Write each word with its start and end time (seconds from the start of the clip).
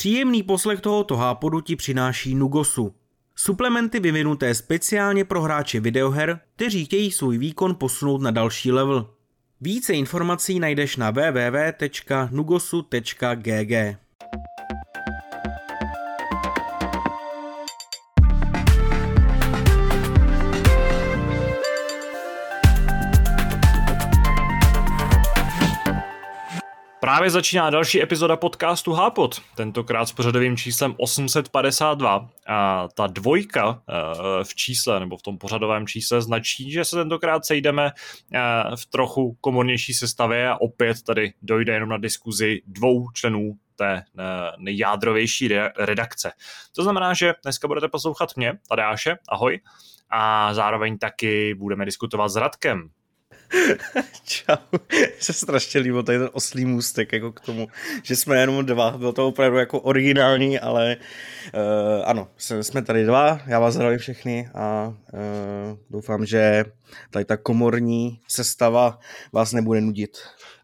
Příjemný 0.00 0.42
poslech 0.42 0.80
tohoto 0.80 1.16
hápodu 1.16 1.60
ti 1.60 1.76
přináší 1.76 2.34
Nugosu. 2.34 2.94
Suplementy 3.36 4.00
vyvinuté 4.00 4.54
speciálně 4.54 5.24
pro 5.24 5.42
hráče 5.42 5.80
videoher, 5.80 6.40
kteří 6.56 6.84
chtějí 6.84 7.12
svůj 7.12 7.38
výkon 7.38 7.74
posunout 7.74 8.22
na 8.22 8.30
další 8.30 8.72
level. 8.72 9.10
Více 9.60 9.92
informací 9.92 10.60
najdeš 10.60 10.96
na 10.96 11.10
www.nugosu.gg. 11.10 12.10
Právě 27.20 27.30
začíná 27.30 27.70
další 27.70 28.02
epizoda 28.02 28.36
podcastu 28.36 28.92
Hápot, 28.92 29.42
tentokrát 29.56 30.06
s 30.06 30.12
pořadovým 30.12 30.56
číslem 30.56 30.94
852. 30.96 32.30
A 32.46 32.88
ta 32.94 33.06
dvojka 33.06 33.82
eh, 33.88 33.94
v 34.44 34.54
čísle, 34.54 35.00
nebo 35.00 35.16
v 35.16 35.22
tom 35.22 35.38
pořadovém 35.38 35.86
čísle, 35.86 36.22
značí, 36.22 36.70
že 36.72 36.84
se 36.84 36.96
tentokrát 36.96 37.44
sejdeme 37.44 37.90
eh, 38.34 38.40
v 38.76 38.86
trochu 38.86 39.36
komornější 39.40 39.94
sestavě 39.94 40.48
a 40.48 40.60
opět 40.60 41.02
tady 41.02 41.32
dojde 41.42 41.72
jenom 41.72 41.88
na 41.88 41.98
diskuzi 41.98 42.60
dvou 42.66 43.10
členů 43.10 43.52
té 43.76 43.96
eh, 43.96 44.02
nejjádrovější 44.58 45.48
redakce. 45.76 46.32
To 46.76 46.82
znamená, 46.82 47.14
že 47.14 47.34
dneska 47.42 47.68
budete 47.68 47.88
poslouchat 47.88 48.36
mě, 48.36 48.52
Tadeáše, 48.68 49.16
ahoj, 49.28 49.60
a 50.10 50.54
zároveň 50.54 50.98
taky 50.98 51.54
budeme 51.54 51.84
diskutovat 51.84 52.28
s 52.28 52.36
Radkem. 52.36 52.90
Čau. 54.24 54.78
se 55.18 55.32
strašně 55.32 55.80
líbil 55.80 56.02
tady 56.02 56.18
ten 56.18 56.30
oslý 56.32 56.64
můstek 56.64 57.12
jako 57.12 57.32
k 57.32 57.40
tomu, 57.40 57.68
že 58.02 58.16
jsme 58.16 58.40
jenom 58.40 58.66
dva. 58.66 58.90
Bylo 58.90 59.12
to 59.12 59.28
opravdu 59.28 59.58
jako 59.58 59.80
originální, 59.80 60.58
ale 60.58 60.96
uh, 61.54 62.02
ano, 62.04 62.28
jsme 62.36 62.82
tady 62.82 63.04
dva, 63.04 63.40
já 63.46 63.58
vás 63.58 63.74
zdravím 63.74 63.98
všechny 63.98 64.48
a 64.54 64.94
uh, 65.12 65.78
doufám, 65.90 66.26
že 66.26 66.64
tady 67.10 67.24
ta 67.24 67.36
komorní 67.36 68.20
sestava 68.28 68.98
vás 69.32 69.52
nebude 69.52 69.80
nudit. 69.80 70.18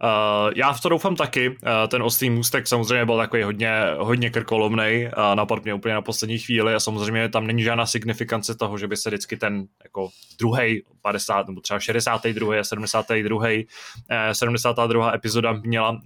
Uh, 0.05 0.53
já 0.57 0.73
v 0.73 0.81
to 0.81 0.89
doufám 0.89 1.17
taky. 1.17 1.49
Uh, 1.49 1.57
ten 1.89 2.03
ostrý 2.03 2.31
můstek 2.31 2.67
samozřejmě 2.67 3.05
byl 3.05 3.17
takový 3.17 3.43
hodně, 3.43 3.71
hodně 3.99 4.31
krkolomnej 4.31 5.11
a 5.17 5.35
napad 5.35 5.65
mě 5.65 5.75
úplně 5.75 5.95
na 5.95 6.03
poslední 6.03 6.39
chvíli 6.39 6.75
a 6.75 6.81
samozřejmě 6.81 7.29
tam 7.29 7.47
není 7.47 7.63
žádná 7.63 7.87
signifikance 7.87 8.55
toho, 8.55 8.79
že 8.79 8.89
by 8.89 8.97
se 8.97 9.11
vždycky 9.11 9.37
ten 9.37 9.67
jako 9.85 10.09
druhý 10.39 10.83
50 11.03 11.49
nebo 11.49 11.61
třeba 11.61 11.81
62. 11.81 12.55
a 12.61 12.65
72. 12.85 13.39
Uh, 13.39 14.33
72. 14.33 15.15
epizoda 15.15 15.53
měla 15.53 15.91
uh, 15.91 15.99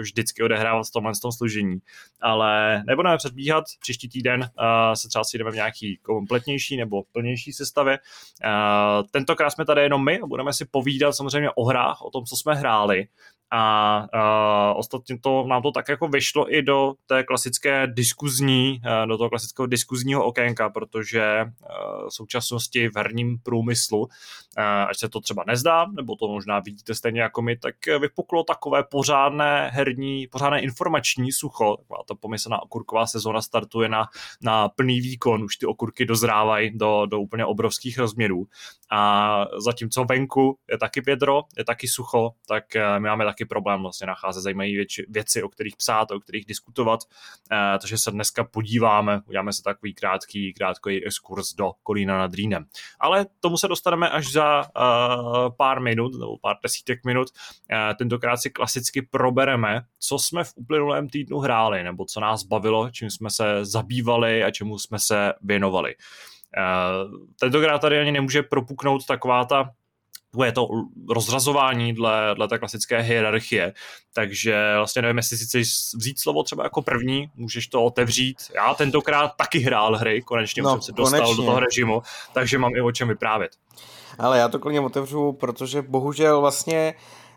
vždycky 0.00 0.42
odehrávat 0.42 0.86
v 0.86 0.92
tomhle 0.92 1.12
tom 1.22 1.32
služení. 1.32 1.78
Ale 2.20 2.82
nebudeme 2.86 3.16
předbíhat, 3.16 3.64
příští 3.80 4.08
týden 4.08 4.40
uh, 4.40 4.46
se 4.94 5.08
třeba 5.08 5.24
si 5.24 5.38
jdeme 5.38 5.50
v 5.50 5.54
nějaký 5.54 5.98
kompletnější 6.02 6.76
nebo 6.76 7.02
plnější 7.12 7.52
sestavě. 7.52 7.98
Tentokrát 9.10 9.50
jsme 9.50 9.64
tady 9.64 9.82
jenom 9.82 10.04
my 10.04 10.20
a 10.20 10.26
budeme 10.26 10.52
si 10.52 10.64
povídat 10.64 11.14
samozřejmě 11.14 11.50
o 11.50 11.64
hrách, 11.64 12.02
o 12.02 12.10
tom, 12.10 12.24
co 12.24 12.36
jsme 12.36 12.54
hráli 12.54 13.06
a 13.54 14.00
uh, 14.14 14.78
ostatně 14.78 15.18
to 15.18 15.44
nám 15.46 15.62
to 15.62 15.70
tak 15.72 15.88
jako 15.88 16.08
vyšlo 16.08 16.54
i 16.54 16.62
do 16.62 16.92
té 17.06 17.22
klasické 17.24 17.86
diskuzní, 17.86 18.80
uh, 18.86 19.06
do 19.08 19.18
toho 19.18 19.28
klasického 19.28 19.66
diskuzního 19.66 20.24
okénka, 20.24 20.70
protože 20.70 21.44
uh, 21.44 22.08
v 22.08 22.14
současnosti 22.14 22.88
v 22.88 22.96
herním 22.96 23.38
průmyslu, 23.42 24.00
uh, 24.00 24.08
až 24.64 24.98
se 24.98 25.08
to 25.08 25.20
třeba 25.20 25.44
nezdá, 25.46 25.86
nebo 25.96 26.16
to 26.16 26.28
možná 26.28 26.60
vidíte 26.60 26.94
stejně 26.94 27.20
jako 27.20 27.42
my, 27.42 27.56
tak 27.56 27.74
vypuklo 28.00 28.44
takové 28.44 28.82
pořádné 28.82 29.70
herní, 29.72 30.26
pořádné 30.26 30.60
informační 30.60 31.32
sucho. 31.32 31.76
Taková 31.76 32.02
ta 32.08 32.14
pomyslná 32.14 32.62
okurková 32.62 33.06
sezóna 33.06 33.42
startuje 33.42 33.88
na, 33.88 34.08
na 34.42 34.68
plný 34.68 35.00
výkon, 35.00 35.44
už 35.44 35.56
ty 35.56 35.66
okurky 35.66 36.06
dozrávají 36.06 36.78
do, 36.78 37.06
do 37.06 37.20
úplně 37.20 37.44
obrovských 37.44 37.98
rozměrů. 37.98 38.46
A 38.90 39.44
zatímco 39.64 40.04
venku 40.04 40.58
je 40.70 40.78
taky 40.78 41.00
vědro, 41.00 41.42
je 41.58 41.64
taky 41.64 41.88
sucho, 41.88 42.30
tak 42.48 42.64
my 42.98 43.08
máme 43.08 43.24
taky 43.24 43.41
taky 43.42 43.48
problém 43.48 43.82
vlastně 43.82 44.06
nacházet 44.06 44.42
zajímavé 44.42 44.68
věci, 44.68 45.06
věci, 45.08 45.42
o 45.42 45.48
kterých 45.48 45.76
psát, 45.76 46.10
o 46.10 46.20
kterých 46.20 46.44
diskutovat, 46.46 47.00
uh, 47.52 47.78
takže 47.80 47.98
se 47.98 48.10
dneska 48.10 48.44
podíváme, 48.44 49.20
uděláme 49.26 49.52
se 49.52 49.62
takový 49.62 49.94
krátký, 49.94 50.52
krátký 50.52 51.06
exkurs 51.06 51.54
do 51.54 51.72
Kolína 51.82 52.18
nad 52.18 52.34
Rýnem. 52.34 52.64
Ale 53.00 53.26
tomu 53.40 53.56
se 53.56 53.68
dostaneme 53.68 54.10
až 54.10 54.32
za 54.32 54.62
uh, 54.62 55.56
pár 55.56 55.80
minut, 55.80 56.12
nebo 56.20 56.38
pár 56.38 56.56
desítek 56.62 57.04
minut. 57.04 57.28
Uh, 57.72 57.96
tentokrát 57.96 58.36
si 58.36 58.50
klasicky 58.50 59.02
probereme, 59.02 59.80
co 59.98 60.18
jsme 60.18 60.44
v 60.44 60.52
uplynulém 60.56 61.08
týdnu 61.08 61.38
hráli, 61.38 61.82
nebo 61.82 62.04
co 62.04 62.20
nás 62.20 62.42
bavilo, 62.42 62.90
čím 62.90 63.10
jsme 63.10 63.30
se 63.30 63.64
zabývali 63.64 64.44
a 64.44 64.50
čemu 64.50 64.78
jsme 64.78 64.98
se 64.98 65.32
věnovali. 65.42 65.94
Uh, 65.96 67.26
tentokrát 67.40 67.78
tady 67.78 67.98
ani 67.98 68.12
nemůže 68.12 68.42
propuknout 68.42 69.06
taková 69.06 69.44
ta 69.44 69.70
je 70.44 70.52
to 70.52 70.68
rozrazování 71.08 71.92
dle, 71.92 72.34
dle 72.34 72.48
té 72.48 72.58
klasické 72.58 73.00
hierarchie. 73.00 73.72
Takže 74.14 74.74
vlastně 74.76 75.02
nevím, 75.02 75.16
jestli 75.16 75.36
si 75.36 75.44
chceš 75.44 75.68
vzít 75.94 76.20
slovo 76.20 76.42
třeba 76.42 76.64
jako 76.64 76.82
první, 76.82 77.30
můžeš 77.36 77.66
to 77.66 77.84
otevřít. 77.84 78.36
Já 78.54 78.74
tentokrát 78.74 79.28
taky 79.36 79.58
hrál 79.58 79.96
hry, 79.96 80.22
konečně 80.22 80.62
no, 80.62 80.68
už 80.68 80.72
jsem 80.72 80.82
se 80.82 80.92
dostal 80.92 81.20
konečně. 81.20 81.36
do 81.36 81.42
toho 81.42 81.60
režimu, 81.60 82.02
takže 82.34 82.58
mám 82.58 82.74
i 82.74 82.80
o 82.80 82.92
čem 82.92 83.08
vyprávět. 83.08 83.52
Ale 84.18 84.38
já 84.38 84.48
to 84.48 84.58
klidně 84.58 84.80
otevřu, 84.80 85.32
protože 85.32 85.82
bohužel 85.82 86.40
vlastně 86.40 86.94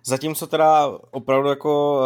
Zatímco 0.08 0.48
teda 0.48 0.88
opravdu 1.12 1.50
jako 1.50 2.02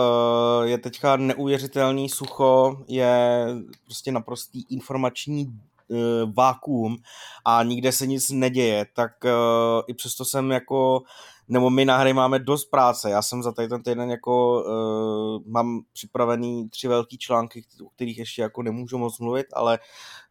uh, 0.61 0.67
je 0.67 0.77
teďka 0.77 1.15
neuvěřitelný 1.15 2.09
sucho, 2.09 2.77
je 2.87 3.45
prostě 3.85 4.11
naprostý 4.11 4.63
informační 4.69 5.59
uh, 5.89 6.33
vákuum 6.33 6.97
a 7.45 7.63
nikde 7.63 7.91
se 7.91 8.07
nic 8.07 8.29
neděje, 8.29 8.85
tak 8.95 9.11
uh, 9.23 9.81
i 9.87 9.93
přesto 9.93 10.25
jsem 10.25 10.51
jako 10.51 11.01
nebo 11.49 11.69
my 11.69 11.85
na 11.85 11.97
hry 11.97 12.13
máme 12.13 12.39
dost 12.39 12.65
práce. 12.65 13.09
Já 13.09 13.21
jsem 13.21 13.43
za 13.43 13.51
tady 13.51 13.67
ten 13.67 13.83
týden 13.83 14.11
jako 14.11 14.63
uh, 14.63 15.51
mám 15.51 15.81
připravený 15.93 16.69
tři 16.69 16.87
velký 16.87 17.17
články, 17.17 17.63
o 17.85 17.89
kterých 17.89 18.17
ještě 18.17 18.41
jako 18.41 18.63
nemůžu 18.63 18.97
moc 18.97 19.19
mluvit, 19.19 19.47
ale 19.53 19.79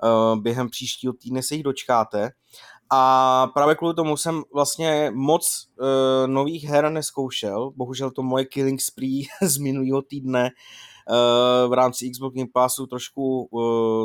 uh, 0.03 0.41
během 0.41 0.71
příštího 0.71 1.13
týdne 1.13 1.43
se 1.43 1.55
jich 1.55 1.63
dočkáte. 1.63 2.31
A 2.91 3.47
právě 3.55 3.75
kvůli 3.75 3.95
tomu 3.95 4.17
jsem 4.17 4.43
vlastně 4.55 5.11
moc 5.15 5.69
uh, 5.81 5.87
nových 6.27 6.65
her 6.65 6.91
neskoušel. 6.91 7.71
Bohužel 7.77 8.11
to 8.11 8.23
moje 8.23 8.45
killing 8.45 8.81
spree 8.81 9.23
z 9.43 9.59
minulého 9.59 10.03
týdne 10.03 10.51
v 11.69 11.73
rámci 11.73 12.11
Xbox 12.11 12.37
Game 12.37 12.49
Passu 12.53 12.87
trošku, 12.87 13.49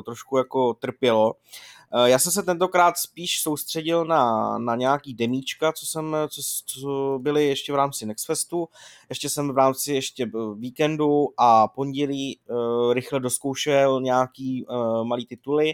trošku 0.05 0.37
jako 0.37 0.73
trpělo. 0.73 1.33
Já 2.05 2.19
jsem 2.19 2.31
se 2.31 2.43
tentokrát 2.43 2.97
spíš 2.97 3.41
soustředil 3.41 4.05
na, 4.05 4.57
na 4.57 4.75
nějaký 4.75 5.13
demíčka, 5.13 5.73
co 5.73 5.85
jsem, 5.85 6.15
co, 6.29 6.41
co 6.65 7.19
byly 7.21 7.47
ještě 7.47 7.73
v 7.73 7.75
rámci 7.75 8.05
Nextfestu. 8.05 8.67
Ještě 9.09 9.29
jsem 9.29 9.51
v 9.51 9.57
rámci 9.57 9.93
ještě 9.93 10.31
víkendu 10.55 11.27
a 11.37 11.67
pondělí 11.67 12.39
rychle 12.93 13.19
doskoušel 13.19 14.01
nějaký 14.01 14.65
malý 15.03 15.25
tituly. 15.25 15.73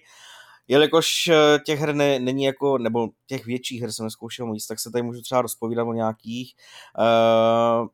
Jelikož 0.67 1.29
těch 1.65 1.79
her 1.79 1.95
ne, 1.95 2.19
není 2.19 2.43
jako, 2.43 2.77
nebo 2.77 3.07
těch 3.27 3.45
větších 3.45 3.81
her 3.81 3.91
jsem 3.91 4.05
neskoušel 4.05 4.45
moc, 4.45 4.67
tak 4.67 4.79
se 4.79 4.91
tady 4.91 5.01
můžu 5.01 5.21
třeba 5.21 5.41
rozpovídat 5.41 5.87
o 5.87 5.93
nějakých. 5.93 6.55
Uh, 6.99 7.87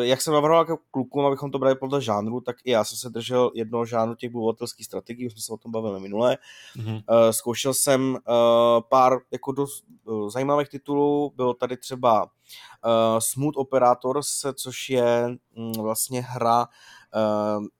jak 0.00 0.22
jsem 0.22 0.34
navrhoval 0.34 0.62
jako 0.62 0.78
klukům, 0.90 1.26
abychom 1.26 1.50
to 1.50 1.58
brali 1.58 1.74
podle 1.74 2.02
žánru, 2.02 2.40
tak 2.40 2.56
i 2.64 2.70
já 2.70 2.84
jsem 2.84 2.98
se 2.98 3.10
držel 3.10 3.50
jednoho 3.54 3.84
žánru 3.84 4.14
těch 4.14 4.30
buvatelských 4.30 4.86
strategií, 4.86 5.26
už 5.26 5.32
jsme 5.32 5.42
se 5.42 5.52
o 5.52 5.56
tom 5.56 5.72
bavili 5.72 6.00
minule. 6.00 6.38
Mm-hmm. 6.76 7.02
Zkoušel 7.30 7.74
jsem 7.74 8.10
uh, 8.10 8.18
pár 8.88 9.18
jako 9.30 9.52
dost 9.52 9.84
zajímavých 10.28 10.68
titulů, 10.68 11.32
bylo 11.36 11.54
tady 11.54 11.76
třeba 11.76 12.30
Smooth 13.18 13.56
Operators, 13.56 14.28
což 14.54 14.90
je 14.90 15.28
um, 15.56 15.72
vlastně 15.72 16.20
hra, 16.22 16.66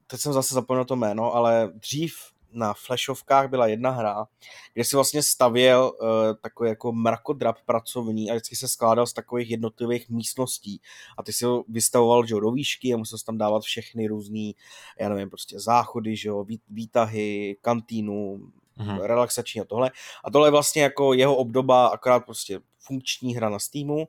teď 0.07 0.19
jsem 0.19 0.33
zase 0.33 0.53
zapomněl 0.53 0.85
to 0.85 0.95
jméno, 0.95 1.35
ale 1.35 1.71
dřív 1.73 2.13
na 2.51 2.73
flashovkách 2.73 3.49
byla 3.49 3.67
jedna 3.67 3.89
hra, 3.89 4.27
kde 4.73 4.83
si 4.83 4.95
vlastně 4.95 5.23
stavěl 5.23 5.91
uh, 6.01 6.07
takový 6.41 6.69
jako 6.69 6.91
mrakodrap 6.91 7.57
pracovní 7.65 8.31
a 8.31 8.33
vždycky 8.33 8.55
se 8.55 8.67
skládal 8.67 9.07
z 9.07 9.13
takových 9.13 9.49
jednotlivých 9.49 10.09
místností 10.09 10.81
a 11.17 11.23
ty 11.23 11.33
si 11.33 11.45
ho 11.45 11.63
vystavoval 11.67 12.25
že, 12.25 12.35
do 12.35 12.51
výšky 12.51 12.93
a 12.93 12.97
musel 12.97 13.19
tam 13.25 13.37
dávat 13.37 13.63
všechny 13.63 14.07
různý, 14.07 14.55
já 14.99 15.09
nevím, 15.09 15.29
prostě 15.29 15.59
záchody, 15.59 16.15
že 16.15 16.29
jo, 16.29 16.45
výtahy, 16.69 17.57
kantínu, 17.61 18.51
mm-hmm. 18.79 19.01
relaxační 19.01 19.61
a 19.61 19.65
tohle. 19.65 19.91
A 20.23 20.31
tohle 20.31 20.47
je 20.47 20.51
vlastně 20.51 20.81
jako 20.83 21.13
jeho 21.13 21.35
obdoba, 21.35 21.87
akorát 21.87 22.19
prostě 22.19 22.59
funkční 22.79 23.35
hra 23.35 23.49
na 23.49 23.59
Steamu. 23.59 24.07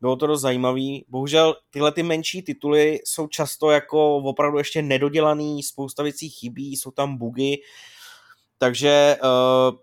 Bylo 0.00 0.16
to 0.16 0.26
dost 0.26 0.40
zajímavý. 0.40 1.04
Bohužel 1.08 1.56
tyhle 1.70 1.92
ty 1.92 2.02
menší 2.02 2.42
tituly 2.42 2.98
jsou 3.04 3.26
často 3.26 3.70
jako 3.70 4.16
opravdu 4.16 4.58
ještě 4.58 4.82
nedodělaný, 4.82 5.62
spousta 5.62 6.02
věcí 6.02 6.28
chybí, 6.28 6.76
jsou 6.76 6.90
tam 6.90 7.16
bugy, 7.16 7.56
takže 8.58 9.16
uh, 9.22 9.78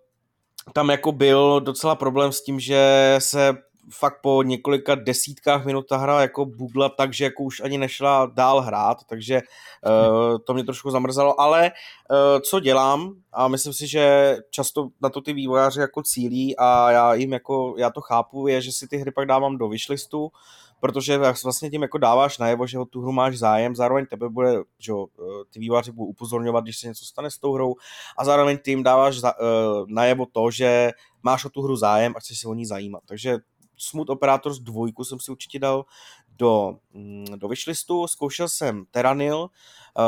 tam 0.74 0.90
jako 0.90 1.12
byl 1.12 1.62
docela 1.62 1.96
problém 1.96 2.32
s 2.32 2.44
tím, 2.44 2.60
že 2.60 3.16
se 3.20 3.54
fakt 3.92 4.22
po 4.22 4.44
několika 4.44 4.96
desítkách 4.96 5.66
minut 5.66 5.88
ta 5.88 5.98
hra 5.98 6.22
jako 6.22 6.46
bugla 6.46 6.90
tak, 6.90 7.14
že 7.14 7.24
jako 7.24 7.44
už 7.44 7.60
ani 7.62 7.78
nešla 7.78 8.32
dál 8.34 8.62
hrát, 8.62 8.98
takže 9.10 9.42
uh, 9.42 10.38
to 10.46 10.54
mě 10.54 10.64
trošku 10.64 10.92
zamrzalo, 10.92 11.42
ale 11.42 11.72
uh, 12.12 12.42
co 12.42 12.60
dělám 12.60 13.14
a 13.34 13.48
myslím 13.48 13.74
si, 13.74 13.88
že 13.88 14.38
často 14.50 14.90
na 15.02 15.10
to 15.10 15.22
ty 15.22 15.34
vývojáři 15.34 15.80
jako 15.80 16.04
cílí 16.04 16.58
a 16.58 16.92
já 16.92 17.14
jim 17.14 17.34
jako, 17.34 17.76
já 17.78 17.90
to 17.90 18.02
chápu, 18.02 18.48
je, 18.48 18.62
že 18.62 18.72
si 18.72 18.88
ty 18.88 18.98
hry 18.98 19.12
pak 19.12 19.28
dávám 19.28 19.58
do 19.58 19.68
wishlistu, 19.68 20.32
protože 20.80 21.18
vlastně 21.44 21.70
tím 21.70 21.82
jako 21.82 21.98
dáváš 21.98 22.38
najevo, 22.38 22.68
že 22.68 22.80
o 22.80 22.86
tu 22.86 23.02
hru 23.02 23.12
máš 23.12 23.38
zájem, 23.38 23.76
zároveň 23.76 24.06
tebe 24.06 24.30
bude, 24.30 24.54
že 24.80 24.92
jo, 24.92 25.08
ty 25.50 25.60
výváři 25.60 25.92
budou 25.92 26.06
upozorňovat, 26.06 26.64
když 26.64 26.78
se 26.78 26.88
něco 26.88 27.06
stane 27.06 27.32
s 27.32 27.38
tou 27.38 27.54
hrou 27.54 27.76
a 28.18 28.26
zároveň 28.26 28.58
tím 28.66 28.84
dáváš 28.84 29.20
za, 29.20 29.34
uh, 29.40 29.48
najevo 29.88 30.26
to, 30.26 30.52
že 30.52 30.92
máš 31.24 31.46
o 31.46 31.50
tu 31.50 31.62
hru 31.62 31.76
zájem 31.76 32.14
a 32.16 32.20
chceš 32.20 32.40
se 32.40 32.48
o 32.48 32.54
ní 32.54 32.66
zajímat. 32.66 33.02
Takže 33.06 33.38
Smooth 33.84 34.10
Operators 34.10 34.60
2 34.60 34.88
jsem 35.04 35.20
si 35.20 35.32
určitě 35.32 35.60
dal 35.60 35.86
do, 36.28 36.78
mm, 36.94 37.26
do 37.36 37.48
wishlistu, 37.48 38.08
zkoušel 38.08 38.50
jsem 38.50 38.86
Terranil, 38.92 39.38
uh, 39.40 39.50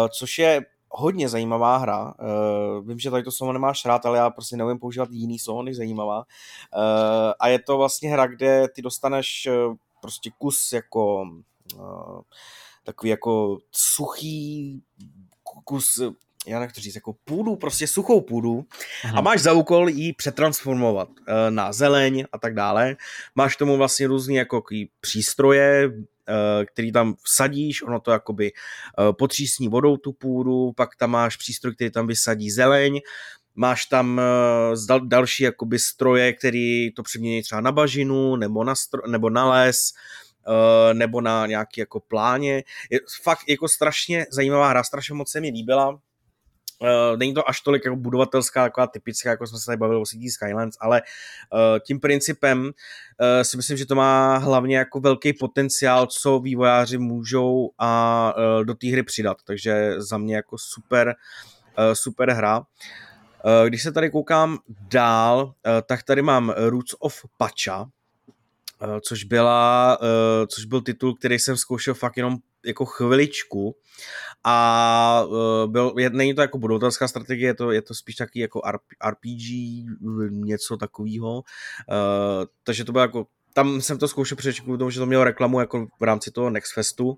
což 0.07 0.39
je 0.39 0.65
hodně 0.89 1.29
zajímavá 1.29 1.77
hra. 1.77 2.13
Uh, 2.19 2.87
vím, 2.87 2.99
že 2.99 3.11
tady 3.11 3.23
to 3.23 3.31
slovo 3.31 3.53
nemáš 3.53 3.85
rád, 3.85 4.05
ale 4.05 4.17
já 4.17 4.29
prostě 4.29 4.57
nevím 4.57 4.79
používat 4.79 5.09
jiný 5.11 5.39
slovo 5.39 5.63
než 5.63 5.75
zajímavá. 5.75 6.17
Uh, 6.17 6.23
a 7.39 7.47
je 7.47 7.59
to 7.59 7.77
vlastně 7.77 8.11
hra, 8.11 8.27
kde 8.27 8.67
ty 8.75 8.81
dostaneš 8.81 9.47
prostě 10.01 10.31
kus 10.37 10.73
jako 10.73 11.25
takový 12.83 13.09
jako 13.09 13.57
suchý 13.71 14.81
kus 15.63 16.01
já 16.47 16.59
nechci 16.59 16.81
říct, 16.81 16.95
jako 16.95 17.15
půdu, 17.25 17.55
prostě 17.55 17.87
suchou 17.87 18.21
půdu 18.21 18.65
Aha. 19.03 19.17
a 19.17 19.21
máš 19.21 19.41
za 19.41 19.53
úkol 19.53 19.89
ji 19.89 20.13
přetransformovat 20.13 21.09
uh, 21.09 21.25
na 21.49 21.73
zeleň 21.73 22.25
a 22.31 22.37
tak 22.37 22.53
dále. 22.53 22.95
Máš 23.35 23.55
tomu 23.55 23.77
vlastně 23.77 24.07
různý 24.07 24.35
jako 24.35 24.63
přístroje, 25.01 25.87
uh, 25.87 25.95
který 26.65 26.91
tam 26.91 27.15
vsadíš, 27.23 27.81
ono 27.81 27.99
to 27.99 28.11
jakoby 28.11 28.51
uh, 28.51 29.13
potřísní 29.13 29.67
vodou 29.67 29.97
tu 29.97 30.13
půdu, 30.13 30.71
pak 30.71 30.95
tam 30.95 31.11
máš 31.11 31.37
přístroj, 31.37 31.75
který 31.75 31.91
tam 31.91 32.07
vysadí 32.07 32.51
zeleň, 32.51 33.01
máš 33.55 33.85
tam 33.85 34.21
další 35.03 35.43
jakoby 35.43 35.79
stroje, 35.79 36.33
který 36.33 36.91
to 36.91 37.03
přemění 37.03 37.41
třeba 37.43 37.61
na 37.61 37.71
bažinu 37.71 38.35
nebo 38.35 38.63
na, 38.63 38.73
stro- 38.73 39.07
nebo 39.07 39.29
na 39.29 39.49
les, 39.49 39.93
nebo 40.93 41.21
na 41.21 41.47
nějaký 41.47 41.79
jako 41.79 41.99
pláně. 41.99 42.63
Je 42.89 42.99
fakt 43.23 43.49
jako 43.49 43.67
strašně 43.67 44.25
zajímavá 44.31 44.69
hra, 44.69 44.83
strašně 44.83 45.15
moc 45.15 45.31
se 45.31 45.41
mi 45.41 45.49
líbila. 45.49 45.99
Uh, 46.79 47.17
není 47.17 47.33
to 47.33 47.49
až 47.49 47.61
tolik 47.61 47.85
jako 47.85 47.95
budovatelská, 47.95 48.63
taková 48.63 48.87
typická, 48.87 49.29
jako 49.29 49.47
jsme 49.47 49.59
se 49.59 49.65
tady 49.65 49.77
bavili 49.77 50.01
o 50.01 50.05
City 50.05 50.29
Skylands, 50.29 50.77
ale 50.81 51.01
uh, 51.01 51.79
tím 51.79 51.99
principem 51.99 52.65
uh, 52.65 52.71
si 53.41 53.57
myslím, 53.57 53.77
že 53.77 53.85
to 53.85 53.95
má 53.95 54.37
hlavně 54.37 54.77
jako 54.77 54.99
velký 54.99 55.33
potenciál, 55.33 56.07
co 56.07 56.39
vývojáři 56.39 56.97
můžou 56.97 57.69
a 57.77 58.33
uh, 58.37 58.65
do 58.65 58.73
té 58.73 58.87
hry 58.87 59.03
přidat, 59.03 59.37
takže 59.45 59.93
za 59.97 60.17
mě 60.17 60.35
jako 60.35 60.57
super, 60.57 61.15
uh, 61.77 61.93
super 61.93 62.29
hra. 62.29 62.59
Uh, 62.59 63.67
když 63.67 63.83
se 63.83 63.91
tady 63.91 64.09
koukám 64.09 64.57
dál, 64.91 65.45
uh, 65.45 65.51
tak 65.85 66.03
tady 66.03 66.21
mám 66.21 66.53
Roots 66.57 66.95
of 66.99 67.25
Pacha, 67.37 67.89
což, 69.01 69.23
byla, 69.23 69.97
uh, 70.01 70.45
což 70.47 70.65
byl 70.65 70.81
titul, 70.81 71.15
který 71.15 71.39
jsem 71.39 71.57
zkoušel 71.57 71.93
fakt 71.93 72.17
jenom 72.17 72.37
jako 72.65 72.85
chviličku. 72.85 73.75
A 74.43 75.23
uh, 75.27 75.71
byl, 75.71 75.93
je, 75.97 76.09
není 76.09 76.35
to 76.35 76.41
jako 76.41 76.57
budovatelská 76.57 77.07
strategie, 77.07 77.49
je 77.49 77.53
to, 77.53 77.71
je 77.71 77.81
to 77.81 77.93
spíš 77.93 78.15
taky 78.15 78.39
jako 78.39 78.61
RPG, 79.09 79.43
něco 80.29 80.77
takového, 80.77 81.43
takže 82.63 82.85
to 82.85 82.91
bylo 82.91 83.01
jako 83.01 83.27
tam 83.55 83.81
jsem 83.81 83.97
to 83.97 84.07
zkoušel 84.07 84.37
přečet 84.37 84.61
kvůli 84.61 84.77
tomu, 84.77 84.89
že 84.89 84.99
to 84.99 85.05
mělo 85.05 85.23
reklamu 85.23 85.59
jako 85.59 85.87
v 85.99 86.03
rámci 86.03 86.31
toho 86.31 86.49
Next 86.49 86.73
Festu. 86.73 87.09
Uh, 87.09 87.15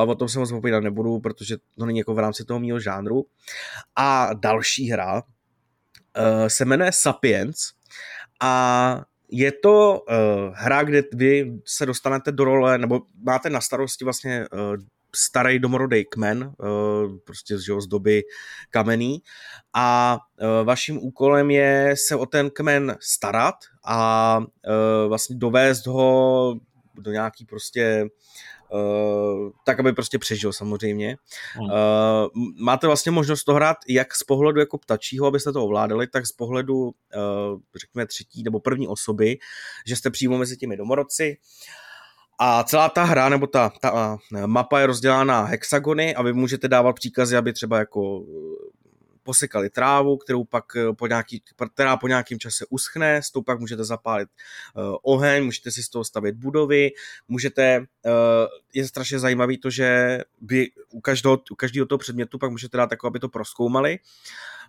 a 0.00 0.02
o 0.02 0.14
tom 0.14 0.28
se 0.28 0.38
moc 0.38 0.50
povídat 0.50 0.82
nebudu, 0.82 1.20
protože 1.20 1.56
to 1.78 1.86
není 1.86 1.98
jako 1.98 2.14
v 2.14 2.18
rámci 2.18 2.44
toho 2.44 2.60
mého 2.60 2.80
žánru. 2.80 3.26
A 3.96 4.34
další 4.34 4.90
hra 4.90 5.14
uh, 5.14 5.22
se 6.46 6.64
jmenuje 6.64 6.92
Sapiens. 6.92 7.56
A 8.40 9.04
je 9.28 9.52
to 9.52 10.00
uh, 10.00 10.54
hra, 10.54 10.82
kde 10.82 11.02
vy 11.12 11.52
se 11.64 11.86
dostanete 11.86 12.32
do 12.32 12.44
role, 12.44 12.78
nebo 12.78 13.00
máte 13.22 13.50
na 13.50 13.60
starosti 13.60 14.04
vlastně 14.04 14.46
uh, 14.52 14.76
starý 15.14 15.58
domorodý 15.58 16.04
kmen, 16.04 16.52
uh, 16.58 17.16
prostě 17.24 17.58
z, 17.58 17.80
z 17.80 17.86
doby 17.86 18.22
kamenný. 18.70 19.22
A 19.74 20.18
vaším 20.64 20.98
úkolem 20.98 21.50
je 21.50 21.94
se 22.06 22.16
o 22.16 22.26
ten 22.26 22.50
kmen 22.50 22.96
starat 23.00 23.54
a 23.84 24.40
vlastně 25.08 25.36
dovést 25.36 25.86
ho 25.86 26.54
do 26.94 27.10
nějaký 27.12 27.44
prostě 27.44 28.06
Uh, 28.70 29.50
tak, 29.64 29.80
aby 29.80 29.92
prostě 29.92 30.18
přežil 30.18 30.52
samozřejmě. 30.52 31.16
Hmm. 31.52 31.66
Uh, 31.66 31.72
máte 32.64 32.86
vlastně 32.86 33.12
možnost 33.12 33.44
to 33.44 33.54
hrát 33.54 33.76
jak 33.88 34.14
z 34.14 34.22
pohledu 34.22 34.60
jako 34.60 34.78
ptačího, 34.78 35.26
abyste 35.26 35.52
to 35.52 35.64
ovládali, 35.64 36.06
tak 36.06 36.26
z 36.26 36.32
pohledu, 36.32 36.76
uh, 36.76 36.92
řekněme, 37.76 38.06
třetí 38.06 38.42
nebo 38.42 38.60
první 38.60 38.88
osoby, 38.88 39.38
že 39.86 39.96
jste 39.96 40.10
přímo 40.10 40.38
mezi 40.38 40.56
těmi 40.56 40.76
domorodci. 40.76 41.36
A 42.38 42.64
celá 42.64 42.88
ta 42.88 43.04
hra, 43.04 43.28
nebo 43.28 43.46
ta, 43.46 43.72
ta 43.80 44.18
mapa 44.46 44.80
je 44.80 44.86
rozdělána 44.86 45.24
na 45.24 45.42
hexagony 45.42 46.14
a 46.14 46.22
vy 46.22 46.32
můžete 46.32 46.68
dávat 46.68 46.92
příkazy, 46.92 47.36
aby 47.36 47.52
třeba 47.52 47.78
jako 47.78 48.22
posekali 49.26 49.70
trávu, 49.70 50.16
kterou 50.16 50.44
pak 50.44 50.64
eh, 50.76 50.92
po 50.92 51.06
nějaký, 51.06 51.42
která 51.74 51.96
po 51.96 52.08
nějakém 52.08 52.38
čase 52.38 52.64
uschne, 52.70 53.22
s 53.22 53.30
tou 53.30 53.42
pak 53.42 53.60
můžete 53.60 53.84
zapálit 53.84 54.28
uh, 54.76 54.96
oheň, 55.02 55.44
můžete 55.44 55.70
si 55.70 55.82
z 55.82 55.88
toho 55.88 56.04
stavět 56.04 56.36
budovy, 56.36 56.90
můžete, 57.28 57.78
uh, 57.78 58.12
je 58.74 58.88
strašně 58.88 59.18
zajímavý 59.18 59.58
to, 59.58 59.70
že 59.70 60.18
vy 60.40 60.70
u 60.90 61.00
každého, 61.00 61.42
u 61.50 61.54
každého 61.54 61.86
toho 61.86 61.98
předmětu 61.98 62.38
pak 62.38 62.50
můžete 62.50 62.76
dát 62.76 62.86
takové, 62.86 63.08
aby 63.08 63.18
to 63.18 63.28
proskoumali 63.28 63.98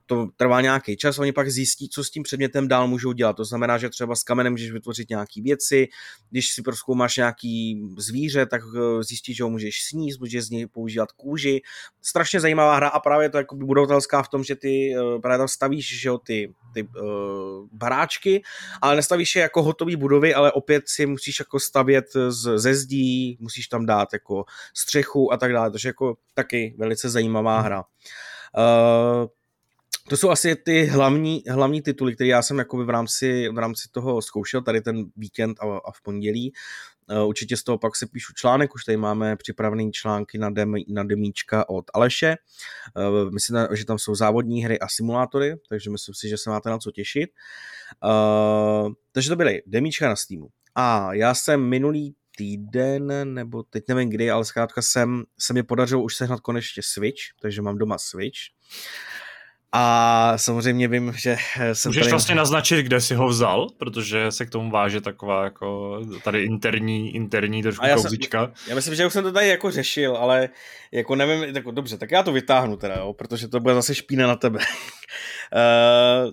to 0.07 0.27
trvá 0.35 0.61
nějaký 0.61 0.97
čas, 0.97 1.19
oni 1.19 1.31
pak 1.31 1.49
zjistí, 1.49 1.89
co 1.89 2.03
s 2.03 2.11
tím 2.11 2.23
předmětem 2.23 2.67
dál 2.67 2.87
můžou 2.87 3.11
dělat. 3.11 3.33
To 3.33 3.45
znamená, 3.45 3.77
že 3.77 3.89
třeba 3.89 4.15
s 4.15 4.23
kamenem 4.23 4.53
můžeš 4.53 4.71
vytvořit 4.71 5.09
nějaké 5.09 5.41
věci, 5.41 5.87
když 6.29 6.51
si 6.51 6.61
proskoumáš 6.61 7.17
nějaký 7.17 7.81
zvíře, 7.97 8.45
tak 8.45 8.61
eh, 8.75 9.03
zjistíš, 9.03 9.37
že 9.37 9.43
ho 9.43 9.49
můžeš 9.49 9.83
sníst, 9.83 10.19
můžeš 10.19 10.43
z 10.43 10.49
něj 10.49 10.67
používat 10.67 11.11
kůži. 11.11 11.61
Strašně 12.01 12.39
zajímavá 12.39 12.75
hra 12.75 12.87
a 12.87 12.99
právě 12.99 13.29
to 13.29 13.37
jako 13.37 13.55
budovatelská 13.55 14.23
v 14.23 14.29
tom, 14.29 14.43
že 14.43 14.55
ty 14.55 14.95
eh, 14.95 15.19
právě 15.19 15.37
tam 15.37 15.47
stavíš 15.47 15.97
že 15.97 16.09
jo, 16.09 16.17
ty, 16.17 16.53
ty 16.73 16.83
uh, 16.83 17.67
baráčky, 17.71 18.41
ale 18.81 18.95
nestavíš 18.95 19.35
je 19.35 19.41
jako 19.41 19.63
hotové 19.63 19.95
budovy, 19.95 20.33
ale 20.33 20.51
opět 20.51 20.89
si 20.89 21.05
musíš 21.05 21.39
jako 21.39 21.59
stavět 21.59 22.05
z, 22.29 22.57
ze 22.57 22.75
zdí, 22.75 23.37
musíš 23.39 23.67
tam 23.67 23.85
dát 23.85 24.13
jako 24.13 24.45
střechu 24.73 25.33
a 25.33 25.37
tak 25.37 25.53
dále, 25.53 25.71
takže 25.71 25.89
jako 25.89 26.17
taky 26.33 26.75
velice 26.77 27.09
zajímavá 27.09 27.61
hra. 27.61 27.83
Uh, 28.57 29.27
to 30.09 30.17
jsou 30.17 30.29
asi 30.29 30.55
ty 30.55 30.85
hlavní, 30.85 31.43
hlavní 31.49 31.81
tituly, 31.81 32.15
které 32.15 32.27
já 32.27 32.41
jsem 32.41 32.63
v 32.85 32.89
rámci, 32.89 33.49
v 33.49 33.57
rámci 33.57 33.89
toho 33.91 34.21
zkoušel 34.21 34.61
tady 34.61 34.81
ten 34.81 35.05
víkend 35.15 35.59
a, 35.59 35.77
a 35.85 35.91
v 35.91 36.01
pondělí. 36.01 36.53
Uh, 37.09 37.27
určitě 37.27 37.57
z 37.57 37.63
toho 37.63 37.77
pak 37.77 37.95
se 37.95 38.05
píšu 38.05 38.33
článek, 38.33 38.75
už 38.75 38.85
tady 38.85 38.97
máme 38.97 39.35
připravený 39.35 39.91
články 39.91 40.37
na, 40.37 40.49
dem, 40.49 40.75
na 40.87 41.03
demíčka 41.03 41.69
od 41.69 41.85
Aleše. 41.93 42.35
Uh, 42.95 43.31
myslím, 43.31 43.57
že 43.73 43.85
tam 43.85 43.99
jsou 43.99 44.15
závodní 44.15 44.63
hry 44.63 44.79
a 44.79 44.87
simulátory, 44.87 45.55
takže 45.69 45.89
myslím 45.89 46.15
si, 46.15 46.29
že 46.29 46.37
se 46.37 46.49
máte 46.49 46.69
na 46.69 46.77
co 46.77 46.91
těšit. 46.91 47.29
Uh, 48.03 48.91
takže 49.11 49.29
to 49.29 49.35
byly 49.35 49.61
demíčka 49.65 50.09
na 50.09 50.15
Steamu. 50.15 50.47
A 50.75 51.13
já 51.13 51.33
jsem 51.33 51.61
minulý 51.61 52.15
týden, 52.37 53.33
nebo 53.33 53.63
teď 53.63 53.83
nevím 53.87 54.09
kdy, 54.09 54.31
ale 54.31 54.45
zkrátka 54.45 54.81
jsem, 54.81 55.23
se 55.39 55.53
mi 55.53 55.63
podařilo 55.63 56.03
už 56.03 56.15
sehnat 56.15 56.39
konečně 56.39 56.83
Switch, 56.85 57.21
takže 57.41 57.61
mám 57.61 57.77
doma 57.77 57.97
Switch. 57.97 58.39
A 59.71 60.33
samozřejmě 60.37 60.87
vím, 60.87 61.13
že 61.15 61.37
jsem 61.73 61.89
Můžeš 61.89 62.01
tady... 62.01 62.11
vlastně 62.11 62.35
naznačit, 62.35 62.83
kde 62.83 63.01
si 63.01 63.15
ho 63.15 63.27
vzal, 63.27 63.67
protože 63.77 64.31
se 64.31 64.45
k 64.45 64.49
tomu 64.49 64.71
váže 64.71 65.01
taková 65.01 65.43
jako 65.43 65.99
tady 66.23 66.43
interní, 66.43 67.15
interní 67.15 67.63
trošku 67.63 67.85
já 67.85 67.95
kouzička. 67.95 68.45
Jsem, 68.45 68.53
já 68.69 68.75
myslím, 68.75 68.95
že 68.95 69.05
už 69.05 69.13
jsem 69.13 69.23
to 69.23 69.31
tady 69.31 69.47
jako 69.47 69.71
řešil, 69.71 70.15
ale 70.15 70.49
jako 70.91 71.15
nevím, 71.15 71.55
jako 71.55 71.71
dobře, 71.71 71.97
tak 71.97 72.11
já 72.11 72.23
to 72.23 72.31
vytáhnu 72.31 72.77
teda, 72.77 72.95
jo, 72.95 73.13
protože 73.13 73.47
to 73.47 73.59
bude 73.59 73.75
zase 73.75 73.95
špína 73.95 74.27
na 74.27 74.35
tebe. 74.35 74.59
uh, 74.59 74.65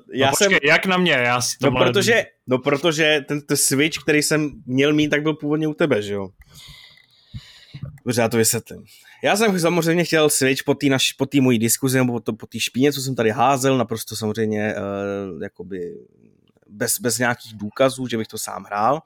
já 0.14 0.26
no 0.26 0.33
počkej, 0.33 0.49
jsem... 0.49 0.69
jak 0.69 0.87
na 0.87 0.97
mě? 0.97 1.12
Já 1.12 1.41
no, 1.62 1.71
protože, 1.71 2.25
no 2.47 2.59
protože 2.59 3.21
ten, 3.29 3.41
ten 3.41 3.57
switch, 3.57 3.99
který 4.03 4.23
jsem 4.23 4.50
měl 4.67 4.93
mít, 4.93 5.09
tak 5.09 5.23
byl 5.23 5.35
původně 5.35 5.69
u 5.69 5.75
tebe, 5.75 6.03
že 6.03 6.14
jo. 6.14 6.29
Dobře, 8.04 8.21
já 8.21 8.28
to 8.28 8.37
vysvětlím. 8.37 8.85
Já 9.25 9.37
jsem 9.37 9.61
samozřejmě 9.61 10.04
chtěl 10.04 10.31
switch 10.31 10.62
po 10.62 10.75
té 10.75 10.87
po 11.16 11.26
mojí 11.40 11.59
diskuzi 11.59 11.99
nebo 11.99 12.21
po 12.21 12.47
té 12.47 12.61
špíně, 12.61 12.93
co 12.93 13.00
jsem 13.00 13.14
tady 13.14 13.31
házel, 13.31 13.78
naprosto 13.78 14.16
samozřejmě 14.16 14.75
uh, 14.75 15.43
jakoby 15.43 15.95
bez, 16.69 17.00
bez 17.00 17.19
nějakých 17.19 17.54
důkazů, 17.54 18.07
že 18.07 18.16
bych 18.16 18.28
to 18.28 18.38
sám 18.38 18.64
hrál. 18.64 19.02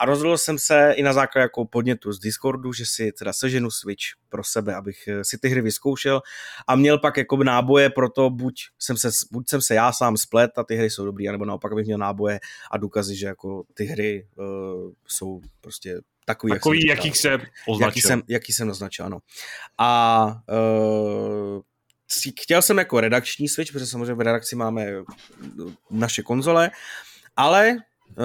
A 0.00 0.04
rozhodl 0.04 0.38
jsem 0.38 0.58
se 0.58 0.92
i 0.96 1.02
na 1.02 1.12
základě 1.12 1.42
jako 1.42 1.64
podnětu 1.64 2.12
z 2.12 2.18
Discordu, 2.18 2.72
že 2.72 2.86
si 2.86 3.12
teda 3.12 3.32
seženu 3.32 3.70
Switch 3.70 4.04
pro 4.28 4.44
sebe, 4.44 4.74
abych 4.74 5.08
eh, 5.08 5.24
si 5.24 5.38
ty 5.38 5.48
hry 5.48 5.60
vyzkoušel 5.60 6.22
a 6.66 6.76
měl 6.76 6.98
pak 6.98 7.16
jako 7.16 7.36
náboje 7.36 7.90
pro 7.90 8.10
to, 8.10 8.30
buď 8.30 8.54
jsem 8.78 8.96
se, 8.96 9.10
buď 9.32 9.48
jsem 9.48 9.62
se 9.62 9.74
já 9.74 9.92
sám 9.92 10.16
splet 10.16 10.50
a 10.56 10.64
ty 10.64 10.76
hry 10.76 10.90
jsou 10.90 11.04
dobrý, 11.04 11.26
nebo 11.26 11.44
naopak 11.44 11.72
abych 11.72 11.86
měl 11.86 11.98
náboje 11.98 12.40
a 12.70 12.78
důkazy, 12.78 13.16
že 13.16 13.26
jako 13.26 13.64
ty 13.74 13.84
hry 13.84 14.26
uh, 14.36 14.44
jsou 15.08 15.40
prostě 15.60 16.00
takový, 16.26 16.52
takový 16.52 16.86
jak 16.86 16.98
jakých 16.98 17.18
se 17.18 17.38
označil. 17.68 17.88
Jaký 17.88 18.00
jsem, 18.00 18.22
jaký 18.28 18.52
jsem 18.52 18.70
označil, 18.70 19.06
ano. 19.06 19.18
A 19.78 20.26
uh, 21.54 21.62
chtěl 22.40 22.62
jsem 22.62 22.78
jako 22.78 23.00
redakční 23.00 23.48
switch, 23.48 23.72
protože 23.72 23.86
samozřejmě 23.86 24.14
v 24.14 24.20
redakci 24.20 24.56
máme 24.56 24.86
naše 25.90 26.22
konzole, 26.22 26.70
ale 27.36 27.76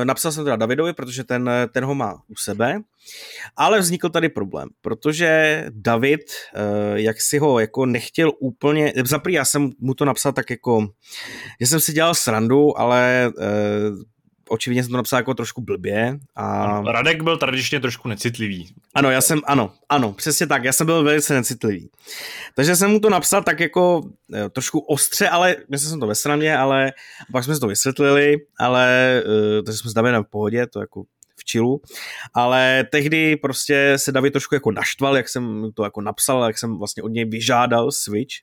napsal 0.04 0.32
jsem 0.32 0.44
teda 0.44 0.56
Davidovi, 0.56 0.94
protože 0.94 1.24
ten, 1.24 1.50
eh, 1.50 1.68
ten 1.68 1.84
ho 1.86 1.96
má 1.96 2.22
u 2.28 2.36
sebe, 2.36 2.80
ale 3.56 3.80
vznikl 3.80 4.10
tady 4.10 4.30
problém, 4.30 4.70
protože 4.82 5.66
David, 5.70 6.22
eh, 6.56 6.62
jak 7.02 7.22
si 7.22 7.38
ho 7.38 7.60
jako 7.60 7.86
nechtěl 7.86 8.32
úplně, 8.40 8.94
zaprý 9.06 9.34
já 9.34 9.46
jsem 9.46 9.70
mu 9.80 9.94
to 9.94 10.06
napsal 10.06 10.34
tak 10.34 10.50
jako, 10.50 10.88
že 11.62 11.68
jsem 11.68 11.80
si 11.80 11.94
dělal 11.94 12.16
srandu, 12.16 12.80
ale 12.80 13.32
očividně 14.50 14.84
jsem 14.84 14.92
to 14.92 14.98
napsal 14.98 15.20
jako 15.20 15.34
trošku 15.34 15.62
blbě. 15.62 16.20
A... 16.36 16.82
Radek 16.92 17.22
byl 17.24 17.38
tradičně 17.38 17.80
trošku 17.80 18.08
necitlivý. 18.08 18.70
Ano, 18.96 19.12
já 19.12 19.22
jsem, 19.22 19.42
ano, 19.46 19.72
ano, 19.90 20.14
přesně 20.14 20.48
tak, 20.48 20.64
já 20.64 20.74
jsem 20.74 20.86
byl 20.86 21.04
velice 21.04 21.34
necitlivý. 21.34 21.90
Takže 22.56 22.76
jsem 22.76 22.92
mu 22.92 23.00
to 23.00 23.10
napsal 23.10 23.44
tak 23.44 23.60
jako 23.60 24.02
jo, 24.30 24.50
trošku 24.50 24.80
ostře, 24.80 25.30
ale 25.30 25.56
myslel 25.70 25.90
jsem 25.90 26.00
to 26.00 26.08
ve 26.08 26.16
straně, 26.16 26.58
ale 26.58 26.92
pak 27.32 27.44
jsme 27.44 27.54
si 27.54 27.60
to 27.60 27.68
vysvětlili, 27.68 28.38
ale 28.60 29.22
uh, 29.26 29.66
takže 29.66 29.78
jsme 29.78 29.92
s 29.92 29.94
Davidem 29.94 30.24
v 30.24 30.30
pohodě, 30.30 30.68
to 30.68 30.80
jako 30.80 31.04
v 31.50 31.52
čilu, 31.52 31.82
ale 32.34 32.86
tehdy 32.92 33.36
prostě 33.36 33.94
se 33.98 34.12
David 34.12 34.34
trošku 34.34 34.56
jako 34.56 34.72
naštval, 34.72 35.18
jak 35.18 35.30
jsem 35.30 35.72
to 35.74 35.84
jako 35.84 36.02
napsal, 36.02 36.44
jak 36.44 36.58
jsem 36.58 36.78
vlastně 36.78 37.04
od 37.04 37.08
něj 37.08 37.26
vyžádal 37.26 37.92
Switch. 37.92 38.36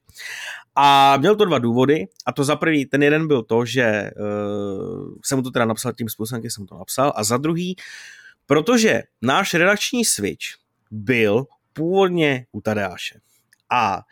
A 0.75 1.17
měl 1.17 1.37
to 1.37 1.45
dva 1.45 1.59
důvody. 1.59 2.07
A 2.27 2.33
to 2.33 2.45
za 2.45 2.57
prvý, 2.57 2.87
ten 2.87 3.03
jeden 3.03 3.29
byl 3.29 3.43
to, 3.43 3.65
že 3.65 4.11
uh, 4.17 5.15
jsem 5.25 5.39
mu 5.39 5.43
to 5.43 5.51
teda 5.51 5.65
napsal 5.65 5.93
tím 5.93 6.09
způsobem, 6.09 6.43
jak 6.45 6.53
jsem 6.53 6.67
to 6.67 6.79
napsal. 6.79 7.13
A 7.17 7.25
za 7.25 7.37
druhý, 7.37 7.77
protože 8.47 9.03
náš 9.23 9.55
redakční 9.55 10.05
Switch 10.05 10.45
byl 10.91 11.45
původně 11.73 12.47
u 12.53 12.61
Tadeáše. 12.61 13.21
A 13.71 14.03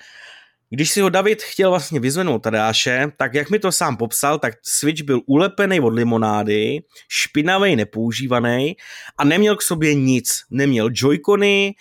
když 0.75 0.90
si 0.90 1.00
ho 1.00 1.09
David 1.09 1.43
chtěl 1.43 1.71
vlastně 1.71 2.00
vyzvenout 2.00 2.43
Tadeáše, 2.43 3.07
tak 3.16 3.35
jak 3.35 3.50
mi 3.50 3.59
to 3.59 3.73
sám 3.73 3.97
popsal, 3.97 4.38
tak 4.38 4.54
Switch 4.62 5.02
byl 5.02 5.21
ulepený 5.26 5.81
od 5.81 5.95
limonády, 5.95 6.83
špinavý, 7.09 7.76
nepoužívaný 7.76 8.76
a 9.19 9.25
neměl 9.25 9.57
k 9.57 9.62
sobě 9.62 9.95
nic. 9.95 10.40
Neměl 10.50 10.88
joycony, 10.93 11.75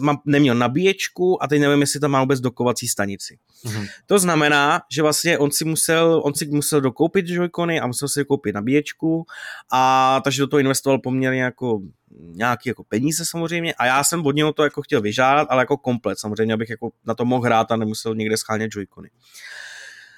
uh, 0.00 0.14
neměl 0.24 0.54
nabíječku 0.54 1.42
a 1.42 1.46
teď 1.46 1.60
nevím, 1.60 1.80
jestli 1.80 2.00
tam 2.00 2.10
má 2.10 2.20
vůbec 2.20 2.40
dokovací 2.40 2.88
stanici. 2.88 3.38
Mm-hmm. 3.64 3.88
To 4.06 4.18
znamená, 4.18 4.80
že 4.92 5.02
vlastně 5.02 5.38
on 5.38 5.50
si 5.50 5.64
musel, 5.64 6.22
on 6.24 6.34
si 6.34 6.46
musel 6.46 6.80
dokoupit 6.80 7.28
joycony 7.28 7.80
a 7.80 7.86
musel 7.86 8.08
si 8.08 8.24
koupit 8.24 8.54
nabíječku 8.54 9.26
a 9.72 10.20
takže 10.24 10.42
do 10.42 10.46
toho 10.46 10.60
investoval 10.60 10.98
poměrně 10.98 11.42
jako 11.42 11.80
nějaký 12.20 12.68
jako 12.68 12.84
peníze 12.84 13.24
samozřejmě 13.24 13.74
a 13.74 13.86
já 13.86 14.04
jsem 14.04 14.26
od 14.26 14.34
něho 14.34 14.52
to 14.52 14.64
jako 14.64 14.82
chtěl 14.82 15.00
vyžádat, 15.00 15.48
ale 15.50 15.62
jako 15.62 15.76
komplet 15.76 16.18
samozřejmě, 16.18 16.54
abych 16.54 16.70
jako 16.70 16.90
na 17.06 17.14
to 17.14 17.24
mohl 17.24 17.44
hrát 17.44 17.72
a 17.72 17.76
nemusel 17.76 18.14
někde 18.14 18.36
schánět 18.36 18.70
joycony. 18.74 19.10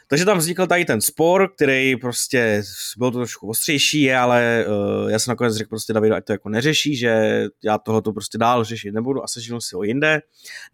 Takže 0.09 0.25
tam 0.25 0.39
vznikl 0.39 0.67
tady 0.67 0.85
ten 0.85 1.01
spor, 1.01 1.53
který 1.55 1.97
prostě 1.97 2.63
byl 2.99 3.11
to 3.11 3.19
trošku 3.19 3.49
ostřejší, 3.49 4.13
ale 4.13 4.65
uh, 4.69 5.11
já 5.11 5.19
jsem 5.19 5.31
nakonec 5.31 5.55
řekl 5.55 5.69
prostě 5.69 5.93
Davidu, 5.93 6.15
ať 6.15 6.25
to 6.25 6.33
jako 6.33 6.49
neřeší, 6.49 6.97
že 6.97 7.45
já 7.65 7.79
tohle 7.79 8.03
to 8.03 8.13
prostě 8.13 8.39
dál 8.39 8.65
řešit 8.65 8.93
nebudu 8.93 9.25
a 9.25 9.29
sežil 9.29 9.61
si 9.61 9.77
ho 9.77 9.83
jinde. 9.83 10.21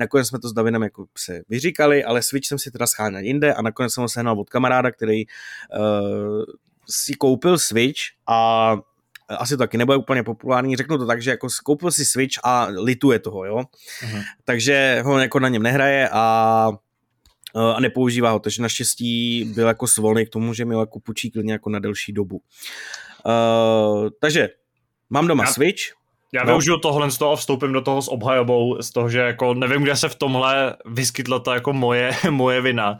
Nakonec 0.01 0.29
jsme 0.29 0.39
to 0.39 0.49
s 0.49 0.53
Davidem 0.53 0.83
jako 0.83 1.07
se 1.19 1.41
vyříkali, 1.49 2.05
ale 2.05 2.23
Switch 2.23 2.47
jsem 2.47 2.59
si 2.59 2.71
teda 2.71 2.87
scháněl 2.87 3.21
jinde 3.21 3.55
a 3.55 3.63
nakonec 3.63 3.93
jsem 3.93 4.03
ho 4.03 4.09
sehnal 4.09 4.41
od 4.41 4.51
kamaráda, 4.51 4.91
který 4.91 5.25
uh, 5.27 6.45
si 6.91 7.15
koupil 7.15 7.59
Switch 7.59 8.01
a 8.29 8.73
asi 9.29 9.55
to 9.55 9.59
taky 9.59 9.79
nebude 9.79 9.97
úplně 9.97 10.23
populární, 10.23 10.77
řeknu 10.77 10.99
to 10.99 11.07
tak, 11.07 11.23
že 11.23 11.31
jako 11.31 11.49
koupil 11.65 11.91
si 11.91 12.05
Switch 12.05 12.39
a 12.45 12.67
lituje 12.71 13.19
toho, 13.19 13.45
jo. 13.45 13.57
Uh-huh. 13.57 14.23
Takže 14.45 15.03
ho 15.05 15.19
jako 15.19 15.41
na 15.41 15.49
něm 15.49 15.63
nehraje 15.63 16.09
a 16.13 16.71
a 17.57 17.81
nepoužívá 17.81 18.31
ho, 18.31 18.39
takže 18.39 18.63
naštěstí 18.63 19.45
byl 19.55 19.69
jako 19.69 19.87
svolný 19.87 20.27
k 20.27 20.31
tomu, 20.31 20.55
že 20.55 20.65
mi 20.65 20.75
ho 20.75 20.81
jako 20.81 21.01
půjčí 21.01 21.31
klidně 21.31 21.53
jako 21.53 21.71
na 21.71 21.79
delší 21.79 22.13
dobu. 22.13 22.41
Uh, 23.27 24.09
takže 24.21 24.49
mám 25.11 25.27
doma 25.27 25.45
já, 25.45 25.53
Switch. 25.53 25.83
Já 26.33 26.45
no. 26.45 26.47
využiju 26.47 26.79
tohle 26.79 27.11
z 27.11 27.19
toho 27.19 27.33
a 27.33 27.37
vstoupím 27.37 27.73
do 27.73 27.81
toho 27.81 28.03
s 28.03 28.09
obhajobou, 28.09 28.83
z 28.83 28.91
toho, 28.91 29.09
že 29.09 29.19
jako 29.19 29.55
nevím, 29.55 29.83
kde 29.83 29.97
se 29.97 30.09
v 30.09 30.15
tomhle 30.15 30.77
vyskytla 30.87 31.39
ta 31.39 31.55
jako 31.55 31.73
moje, 31.73 32.11
moje 32.31 32.61
vina. 32.61 32.99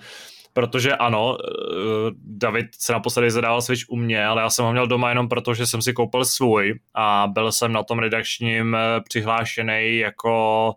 Protože 0.57 0.97
ano, 0.97 1.37
eh, 1.41 2.11
David 2.25 2.67
se 2.79 2.93
naposledy 2.93 3.31
zadával 3.31 3.63
Switch 3.63 3.83
u 3.89 3.97
mě, 3.97 4.27
ale 4.27 4.43
já 4.43 4.51
jsem 4.51 4.65
ho 4.65 4.73
měl 4.73 4.87
doma 4.87 5.09
jenom 5.09 5.29
proto, 5.29 5.55
že 5.55 5.67
jsem 5.67 5.83
si 5.83 5.93
koupil 5.93 6.25
svůj 6.25 6.75
a 6.95 7.27
byl 7.33 7.53
jsem 7.53 7.73
na 7.73 7.83
tom 7.83 7.99
redakčním 7.99 8.75
eh, 8.75 9.01
přihlášený 9.09 9.99
jako 9.99 10.75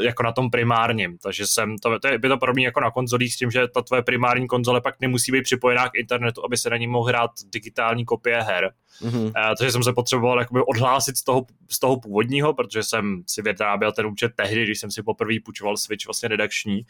jako 0.00 0.22
na 0.22 0.32
tom 0.32 0.50
primárním, 0.50 1.18
takže 1.18 1.46
jsem, 1.46 1.78
to, 1.78 1.98
to 1.98 2.08
je, 2.08 2.18
by 2.18 2.28
to 2.28 2.38
podobné 2.38 2.62
jako 2.62 2.80
na 2.80 2.90
konzolích 2.90 3.34
s 3.34 3.36
tím, 3.36 3.50
že 3.50 3.68
ta 3.68 3.82
tvoje 3.82 4.02
primární 4.02 4.46
konzole 4.46 4.80
pak 4.80 4.94
nemusí 5.00 5.32
být 5.32 5.42
připojená 5.42 5.88
k 5.88 5.94
internetu, 5.94 6.44
aby 6.44 6.56
se 6.56 6.70
na 6.70 6.76
ní 6.76 6.86
mohl 6.86 7.08
hrát 7.08 7.30
digitální 7.52 8.04
kopie 8.04 8.42
her. 8.42 8.72
Mm-hmm. 9.02 9.32
Takže 9.58 9.72
jsem 9.72 9.82
se 9.82 9.92
potřeboval 9.92 10.38
jakoby 10.38 10.60
odhlásit 10.68 11.16
z 11.16 11.24
toho, 11.24 11.46
z 11.70 11.78
toho 11.78 12.00
původního, 12.00 12.54
protože 12.54 12.82
jsem 12.82 13.22
si 13.26 13.42
vyráběl 13.42 13.92
ten 13.92 14.06
účet 14.06 14.32
tehdy, 14.36 14.64
když 14.64 14.80
jsem 14.80 14.90
si 14.90 15.02
poprvé 15.02 15.34
půjčoval 15.44 15.76
Switch 15.76 16.06
vlastně 16.06 16.28
redakční 16.28 16.82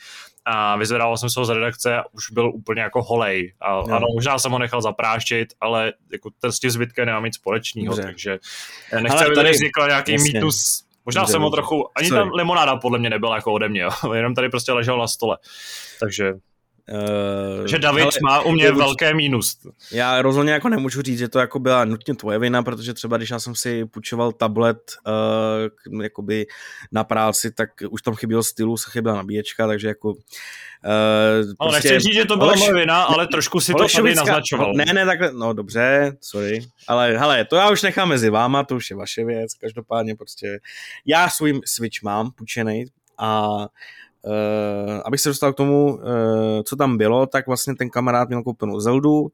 a 0.44 0.76
vyzvedával 0.76 1.16
jsem 1.16 1.30
se 1.30 1.40
ho 1.40 1.46
z 1.46 1.50
redakce 1.50 1.96
a 1.96 2.04
už 2.12 2.30
byl 2.30 2.50
úplně 2.54 2.82
jako 2.82 3.02
holej. 3.02 3.54
A, 3.60 3.72
no. 3.72 3.94
Ano, 3.94 4.06
možná 4.14 4.38
jsem 4.38 4.52
ho 4.52 4.58
nechal 4.58 4.82
zapráštit, 4.82 5.48
ale 5.60 5.92
jako 6.12 6.30
ten 6.40 6.52
s 6.52 6.60
tím 6.60 6.70
zbytkem 6.70 7.06
nemá 7.06 7.26
nic 7.26 7.34
společného, 7.34 7.96
takže 7.96 8.38
nechci, 9.02 9.24
aby 9.24 9.34
tady 9.34 9.50
vznikl 9.50 9.86
nějaký 9.86 10.12
Jasně. 10.12 10.32
mýtus 10.32 10.84
Možná 11.04 11.26
jsem 11.26 11.42
ho 11.42 11.50
trochu, 11.50 11.98
ani 11.98 12.08
Sorry. 12.08 12.20
tam 12.20 12.32
limonáda 12.32 12.76
podle 12.76 12.98
mě 12.98 13.10
nebyla 13.10 13.36
jako 13.36 13.52
ode 13.52 13.68
mě, 13.68 13.80
jo. 13.80 13.90
jenom 14.14 14.34
tady 14.34 14.48
prostě 14.48 14.72
ležel 14.72 14.98
na 14.98 15.08
stole. 15.08 15.38
Takže 16.00 16.34
Uh, 16.92 17.66
že 17.66 17.78
David 17.78 18.02
ale, 18.02 18.12
má 18.22 18.40
u 18.40 18.52
mě 18.52 18.64
je, 18.64 18.72
velké 18.72 19.14
mínus. 19.14 19.56
Já 19.92 20.22
rozhodně 20.22 20.52
jako 20.52 20.68
nemůžu 20.68 21.02
říct, 21.02 21.18
že 21.18 21.28
to 21.28 21.38
jako 21.38 21.58
byla 21.58 21.84
nutně 21.84 22.14
tvoje 22.14 22.38
vina, 22.38 22.62
protože 22.62 22.94
třeba 22.94 23.16
když 23.16 23.30
já 23.30 23.38
jsem 23.38 23.54
si 23.54 23.84
půjčoval 23.84 24.32
tablet 24.32 24.92
uh, 25.92 26.02
jakoby 26.02 26.46
na 26.92 27.04
práci, 27.04 27.50
tak 27.50 27.68
už 27.90 28.02
tam 28.02 28.14
chyběl 28.14 28.42
stylu, 28.42 28.76
se 28.76 28.90
chyběla 28.90 29.16
nabíječka, 29.16 29.66
takže 29.66 29.88
jako 29.88 30.10
uh, 30.10 30.16
ale 31.58 31.70
prostě, 31.70 31.88
nechci 31.88 32.08
říct, 32.08 32.14
že 32.14 32.24
to 32.24 32.36
byla 32.36 32.54
moje 32.54 32.74
vina, 32.74 33.02
ale 33.02 33.26
trošku 33.26 33.60
si 33.60 33.72
to 33.72 33.86
tady 33.96 34.14
naznačoval. 34.14 34.72
Ne, 34.74 34.84
ne, 34.92 35.06
takhle, 35.06 35.32
no 35.32 35.52
dobře, 35.52 36.16
sorry, 36.20 36.66
ale 36.88 37.18
hele, 37.18 37.44
to 37.44 37.56
já 37.56 37.70
už 37.70 37.82
nechám 37.82 38.08
mezi 38.08 38.30
váma, 38.30 38.64
to 38.64 38.76
už 38.76 38.90
je 38.90 38.96
vaše 38.96 39.24
věc, 39.24 39.54
každopádně 39.54 40.14
prostě 40.14 40.60
já 41.06 41.28
svůj 41.30 41.60
Switch 41.66 42.02
mám 42.02 42.30
půjčený 42.30 42.84
a 43.18 43.56
Uh, 43.56 43.66
abych 45.04 45.20
se 45.20 45.28
dostal 45.28 45.52
k 45.52 45.56
tomu, 45.56 45.94
uh, 45.94 46.00
co 46.64 46.76
tam 46.76 46.96
bylo, 46.96 47.26
tak 47.26 47.46
vlastně 47.46 47.74
ten 47.74 47.90
kamarád 47.90 48.28
měl 48.28 48.42
koupenou 48.42 48.80
Zeldu, 48.80 49.20
uh, 49.20 49.28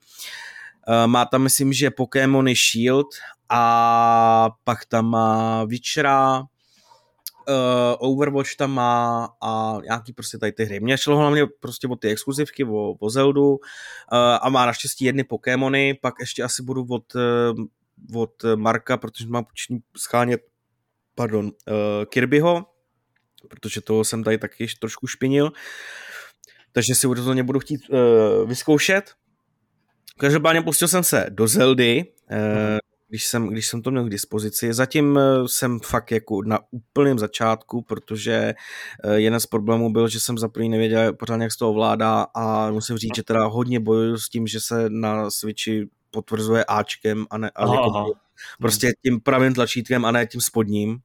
má 1.06 1.24
tam, 1.24 1.42
myslím, 1.42 1.72
že 1.72 1.90
Pokémony 1.90 2.54
Shield 2.54 3.06
a 3.48 4.50
pak 4.64 4.84
tam 4.84 5.06
má 5.06 5.64
Witchera, 5.64 6.40
uh, 6.40 6.44
Overwatch 7.98 8.56
tam 8.56 8.70
má 8.70 9.28
a 9.42 9.78
nějaký 9.84 10.12
prostě 10.12 10.38
tady 10.38 10.52
ty 10.52 10.64
hry. 10.64 10.80
Mně 10.80 10.98
šlo 10.98 11.16
hlavně 11.16 11.46
prostě 11.60 11.88
o 11.88 11.96
ty 11.96 12.08
exkluzivky, 12.08 12.64
o, 12.64 12.94
o 13.00 13.10
Zeldu 13.10 13.50
uh, 13.50 13.58
a 14.40 14.48
má 14.48 14.66
naštěstí 14.66 15.04
jedny 15.04 15.24
Pokémony, 15.24 15.98
pak 16.02 16.14
ještě 16.20 16.42
asi 16.42 16.62
budu 16.62 16.86
od, 16.90 17.14
uh, 17.14 18.20
od 18.22 18.44
Marka, 18.54 18.96
protože 18.96 19.28
mám 19.28 19.44
počný 19.44 19.78
schánět 19.96 20.40
pardon, 21.14 21.44
uh, 21.46 21.52
Kirbyho, 22.04 22.64
protože 23.48 23.80
toho 23.80 24.04
jsem 24.04 24.24
tady 24.24 24.38
taky 24.38 24.66
trošku 24.80 25.06
špinil, 25.06 25.52
takže 26.72 26.94
si 26.94 27.06
rozhodně 27.06 27.42
budu 27.42 27.60
chtít 27.60 27.80
uh, 27.90 28.48
vyzkoušet. 28.48 29.12
Každopádně 30.18 30.62
pustil 30.62 30.88
jsem 30.88 31.04
se 31.04 31.26
do 31.28 31.46
Zeldy, 31.48 32.04
uh, 32.30 32.78
když 33.08 33.26
jsem, 33.26 33.48
když 33.48 33.68
jsem 33.68 33.82
to 33.82 33.90
měl 33.90 34.04
k 34.04 34.10
dispozici. 34.10 34.74
Zatím 34.74 35.16
uh, 35.16 35.46
jsem 35.46 35.80
fakt 35.80 36.10
jako 36.10 36.42
na 36.42 36.58
úplném 36.70 37.18
začátku, 37.18 37.82
protože 37.82 38.54
jeden 39.14 39.40
z 39.40 39.46
problémů 39.46 39.92
byl, 39.92 40.08
že 40.08 40.20
jsem 40.20 40.38
za 40.38 40.48
první 40.48 40.68
nevěděl 40.68 41.12
pořádně, 41.12 41.44
jak 41.44 41.52
se 41.52 41.58
to 41.58 41.70
ovládá 41.70 42.26
a 42.34 42.70
musím 42.70 42.98
říct, 42.98 43.16
že 43.16 43.22
teda 43.22 43.46
hodně 43.46 43.80
bojuju 43.80 44.18
s 44.18 44.28
tím, 44.28 44.46
že 44.46 44.60
se 44.60 44.84
na 44.88 45.30
Switchi 45.30 45.88
potvrzuje 46.10 46.64
Ačkem 46.64 47.26
a 47.30 47.38
ne 47.38 47.50
a 47.54 47.62
jako, 47.62 48.12
prostě 48.60 48.92
tím 49.02 49.20
pravým 49.20 49.54
tlačítkem 49.54 50.04
a 50.04 50.10
ne 50.10 50.26
tím 50.26 50.40
spodním. 50.40 50.98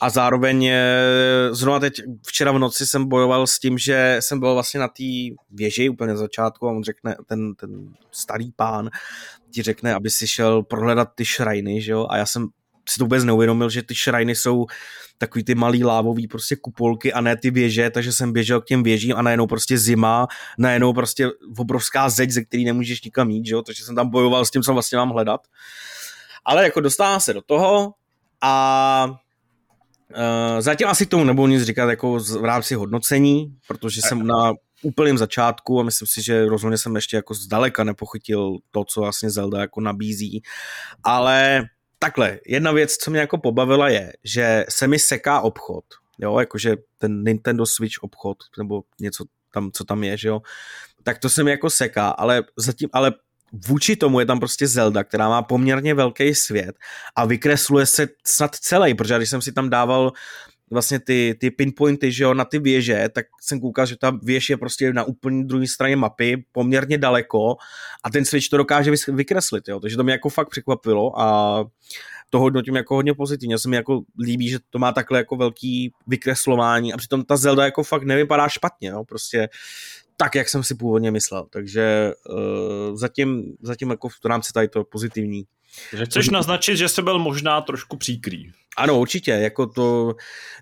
A 0.00 0.10
zároveň 0.10 0.66
eh, 0.66 0.78
zrovna 1.50 1.80
teď 1.80 2.00
včera 2.26 2.52
v 2.52 2.58
noci 2.58 2.86
jsem 2.86 3.08
bojoval 3.08 3.46
s 3.46 3.58
tím, 3.58 3.78
že 3.78 4.16
jsem 4.20 4.40
byl 4.40 4.54
vlastně 4.54 4.80
na 4.80 4.88
té 4.88 5.04
věži 5.50 5.88
úplně 5.88 6.12
na 6.12 6.18
začátku 6.18 6.68
a 6.68 6.72
on 6.72 6.84
řekne, 6.84 7.16
ten, 7.26 7.54
ten 7.54 7.94
starý 8.12 8.52
pán 8.52 8.90
ti 9.50 9.62
řekne, 9.62 9.94
aby 9.94 10.10
si 10.10 10.28
šel 10.28 10.62
prohledat 10.62 11.08
ty 11.14 11.24
šrajny, 11.24 11.82
že 11.82 11.92
jo, 11.92 12.06
a 12.10 12.16
já 12.16 12.26
jsem 12.26 12.48
si 12.88 12.98
to 12.98 13.04
vůbec 13.04 13.24
neuvědomil, 13.24 13.70
že 13.70 13.82
ty 13.82 13.94
šrajny 13.94 14.34
jsou 14.34 14.66
takový 15.18 15.44
ty 15.44 15.54
malý 15.54 15.84
lávový 15.84 16.28
prostě 16.28 16.56
kupolky 16.56 17.12
a 17.12 17.20
ne 17.20 17.36
ty 17.36 17.50
věže, 17.50 17.90
takže 17.90 18.12
jsem 18.12 18.32
běžel 18.32 18.60
k 18.60 18.66
těm 18.66 18.82
věžím 18.82 19.16
a 19.16 19.22
najednou 19.22 19.46
prostě 19.46 19.78
zima, 19.78 20.26
najednou 20.58 20.92
prostě 20.92 21.28
obrovská 21.58 22.08
zeď, 22.08 22.30
ze 22.30 22.44
který 22.44 22.64
nemůžeš 22.64 23.02
nikam 23.02 23.30
jít, 23.30 23.46
že 23.46 23.54
jo? 23.54 23.62
takže 23.62 23.84
jsem 23.84 23.94
tam 23.94 24.10
bojoval 24.10 24.44
s 24.44 24.50
tím, 24.50 24.62
co 24.62 24.72
vlastně 24.72 24.98
mám 24.98 25.10
hledat. 25.10 25.40
Ale 26.44 26.64
jako 26.64 26.80
dostávám 26.80 27.20
se 27.20 27.34
do 27.34 27.42
toho 27.42 27.94
a 28.40 29.18
Uh, 30.16 30.60
zatím 30.60 30.86
asi 30.88 31.06
k 31.06 31.10
tomu 31.10 31.24
nebudu 31.24 31.46
nic 31.46 31.62
říkat 31.62 31.90
jako 31.90 32.18
v 32.18 32.44
rámci 32.44 32.74
hodnocení, 32.74 33.56
protože 33.68 34.00
jsem 34.02 34.26
na 34.26 34.52
úplném 34.82 35.18
začátku 35.18 35.80
a 35.80 35.82
myslím 35.82 36.08
si, 36.08 36.22
že 36.22 36.46
rozhodně 36.46 36.78
jsem 36.78 36.94
ještě 36.96 37.16
jako 37.16 37.34
zdaleka 37.34 37.84
nepochytil 37.84 38.56
to, 38.70 38.84
co 38.84 39.00
vlastně 39.00 39.30
Zelda 39.30 39.60
jako 39.60 39.80
nabízí, 39.80 40.42
ale 41.04 41.64
takhle, 41.98 42.38
jedna 42.46 42.72
věc, 42.72 42.96
co 42.96 43.10
mě 43.10 43.20
jako 43.20 43.38
pobavila 43.38 43.88
je, 43.88 44.12
že 44.24 44.64
se 44.68 44.86
mi 44.86 44.98
seká 44.98 45.40
obchod, 45.40 45.84
jo, 46.18 46.38
jakože 46.38 46.76
ten 46.98 47.24
Nintendo 47.24 47.66
Switch 47.66 48.02
obchod, 48.02 48.38
nebo 48.58 48.82
něco 49.00 49.24
tam, 49.52 49.70
co 49.72 49.84
tam 49.84 50.04
je, 50.04 50.16
že 50.16 50.28
jo, 50.28 50.40
tak 51.02 51.18
to 51.18 51.28
se 51.28 51.44
mi 51.44 51.50
jako 51.50 51.70
seká, 51.70 52.08
ale 52.08 52.42
zatím, 52.56 52.88
ale 52.92 53.12
vůči 53.52 53.96
tomu 53.96 54.20
je 54.20 54.26
tam 54.26 54.38
prostě 54.38 54.66
Zelda, 54.66 55.04
která 55.04 55.28
má 55.28 55.42
poměrně 55.42 55.94
velký 55.94 56.34
svět 56.34 56.76
a 57.16 57.24
vykresluje 57.24 57.86
se 57.86 58.08
snad 58.26 58.54
celý, 58.54 58.94
protože 58.94 59.16
když 59.16 59.30
jsem 59.30 59.42
si 59.42 59.52
tam 59.52 59.70
dával 59.70 60.12
vlastně 60.70 61.00
ty, 61.00 61.36
ty 61.40 61.50
pinpointy, 61.50 62.12
že 62.12 62.24
jo, 62.24 62.34
na 62.34 62.44
ty 62.44 62.58
věže, 62.58 63.08
tak 63.12 63.26
jsem 63.40 63.60
koukal, 63.60 63.86
že 63.86 63.96
ta 63.96 64.18
věž 64.22 64.50
je 64.50 64.56
prostě 64.56 64.92
na 64.92 65.04
úplně 65.04 65.44
druhé 65.44 65.66
straně 65.66 65.96
mapy, 65.96 66.44
poměrně 66.52 66.98
daleko 66.98 67.56
a 68.04 68.10
ten 68.10 68.24
Switch 68.24 68.48
to 68.48 68.56
dokáže 68.56 68.92
vykreslit, 69.08 69.68
jo, 69.68 69.80
takže 69.80 69.96
to 69.96 70.04
mě 70.04 70.12
jako 70.12 70.28
fakt 70.28 70.48
překvapilo 70.48 71.20
a 71.20 71.64
to 72.30 72.38
hodnotím 72.38 72.76
jako 72.76 72.94
hodně 72.94 73.14
pozitivně, 73.14 73.58
se 73.58 73.68
mi 73.68 73.76
jako 73.76 74.02
líbí, 74.24 74.48
že 74.48 74.58
to 74.70 74.78
má 74.78 74.92
takhle 74.92 75.18
jako 75.18 75.36
velký 75.36 75.92
vykreslování 76.06 76.92
a 76.92 76.96
přitom 76.96 77.24
ta 77.24 77.36
Zelda 77.36 77.64
jako 77.64 77.82
fakt 77.82 78.02
nevypadá 78.02 78.48
špatně, 78.48 78.88
jo, 78.88 79.04
prostě 79.04 79.48
tak, 80.20 80.34
jak 80.34 80.48
jsem 80.48 80.62
si 80.64 80.74
původně 80.74 81.10
myslel, 81.10 81.46
takže 81.50 82.12
uh, 82.30 82.96
zatím, 82.96 83.42
zatím 83.62 83.90
jako 83.90 84.08
v 84.08 84.24
rámci 84.24 84.52
tady 84.52 84.68
to 84.68 84.84
pozitivní. 84.84 85.44
Takže 85.90 86.06
chceš 86.06 86.30
naznačit, 86.30 86.76
že 86.76 86.88
se 86.88 87.02
byl 87.02 87.18
možná 87.18 87.60
trošku 87.60 87.96
příkrý. 87.96 88.50
Ano, 88.76 89.00
určitě, 89.00 89.30
jako 89.30 89.66
to, 89.66 90.14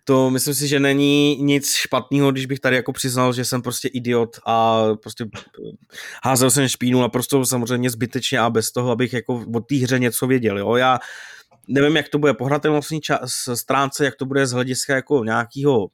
to 0.04 0.30
myslím 0.30 0.54
si, 0.54 0.68
že 0.68 0.80
není 0.80 1.36
nic 1.40 1.74
špatného, 1.74 2.32
když 2.32 2.46
bych 2.46 2.60
tady 2.60 2.76
jako 2.76 2.92
přiznal, 2.92 3.32
že 3.32 3.44
jsem 3.44 3.62
prostě 3.62 3.88
idiot 3.88 4.36
a 4.46 4.84
prostě 5.02 5.26
házel 6.24 6.50
jsem 6.50 6.68
špínu 6.68 7.00
naprosto 7.00 7.46
samozřejmě 7.46 7.90
zbytečně 7.90 8.38
a 8.38 8.50
bez 8.50 8.72
toho, 8.72 8.90
abych 8.90 9.12
jako 9.12 9.44
o 9.54 9.60
té 9.60 9.76
hře 9.76 9.98
něco 9.98 10.26
věděl, 10.26 10.58
jo, 10.58 10.76
já 10.76 10.98
nevím, 11.68 11.96
jak 11.96 12.08
to 12.08 12.18
bude 12.18 12.34
po 12.34 12.44
hratelnostní 12.44 13.00
stránce, 13.54 14.04
jak 14.04 14.16
to 14.16 14.26
bude 14.26 14.46
z 14.46 14.52
hlediska 14.52 14.94
jako 14.94 15.24
nějakého 15.24 15.88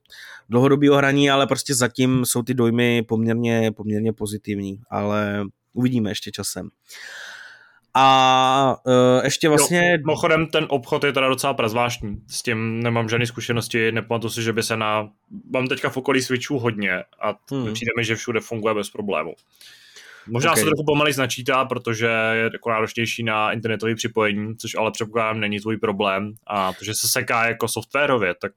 dlouhodobého 0.49 0.97
hraní, 0.97 1.31
ale 1.31 1.47
prostě 1.47 1.75
zatím 1.75 2.25
jsou 2.25 2.43
ty 2.43 2.55
dojmy 2.55 3.02
poměrně, 3.02 3.73
poměrně 3.73 4.12
pozitivní, 4.12 4.81
ale 4.91 5.45
uvidíme 5.73 6.11
ještě 6.11 6.31
časem. 6.31 6.69
A 7.95 8.76
uh, 8.87 9.25
ještě 9.25 9.49
vlastně... 9.49 9.91
Jo, 9.93 9.99
mimochodem 9.99 10.47
ten 10.47 10.67
obchod 10.69 11.05
je 11.05 11.12
teda 11.12 11.29
docela 11.29 11.55
prazvláštní. 11.55 12.23
S 12.29 12.43
tím 12.43 12.83
nemám 12.83 13.09
žádné 13.09 13.26
zkušenosti, 13.26 13.93
nepamatuji 13.93 14.31
si, 14.31 14.43
že 14.43 14.52
by 14.52 14.62
se 14.62 14.76
na... 14.76 15.09
Mám 15.52 15.67
teďka 15.67 15.91
v 15.91 15.97
okolí 15.97 16.23
Switchů 16.23 16.59
hodně 16.59 16.93
a 17.21 17.35
hmm. 17.50 17.73
přijde 17.75 17.93
mi, 17.97 18.05
že 18.05 18.17
všude 18.17 18.41
funguje 18.41 18.75
bez 18.75 18.91
problému. 18.91 19.35
Možná 20.26 20.50
okay. 20.50 20.62
se 20.62 20.67
trochu 20.67 20.85
pomalej 20.85 21.12
značítá, 21.12 21.64
protože 21.64 22.07
je 22.07 22.50
jako 22.52 22.71
náročnější 22.71 23.23
na 23.23 23.52
internetové 23.52 23.95
připojení, 23.95 24.57
což 24.57 24.75
ale 24.75 24.91
předpokládám 24.91 25.41
není 25.41 25.61
tvůj 25.61 25.76
problém. 25.76 26.35
A 26.47 26.73
to, 26.73 26.85
že 26.85 26.95
se 26.95 27.09
seká 27.09 27.49
jako 27.49 27.69
softwarově, 27.69 28.35
tak 28.35 28.52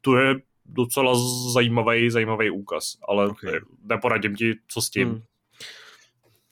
to 0.00 0.16
je 0.16 0.34
docela 0.66 1.14
zajímavý, 1.52 2.10
zajímavý 2.10 2.50
úkaz, 2.50 2.96
ale 3.08 3.28
okay. 3.28 3.60
neporadím 3.82 4.36
ti, 4.36 4.54
co 4.68 4.82
s 4.82 4.90
tím. 4.90 5.08
Hmm. 5.08 5.22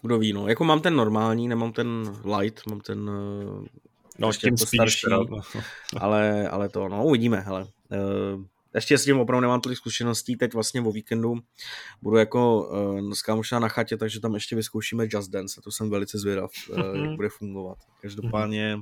Kdo 0.03 0.19
ví, 0.19 0.33
no. 0.33 0.49
Jako 0.49 0.65
mám 0.65 0.81
ten 0.81 0.97
normální, 0.97 1.49
nemám 1.49 1.73
ten 1.73 2.17
light, 2.39 2.67
mám 2.67 2.81
ten 2.81 3.11
uh, 3.11 3.65
no, 4.19 4.33
tím 4.33 4.55
jako 4.55 4.67
starší, 4.67 5.01
teda. 5.05 5.19
ale, 6.01 6.49
ale 6.49 6.69
to, 6.69 6.89
no, 6.89 7.05
uvidíme, 7.05 7.41
hele. 7.41 7.63
Uh, 7.63 8.45
ještě 8.75 8.99
s 8.99 9.05
tím 9.05 9.21
opravdu 9.21 9.41
nemám 9.41 9.61
tolik 9.61 9.79
zkušeností, 9.79 10.37
teď 10.37 10.55
vlastně 10.55 10.81
o 10.81 10.93
víkendu 10.93 11.35
budu 12.03 12.17
jako 12.17 12.69
uh, 12.71 13.13
s 13.13 13.23
kámošem 13.23 13.63
na 13.63 13.69
chatě, 13.69 13.97
takže 13.97 14.21
tam 14.21 14.35
ještě 14.35 14.57
vyzkoušíme 14.57 15.07
Just 15.11 15.31
Dance 15.31 15.55
a 15.59 15.63
to 15.63 15.71
jsem 15.71 15.91
velice 15.91 16.19
zvědav, 16.19 16.51
uh, 16.71 16.79
jak 16.79 17.17
bude 17.17 17.29
fungovat. 17.29 17.79
Každopádně 18.01 18.79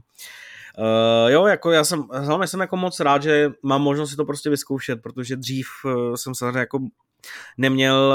Uh, 0.79 1.31
jo, 1.31 1.47
jako 1.47 1.71
já 1.71 1.85
jsem, 1.85 2.05
hlavně 2.13 2.47
jsem 2.47 2.61
jako 2.61 2.77
moc 2.77 3.01
rád, 3.01 3.23
že 3.23 3.51
mám 3.63 3.83
možnost 3.83 4.11
si 4.11 4.17
to 4.17 4.25
prostě 4.25 4.51
vyzkoušet, 4.51 5.03
protože 5.03 5.37
dřív 5.37 5.67
uh, 5.85 6.15
jsem 6.15 6.35
se 6.35 6.53
jako 6.57 6.79
neměl 7.59 8.15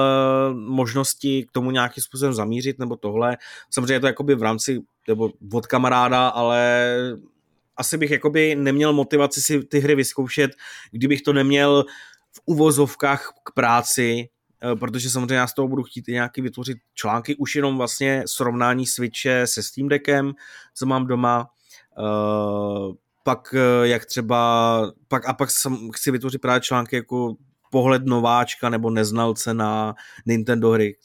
možnosti 0.54 1.46
k 1.50 1.52
tomu 1.52 1.72
nějakým 1.72 2.04
způsobem 2.04 2.34
zamířit 2.34 2.80
nebo 2.80 2.96
tohle. 2.96 3.38
Samozřejmě 3.70 3.94
je 3.94 4.00
to 4.00 4.08
jakoby 4.08 4.36
v 4.36 4.44
rámci, 4.44 4.82
nebo 5.08 5.30
od 5.54 5.68
kamaráda, 5.68 6.28
ale 6.28 6.96
asi 7.78 7.98
bych 7.98 8.12
jakoby 8.12 8.56
neměl 8.56 8.94
motivaci 8.94 9.42
si 9.42 9.64
ty 9.64 9.80
hry 9.80 9.96
vyzkoušet, 9.96 10.52
kdybych 10.92 11.22
to 11.22 11.34
neměl 11.34 11.86
v 12.32 12.42
uvozovkách 12.46 13.34
k 13.44 13.52
práci, 13.52 14.30
eh, 14.64 14.76
protože 14.76 15.10
samozřejmě 15.10 15.36
já 15.36 15.48
z 15.48 15.54
toho 15.54 15.68
budu 15.68 15.84
chtít 15.84 16.08
nějaký 16.08 16.42
vytvořit 16.42 16.78
články, 16.94 17.36
už 17.36 17.56
jenom 17.56 17.78
vlastně 17.78 18.24
srovnání 18.26 18.86
Switche 18.86 19.48
se 19.48 19.64
Steam 19.64 19.88
Deckem, 19.88 20.34
co 20.74 20.86
mám 20.86 21.08
doma, 21.08 21.50
uh, 21.98 22.96
pak 23.24 23.56
eh, 23.58 23.88
jak 23.88 24.06
třeba, 24.06 24.92
pak 25.08 25.28
a 25.28 25.34
pak 25.34 25.50
chci 25.94 26.12
vytvořit 26.12 26.42
právě 26.42 26.62
články 26.62 26.96
jako 26.96 27.36
pohled 27.72 28.06
nováčka 28.06 28.70
nebo 28.70 28.90
neznalce 28.90 29.54
na 29.54 29.96
Nintendo 30.26 30.72
hry, 30.72 30.96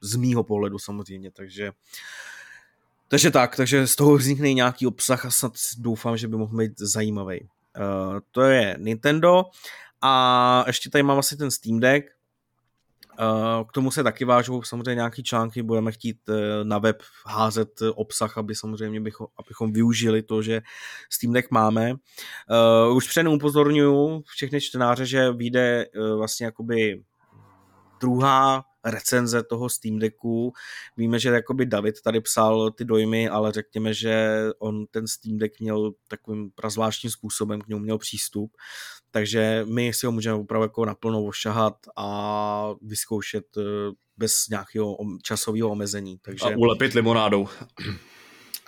z 0.00 0.16
mýho 0.16 0.44
pohledu 0.44 0.78
samozřejmě, 0.78 1.30
takže 1.30 1.70
uh, 1.70 1.74
takže 3.08 3.30
tak, 3.30 3.56
takže 3.56 3.86
z 3.86 3.96
toho 3.96 4.16
vznikne 4.16 4.52
nějaký 4.52 4.86
obsah 4.86 5.26
a 5.26 5.30
snad 5.30 5.52
doufám, 5.78 6.16
že 6.16 6.28
by 6.28 6.36
mohl 6.36 6.56
být 6.56 6.78
zajímavý. 6.78 7.40
Uh, 7.40 8.18
to 8.30 8.42
je 8.42 8.76
Nintendo 8.78 9.44
a 10.02 10.64
ještě 10.66 10.90
tady 10.90 11.02
mám 11.02 11.18
asi 11.18 11.36
ten 11.36 11.50
Steam 11.50 11.80
Deck, 11.80 12.18
Uh, 13.20 13.66
k 13.68 13.72
tomu 13.72 13.90
se 13.90 14.02
taky 14.02 14.24
vážou 14.24 14.62
samozřejmě 14.62 14.94
nějaký 14.94 15.22
články, 15.22 15.62
budeme 15.62 15.92
chtít 15.92 16.28
uh, 16.28 16.34
na 16.62 16.78
web 16.78 17.02
házet 17.26 17.82
obsah, 17.94 18.38
aby 18.38 18.54
samozřejmě 18.54 19.00
bychom, 19.00 19.26
abychom 19.38 19.72
využili 19.72 20.22
to, 20.22 20.42
že 20.42 20.60
Steam 21.10 21.32
Deck 21.32 21.50
máme. 21.50 21.92
Uh, 21.92 22.96
už 22.96 23.08
předem 23.08 23.32
upozorňuji 23.32 24.22
všechny 24.26 24.60
čtenáře, 24.60 25.06
že 25.06 25.32
vyjde 25.32 25.86
vlastně 26.16 26.46
jakoby 26.46 27.02
druhá 28.00 28.64
recenze 28.90 29.42
toho 29.42 29.68
Steam 29.68 29.98
Decku. 29.98 30.52
Víme, 30.96 31.18
že 31.18 31.28
jakoby 31.28 31.66
David 31.66 32.00
tady 32.02 32.20
psal 32.20 32.70
ty 32.70 32.84
dojmy, 32.84 33.28
ale 33.28 33.52
řekněme, 33.52 33.94
že 33.94 34.44
on 34.58 34.86
ten 34.86 35.06
Steam 35.06 35.38
Deck 35.38 35.60
měl 35.60 35.92
takovým 36.08 36.50
prazvláštním 36.54 37.10
způsobem, 37.10 37.60
k 37.60 37.68
němu 37.68 37.80
měl 37.80 37.98
přístup, 37.98 38.56
takže 39.10 39.64
my 39.68 39.92
si 39.92 40.06
ho 40.06 40.12
můžeme 40.12 40.36
opravdu 40.36 40.64
jako 40.64 40.84
naplno 40.84 41.24
ošahat 41.24 41.76
a 41.96 42.74
vyzkoušet 42.82 43.44
eh, 43.56 43.62
bez 44.16 44.48
nějakého 44.50 44.96
časového 45.22 45.70
omezení. 45.70 46.18
Takže... 46.22 46.44
A 46.44 46.56
ulepit 46.56 46.94
limonádou. 46.94 47.48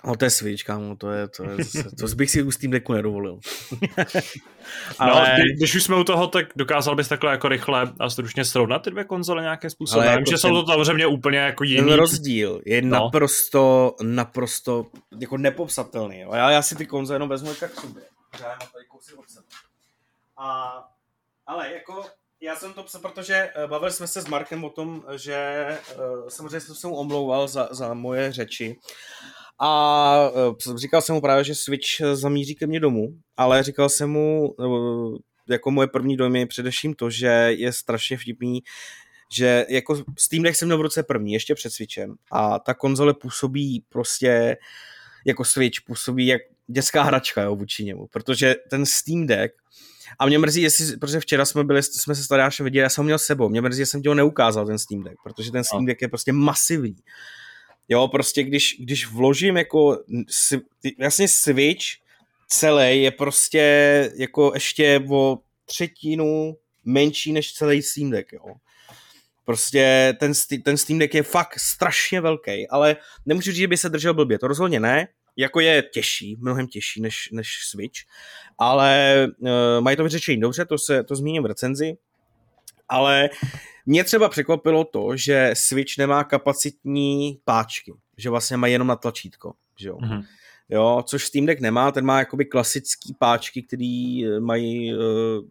No 0.03 0.15
to 0.15 0.25
je 0.25 0.31
Switch, 0.31 0.63
kámo, 0.63 0.95
to 0.95 1.11
je, 1.11 1.27
to 1.27 1.43
je, 1.43 1.57
to 1.99 2.15
bych 2.15 2.31
si 2.31 2.43
u 2.43 2.51
Steam 2.51 2.71
Decku 2.71 2.93
nedovolil. 2.93 3.39
Ale... 4.99 5.29
No, 5.29 5.35
kdy, 5.35 5.53
když 5.53 5.75
už 5.75 5.83
jsme 5.83 5.95
u 5.95 6.03
toho, 6.03 6.27
tak 6.27 6.45
dokázal 6.55 6.95
bys 6.95 7.07
takhle 7.07 7.31
jako 7.31 7.47
rychle 7.47 7.93
a 7.99 8.09
stručně 8.09 8.45
srovnat 8.45 8.79
ty 8.79 8.91
dvě 8.91 9.03
konzole 9.03 9.41
nějakým 9.41 9.69
způsobem? 9.69 10.07
Ale 10.07 10.17
jako 10.17 10.31
že 10.31 10.37
jsou 10.37 10.61
to 10.61 10.65
samozřejmě 10.65 11.07
úplně 11.07 11.37
jako 11.37 11.63
jiný. 11.63 11.87
Ten 11.87 11.93
rozdíl 11.93 12.61
je 12.65 12.81
no. 12.81 12.89
naprosto, 12.89 13.95
naprosto 14.01 14.85
jako 15.19 15.37
nepopsatelný. 15.37 16.19
Jo. 16.19 16.33
Já, 16.33 16.51
já 16.51 16.61
si 16.61 16.75
ty 16.75 16.85
konzole 16.85 17.15
jenom 17.15 17.29
vezmu 17.29 17.53
tak 17.53 17.75
sobě. 17.75 18.03
Já 18.41 18.47
mám 18.47 18.57
tady 18.57 18.85
kousek 18.87 19.19
od 19.19 19.29
sebe. 19.29 19.45
A, 20.37 20.73
ale 21.47 21.73
jako 21.73 22.05
já 22.41 22.55
jsem 22.55 22.73
to 22.73 22.83
psal, 22.83 23.01
protože 23.01 23.51
eh, 23.55 23.67
bavili 23.67 23.91
jsme 23.91 24.07
se 24.07 24.21
s 24.21 24.27
Markem 24.27 24.63
o 24.63 24.69
tom, 24.69 25.03
že 25.15 25.67
uh, 25.95 26.29
samozřejmě 26.29 26.59
jsem 26.59 26.75
se 26.75 26.87
omlouval 26.87 27.47
za, 27.47 27.67
za 27.71 27.93
moje 27.93 28.31
řeči 28.31 28.79
a 29.63 30.29
uh, 30.67 30.75
říkal 30.77 31.01
jsem 31.01 31.15
mu 31.15 31.21
právě, 31.21 31.43
že 31.43 31.55
Switch 31.55 31.87
zamíří 32.13 32.55
ke 32.55 32.67
mně 32.67 32.79
domů, 32.79 33.07
ale 33.37 33.63
říkal 33.63 33.89
jsem 33.89 34.09
mu, 34.09 34.49
uh, 34.57 35.17
jako 35.49 35.71
moje 35.71 35.87
první 35.87 36.17
dojem 36.17 36.35
je 36.35 36.45
především 36.45 36.93
to, 36.93 37.09
že 37.09 37.27
je 37.57 37.73
strašně 37.73 38.17
vtipný, 38.17 38.63
že 39.33 39.65
jako 39.69 40.03
Steam 40.19 40.43
Deck 40.43 40.55
jsem 40.55 40.67
měl 40.67 40.77
v 40.77 40.81
ruce 40.81 41.03
první, 41.03 41.33
ještě 41.33 41.55
před 41.55 41.69
Switchem 41.69 42.15
a 42.31 42.59
ta 42.59 42.73
konzole 42.73 43.13
působí 43.13 43.83
prostě 43.89 44.57
jako 45.25 45.45
Switch, 45.45 45.81
působí 45.85 46.27
jak 46.27 46.41
dětská 46.67 47.03
hračka 47.03 47.41
jo, 47.41 47.55
vůči 47.55 47.83
němu, 47.83 48.07
protože 48.07 48.55
ten 48.69 48.85
Steam 48.85 49.27
Deck 49.27 49.53
A 50.19 50.25
mě 50.25 50.39
mrzí, 50.39 50.61
jestli, 50.61 50.97
protože 50.97 51.19
včera 51.19 51.45
jsme 51.45 51.63
byli, 51.63 51.83
jsme 51.83 52.15
se 52.15 52.23
s 52.23 52.27
Tadášem 52.27 52.63
viděli, 52.63 52.83
já 52.83 52.89
jsem 52.89 53.01
ho 53.01 53.05
měl 53.05 53.19
s 53.19 53.23
sebou, 53.23 53.49
mě 53.49 53.61
mrzí, 53.61 53.77
že 53.77 53.85
jsem 53.85 54.01
ti 54.01 54.07
ho 54.07 54.15
neukázal, 54.15 54.65
ten 54.65 54.79
Steam 54.79 55.03
Deck, 55.03 55.15
protože 55.23 55.51
ten 55.51 55.63
Steam 55.63 55.85
Deck 55.85 56.01
je 56.01 56.07
prostě 56.07 56.33
masivní. 56.33 56.95
Jo, 57.91 58.07
prostě 58.07 58.43
když, 58.43 58.75
když 58.79 59.07
vložím 59.07 59.57
jako, 59.57 60.03
jasně 60.99 61.27
Switch 61.27 61.85
celý 62.47 63.03
je 63.03 63.11
prostě 63.11 63.63
jako 64.15 64.51
ještě 64.53 65.03
o 65.11 65.37
třetinu 65.65 66.57
menší 66.85 67.33
než 67.33 67.53
celý 67.53 67.81
Steam 67.81 68.09
Deck, 68.09 68.33
jo. 68.33 68.55
Prostě 69.45 70.13
ten, 70.19 70.31
ten 70.63 70.77
Steam 70.77 70.99
Deck 70.99 71.13
je 71.13 71.23
fakt 71.23 71.59
strašně 71.59 72.21
velký, 72.21 72.67
ale 72.67 72.97
nemůžu 73.25 73.51
říct, 73.51 73.59
že 73.59 73.67
by 73.67 73.77
se 73.77 73.89
držel 73.89 74.13
blbě, 74.13 74.39
to 74.39 74.47
rozhodně 74.47 74.79
ne, 74.79 75.07
jako 75.37 75.59
je 75.59 75.83
těžší, 75.93 76.35
mnohem 76.39 76.67
těžší 76.67 77.01
než, 77.01 77.29
než 77.31 77.47
Switch, 77.69 77.99
ale 78.57 79.15
uh, 79.39 79.49
mají 79.79 79.97
to 79.97 80.03
vyřešení 80.03 80.41
dobře, 80.41 80.65
to 80.65 80.77
se 80.77 81.03
to 81.03 81.15
zmíním 81.15 81.43
v 81.43 81.45
recenzi, 81.45 81.97
ale 82.91 83.29
mě 83.85 84.03
třeba 84.03 84.29
překvapilo 84.29 84.83
to, 84.83 85.17
že 85.17 85.51
Switch 85.53 85.97
nemá 85.97 86.23
kapacitní 86.23 87.39
páčky, 87.45 87.93
že 88.17 88.29
vlastně 88.29 88.57
má 88.57 88.67
jenom 88.67 88.87
na 88.87 88.95
tlačítko, 88.95 89.53
že 89.77 89.87
jo. 89.87 89.97
Mm-hmm. 89.97 90.25
Jo, 90.69 91.03
což 91.05 91.25
Steam 91.25 91.45
Deck 91.45 91.61
nemá, 91.61 91.91
ten 91.91 92.05
má 92.05 92.19
jakoby 92.19 92.45
klasický 92.45 93.13
páčky, 93.19 93.63
který 93.63 94.25
eh, 94.25 94.39
mají, 94.39 94.93
eh, 94.93 94.95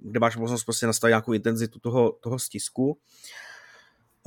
kde 0.03 0.21
máš 0.21 0.37
možnost 0.37 0.65
prostě 0.65 0.87
nastavit 0.87 1.11
nějakou 1.11 1.33
intenzitu 1.33 1.79
toho, 1.79 2.13
toho 2.13 2.39
stisku. 2.39 2.99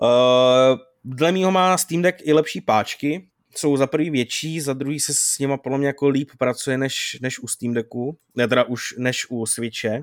Uh, 0.02 0.80
dle 1.04 1.32
mýho 1.32 1.52
má 1.52 1.78
Steam 1.78 2.02
Deck 2.02 2.18
i 2.24 2.34
lepší 2.34 2.62
páčky, 2.62 3.28
jsou 3.56 3.78
za 3.78 3.88
prvý 3.88 4.10
větší, 4.10 4.62
za 4.62 4.74
druhý 4.74 5.00
se 5.00 5.14
s 5.14 5.40
nima 5.40 5.58
podle 5.58 5.78
mě 5.78 5.88
jako 5.88 6.08
líp 6.08 6.30
pracuje 6.38 6.78
než, 6.78 7.18
než 7.22 7.40
u 7.40 7.48
Steam 7.48 7.74
Decku, 7.74 8.18
ne 8.36 8.48
teda 8.48 8.64
už 8.64 8.94
než 8.98 9.26
u 9.30 9.46
Switche. 9.46 10.02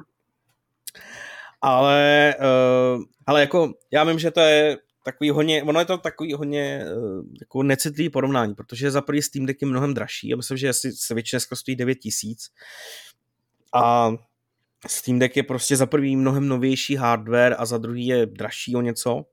Ale, 1.63 2.35
uh, 2.39 3.03
ale 3.27 3.41
jako 3.41 3.73
já 3.91 4.05
vím, 4.05 4.19
že 4.19 4.31
to 4.31 4.41
je 4.41 4.79
takový 5.05 5.31
hodně, 5.31 5.63
ono 5.63 5.81
je 5.81 5.87
to 5.87 5.99
takový 5.99 6.33
hodně 6.33 6.85
uh, 6.97 7.25
jako 7.41 7.63
necitlivý 7.63 8.11
porovnání, 8.11 8.55
protože 8.55 8.91
za 8.91 9.01
prvý 9.01 9.23
Steam 9.23 9.47
Deck 9.47 9.63
je 9.63 9.69
mnohem 9.69 9.95
dražší, 9.95 10.29
já 10.29 10.37
myslím, 10.37 10.57
že 10.57 10.69
asi 10.69 10.93
Switch 10.93 11.31
dneska 11.31 11.57
stojí 11.57 11.77
9000 11.77 12.51
a 13.75 14.13
Steam 14.87 15.19
Deck 15.19 15.37
je 15.37 15.43
prostě 15.43 15.77
za 15.77 15.87
prvý 15.87 16.17
mnohem 16.17 16.49
novější 16.49 16.97
hardware 16.97 17.57
a 17.59 17.67
za 17.67 17.79
druhý 17.79 18.07
je 18.07 18.27
dražší 18.27 18.77
o 18.77 18.81
něco, 18.81 19.25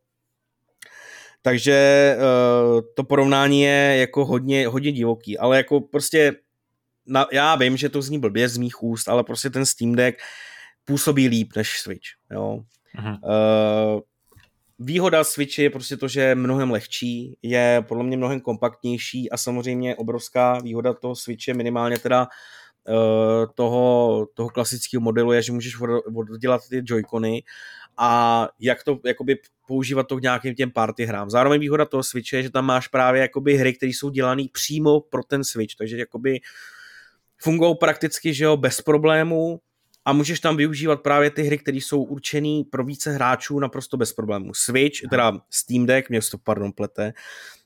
takže 1.42 2.16
uh, 2.18 2.82
to 2.96 3.04
porovnání 3.04 3.62
je 3.62 3.98
jako 4.00 4.26
hodně, 4.26 4.68
hodně 4.68 4.92
divoký, 4.92 5.38
ale 5.38 5.58
jako 5.58 5.82
prostě 5.82 6.34
na, 7.06 7.26
já 7.32 7.56
vím, 7.56 7.78
že 7.78 7.90
to 7.90 8.02
zní 8.02 8.20
blbě 8.20 8.50
z 8.50 8.58
mých 8.58 8.84
úst, 8.84 9.10
ale 9.10 9.24
prostě 9.24 9.50
ten 9.50 9.66
Steam 9.66 9.96
Deck 9.96 10.20
působí 10.88 11.28
líp 11.28 11.52
než 11.56 11.80
Switch, 11.80 12.08
jo. 12.32 12.60
Uh, 13.24 14.02
výhoda 14.80 15.24
Switch 15.24 15.60
je 15.60 15.70
prostě 15.70 15.98
to, 15.98 16.08
že 16.08 16.22
je 16.22 16.36
mnohem 16.36 16.72
lehčí, 16.72 17.38
je 17.42 17.84
podle 17.88 18.04
mě 18.04 18.18
mnohem 18.18 18.42
kompaktnější 18.42 19.32
a 19.32 19.38
samozřejmě 19.38 19.96
obrovská 19.96 20.60
výhoda 20.60 20.94
toho 20.94 21.16
Switche 21.16 21.54
minimálně 21.54 22.00
teda 22.00 22.28
uh, 22.88 23.46
toho, 23.56 24.28
toho 24.34 24.50
klasického 24.50 25.02
modelu 25.02 25.32
je, 25.32 25.42
že 25.42 25.52
můžeš 25.52 25.82
oddělat 26.32 26.62
ty 26.70 26.82
joycony 26.86 27.44
a 27.98 28.50
jak 28.60 28.84
to 28.84 29.00
jakoby 29.06 29.36
používat 29.68 30.08
to 30.08 30.18
k 30.18 30.22
nějakým 30.22 30.56
těm 30.56 30.72
party 30.72 31.06
hrám. 31.06 31.30
Zároveň 31.30 31.62
výhoda 31.62 31.86
toho 31.86 32.04
Switche 32.04 32.38
je, 32.38 32.44
že 32.44 32.50
tam 32.50 32.66
máš 32.66 32.88
právě 32.88 33.22
jakoby 33.22 33.58
hry, 33.58 33.74
které 33.74 33.90
jsou 33.90 34.10
dělané 34.10 34.44
přímo 34.52 35.00
pro 35.00 35.24
ten 35.24 35.44
Switch, 35.44 35.76
takže 35.76 35.98
jakoby 35.98 36.40
fungují 37.38 37.76
prakticky, 37.80 38.34
že 38.34 38.44
jo, 38.44 38.58
bez 38.58 38.82
problémů 38.82 39.60
a 40.08 40.14
můžeš 40.14 40.40
tam 40.40 40.58
využívat 40.58 41.02
právě 41.02 41.30
ty 41.30 41.44
hry, 41.44 41.58
které 41.58 41.78
jsou 41.78 42.04
určené 42.04 42.64
pro 42.70 42.84
více 42.84 43.12
hráčů 43.12 43.60
naprosto 43.60 43.98
bez 43.98 44.14
problémů. 44.14 44.54
Switch, 44.54 45.00
teda 45.10 45.42
Steam 45.50 45.86
Deck, 45.86 46.10
mě 46.10 46.20
to 46.32 46.38
pardon 46.38 46.72
plete, 46.72 47.14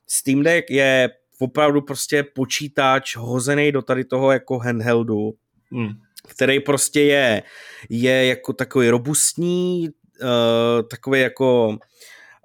Steam 0.08 0.43
Deck 0.43 0.71
je 0.71 1.10
opravdu 1.39 1.82
prostě 1.82 2.23
počítač 2.23 3.15
hozený 3.15 3.71
do 3.71 3.82
tady 3.82 4.06
toho 4.06 4.32
jako 4.32 4.60
handheldu, 4.60 5.34
hmm. 5.71 5.89
který 6.27 6.60
prostě 6.60 7.01
je, 7.01 7.43
je 7.89 8.25
jako 8.25 8.54
takový 8.54 8.89
robustní, 8.89 9.89
uh, 10.21 10.88
takový 10.88 11.21
jako 11.21 11.77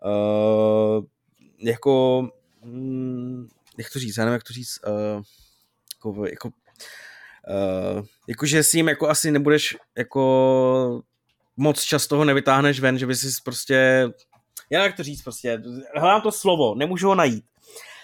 uh, 0.05 1.05
jako 1.59 2.29
mm, 2.65 3.49
jak 3.79 3.91
to 3.93 3.99
říct, 3.99 4.17
já 4.17 4.25
nevím, 4.25 4.33
jak 4.33 4.43
to 4.43 4.53
říct, 4.53 4.79
uh, 4.87 5.23
jako, 5.97 6.27
jako 6.27 6.51
uh, 7.51 8.05
jakože 8.29 8.63
s 8.63 8.73
ním 8.73 8.89
jako 8.89 9.09
asi 9.09 9.31
nebudeš 9.31 9.77
jako 9.99 11.03
moc 11.57 11.83
čas 11.83 12.07
toho 12.07 12.25
nevytáhneš 12.25 12.81
ven, 12.81 12.99
že 12.99 13.07
by 13.07 13.15
si 13.15 13.29
prostě, 13.45 14.09
já 14.71 14.83
jak 14.83 14.97
to 14.97 15.03
říct 15.03 15.23
prostě, 15.23 15.63
hledám 15.97 16.21
to 16.21 16.33
slovo, 16.33 16.75
nemůžu 16.75 17.09
ho 17.09 17.15
najít, 17.15 17.45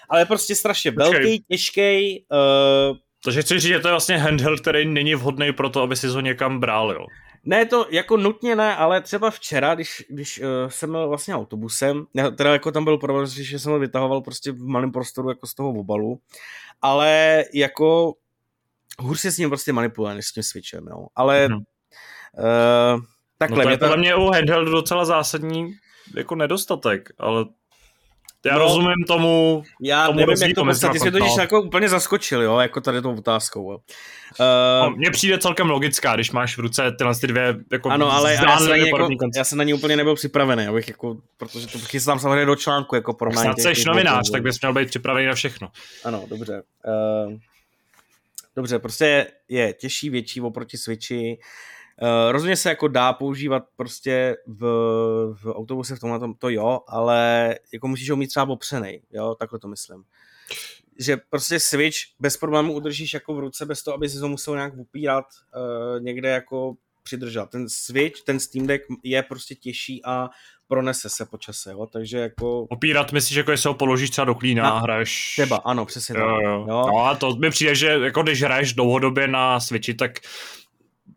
ale 0.09 0.25
prostě 0.27 0.55
strašně 0.55 0.91
velký, 0.91 1.45
těžký. 1.49 2.25
Uh, 2.33 2.97
takže 3.25 3.43
chci 3.43 3.61
říct, 3.61 3.73
že 3.73 3.79
to 3.79 3.89
je 3.89 3.93
vlastně 3.93 4.17
handheld, 4.17 4.61
který 4.61 4.87
není 4.87 5.15
vhodný 5.15 5.53
pro 5.53 5.71
to, 5.71 5.83
aby 5.83 5.97
si 5.97 6.07
ho 6.07 6.21
někam 6.21 6.61
bral, 6.61 6.93
jo? 6.93 7.07
Ne, 7.45 7.67
to 7.67 7.87
jako 7.91 8.17
nutně 8.17 8.57
ne, 8.57 8.77
ale 8.77 9.01
třeba 9.01 9.31
včera, 9.31 9.75
když, 9.75 10.05
když 10.09 10.41
uh, 10.41 10.47
jsem 10.69 10.91
byl 10.91 11.09
vlastně 11.09 11.35
autobusem, 11.35 12.05
já, 12.15 12.31
teda 12.31 12.53
jako 12.53 12.73
tam 12.73 12.85
byl 12.85 12.99
problém, 12.99 13.27
že 13.27 13.59
jsem 13.59 13.73
ho 13.73 13.79
vytahoval 13.79 14.21
prostě 14.21 14.53
v 14.53 14.67
malém 14.67 14.93
prostoru 14.93 15.29
jako 15.29 15.47
z 15.47 15.55
toho 15.55 15.71
obalu, 15.71 16.21
ale 16.83 17.45
jako 17.55 18.15
hůř 18.99 19.21
se 19.21 19.31
s 19.31 19.39
ním 19.39 19.49
prostě 19.49 19.73
manipuluje 19.73 20.15
než 20.15 20.27
s 20.27 20.33
tím 20.33 20.43
switchem, 20.43 20.87
jo. 20.91 21.07
Ale 21.17 21.49
mm. 21.49 21.55
uh, 21.55 21.63
takhle. 23.39 23.59
No 23.59 23.65
to 23.65 23.71
je 23.71 23.79
podle 23.79 23.97
mě 23.97 24.15
u 24.15 24.31
handheldu 24.31 24.71
docela 24.71 25.05
zásadní 25.05 25.75
jako 26.17 26.35
nedostatek, 26.35 27.09
ale 27.19 27.45
já 28.47 28.53
no, 28.53 28.59
rozumím 28.59 29.05
tomu. 29.09 29.63
Já 29.83 30.07
tomu 30.07 30.19
nevím, 30.19 30.43
jak 30.43 30.55
to 30.55 30.65
postavit. 30.65 30.93
Ty 30.93 30.99
jsi 30.99 31.11
to 31.11 31.19
totiž 31.19 31.37
jako 31.37 31.63
úplně 31.63 31.89
zaskočil, 31.89 32.43
jo, 32.43 32.59
jako 32.59 32.81
tady 32.81 33.03
tou 33.03 33.19
otázkou. 33.19 33.65
Uh, 33.65 33.77
no, 34.83 34.91
mně 34.97 35.11
přijde 35.11 35.39
celkem 35.39 35.71
logická, 35.71 36.15
když 36.15 36.31
máš 36.31 36.57
v 36.57 36.61
ruce 36.61 36.93
tyhle 36.99 37.15
ty 37.15 37.27
dvě 37.27 37.57
jako 37.73 37.91
Ano, 37.91 38.13
ale 38.13 38.35
já 38.35 38.59
jsem, 38.59 38.69
na 38.69 38.77
ní 38.77 38.89
jako, 38.89 39.09
já 39.37 39.45
jsem 39.45 39.59
na 39.59 39.65
ní 39.65 39.75
úplně 39.75 39.97
nebyl 39.97 40.15
připravený, 40.15 40.67
abych 40.67 40.89
jako, 40.89 41.17
protože 41.37 41.67
to 41.67 41.79
chystám 41.79 42.19
samozřejmě 42.19 42.47
do 42.47 42.57
článku 42.57 42.95
jako 42.95 43.13
porovnání. 43.13 43.53
Snad 43.61 43.75
jsi 43.75 43.85
novinář, 43.87 44.31
tak 44.31 44.43
bys 44.43 44.61
měl 44.61 44.73
být 44.73 44.89
připravený 44.89 45.27
na 45.27 45.35
všechno. 45.35 45.69
Ano, 46.05 46.25
dobře. 46.29 46.63
Uh, 47.27 47.33
dobře, 48.57 48.79
prostě 48.79 49.27
je 49.49 49.73
těžší, 49.73 50.11
větší 50.11 50.41
oproti 50.41 50.79
Switchi. 50.79 51.39
Uh, 52.03 52.33
rozhodně 52.33 52.57
se 52.57 52.69
jako 52.69 52.89
dá 52.89 53.13
používat 53.13 53.65
prostě 53.77 54.37
v, 54.47 54.61
v 55.43 55.47
autobuse 55.47 55.97
v 55.97 56.01
tomhle 56.01 56.19
tom, 56.19 56.35
to 56.35 56.49
jo, 56.49 56.81
ale 56.89 57.55
jako 57.73 57.89
musíš 57.89 58.11
ho 58.11 58.17
mít 58.17 58.27
třeba 58.27 58.49
opřenej, 58.49 59.03
jo, 59.11 59.35
takhle 59.35 59.59
to 59.59 59.69
myslím. 59.69 60.05
Že 60.99 61.17
prostě 61.17 61.61
Switch 61.61 61.97
bez 62.21 62.37
problémů 62.37 62.73
udržíš 62.73 63.15
jako 63.15 63.35
v 63.35 63.39
ruce 63.39 63.67
bez 63.67 63.83
toho, 63.83 63.95
aby 63.95 64.09
si 64.09 64.21
to 64.21 64.29
musel 64.29 64.55
nějak 64.55 64.75
upírat 64.77 65.25
uh, 65.57 66.03
někde 66.03 66.29
jako 66.29 66.75
přidržet. 67.03 67.47
Ten 67.49 67.69
Switch, 67.69 68.23
ten 68.23 68.41
Steam 68.41 68.67
Deck 68.67 68.85
je 69.05 69.23
prostě 69.23 69.55
těžší 69.55 70.05
a 70.05 70.29
pronese 70.69 71.09
se 71.09 71.27
po 71.27 71.39
čase, 71.39 71.71
jo, 71.71 71.87
takže 71.93 72.19
jako... 72.19 72.61
Opírat 72.63 73.13
myslíš, 73.13 73.37
jako 73.37 73.51
jestli 73.51 73.69
ho 73.69 73.75
položíš 73.75 74.11
třeba 74.11 74.25
do 74.25 74.35
klína 74.35 74.71
a 74.71 74.79
hraješ... 74.79 75.33
Třeba, 75.33 75.57
ano, 75.57 75.87
přesně 75.87 76.15
jo, 76.19 76.27
tak. 76.27 76.45
Jo. 76.45 76.67
Jo. 76.69 76.87
No 76.87 77.07
a 77.07 77.15
to 77.15 77.37
mi 77.37 77.51
přijde, 77.51 77.75
že 77.75 77.87
jako 77.87 78.23
když 78.23 78.43
hraješ 78.43 78.73
dlouhodobě 78.73 79.29
na 79.29 79.61
Switchi, 79.61 79.95
tak 79.95 80.19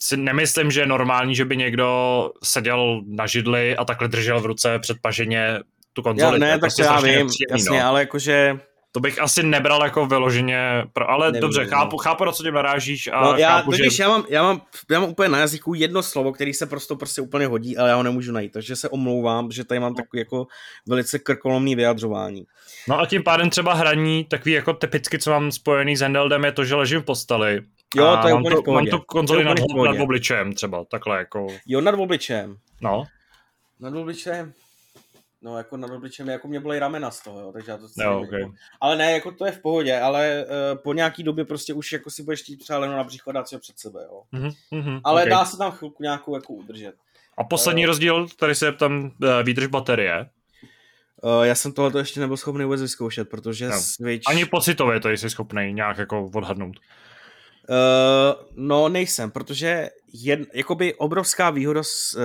si 0.02 0.18
nemyslím, 0.18 0.72
že 0.72 0.80
je 0.80 0.86
normální, 0.86 1.36
že 1.36 1.46
by 1.46 1.58
někdo 1.58 2.32
seděl 2.44 3.02
na 3.08 3.28
židli 3.28 3.76
a 3.76 3.86
takhle 3.86 4.08
držel 4.08 4.40
v 4.40 4.46
ruce 4.46 4.80
předpaženě 4.80 5.60
tu 5.94 6.02
konzoli. 6.02 6.34
Já, 6.34 6.40
ne, 6.40 6.52
tak 6.52 6.60
prostě 6.60 6.84
já 6.84 7.02
vím, 7.02 7.30
jasně, 7.52 7.80
no. 7.80 7.86
ale 7.88 8.00
jakože 8.00 8.60
to 8.96 9.00
bych 9.00 9.22
asi 9.22 9.44
nebral 9.44 9.84
jako 9.84 10.06
vyloženě, 10.06 10.84
pro, 10.94 11.10
ale 11.10 11.28
Nevím, 11.28 11.42
dobře, 11.42 11.66
chápu, 11.66 11.96
no. 11.96 11.98
chápu, 11.98 12.26
na 12.26 12.32
co 12.32 12.44
tím 12.44 12.54
narážíš. 12.54 13.10
A 13.14 13.22
no, 13.22 13.38
já, 13.38 13.58
chápu, 13.58 13.72
totiž 13.72 13.96
že... 13.96 14.04
já, 14.04 14.10
mám, 14.10 14.24
já, 14.30 14.44
mám, 14.44 14.62
já 14.92 15.00
mám 15.00 15.10
úplně 15.10 15.30
na 15.30 15.40
jazyku 15.40 15.74
jedno 15.74 16.04
slovo, 16.04 16.32
který 16.32 16.54
se 16.54 16.66
prostě, 16.66 16.96
prostě 16.96 17.22
úplně 17.22 17.48
hodí, 17.48 17.78
ale 17.78 17.90
já 17.90 17.96
ho 17.96 18.04
nemůžu 18.04 18.32
najít, 18.32 18.52
takže 18.52 18.76
se 18.76 18.90
omlouvám, 18.90 19.52
že 19.52 19.64
tady 19.64 19.80
mám 19.80 19.92
no. 19.92 19.96
takový 19.96 20.20
jako 20.20 20.48
velice 20.88 21.20
krkolomný 21.20 21.76
vyjadřování. 21.76 22.46
No 22.88 23.00
a 23.00 23.06
tím 23.06 23.24
pádem 23.24 23.50
třeba 23.50 23.74
hraní, 23.74 24.24
takový 24.24 24.52
jako 24.52 24.74
typicky, 24.74 25.20
co 25.20 25.32
mám 25.32 25.52
spojený 25.52 25.98
s 25.98 26.02
Handeldem, 26.02 26.46
je 26.46 26.52
to, 26.52 26.66
že 26.66 26.76
ležím 26.76 27.02
v 27.02 27.06
posteli. 27.06 27.62
Jo, 27.96 28.18
to 28.22 28.28
je 28.28 28.34
úplně 28.34 28.56
to. 28.56 28.72
Mám 28.72 28.86
tu 28.86 29.00
konzoli 29.00 29.44
nad, 29.44 29.58
nad 29.86 30.00
obličejem 30.00 30.54
třeba, 30.54 30.86
takhle 30.86 31.18
jako. 31.18 31.48
Jo, 31.68 31.82
nad 31.82 31.96
obličejem. 31.96 32.58
No. 32.82 33.04
Nad 33.80 33.96
obličejem. 33.96 34.54
No, 35.46 35.58
jako 35.58 35.78
nad 35.78 35.92
obličem, 35.92 36.30
jako 36.30 36.48
mě 36.48 36.60
byly 36.60 36.80
ramena 36.80 37.12
z 37.12 37.24
toho, 37.24 37.40
jo, 37.40 37.52
takže 37.52 37.72
já 37.72 37.78
to 37.78 37.88
no, 37.98 38.22
okay. 38.22 38.42
jako, 38.42 38.54
Ale 38.82 38.96
ne, 38.96 39.12
jako 39.12 39.32
to 39.32 39.46
je 39.46 39.52
v 39.52 39.62
pohodě, 39.62 40.00
ale 40.00 40.46
uh, 40.46 40.78
po 40.82 40.94
nějaký 40.94 41.24
době 41.24 41.46
prostě 41.46 41.74
už 41.74 41.92
jako 41.92 42.10
si 42.10 42.24
budeš 42.24 42.42
chtít 42.42 42.58
třeba 42.58 42.86
na 42.86 43.04
břicho 43.04 43.32
dát 43.32 43.50
si 43.50 43.56
ho 43.56 43.60
před 43.60 43.80
sebe, 43.80 44.00
jo. 44.04 44.22
Mm-hmm, 44.72 45.02
ale 45.04 45.22
okay. 45.22 45.30
dá 45.30 45.46
se 45.46 45.58
tam 45.58 45.72
chvilku 45.72 46.04
nějakou 46.04 46.36
jako 46.36 46.54
udržet. 46.54 46.96
A 47.38 47.44
poslední 47.44 47.84
uh, 47.84 47.88
rozdíl, 47.88 48.28
tady 48.40 48.56
se 48.56 48.72
tam 48.72 49.04
uh, 49.04 49.30
výdrž 49.44 49.68
baterie. 49.68 50.30
Uh, 51.24 51.44
já 51.44 51.56
jsem 51.56 51.72
tohle 51.72 52.02
ještě 52.02 52.20
nebyl 52.20 52.38
schopný 52.38 52.64
vůbec 52.64 52.82
vyzkoušet, 52.82 53.30
protože 53.30 53.70
no. 53.70 53.82
Switch... 53.82 54.24
Ani 54.28 54.46
pocitově 54.46 55.00
to 55.00 55.10
jsi 55.10 55.30
schopný 55.30 55.74
nějak 55.74 55.98
jako 55.98 56.30
odhadnout. 56.36 56.80
Uh, 57.70 58.46
no, 58.56 58.90
nejsem, 58.90 59.32
protože 59.32 59.90
jed, 60.24 60.40
jakoby 60.54 60.94
obrovská 60.94 61.50
výhoda 61.50 61.84
z, 61.84 62.16
uh, 62.16 62.22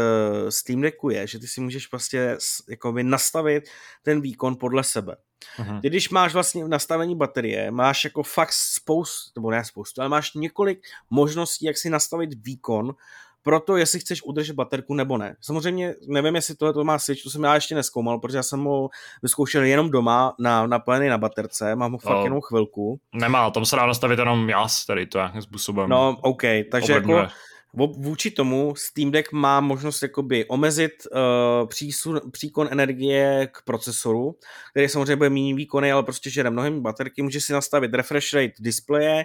Steam 0.48 0.80
Decku 0.80 1.10
je, 1.10 1.26
že 1.26 1.38
ty 1.38 1.46
si 1.46 1.60
můžeš 1.60 1.86
prostě 1.86 2.38
jakoby 2.68 3.02
nastavit 3.02 3.64
ten 4.02 4.20
výkon 4.20 4.56
podle 4.56 4.84
sebe. 4.84 5.16
Uh-huh. 5.58 5.80
Ty, 5.80 5.88
když 5.88 6.10
máš 6.10 6.34
vlastně 6.34 6.68
nastavení 6.68 7.16
baterie, 7.16 7.70
máš 7.70 8.04
jako 8.04 8.22
fakt 8.22 8.52
spoustu, 8.52 9.30
nebo 9.36 9.50
ne 9.50 9.64
spoustu, 9.64 10.00
ale 10.00 10.08
máš 10.08 10.34
několik 10.34 10.80
možností, 11.10 11.66
jak 11.66 11.78
si 11.78 11.90
nastavit 11.90 12.30
výkon 12.44 12.94
pro 13.42 13.60
to, 13.60 13.76
jestli 13.76 14.00
chceš 14.00 14.22
udržet 14.22 14.52
baterku 14.52 14.94
nebo 14.94 15.18
ne. 15.18 15.36
Samozřejmě 15.40 15.94
nevím, 16.08 16.34
jestli 16.34 16.54
tohle 16.54 16.74
to 16.74 16.84
má 16.84 16.98
Switch, 16.98 17.22
to 17.22 17.30
jsem 17.30 17.44
já 17.44 17.54
ještě 17.54 17.74
neskoumal, 17.74 18.18
protože 18.18 18.36
já 18.36 18.42
jsem 18.42 18.64
ho 18.64 18.88
vyzkoušel 19.22 19.62
jenom 19.62 19.90
doma 19.90 20.34
na, 20.38 20.66
napojený 20.66 21.08
na 21.08 21.18
baterce, 21.18 21.76
mám 21.76 21.92
ho 21.92 21.98
fakt 21.98 22.16
no, 22.16 22.24
jenom 22.24 22.40
chvilku. 22.40 23.00
Nemá, 23.14 23.50
tam 23.50 23.64
se 23.64 23.76
dá 23.76 23.86
nastavit 23.86 24.18
jenom 24.18 24.48
jas, 24.48 24.86
tady 24.86 25.06
to 25.06 25.18
nějakým 25.18 25.42
způsobem. 25.42 25.88
No, 25.90 26.16
OK, 26.22 26.42
takže 26.70 26.92
obrdnuje. 26.92 27.22
jako 27.22 27.34
Vůči 27.74 28.30
tomu 28.30 28.74
Steam 28.76 29.10
Deck 29.10 29.32
má 29.32 29.60
možnost 29.60 30.02
jakoby 30.02 30.46
omezit 30.46 30.92
uh, 31.12 31.68
přísun, 31.68 32.20
příkon 32.30 32.68
energie 32.70 33.48
k 33.52 33.62
procesoru, 33.62 34.36
který 34.70 34.88
samozřejmě 34.88 35.16
bude 35.16 35.30
méně 35.30 35.54
výkonný, 35.54 35.92
ale 35.92 36.02
prostě 36.02 36.30
žere 36.30 36.50
mnohem 36.50 36.80
baterky. 36.80 37.22
Můžeš 37.22 37.44
si 37.44 37.52
nastavit 37.52 37.94
refresh 37.94 38.32
rate 38.32 38.54
displeje, 38.60 39.24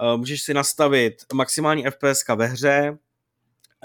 uh, 0.00 0.18
můžeš 0.18 0.42
si 0.42 0.54
nastavit 0.54 1.14
maximální 1.34 1.84
FPS 1.84 2.24
ve 2.36 2.46
hře, 2.46 2.98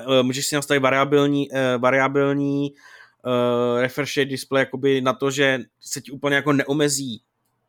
uh, 0.07 0.23
můžeš 0.23 0.47
si 0.47 0.55
nastavit 0.55 0.79
variabilní, 0.79 1.49
uh, 1.49 1.57
variabilní 1.81 2.71
uh, 2.71 3.81
refresh 3.81 4.17
rate 4.17 4.59
jakoby 4.59 5.01
na 5.01 5.13
to, 5.13 5.31
že 5.31 5.59
se 5.79 6.01
ti 6.01 6.11
úplně 6.11 6.35
jako 6.35 6.53
neomezí 6.53 7.21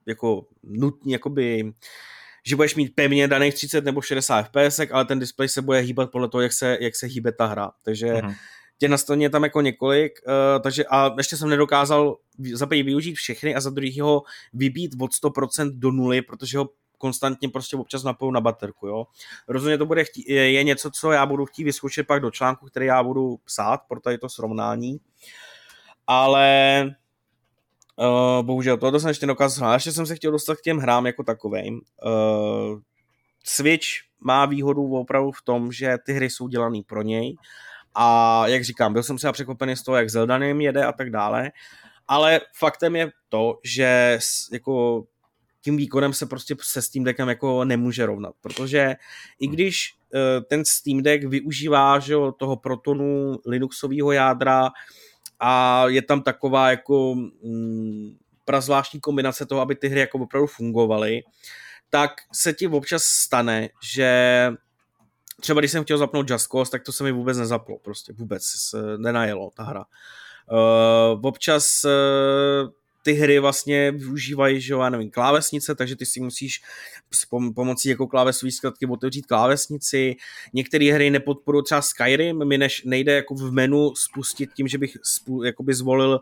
jako 0.06 0.46
nutně 0.62 1.14
jakoby 1.14 1.72
že 2.46 2.56
budeš 2.56 2.74
mít 2.74 2.94
pevně 2.94 3.28
daných 3.28 3.54
30 3.54 3.84
nebo 3.84 4.02
60 4.02 4.42
fps, 4.42 4.80
ale 4.90 5.04
ten 5.04 5.18
displej 5.18 5.48
se 5.48 5.62
bude 5.62 5.78
hýbat 5.78 6.10
podle 6.10 6.28
toho, 6.28 6.40
jak 6.40 6.52
se, 6.52 6.78
jak 6.80 6.96
se 6.96 7.06
hýbe 7.06 7.32
ta 7.32 7.46
hra. 7.46 7.70
Takže 7.82 8.12
uh-huh. 8.12 8.36
těch 8.78 8.90
nastavení 8.90 9.22
je 9.22 9.30
tam 9.30 9.42
jako 9.42 9.60
několik, 9.60 10.12
uh, 10.26 10.62
takže 10.62 10.84
a 10.84 11.14
ještě 11.18 11.36
jsem 11.36 11.48
nedokázal 11.48 12.16
za 12.52 12.66
využít 12.66 13.14
všechny 13.14 13.54
a 13.54 13.60
za 13.60 13.70
druhý 13.70 14.00
ho 14.00 14.22
vybít 14.52 14.92
od 15.00 15.10
100% 15.24 15.70
do 15.74 15.90
nuly, 15.90 16.22
protože 16.22 16.58
ho 16.58 16.68
konstantně 17.02 17.48
prostě 17.48 17.76
občas 17.76 18.02
napoju 18.02 18.30
na 18.30 18.40
baterku, 18.40 18.86
jo. 18.86 19.06
Rozhodně 19.48 19.78
to 19.78 19.86
bude 19.86 20.04
chtít, 20.04 20.28
je, 20.28 20.52
je 20.52 20.64
něco, 20.64 20.90
co 20.90 21.12
já 21.12 21.26
budu 21.26 21.46
chtít 21.46 21.64
vyzkoušet 21.64 22.06
pak 22.06 22.22
do 22.22 22.30
článku, 22.30 22.66
který 22.66 22.86
já 22.86 23.02
budu 23.02 23.36
psát 23.44 23.80
pro 23.88 24.00
tady 24.00 24.18
to 24.18 24.28
srovnání. 24.28 25.00
Ale 26.06 26.84
Uh, 27.96 28.46
bohužel, 28.46 28.76
tohle 28.76 29.00
jsem 29.00 29.08
ještě 29.08 29.26
dokázal. 29.26 29.74
Ještě 29.74 29.92
jsem 29.92 30.06
se 30.06 30.16
chtěl 30.16 30.32
dostat 30.32 30.58
k 30.58 30.62
těm 30.62 30.78
hrám 30.78 31.06
jako 31.06 31.22
takovým. 31.22 31.80
Uh, 32.04 32.80
Switch 33.44 33.86
má 34.20 34.46
výhodu 34.46 34.94
opravdu 34.94 35.30
v 35.32 35.42
tom, 35.42 35.72
že 35.72 35.96
ty 36.06 36.12
hry 36.12 36.30
jsou 36.30 36.48
dělané 36.48 36.80
pro 36.86 37.02
něj 37.02 37.36
a 37.94 38.42
jak 38.46 38.64
říkám, 38.64 38.92
byl 38.92 39.02
jsem 39.02 39.16
třeba 39.16 39.32
překvapený 39.32 39.76
z 39.76 39.82
toho, 39.82 39.96
jak 39.96 40.10
Zelda 40.10 40.36
jim 40.44 40.60
jede 40.60 40.84
a 40.84 40.92
tak 40.92 41.10
dále, 41.10 41.50
ale 42.08 42.40
faktem 42.58 42.96
je 42.96 43.10
to, 43.28 43.58
že 43.64 44.18
jako 44.52 45.04
tím 45.60 45.76
výkonem 45.76 46.12
se 46.12 46.26
prostě 46.26 46.56
se 46.60 46.82
Steam 46.82 47.04
Deckem 47.04 47.28
jako 47.28 47.64
nemůže 47.64 48.06
rovnat, 48.06 48.34
protože 48.40 48.94
i 49.40 49.46
když 49.46 49.94
uh, 50.14 50.20
ten 50.48 50.64
Steam 50.64 51.02
Deck 51.02 51.24
využívá 51.24 51.98
že, 51.98 52.14
toho 52.36 52.56
protonu 52.56 53.36
Linuxového 53.46 54.12
jádra, 54.12 54.70
a 55.44 55.84
je 55.88 56.02
tam 56.02 56.22
taková 56.22 56.70
jako 56.70 57.14
mm, 57.14 58.16
prazvláštní 58.44 59.00
kombinace 59.00 59.46
toho, 59.46 59.60
aby 59.60 59.74
ty 59.74 59.88
hry 59.88 60.00
jako 60.00 60.18
opravdu 60.18 60.46
fungovaly, 60.46 61.22
tak 61.90 62.10
se 62.32 62.52
ti 62.52 62.68
občas 62.68 63.04
stane, 63.04 63.68
že 63.82 64.50
třeba 65.40 65.60
když 65.60 65.72
jsem 65.72 65.84
chtěl 65.84 65.98
zapnout 65.98 66.30
Just 66.30 66.46
Cause, 66.46 66.70
tak 66.70 66.82
to 66.82 66.92
se 66.92 67.04
mi 67.04 67.12
vůbec 67.12 67.38
nezaplo, 67.38 67.78
prostě 67.78 68.12
vůbec 68.12 68.42
se 68.44 68.98
nenajelo 68.98 69.50
ta 69.56 69.62
hra. 69.62 69.84
Uh, 70.52 71.26
občas 71.26 71.84
uh, 71.84 72.70
ty 73.02 73.12
hry 73.12 73.38
vlastně 73.38 73.92
využívají, 73.92 74.60
že 74.60 74.72
jo, 74.72 74.80
já 74.80 74.90
nevím, 74.90 75.10
klávesnice, 75.10 75.74
takže 75.74 75.96
ty 75.96 76.06
si 76.06 76.20
musíš 76.20 76.62
s 77.14 77.30
pom- 77.30 77.54
pomocí 77.54 77.88
jako 77.88 78.06
klávesové 78.06 78.52
zkratky 78.52 78.86
otevřít 78.86 79.26
klávesnici. 79.26 80.16
Některé 80.52 80.92
hry 80.92 81.10
nepodporují 81.10 81.64
třeba 81.64 81.82
Skyrim, 81.82 82.48
mi 82.48 82.58
než 82.58 82.84
nejde 82.84 83.12
jako 83.12 83.34
v 83.34 83.52
menu 83.52 83.94
spustit 83.94 84.50
tím, 84.54 84.68
že 84.68 84.78
bych 84.78 84.96
spu- 84.96 85.44
jakoby 85.44 85.74
zvolil 85.74 86.20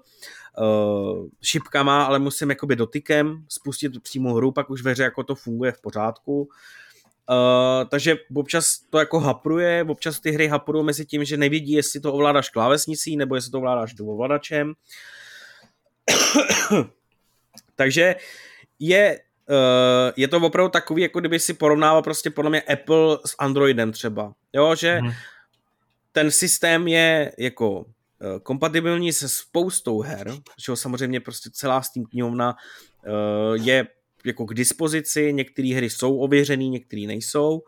uh, 0.59 1.27
šipkama, 1.43 2.05
ale 2.05 2.19
musím 2.19 2.51
jakoby 2.51 2.77
dotykem 2.77 3.45
spustit 3.49 4.03
přímo 4.03 4.35
hru, 4.35 4.53
pak 4.53 4.71
už 4.71 4.83
ve 4.83 4.91
hře 4.91 5.03
jako 5.03 5.25
to 5.25 5.35
funguje 5.35 5.73
v 5.73 5.81
pořádku. 5.81 6.49
Uh, 7.31 7.89
takže 7.89 8.17
občas 8.35 8.79
to 8.91 8.99
jako 8.99 9.21
hapruje, 9.21 9.85
občas 9.89 10.21
ty 10.21 10.31
hry 10.31 10.49
haprují 10.49 10.85
mezi 10.85 11.07
tím, 11.07 11.25
že 11.25 11.37
nevidí, 11.37 11.73
jestli 11.73 12.01
to 12.01 12.13
ovládáš 12.13 12.51
klávesnicí 12.51 13.17
nebo 13.17 13.35
jestli 13.35 13.51
to 13.51 13.59
ovládáš 13.59 13.95
ovladačem. 14.01 14.69
Uh, 14.69 14.75
Takže 17.77 18.17
je, 18.79 19.21
uh, 19.51 20.13
je 20.17 20.29
to 20.29 20.37
opravdu 20.37 20.71
takový, 20.71 21.03
jako 21.03 21.21
kdyby 21.21 21.41
si 21.41 21.55
porovnával 21.55 22.03
prostě 22.03 22.31
podle 22.31 22.51
mě 22.51 22.63
Apple 22.63 23.19
s 23.27 23.35
Androidem 23.39 23.93
třeba. 23.93 24.33
Jo, 24.53 24.75
že 24.75 24.99
hmm. 24.99 25.13
ten 26.13 26.31
systém 26.31 26.89
je 26.89 27.33
jako 27.39 27.71
uh, 27.81 27.85
kompatibilní 28.43 29.13
se 29.13 29.29
spoustou 29.29 30.01
her, 30.01 30.33
že 30.67 30.77
samozřejmě 30.77 31.21
prostě 31.21 31.51
celá 31.53 31.83
Steam 31.83 32.07
knihovna 32.07 32.57
uh, 33.07 33.67
je 33.67 33.87
jako 34.25 34.47
k 34.47 34.55
dispozici, 34.55 35.33
některé 35.33 35.75
hry 35.75 35.91
jsou 35.91 36.19
ověřený, 36.19 36.71
některé 36.71 37.03
nejsou. 37.03 37.55
Uh, 37.55 37.61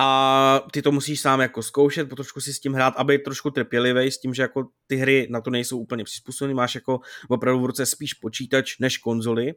a 0.00 0.60
ty 0.72 0.82
to 0.82 0.92
musíš 0.92 1.20
sám 1.20 1.40
jako 1.40 1.62
zkoušet, 1.62 2.08
trošku 2.08 2.40
si 2.40 2.52
s 2.54 2.60
tím 2.60 2.74
hrát, 2.74 2.94
aby 2.96 3.18
trošku 3.18 3.50
trpělivý 3.50 4.10
s 4.10 4.18
tím, 4.18 4.34
že 4.34 4.42
jako 4.42 4.68
ty 4.86 4.96
hry 4.96 5.26
na 5.30 5.40
to 5.40 5.50
nejsou 5.50 5.78
úplně 5.78 6.04
přizpůsobené, 6.04 6.54
máš 6.54 6.74
jako 6.74 7.00
opravdu 7.28 7.60
v 7.60 7.66
ruce 7.66 7.86
spíš 7.86 8.14
počítač 8.14 8.78
než 8.78 8.98
konzoli. 8.98 9.52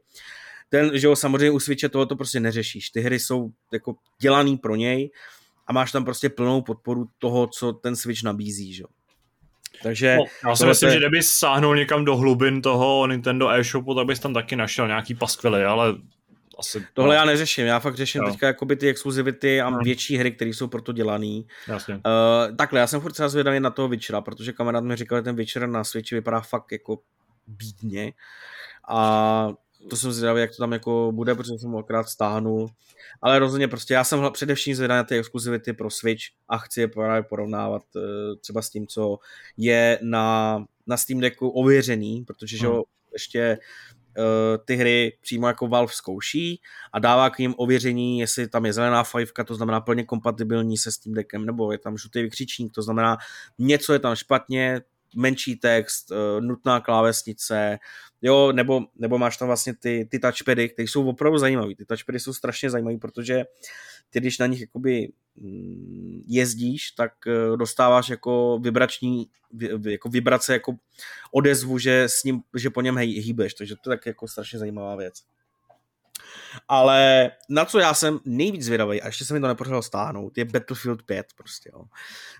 Ten, 0.70 0.92
že 0.94 1.08
jo, 1.08 1.16
samozřejmě 1.16 1.52
u 1.52 1.60
Switche 1.60 1.90
tohoto 1.90 2.16
prostě 2.16 2.40
neřešíš. 2.40 2.90
Ty 2.90 3.02
hry 3.02 3.20
jsou 3.20 3.52
jako 3.74 3.96
dělaný 4.22 4.58
pro 4.58 4.76
něj 4.76 5.12
a 5.68 5.74
máš 5.74 5.92
tam 5.92 6.06
prostě 6.06 6.30
plnou 6.30 6.62
podporu 6.62 7.10
toho, 7.20 7.48
co 7.48 7.74
ten 7.74 7.96
Switch 7.96 8.24
nabízí, 8.24 8.74
že 8.74 8.82
jo. 8.82 8.88
Takže 9.84 10.18
no, 10.18 10.50
já 10.50 10.56
si 10.56 10.66
myslím, 10.66 10.88
je... 10.88 10.94
že 10.94 11.00
kdyby 11.00 11.24
sáhnul 11.24 11.76
někam 11.76 12.06
do 12.06 12.18
hlubin 12.18 12.62
toho 12.62 13.08
Nintendo 13.08 13.50
e-shopu, 13.50 13.96
tak 13.96 14.08
bys 14.08 14.20
tam 14.20 14.34
taky 14.34 14.56
našel 14.56 14.88
nějaký 14.88 15.16
paskvily, 15.16 15.66
ale 15.66 15.96
asi... 16.62 16.88
Tohle 16.94 17.16
já 17.16 17.26
neřeším, 17.26 17.66
já 17.66 17.80
fakt 17.80 17.96
řeším 17.96 18.22
jo. 18.22 18.32
teďka 18.32 18.48
jakoby 18.48 18.76
ty 18.76 18.90
exkluzivity 18.90 19.62
a 19.62 19.70
no. 19.70 19.78
větší 19.84 20.18
hry, 20.18 20.32
které 20.32 20.50
jsou 20.50 20.68
proto 20.68 20.92
dělaný. 20.92 21.48
Jasně. 21.68 21.96
Uh, 21.96 22.56
takhle, 22.56 22.80
já 22.80 22.88
jsem 22.88 23.02
furt 23.02 23.12
třeba 23.12 23.30
zvědavý 23.30 23.60
na 23.60 23.70
toho 23.70 23.88
Witchera, 23.88 24.22
protože 24.22 24.54
kamarád 24.54 24.84
mi 24.84 24.96
říkal, 24.96 25.18
že 25.18 25.22
ten 25.22 25.36
Witcher 25.36 25.68
na 25.68 25.84
Switchi 25.84 26.16
vypadá 26.16 26.42
fakt 26.42 26.72
jako 26.72 27.00
bídně. 27.48 28.14
A 28.90 29.50
to 29.90 29.98
jsem 29.98 30.12
zvědavý, 30.12 30.42
jak 30.42 30.52
to 30.52 30.58
tam 30.58 30.74
jako 30.74 31.12
bude, 31.16 31.36
protože 31.36 31.54
jsem 31.60 31.72
ho 31.72 31.80
akorát 31.80 32.10
stáhnul. 32.10 32.70
Ale 33.22 33.40
rozhodně 33.40 33.68
prostě 33.68 33.94
já 33.94 34.04
jsem 34.04 34.30
především 34.32 34.76
zvědavý 34.76 34.98
na 34.98 35.04
ty 35.04 35.18
exkluzivity 35.18 35.74
pro 35.74 35.90
Switch 35.90 36.24
a 36.50 36.58
chci 36.58 36.82
je 36.82 36.88
právě 36.88 37.24
porovnávat 37.24 37.84
uh, 37.96 38.02
třeba 38.42 38.62
s 38.62 38.70
tím, 38.70 38.88
co 38.88 39.20
je 39.58 40.00
na, 40.02 40.58
na 40.88 40.98
Steam 40.98 41.20
Decku 41.20 41.50
ověřený, 41.50 42.24
protože 42.28 42.58
hmm. 42.58 42.74
že 42.76 42.82
ještě 43.14 43.58
Eh, 43.58 44.01
ty 44.66 44.76
hry 44.76 45.18
přímo 45.22 45.48
jako 45.48 45.68
Valve 45.68 45.94
zkouší 45.96 46.62
a 46.94 47.00
dává 47.00 47.30
k 47.30 47.40
ním 47.40 47.54
ověření, 47.58 48.20
jestli 48.20 48.48
tam 48.48 48.66
je 48.66 48.74
zelená 48.74 49.04
fajfka, 49.04 49.44
to 49.44 49.56
znamená 49.56 49.82
plně 49.82 50.04
kompatibilní 50.04 50.78
se 50.78 50.92
Steam 50.92 51.14
Deckem, 51.14 51.46
nebo 51.46 51.72
je 51.72 51.78
tam 51.78 51.98
žlutý 51.98 52.22
vykřičník, 52.22 52.74
to 52.74 52.82
znamená 52.82 53.18
něco 53.60 53.94
je 53.94 54.00
tam 54.00 54.16
špatně, 54.16 54.82
menší 55.16 55.56
text, 55.56 56.12
eh, 56.12 56.42
nutná 56.42 56.80
klávesnice, 56.80 57.80
jo, 58.22 58.52
nebo, 58.52 58.82
nebo 58.96 59.18
máš 59.18 59.38
tam 59.38 59.48
vlastně 59.48 59.74
ty, 59.76 60.08
ty 60.12 60.20
touchpady, 60.20 60.70
které 60.70 60.88
jsou 60.88 61.10
opravdu 61.10 61.38
zajímavé. 61.38 61.76
Ty 61.76 61.86
touchpady 61.86 62.20
jsou 62.20 62.34
strašně 62.34 62.70
zajímavé, 62.70 62.98
protože 62.98 63.44
ty, 64.12 64.20
když 64.20 64.38
na 64.38 64.48
nich 64.48 64.62
jakoby 64.62 65.12
mm, 65.36 66.24
jezdíš, 66.28 66.92
tak 66.92 67.14
eh, 67.28 67.58
dostáváš 67.58 68.10
jako 68.10 68.60
vibrační, 68.64 69.28
jako 69.90 70.10
vibrace, 70.10 70.54
jako 70.54 70.76
odezvu, 71.32 71.78
že, 71.78 72.04
s 72.04 72.24
ním, 72.24 72.42
že 72.56 72.70
po 72.70 72.82
něm 72.82 72.98
hýbeš, 72.98 73.54
takže 73.54 73.76
to 73.76 73.92
je 73.92 73.98
tak 73.98 74.06
jako 74.06 74.28
strašně 74.28 74.60
zajímavá 74.60 74.96
věc. 74.96 75.24
Ale 76.68 77.32
na 77.50 77.66
co 77.66 77.80
já 77.80 77.94
jsem 77.94 78.20
nejvíc 78.26 78.66
zvědavý, 78.66 79.02
a 79.02 79.06
ještě 79.06 79.26
se 79.26 79.34
mi 79.34 79.40
to 79.40 79.48
nepodařilo 79.48 79.82
stáhnout, 79.82 80.38
je 80.38 80.46
Battlefield 80.46 81.04
5 81.04 81.26
prostě, 81.36 81.70
jo. 81.74 81.84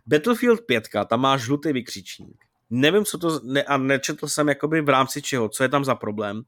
Battlefield 0.06 0.62
5, 0.62 0.88
tam 1.08 1.22
má 1.22 1.38
žlutý 1.38 1.74
vykřičník. 1.74 2.46
Nevím, 2.70 3.06
co 3.06 3.18
to, 3.18 3.40
ne, 3.44 3.64
a 3.64 3.78
nečetl 3.78 4.28
jsem 4.28 4.50
jakoby 4.50 4.82
v 4.82 4.90
rámci 4.90 5.22
čeho, 5.22 5.50
co 5.50 5.64
je 5.64 5.70
tam 5.70 5.86
za 5.86 5.96
problém, 5.96 6.42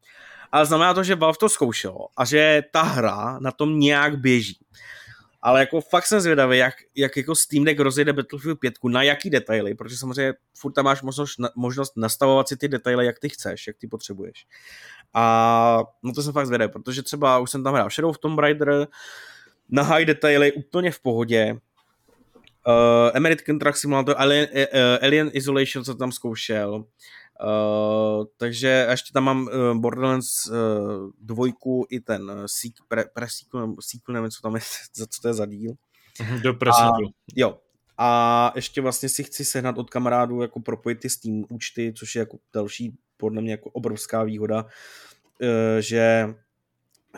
ale 0.52 0.66
znamená 0.66 0.94
to, 0.94 1.04
že 1.04 1.16
Valve 1.16 1.38
to 1.40 1.50
zkoušelo 1.50 2.08
a 2.18 2.26
že 2.26 2.62
ta 2.72 2.82
hra 2.82 3.40
na 3.40 3.52
tom 3.52 3.80
nějak 3.80 4.18
běží. 4.18 4.60
Ale 5.46 5.60
jako 5.60 5.82
fakt 5.82 6.06
jsem 6.06 6.20
zvědavý, 6.20 6.58
jak, 6.58 6.74
jak 6.96 7.18
jako 7.18 7.36
Steam 7.36 7.64
Deck 7.64 7.80
rozjede 7.80 8.14
Battlefield 8.14 8.60
5, 8.60 8.74
na 8.84 9.04
jaký 9.04 9.30
detaily, 9.30 9.76
protože 9.76 9.98
samozřejmě 9.98 10.34
furt 10.58 10.72
tam 10.72 10.86
máš 10.86 11.02
možnost, 11.02 11.36
možnost 11.56 11.94
nastavovat 11.98 12.48
si 12.48 12.58
ty 12.58 12.68
detaily, 12.68 13.06
jak 13.06 13.20
ty 13.20 13.30
chceš, 13.30 13.68
jak 13.68 13.78
ty 13.78 13.88
potřebuješ. 13.88 14.46
A 15.14 15.84
no 16.04 16.14
to 16.14 16.24
jsem 16.24 16.34
fakt 16.34 16.48
zvědavý, 16.48 16.72
protože 16.72 17.04
třeba 17.04 17.40
už 17.40 17.52
jsem 17.52 17.64
tam 17.64 17.74
hrál 17.74 17.90
Shadow 17.90 18.10
of 18.10 18.18
Tomb 18.18 18.40
Raider, 18.40 18.88
na 19.70 19.84
high 19.84 20.06
detaily 20.06 20.52
úplně 20.52 20.92
v 20.92 21.00
pohodě, 21.00 21.60
American 23.14 23.60
Truck 23.60 23.78
Simulator, 23.78 24.16
Alien, 24.18 24.48
uh, 24.54 25.06
Alien 25.06 25.30
Isolation, 25.34 25.84
co 25.84 25.96
tam 25.96 26.12
zkoušel. 26.12 26.86
Uh, 27.42 28.26
takže 28.38 28.88
ještě 28.90 29.14
tam 29.14 29.24
mám 29.24 29.42
uh, 29.42 29.80
Borderlands 29.80 30.48
uh, 30.48 30.56
dvojku 31.22 31.86
i 31.90 32.00
ten 32.00 32.32
uh, 32.32 32.44
sequel, 32.46 32.86
pre, 32.88 33.06
pre 33.14 33.28
sequel, 33.30 33.76
sequel, 33.80 34.14
nevím, 34.14 34.32
co 34.32 34.42
tam 34.42 34.56
je, 34.56 34.62
za 34.96 35.06
co 35.06 35.22
to 35.22 35.28
je 35.28 35.34
za 35.34 35.46
díl. 35.46 35.74
Mhm, 36.22 36.42
do 36.42 36.54
sequel. 36.54 37.10
Jo, 37.36 37.60
a 37.98 38.52
ještě 38.56 38.82
vlastně 38.82 39.10
si 39.10 39.24
chci 39.24 39.46
sehnat 39.46 39.78
od 39.78 39.90
kamarádů 39.90 40.42
jako 40.42 40.60
propojit 40.60 41.00
ty 41.00 41.10
Steam 41.10 41.44
účty, 41.50 41.94
což 41.98 42.16
je 42.16 42.20
jako 42.20 42.38
další 42.54 42.98
podle 43.18 43.42
mě 43.42 43.52
jako 43.52 43.70
obrovská 43.70 44.24
výhoda, 44.24 44.64
uh, 44.64 44.70
že 45.80 46.34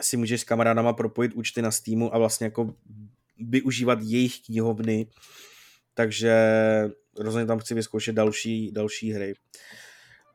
si 0.00 0.16
můžeš 0.16 0.40
s 0.40 0.44
kamarádama 0.44 0.92
propojit 0.92 1.34
účty 1.34 1.62
na 1.62 1.70
Steamu 1.70 2.14
a 2.14 2.18
vlastně 2.18 2.44
jako 2.44 2.74
využívat 3.38 3.98
jejich 4.02 4.40
knihovny, 4.46 5.06
takže 5.94 6.34
rozhodně 7.18 7.46
tam 7.46 7.58
chci 7.58 7.74
vyzkoušet 7.74 8.14
další, 8.14 8.72
další 8.72 9.12
hry. 9.12 9.34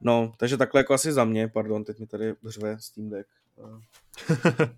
No, 0.02 0.34
takže 0.38 0.58
takhle 0.58 0.80
jako 0.80 0.94
asi 0.94 1.12
za 1.12 1.26
mě, 1.26 1.48
pardon, 1.48 1.84
teď 1.84 2.00
mi 2.00 2.08
tady 2.08 2.34
řve 2.46 2.78
Steam 2.80 3.10
Deck. 3.10 3.30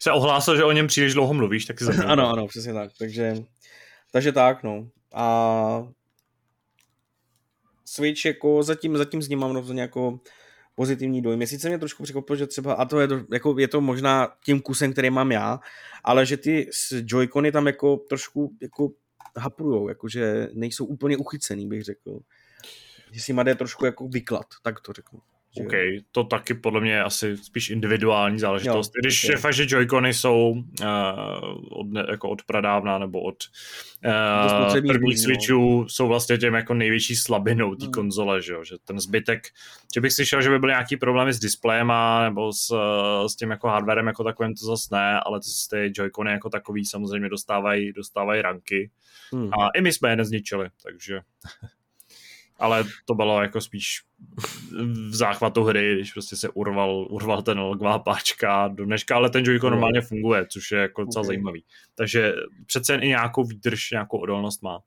Se 0.00 0.12
ohlásil, 0.12 0.56
že 0.56 0.64
o 0.64 0.72
něm 0.72 0.86
příliš 0.86 1.14
dlouho 1.14 1.34
mluvíš, 1.34 1.64
tak 1.64 1.78
si 1.78 1.84
za 1.84 1.92
Ano, 2.06 2.28
ano, 2.28 2.46
přesně 2.46 2.72
tak, 2.72 2.90
takže, 2.98 3.36
takže 4.12 4.32
tak, 4.32 4.62
no. 4.62 4.88
A 5.14 5.88
Switch 7.84 8.24
jako 8.24 8.62
zatím, 8.62 8.96
zatím 8.96 9.22
s 9.22 9.28
ním 9.28 9.38
mám 9.38 9.50
rozhodně 9.50 9.82
jako 9.82 10.20
pozitivní 10.74 11.22
dojmy. 11.22 11.46
Sice 11.46 11.68
mě 11.68 11.78
trošku 11.78 12.02
překvapilo, 12.02 12.36
že 12.36 12.46
třeba, 12.46 12.74
a 12.74 12.84
to 12.84 13.00
je, 13.00 13.08
to, 13.08 13.20
jako, 13.32 13.58
je 13.58 13.68
to 13.68 13.80
možná 13.80 14.32
tím 14.44 14.60
kusem, 14.60 14.92
který 14.92 15.10
mám 15.10 15.32
já, 15.32 15.60
ale 16.04 16.26
že 16.26 16.36
ty 16.36 16.68
Joy-Cony 16.92 17.52
tam 17.52 17.66
jako 17.66 17.96
trošku 17.96 18.52
jako 18.62 18.90
haprujou, 19.36 19.88
jakože 19.88 20.48
nejsou 20.52 20.84
úplně 20.84 21.16
uchycený, 21.16 21.68
bych 21.68 21.84
řekl. 21.84 22.18
Že 23.14 23.20
si 23.20 23.32
má 23.32 23.42
jde 23.42 23.54
trošku 23.54 23.84
jako 23.84 24.08
vyklad, 24.08 24.46
tak 24.62 24.80
to 24.80 24.92
řeknu. 24.92 25.20
OK, 25.60 25.72
to 26.12 26.24
taky 26.24 26.54
podle 26.54 26.80
mě 26.80 26.92
je 26.92 27.02
asi 27.02 27.36
spíš 27.36 27.70
individuální 27.70 28.38
záležitost. 28.38 28.92
Jo, 28.96 29.00
Když 29.00 29.24
okay. 29.24 29.34
je 29.34 29.38
fakt, 29.38 29.54
že 29.54 29.64
Joy-Cony 29.64 30.08
jsou 30.08 30.50
uh, 30.50 30.88
od, 31.70 31.86
jako 32.10 32.30
od 32.30 32.42
pradávna 32.42 32.98
nebo 32.98 33.22
od 33.22 33.36
uh, 34.04 34.86
prvních 34.86 35.16
no. 35.16 35.22
Switchů 35.22 35.86
jsou 35.88 36.08
vlastně 36.08 36.38
těm 36.38 36.54
jako 36.54 36.74
největší 36.74 37.16
slabinou 37.16 37.74
té 37.74 37.84
hmm. 37.84 37.92
konzole, 37.92 38.42
že, 38.42 38.52
jo? 38.52 38.64
že 38.64 38.76
ten 38.84 39.00
zbytek, 39.00 39.48
že 39.94 40.00
bych 40.00 40.12
slyšel, 40.12 40.42
že 40.42 40.50
by 40.50 40.58
byly 40.58 40.70
nějaký 40.70 40.96
problémy 40.96 41.32
s 41.32 41.38
displejem 41.38 41.92
nebo 42.24 42.52
s, 42.52 42.70
uh, 42.70 43.26
s 43.26 43.36
tím 43.36 43.50
jako 43.50 43.68
hardwarem 43.68 44.06
jako 44.06 44.24
takovým, 44.24 44.54
to 44.54 44.66
zase 44.66 44.88
ne, 44.92 45.20
ale 45.26 45.40
ty 45.70 45.76
Joy-Cony 45.76 46.30
jako 46.30 46.50
takový 46.50 46.84
samozřejmě 46.84 47.28
dostávají, 47.28 47.92
dostávají 47.92 48.42
ranky. 48.42 48.90
Hmm. 49.32 49.50
A 49.54 49.68
i 49.74 49.80
my 49.80 49.92
jsme 49.92 50.10
je 50.10 50.16
nezničili, 50.16 50.68
takže 50.82 51.20
ale 52.58 52.84
to 53.04 53.14
bylo 53.14 53.42
jako 53.42 53.60
spíš 53.60 54.02
v 55.10 55.14
záchvatu 55.14 55.64
hry, 55.64 55.94
když 55.94 56.12
prostě 56.12 56.36
se 56.36 56.48
urval, 56.48 57.06
urval 57.10 57.42
ten 57.42 57.58
logová 57.58 57.98
páčka 57.98 58.68
do 58.68 58.84
dneška, 58.84 59.16
ale 59.16 59.30
ten 59.30 59.44
Joy-Con 59.44 59.70
normálně 59.70 60.00
funguje, 60.00 60.46
což 60.50 60.70
je 60.70 60.78
jako 60.78 61.04
docela 61.04 61.20
okay. 61.20 61.26
zajímavý. 61.26 61.64
Takže 61.94 62.32
přece 62.66 62.92
jen 62.92 63.02
i 63.02 63.08
nějakou 63.08 63.44
výdrž, 63.44 63.90
nějakou 63.90 64.18
odolnost 64.18 64.62
má. 64.62 64.78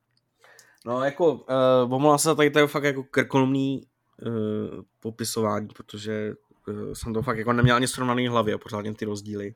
No 0.86 1.04
jako, 1.04 1.34
uh, 1.34 1.94
omlouvám 1.94 2.18
se 2.18 2.36
tady 2.36 2.50
to 2.50 2.60
je 2.60 2.68
fakt 2.68 2.84
jako 2.84 3.04
krkolomný 3.04 3.82
uh, 4.26 4.84
popisování, 5.00 5.68
protože 5.68 6.34
uh, 6.68 6.94
jsem 6.94 7.14
to 7.14 7.22
fakt 7.22 7.38
jako 7.38 7.54
neměl 7.54 7.76
ani 7.76 7.88
srovnaný 7.88 8.28
hlavě 8.28 8.54
a 8.54 8.58
pořádně 8.58 8.94
ty 8.94 9.06
rozdíly. 9.06 9.56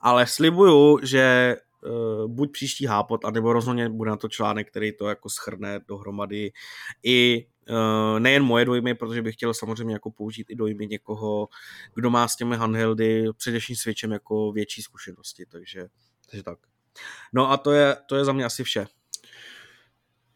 Ale 0.00 0.26
slibuju, 0.26 0.98
že 1.02 1.56
buď 2.26 2.52
příští 2.52 2.86
hápot, 2.86 3.24
anebo 3.24 3.52
rozhodně 3.52 3.88
bude 3.88 4.10
na 4.10 4.16
to 4.16 4.28
článek, 4.28 4.70
který 4.70 4.92
to 4.92 5.08
jako 5.08 5.28
schrne 5.28 5.80
dohromady 5.88 6.52
i 7.02 7.46
uh, 7.70 8.20
nejen 8.20 8.42
moje 8.42 8.64
dojmy, 8.64 8.94
protože 8.94 9.22
bych 9.22 9.34
chtěl 9.34 9.54
samozřejmě 9.54 9.94
jako 9.94 10.10
použít 10.10 10.50
i 10.50 10.54
dojmy 10.54 10.86
někoho, 10.86 11.48
kdo 11.94 12.10
má 12.10 12.28
s 12.28 12.36
těmi 12.36 12.56
handheldy, 12.56 13.24
především 13.36 13.76
Switchem 13.76 14.12
jako 14.12 14.52
větší 14.52 14.82
zkušenosti, 14.82 15.46
takže, 15.46 15.86
takže 16.30 16.42
tak. 16.42 16.58
No 17.32 17.50
a 17.50 17.56
to 17.56 17.72
je, 17.72 17.96
to 18.06 18.16
je 18.16 18.24
za 18.24 18.32
mě 18.32 18.44
asi 18.44 18.64
vše. 18.64 18.86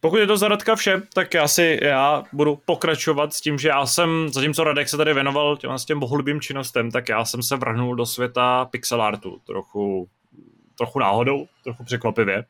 Pokud 0.01 0.17
je 0.17 0.27
to 0.27 0.37
za 0.37 0.49
Radka 0.49 0.77
vše, 0.77 1.03
tak 1.15 1.35
já 1.35 1.49
si 1.49 1.79
já 1.83 2.25
budu 2.33 2.57
pokračovat 2.65 3.35
s 3.35 3.41
tím, 3.41 3.59
že 3.59 3.69
já 3.69 3.87
jsem, 3.87 4.29
zatímco 4.29 4.65
Radek 4.65 4.89
se 4.89 4.97
tady 4.97 5.15
věnoval 5.15 5.57
těm, 5.57 5.79
s 5.79 5.85
těm 5.85 6.01
bohulibým 6.01 6.41
činnostem, 6.41 6.91
tak 6.91 7.09
já 7.09 7.25
jsem 7.25 7.43
se 7.43 7.57
vrhnul 7.57 7.97
do 7.97 8.07
světa 8.07 8.65
pixel 8.65 9.03
artu 9.03 9.41
trochu 9.47 10.09
trochu 10.79 10.99
náhodou, 10.99 11.47
trochu 11.65 11.85
překvapivě. 11.85 12.45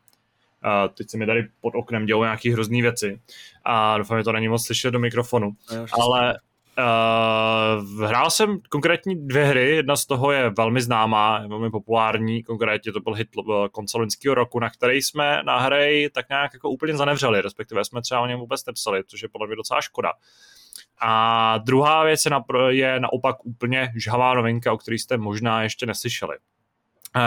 A 0.62 0.88
teď 0.88 1.10
se 1.10 1.16
mi 1.16 1.26
tady 1.26 1.48
pod 1.60 1.74
oknem 1.74 2.06
dělou 2.06 2.22
nějaký 2.22 2.50
hrozný 2.50 2.82
věci 2.82 3.20
a 3.64 3.98
doufám, 3.98 4.18
že 4.18 4.24
to 4.24 4.32
není 4.32 4.48
moc 4.48 4.66
slyšet 4.66 4.90
do 4.90 4.98
mikrofonu. 4.98 5.50
Ale 5.92 6.38
uh, 6.78 8.04
hrál 8.04 8.30
jsem 8.30 8.60
konkrétní 8.68 9.26
dvě 9.26 9.44
hry, 9.44 9.76
jedna 9.76 9.96
z 9.96 10.06
toho 10.06 10.32
je 10.32 10.50
velmi 10.50 10.82
známá, 10.82 11.38
je 11.42 11.48
velmi 11.48 11.70
populární, 11.70 12.42
konkrétně 12.42 12.92
to 12.92 13.00
byl 13.00 13.12
hit 13.12 13.28
eh, 13.38 13.68
konce 13.68 13.98
roku, 14.34 14.60
na 14.60 14.70
který 14.70 15.02
jsme 15.02 15.42
na 15.42 15.58
hry 15.58 16.10
tak 16.14 16.28
nějak 16.28 16.54
jako 16.54 16.70
úplně 16.70 16.96
zanevřeli, 16.96 17.40
respektive 17.40 17.84
jsme 17.84 18.02
třeba 18.02 18.20
o 18.20 18.26
něm 18.26 18.38
vůbec 18.38 18.66
nepsali, 18.66 19.02
což 19.06 19.22
je 19.22 19.28
podle 19.28 19.46
mě 19.46 19.56
docela 19.56 19.80
škoda. 19.80 20.12
A 21.00 21.58
druhá 21.58 22.04
věc 22.04 22.24
je, 22.24 22.30
napr- 22.30 22.68
je 22.68 23.00
naopak 23.00 23.36
úplně 23.44 23.92
žhavá 23.96 24.34
novinka, 24.34 24.72
o 24.72 24.78
který 24.78 24.98
jste 24.98 25.16
možná 25.16 25.62
ještě 25.62 25.86
neslyšeli. 25.86 26.36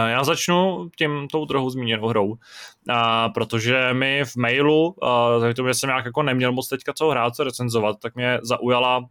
Já 0.07 0.23
začnu 0.23 0.89
tím 0.97 1.27
tou 1.27 1.45
druhou 1.45 1.69
zmíněnou 1.69 2.07
hrou, 2.07 2.35
a, 2.89 3.29
protože 3.29 3.93
mi 3.93 4.25
v 4.25 4.35
mailu, 4.35 4.95
za 5.39 5.53
to, 5.53 5.67
že 5.67 5.73
jsem 5.73 5.87
nějak 5.87 6.05
jako 6.05 6.23
neměl 6.23 6.51
moc 6.51 6.67
teďka 6.67 6.93
co 6.93 7.09
hrát, 7.09 7.35
co 7.35 7.43
recenzovat, 7.43 7.99
tak 7.99 8.15
mě 8.15 8.39
zaujala 8.41 9.05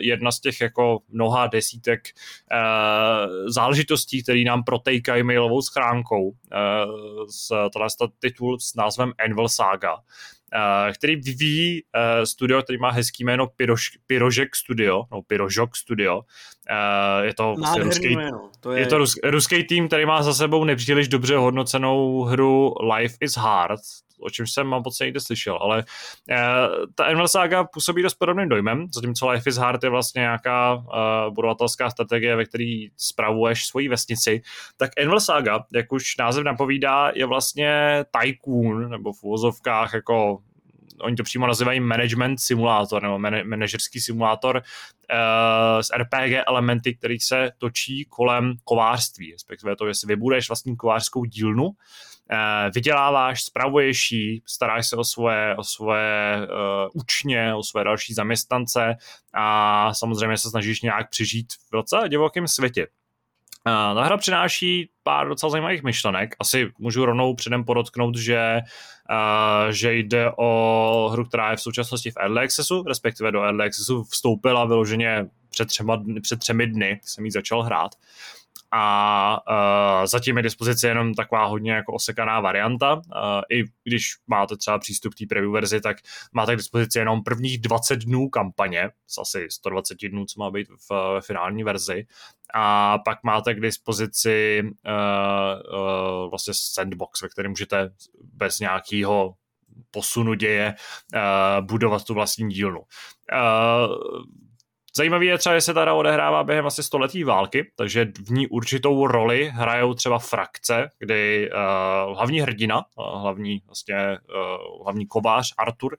jedna 0.00 0.32
z 0.32 0.40
těch 0.40 0.60
jako 0.60 0.98
mnoha 1.08 1.46
desítek 1.46 2.00
záležitostí, 3.46 4.22
které 4.22 4.44
nám 4.44 4.64
protejkají 4.64 5.22
mailovou 5.22 5.62
schránkou. 5.62 6.32
Z, 7.30 7.48
tohle 7.72 7.88
titul 8.18 8.58
s 8.58 8.74
názvem 8.74 9.12
Anvil 9.24 9.48
Saga. 9.48 9.96
Uh, 10.54 10.92
který 10.92 11.16
vyvíjí 11.16 11.82
uh, 11.82 12.24
studio, 12.24 12.62
který 12.62 12.78
má 12.78 12.90
hezký 12.90 13.24
jméno 13.24 13.48
Pirožek 14.06 14.56
Studio, 14.56 15.02
no 15.12 15.22
Pirožok 15.22 15.76
Studio. 15.76 16.16
Uh, 16.16 17.24
je 17.24 17.34
to 17.34 17.54
vlastně 17.58 17.82
ruský, 17.82 18.16
to 18.60 18.72
je... 18.72 18.80
je 18.80 18.86
to 18.86 18.98
rus, 18.98 19.14
ruský 19.24 19.64
tým, 19.64 19.86
který 19.86 20.06
má 20.06 20.22
za 20.22 20.34
sebou 20.34 20.64
nepříliš 20.64 21.08
dobře 21.08 21.36
hodnocenou 21.36 22.22
hru 22.22 22.74
Life 22.94 23.16
is 23.20 23.36
Hard, 23.36 23.80
o 24.24 24.30
čem 24.30 24.46
jsem 24.46 24.66
mám 24.66 24.82
pocit 24.82 25.04
někde 25.04 25.20
slyšel, 25.20 25.58
ale 25.60 25.84
uh, 26.30 26.36
ta 26.94 27.06
Envel 27.06 27.28
Saga 27.28 27.64
působí 27.64 28.02
dost 28.02 28.14
podobným 28.14 28.48
dojmem, 28.48 28.86
zatímco 28.94 29.28
Life 29.28 29.50
is 29.50 29.56
Hard 29.56 29.84
je 29.84 29.90
vlastně 29.90 30.20
nějaká 30.20 30.74
uh, 30.74 31.34
budovatelská 31.34 31.90
strategie, 31.90 32.36
ve 32.36 32.44
který 32.44 32.88
spravuješ 32.96 33.66
svoji 33.66 33.88
vesnici, 33.88 34.42
tak 34.76 34.90
Envel 34.96 35.20
Saga, 35.20 35.64
jak 35.74 35.92
už 35.92 36.16
název 36.16 36.44
napovídá, 36.44 37.12
je 37.14 37.26
vlastně 37.26 38.04
tycoon, 38.20 38.90
nebo 38.90 39.12
v 39.12 39.22
uvozovkách 39.22 39.94
jako 39.94 40.38
oni 41.00 41.16
to 41.16 41.22
přímo 41.22 41.46
nazývají 41.46 41.80
management 41.80 42.40
simulátor 42.40 43.02
nebo 43.02 43.18
manažerský 43.44 44.00
simulátor 44.00 44.56
uh, 44.56 45.80
s 45.80 45.96
RPG 45.96 46.44
elementy, 46.46 46.94
který 46.94 47.20
se 47.20 47.50
točí 47.58 48.04
kolem 48.04 48.54
kovářství, 48.64 49.32
respektive 49.32 49.76
to, 49.76 49.86
že 49.88 49.94
si 49.94 50.06
vybudeš 50.06 50.48
vlastní 50.48 50.76
kovářskou 50.76 51.24
dílnu, 51.24 51.70
vyděláváš, 52.74 53.42
spravuješ 53.42 54.12
ji, 54.12 54.40
staráš 54.46 54.88
se 54.88 54.96
o 54.96 55.04
svoje, 55.04 55.56
o 55.56 55.64
svoje 55.64 56.36
uh, 56.36 56.48
učně, 56.94 57.54
o 57.54 57.62
svoje 57.62 57.84
další 57.84 58.14
zaměstnance 58.14 58.96
a 59.34 59.94
samozřejmě 59.94 60.38
se 60.38 60.50
snažíš 60.50 60.82
nějak 60.82 61.10
přežít 61.10 61.52
v 61.52 61.72
docela 61.72 62.08
divokém 62.08 62.48
světě. 62.48 62.86
Uh, 63.66 63.94
ta 63.94 64.04
hra 64.04 64.16
přináší 64.16 64.90
pár 65.02 65.28
docela 65.28 65.50
zajímavých 65.50 65.82
myšlenek. 65.82 66.36
Asi 66.40 66.72
můžu 66.78 67.04
rovnou 67.04 67.34
předem 67.34 67.64
podotknout, 67.64 68.16
že, 68.16 68.60
uh, 69.10 69.70
že 69.70 69.94
jde 69.94 70.30
o 70.38 71.08
hru, 71.12 71.24
která 71.24 71.50
je 71.50 71.56
v 71.56 71.62
současnosti 71.62 72.10
v 72.10 72.16
Early 72.16 72.44
Accessu, 72.44 72.82
respektive 72.82 73.32
do 73.32 73.42
Early 73.42 73.66
Accessu 73.66 74.04
vstoupila 74.04 74.64
vyloženě 74.64 75.26
před, 75.50 75.68
třema, 75.68 76.04
před 76.22 76.38
třemi 76.38 76.66
dny, 76.66 77.00
jsem 77.02 77.24
ji 77.24 77.30
začal 77.30 77.62
hrát 77.62 77.90
a 78.76 79.38
uh, 80.00 80.06
zatím 80.06 80.36
je 80.36 80.42
dispozice 80.42 80.88
jenom 80.88 81.14
taková 81.14 81.44
hodně 81.44 81.72
jako 81.72 81.92
osekaná 81.92 82.40
varianta. 82.40 82.94
Uh, 82.94 83.02
I 83.50 83.64
když 83.84 84.12
máte 84.26 84.56
třeba 84.56 84.78
přístup 84.78 85.14
k 85.14 85.18
té 85.18 85.24
preview 85.28 85.52
verzi, 85.52 85.80
tak 85.80 85.96
máte 86.32 86.54
k 86.54 86.56
dispozici 86.56 86.98
jenom 86.98 87.22
prvních 87.22 87.60
20 87.60 87.96
dnů 87.96 88.28
kampaně, 88.28 88.90
z 89.06 89.18
asi 89.18 89.46
120 89.50 89.98
dnů, 90.08 90.24
co 90.24 90.40
má 90.40 90.50
být 90.50 90.68
v, 90.68 90.90
v 90.90 91.20
finální 91.20 91.64
verzi. 91.64 92.06
A 92.54 92.98
pak 92.98 93.18
máte 93.22 93.54
k 93.54 93.60
dispozici 93.60 94.62
uh, 94.62 94.70
uh, 95.78 96.30
vlastně 96.30 96.52
sandbox, 96.56 97.22
ve 97.22 97.28
kterém 97.28 97.50
můžete 97.50 97.90
bez 98.22 98.60
nějakého 98.60 99.34
posunu 99.90 100.34
děje 100.34 100.74
uh, 101.14 101.66
budovat 101.66 102.04
tu 102.04 102.14
vlastní 102.14 102.48
dílnu. 102.48 102.80
Uh, 102.80 104.24
Zajímavé 104.96 105.24
je 105.24 105.38
třeba, 105.38 105.54
že 105.54 105.60
se 105.60 105.74
teda 105.74 105.94
odehrává 105.94 106.44
během 106.44 106.66
asi 106.66 106.82
století 106.82 107.24
války, 107.24 107.72
takže 107.76 108.06
v 108.26 108.30
ní 108.30 108.46
určitou 108.48 109.06
roli 109.06 109.50
hrajou 109.54 109.94
třeba 109.94 110.18
frakce, 110.18 110.90
kdy 110.98 111.50
uh, 111.50 112.16
hlavní 112.16 112.40
hrdina, 112.40 112.76
uh, 112.76 113.20
hlavní, 113.20 113.62
vlastně, 113.66 113.96
uh, 113.96 114.82
hlavní 114.84 115.06
kovář 115.06 115.54
Artur, 115.58 115.96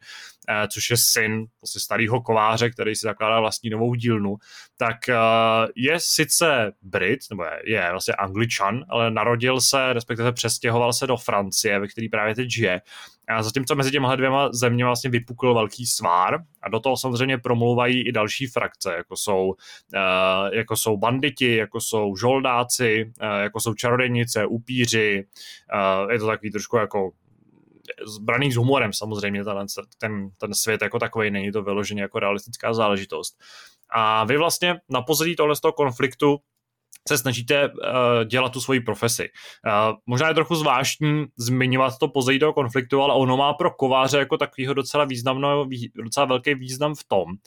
uh, 0.50 0.68
což 0.68 0.90
je 0.90 0.98
syn 0.98 1.46
vlastně 1.62 1.82
starého 1.82 2.22
kováře, 2.22 2.70
který 2.70 2.96
si 2.96 3.08
zakládá 3.08 3.40
vlastní 3.40 3.70
novou 3.70 3.96
dílnu, 3.96 4.36
tak 4.78 4.98
uh, 5.10 5.16
je 5.76 5.96
sice 6.00 6.72
Brit, 6.82 7.20
nebo 7.30 7.44
je, 7.44 7.62
je 7.66 7.92
vlastně 7.92 8.14
Angličan, 8.14 8.86
ale 8.90 9.12
narodil 9.12 9.62
se, 9.62 9.94
respektive 9.94 10.32
přestěhoval 10.32 10.94
se 10.94 11.08
do 11.08 11.18
Francie, 11.18 11.80
ve 11.80 11.88
který 11.88 12.10
právě 12.10 12.36
teď 12.36 12.52
žije 12.52 12.82
a 13.28 13.44
zatímco 13.44 13.76
mezi 13.76 13.92
těma 13.92 14.16
dvěma 14.16 14.50
zeměmi 14.54 14.88
vlastně 14.88 15.10
vypukl 15.10 15.54
velký 15.54 15.86
svár 15.86 16.40
a 16.62 16.70
do 16.70 16.80
toho 16.80 16.98
samozřejmě 16.98 17.38
promluvají 17.38 18.08
i 18.08 18.12
další 18.12 18.48
frakce, 18.48 18.94
jako 18.96 19.16
jsou, 19.16 19.46
uh, 19.48 20.54
jako 20.54 20.76
jsou 20.76 20.98
banditi, 20.98 21.56
jako 21.56 21.82
jsou 21.82 22.16
žoldáci, 22.16 23.12
uh, 23.22 23.28
jako 23.28 23.60
jsou 23.60 23.74
čarodějnice, 23.74 24.46
upíři, 24.46 25.26
uh, 26.04 26.12
je 26.12 26.20
to 26.20 26.28
takový 26.28 26.52
trošku 26.52 26.78
jako 26.78 27.12
zbraný 28.06 28.52
s 28.52 28.56
humorem 28.56 28.94
samozřejmě, 28.94 29.44
ten, 29.44 29.66
ten, 29.98 30.30
ten 30.38 30.54
svět 30.54 30.82
jako 30.82 31.00
takový 31.00 31.32
není 31.32 31.52
to 31.52 31.64
vyloženě 31.64 32.02
jako 32.02 32.20
realistická 32.20 32.74
záležitost. 32.74 33.38
A 33.90 34.24
vy 34.24 34.38
vlastně 34.38 34.76
na 34.90 35.02
pozadí 35.02 35.36
tohle 35.36 35.56
z 35.56 35.62
toho 35.62 35.72
konfliktu 35.72 36.38
se 37.08 37.18
snažíte 37.18 37.70
uh, 37.70 37.74
dělat 38.26 38.52
tu 38.52 38.62
svoji 38.62 38.80
profesi. 38.80 39.30
Uh, 39.66 39.98
možná 40.06 40.28
je 40.28 40.34
trochu 40.34 40.56
zvláštní 40.56 41.26
zmiňovat 41.38 41.98
to 41.98 42.08
pozadí 42.08 42.40
toho 42.40 42.54
konfliktu, 42.54 43.02
ale 43.02 43.14
ono 43.14 43.38
má 43.38 43.54
pro 43.54 43.72
kováře 43.72 44.18
jako 44.18 44.38
takového 44.38 44.74
docela 44.74 45.06
významno, 45.06 45.66
docela 46.04 46.26
velký 46.26 46.54
význam 46.56 46.96
v 46.96 47.04
tom, 47.04 47.30
uh, 47.30 47.38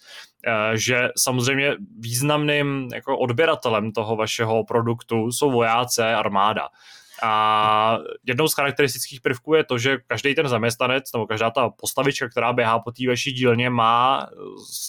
že 0.75 1.09
samozřejmě 1.19 1.77
významným 1.99 2.89
jako 2.95 3.19
odběratelem 3.19 3.93
toho 3.93 4.17
vašeho 4.17 4.65
produktu 4.65 5.33
jsou 5.33 5.51
vojáci 5.51 6.03
armáda. 6.03 6.69
A 7.23 7.99
jednou 8.27 8.49
z 8.49 8.55
charakteristických 8.55 9.21
prvků 9.21 9.55
je 9.55 9.65
to, 9.65 9.79
že 9.79 9.99
každý 10.07 10.35
ten 10.35 10.49
zaměstnanec 10.49 11.13
nebo 11.13 11.27
každá 11.27 11.51
ta 11.51 11.69
postavička, 11.69 12.29
která 12.29 12.53
běhá 12.53 12.79
po 12.79 12.93
té 12.93 13.09
vaší 13.09 13.33
dílně, 13.33 13.71
má 13.71 14.29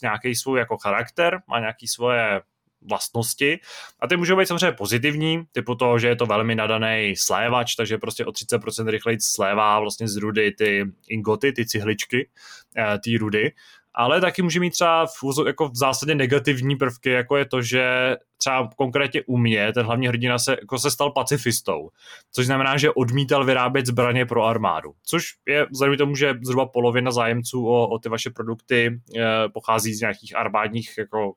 nějaký 0.01 0.35
svůj 0.35 0.59
jako 0.59 0.77
charakter, 0.77 1.41
má 1.47 1.59
nějaký 1.59 1.87
svoje 1.87 2.41
vlastnosti. 2.81 3.59
A 3.99 4.07
ty 4.07 4.17
můžou 4.17 4.37
být 4.37 4.45
samozřejmě 4.45 4.71
pozitivní, 4.71 5.43
typu 5.51 5.75
toho, 5.75 5.99
že 5.99 6.07
je 6.07 6.15
to 6.15 6.25
velmi 6.25 6.55
nadaný 6.55 7.13
slévač, 7.17 7.75
takže 7.75 7.97
prostě 7.97 8.25
o 8.25 8.31
30% 8.31 8.87
rychleji 8.87 9.17
slévá 9.21 9.79
vlastně 9.79 10.07
z 10.07 10.15
rudy 10.15 10.51
ty 10.51 10.85
ingoty, 11.07 11.53
ty 11.53 11.65
cihličky, 11.65 12.29
eh, 12.77 12.99
ty 13.03 13.17
rudy. 13.17 13.51
Ale 13.93 14.21
taky 14.21 14.41
může 14.41 14.59
mít 14.59 14.69
třeba 14.69 15.05
v, 15.05 15.47
jako 15.47 15.69
v 15.69 15.75
zásadě 15.75 16.15
negativní 16.15 16.75
prvky, 16.75 17.09
jako 17.09 17.37
je 17.37 17.45
to, 17.45 17.61
že 17.61 18.15
třeba 18.37 18.69
konkrétně 18.77 19.23
u 19.27 19.37
mě 19.37 19.73
ten 19.73 19.85
hlavní 19.85 20.07
hrdina 20.07 20.39
se, 20.39 20.51
jako 20.51 20.79
se 20.79 20.91
stal 20.91 21.11
pacifistou, 21.11 21.89
což 22.31 22.45
znamená, 22.45 22.77
že 22.77 22.91
odmítal 22.91 23.45
vyrábět 23.45 23.85
zbraně 23.85 24.25
pro 24.25 24.43
armádu, 24.43 24.91
což 25.03 25.23
je 25.47 25.67
vzhledem 25.71 25.97
tomu, 25.97 26.15
že 26.15 26.33
zhruba 26.41 26.65
polovina 26.65 27.11
zájemců 27.11 27.67
o, 27.67 27.87
o 27.87 27.99
ty 27.99 28.09
vaše 28.09 28.29
produkty 28.29 28.87
e, 28.87 29.49
pochází 29.49 29.93
z 29.93 30.01
nějakých 30.01 30.35
armádních 30.35 30.97
jako 30.97 31.33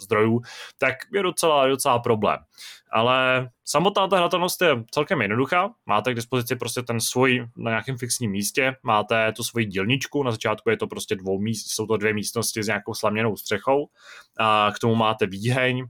zdrojů, 0.00 0.40
tak 0.78 0.94
je 1.12 1.22
docela, 1.22 1.66
docela 1.66 1.98
problém. 1.98 2.38
Ale 2.92 3.48
samotná 3.64 4.08
ta 4.08 4.16
hratelnost 4.16 4.62
je 4.62 4.84
celkem 4.90 5.22
jednoduchá. 5.22 5.70
Máte 5.86 6.12
k 6.12 6.16
dispozici 6.16 6.56
prostě 6.56 6.82
ten 6.82 7.00
svůj 7.00 7.46
na 7.56 7.70
nějakém 7.70 7.98
fixním 7.98 8.30
místě, 8.30 8.76
máte 8.82 9.32
tu 9.32 9.44
svoji 9.44 9.66
dílničku, 9.66 10.22
na 10.22 10.30
začátku 10.30 10.70
je 10.70 10.76
to 10.76 10.86
prostě 10.86 11.16
dvou 11.16 11.40
míst, 11.40 11.70
jsou 11.70 11.86
to 11.86 11.96
dvě 11.96 12.14
místnosti 12.14 12.62
s 12.62 12.66
nějakou 12.66 12.94
slaměnou 12.94 13.36
střechou, 13.36 13.88
a 14.38 14.72
k 14.74 14.78
tomu 14.78 14.94
máte 14.94 15.26
výheň 15.26 15.84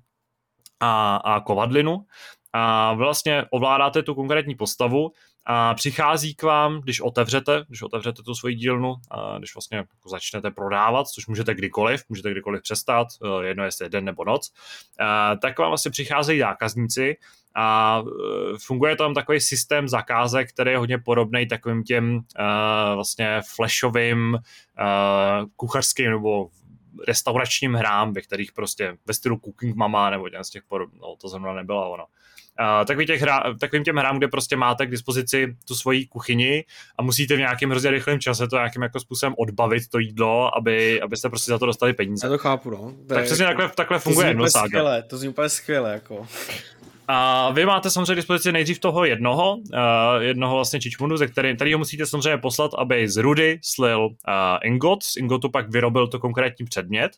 a, 0.80 1.16
a 1.16 1.40
kovadlinu 1.40 2.06
a 2.52 2.92
vlastně 2.94 3.44
ovládáte 3.50 4.02
tu 4.02 4.14
konkrétní 4.14 4.54
postavu 4.54 5.12
a 5.52 5.74
přichází 5.74 6.34
k 6.34 6.42
vám, 6.42 6.80
když 6.80 7.00
otevřete, 7.00 7.64
když 7.68 7.82
otevřete 7.82 8.22
tu 8.22 8.34
svoji 8.34 8.54
dílnu, 8.54 8.94
a 9.10 9.38
když 9.38 9.54
vlastně 9.54 9.76
jako 9.76 10.08
začnete 10.08 10.50
prodávat, 10.50 11.06
což 11.08 11.26
můžete 11.26 11.54
kdykoliv, 11.54 12.02
můžete 12.08 12.30
kdykoliv 12.30 12.62
přestat, 12.62 13.08
eh, 13.24 13.46
jedno 13.46 13.64
jestli 13.64 13.88
den 13.88 14.04
nebo 14.04 14.24
noc, 14.24 14.52
a, 15.00 15.36
tak 15.36 15.58
vám 15.58 15.70
vlastně 15.70 15.90
přicházejí 15.90 16.38
zákazníci 16.38 17.16
a 17.54 18.02
eh, 18.06 18.58
funguje 18.66 18.96
tam 18.96 19.14
takový 19.14 19.40
systém 19.40 19.88
zakázek, 19.88 20.48
který 20.48 20.70
je 20.70 20.78
hodně 20.78 20.98
podobný 20.98 21.46
takovým 21.46 21.82
těm 21.84 22.20
vlastně 22.94 23.40
flashovým 23.54 24.38
kuchařským 25.56 26.10
nebo 26.10 26.48
restauračním 27.08 27.74
hrám, 27.74 28.12
ve 28.12 28.20
kterých 28.20 28.52
prostě 28.52 28.96
ve 29.06 29.14
stylu 29.14 29.36
Cooking 29.36 29.76
Mama 29.76 30.10
nebo 30.10 30.28
z 30.42 30.50
těch 30.50 30.62
podob, 30.68 30.90
no 30.94 31.16
to 31.20 31.28
zrovna 31.28 31.54
nebyla 31.54 31.86
ono. 31.86 32.04
Uh, 32.60 32.86
takový 32.86 33.06
těch 33.06 33.20
hra, 33.20 33.42
takovým 33.60 33.84
těm 33.84 33.96
hrám, 33.96 34.18
kde 34.18 34.28
prostě 34.28 34.56
máte 34.56 34.86
k 34.86 34.90
dispozici 34.90 35.56
tu 35.68 35.74
svoji 35.74 36.06
kuchyni 36.06 36.64
a 36.98 37.02
musíte 37.02 37.36
v 37.36 37.38
nějakém 37.38 37.70
hrozně 37.70 37.90
rychlém 37.90 38.20
čase 38.20 38.48
to 38.48 38.56
nějakým 38.56 38.82
jako 38.82 39.00
způsobem 39.00 39.34
odbavit 39.38 39.88
to 39.88 39.98
jídlo, 39.98 40.56
aby, 40.56 41.00
abyste 41.00 41.28
prostě 41.28 41.50
za 41.50 41.58
to 41.58 41.66
dostali 41.66 41.92
peníze. 41.92 42.26
Já 42.26 42.30
to 42.30 42.38
chápu, 42.38 42.70
no. 42.70 42.94
To 43.08 43.14
tak 43.14 43.24
přesně 43.24 43.44
jako, 43.44 43.58
takhle, 43.58 43.74
takhle 43.76 43.98
funguje 43.98 44.34
to 44.34 44.46
skvěle, 44.48 45.02
to 45.02 45.18
zní 45.18 45.28
úplně 45.28 45.48
skvěle, 45.48 45.92
jako. 45.92 46.26
A 47.12 47.50
vy 47.50 47.66
máte 47.66 47.90
samozřejmě 47.90 48.14
dispozici 48.14 48.52
nejdřív 48.52 48.78
toho 48.78 49.04
jednoho, 49.04 49.56
uh, 49.56 49.72
jednoho 50.18 50.54
vlastně 50.54 50.80
čičmunu, 50.80 51.16
ze 51.16 51.26
který, 51.26 51.56
kterýho 51.56 51.78
musíte 51.78 52.06
samozřejmě 52.06 52.38
poslat, 52.38 52.70
aby 52.78 53.08
z 53.08 53.16
rudy 53.16 53.58
slil 53.62 54.04
uh, 54.06 54.12
ingot, 54.62 55.02
z 55.02 55.16
ingotu 55.16 55.48
pak 55.48 55.70
vyrobil 55.70 56.08
to 56.08 56.18
konkrétní 56.18 56.64
předmět 56.66 57.12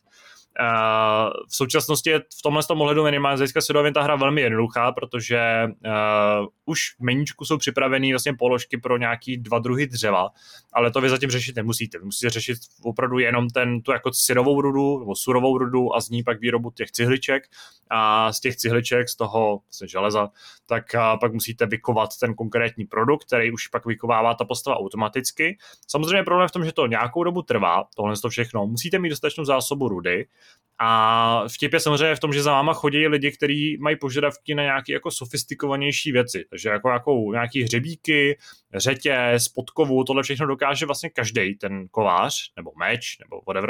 v 1.49 1.55
současnosti 1.55 2.09
je 2.09 2.19
v 2.19 2.41
tomhle 2.43 2.63
tom 2.63 2.81
ohledu 2.81 3.03
minimálně 3.03 3.37
z 3.37 3.39
hlediska 3.39 3.59
ta 3.93 4.01
hra 4.01 4.15
velmi 4.15 4.41
jednoduchá, 4.41 4.91
protože 4.91 5.67
uh, 5.67 6.47
už 6.65 6.79
v 6.99 7.03
meníčku 7.03 7.45
jsou 7.45 7.57
připravené 7.57 8.07
vlastně 8.09 8.33
položky 8.33 8.77
pro 8.77 8.97
nějaký 8.97 9.37
dva 9.37 9.59
druhy 9.59 9.87
dřeva, 9.87 10.29
ale 10.73 10.91
to 10.91 11.01
vy 11.01 11.09
zatím 11.09 11.29
řešit 11.29 11.55
nemusíte. 11.55 11.97
Vy 11.99 12.05
musíte 12.05 12.29
řešit 12.29 12.57
opravdu 12.83 13.19
jenom 13.19 13.49
ten, 13.49 13.81
tu 13.81 13.91
jako 13.91 14.13
syrovou 14.13 14.61
rudu 14.61 14.99
nebo 14.99 15.15
surovou 15.15 15.57
rudu 15.57 15.95
a 15.95 16.01
z 16.01 16.09
ní 16.09 16.23
pak 16.23 16.39
výrobu 16.39 16.71
těch 16.71 16.91
cihliček 16.91 17.43
a 17.89 18.33
z 18.33 18.39
těch 18.39 18.55
cihliček, 18.55 19.09
z 19.09 19.15
toho 19.15 19.59
vlastně 19.67 19.87
železa, 19.87 20.29
tak 20.65 20.83
uh, 20.95 21.19
pak 21.19 21.33
musíte 21.33 21.65
vykovat 21.65 22.09
ten 22.19 22.33
konkrétní 22.33 22.85
produkt, 22.85 23.25
který 23.25 23.51
už 23.51 23.67
pak 23.67 23.85
vykovává 23.85 24.33
ta 24.33 24.45
postava 24.45 24.77
automaticky. 24.77 25.57
Samozřejmě 25.87 26.23
problém 26.23 26.47
v 26.47 26.51
tom, 26.51 26.65
že 26.65 26.71
to 26.71 26.87
nějakou 26.87 27.23
dobu 27.23 27.41
trvá, 27.41 27.83
tohle 27.95 28.15
to 28.21 28.29
všechno. 28.29 28.67
Musíte 28.67 28.99
mít 28.99 29.09
dostatečnou 29.09 29.45
zásobu 29.45 29.87
rudy, 29.87 30.25
a 30.79 31.43
vtip 31.47 31.73
je 31.73 31.79
samozřejmě 31.79 32.15
v 32.15 32.19
tom, 32.19 32.33
že 32.33 32.43
za 32.43 32.51
váma 32.51 32.73
chodí 32.73 33.07
lidi, 33.07 33.31
kteří 33.31 33.77
mají 33.81 33.95
požadavky 33.95 34.55
na 34.55 34.63
nějaké 34.63 34.93
jako 34.93 35.11
sofistikovanější 35.11 36.11
věci. 36.11 36.45
Takže 36.49 36.69
jako, 36.69 36.89
jako 36.89 37.29
nějaký 37.31 37.63
hřebíky, 37.63 38.37
řetě, 38.75 39.33
spodkovu, 39.37 40.03
tohle 40.03 40.23
všechno 40.23 40.47
dokáže 40.47 40.85
vlastně 40.85 41.09
každý 41.09 41.55
ten 41.55 41.87
kovář, 41.91 42.35
nebo 42.57 42.71
meč, 42.79 43.17
nebo 43.19 43.41
whatever. 43.47 43.69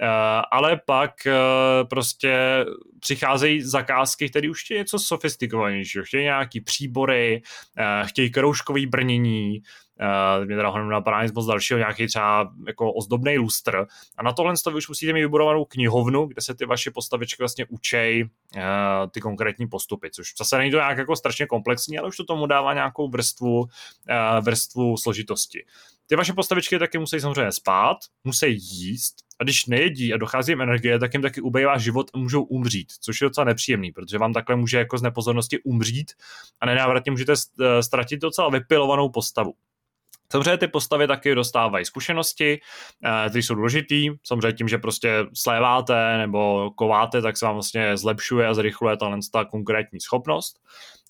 Uh, 0.00 0.08
ale 0.50 0.80
pak 0.86 1.10
uh, 1.26 1.88
prostě 1.88 2.64
přicházejí 3.00 3.62
zakázky, 3.62 4.28
které 4.30 4.50
už 4.50 4.64
chtějí 4.64 4.78
něco 4.78 4.98
sofistikovanějšího. 4.98 6.04
Chtějí 6.04 6.24
nějaký 6.24 6.60
příbory, 6.60 7.42
uh, 7.78 8.08
chtějí 8.08 8.30
kroužkový 8.30 8.86
brnění, 8.86 9.60
Uh, 10.00 10.46
mě 10.46 10.56
teda 10.56 10.68
hodně 10.68 10.88
napadá 10.88 11.22
nic 11.22 11.32
moc 11.32 11.46
dalšího, 11.46 11.78
nějaký 11.78 12.06
třeba 12.06 12.52
jako 12.66 12.92
ozdobný 12.92 13.38
lustr. 13.38 13.86
A 14.16 14.22
na 14.22 14.32
tohle 14.32 14.54
vy 14.66 14.74
už 14.74 14.88
musíte 14.88 15.12
mít 15.12 15.20
vybudovanou 15.20 15.64
knihovnu, 15.64 16.26
kde 16.26 16.42
se 16.42 16.54
ty 16.54 16.66
vaše 16.66 16.90
postavičky 16.90 17.42
vlastně 17.42 17.66
učej 17.68 18.24
uh, 18.24 18.60
ty 19.10 19.20
konkrétní 19.20 19.66
postupy, 19.66 20.10
což 20.10 20.32
zase 20.38 20.58
není 20.58 20.70
to 20.70 20.76
nějak 20.76 20.98
jako 20.98 21.16
strašně 21.16 21.46
komplexní, 21.46 21.98
ale 21.98 22.08
už 22.08 22.16
to 22.16 22.24
tomu 22.24 22.46
dává 22.46 22.74
nějakou 22.74 23.08
vrstvu, 23.08 23.60
uh, 23.60 23.66
vrstvu 24.40 24.96
složitosti. 24.96 25.64
Ty 26.06 26.16
vaše 26.16 26.32
postavičky 26.32 26.78
taky 26.78 26.98
musí 26.98 27.20
samozřejmě 27.20 27.52
spát, 27.52 27.96
musí 28.24 28.46
jíst, 28.48 29.14
a 29.38 29.44
když 29.44 29.66
nejedí 29.66 30.14
a 30.14 30.16
dochází 30.16 30.52
jim 30.52 30.60
energie, 30.60 30.98
tak 30.98 31.14
jim 31.14 31.22
taky 31.22 31.40
ubejvá 31.40 31.78
život 31.78 32.10
a 32.14 32.18
můžou 32.18 32.42
umřít, 32.42 32.92
což 33.00 33.20
je 33.20 33.24
docela 33.24 33.44
nepříjemný, 33.44 33.92
protože 33.92 34.18
vám 34.18 34.32
takhle 34.32 34.56
může 34.56 34.78
jako 34.78 34.98
z 34.98 35.02
nepozornosti 35.02 35.58
umřít 35.62 36.12
a 36.60 36.66
nenávratně 36.66 37.10
můžete 37.10 37.34
ztratit 37.80 38.20
docela 38.20 38.48
vypilovanou 38.48 39.08
postavu. 39.08 39.54
Samozřejmě 40.32 40.58
ty 40.58 40.68
postavy 40.68 41.06
taky 41.06 41.34
dostávají 41.34 41.84
zkušenosti, 41.84 42.60
eh, 43.04 43.28
které 43.28 43.42
jsou 43.42 43.54
důležitý. 43.54 44.10
Samozřejmě 44.22 44.52
tím, 44.52 44.68
že 44.68 44.78
prostě 44.78 45.26
sléváte 45.34 46.18
nebo 46.18 46.70
kováte, 46.70 47.22
tak 47.22 47.36
se 47.36 47.46
vám 47.46 47.54
vlastně 47.54 47.96
zlepšuje 47.96 48.46
a 48.46 48.54
zrychluje 48.54 48.96
ta 49.32 49.44
konkrétní 49.44 50.00
schopnost. 50.00 50.60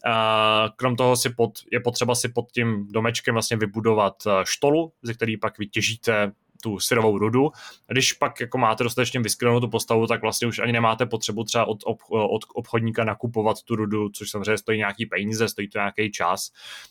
Eh, 0.06 0.68
krom 0.76 0.96
toho 0.96 1.16
si 1.16 1.30
pod, 1.30 1.52
je 1.72 1.80
potřeba 1.80 2.14
si 2.14 2.28
pod 2.28 2.52
tím 2.52 2.86
domečkem 2.90 3.34
vlastně 3.34 3.56
vybudovat 3.56 4.14
eh, 4.26 4.30
štolu, 4.44 4.92
ze 5.02 5.14
který 5.14 5.36
pak 5.36 5.58
vytěžíte 5.58 6.32
tu 6.64 6.78
syrovou 6.80 7.18
rudu. 7.18 7.50
Když 7.88 8.12
pak 8.12 8.40
jako 8.40 8.58
máte 8.58 8.84
dostatečně 8.84 9.20
vysklenou 9.20 9.60
tu 9.60 9.68
postavu, 9.68 10.06
tak 10.06 10.22
vlastně 10.22 10.48
už 10.48 10.58
ani 10.58 10.72
nemáte 10.72 11.06
potřebu 11.06 11.44
třeba 11.44 11.64
od, 11.64 11.78
ob, 11.84 11.98
od 12.10 12.42
obchodníka 12.54 13.04
nakupovat 13.04 13.62
tu 13.62 13.76
rudu, 13.76 14.08
což 14.08 14.30
samozřejmě 14.30 14.58
stojí 14.58 14.78
nějaký 14.78 15.06
peníze, 15.06 15.48
stojí 15.48 15.68
to 15.68 15.78
nějaký 15.78 16.10
čas. 16.12 16.50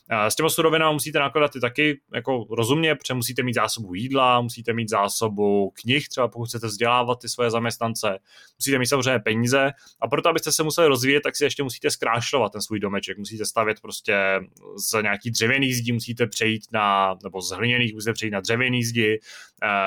S 0.09 0.36
těma 0.36 0.49
surovinami 0.49 0.93
musíte 0.93 1.19
nakládat 1.19 1.55
i 1.55 1.59
taky 1.59 1.99
jako 2.13 2.45
rozumně, 2.49 2.95
protože 2.95 3.13
musíte 3.13 3.43
mít 3.43 3.53
zásobu 3.53 3.93
jídla, 3.93 4.41
musíte 4.41 4.74
mít 4.74 4.89
zásobu 4.89 5.74
knih, 5.82 6.09
třeba 6.09 6.28
pokud 6.28 6.45
chcete 6.45 6.67
vzdělávat 6.67 7.19
ty 7.21 7.30
svoje 7.30 7.51
zaměstnance, 7.51 8.19
musíte 8.59 8.80
mít 8.80 8.86
samozřejmě 8.86 9.19
peníze 9.19 9.71
a 10.01 10.07
proto, 10.07 10.30
abyste 10.30 10.51
se 10.51 10.63
museli 10.63 10.88
rozvíjet, 10.88 11.21
tak 11.21 11.36
si 11.36 11.43
ještě 11.43 11.63
musíte 11.63 11.89
zkrášlovat 11.89 12.51
ten 12.51 12.61
svůj 12.61 12.80
domeček, 12.80 13.17
musíte 13.17 13.45
stavět 13.45 13.78
prostě 13.82 14.39
z 14.78 15.01
nějaký 15.01 15.32
dřevěný 15.32 15.74
zdi, 15.74 15.91
musíte 15.91 16.28
přejít 16.28 16.63
na, 16.71 17.15
nebo 17.24 17.41
z 17.41 17.51
hliněných 17.51 17.93
musíte 17.93 18.13
přejít 18.13 18.32
na 18.32 18.39
dřevěný 18.39 18.84
zdi, 18.84 19.19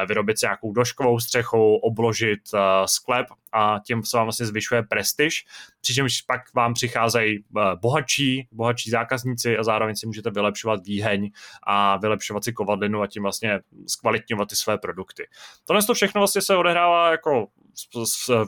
vyrobit 0.09 0.39
si 0.39 0.47
nějakou 0.47 0.73
doškovou 0.73 1.21
střechou, 1.21 1.77
obložit 1.77 2.41
eh, 2.55 2.59
sklep 2.87 3.27
a 3.53 3.79
tím 3.87 4.05
se 4.05 4.17
vám 4.17 4.27
vlastně 4.27 4.47
zvyšuje 4.47 4.83
prestiž, 4.83 5.45
přičemž 5.81 6.23
pak 6.23 6.41
vám 6.55 6.75
přicházejí 6.75 7.39
eh, 7.39 7.61
bohatší, 7.81 8.49
bohatší 8.53 8.91
zákazníci 8.91 9.59
a 9.59 9.63
zároveň 9.63 9.97
si 9.97 10.07
můžete 10.07 10.31
vylepšovat 10.31 10.87
výheň 10.87 11.31
a 11.67 11.97
vylepšovat 11.97 12.45
si 12.45 12.53
kovadlinu 12.53 13.03
a 13.03 13.07
tím 13.07 13.23
vlastně 13.23 13.61
zkvalitňovat 13.87 14.49
ty 14.49 14.57
své 14.57 14.79
produkty. 14.79 15.29
Tohle 15.65 15.83
to 15.83 15.95
všechno 15.95 16.21
vlastně 16.21 16.43
se 16.43 16.57
odehrává 16.57 17.11
jako 17.11 17.47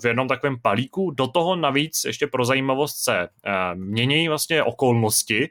v 0.03 0.05
jednom 0.05 0.29
takovém 0.29 0.57
palíku. 0.63 1.11
Do 1.11 1.27
toho 1.27 1.57
navíc 1.57 2.05
ještě 2.05 2.27
pro 2.27 2.45
zajímavost 2.45 2.97
se 2.97 3.29
mění 3.75 4.29
vlastně 4.29 4.63
okolnosti, 4.63 5.51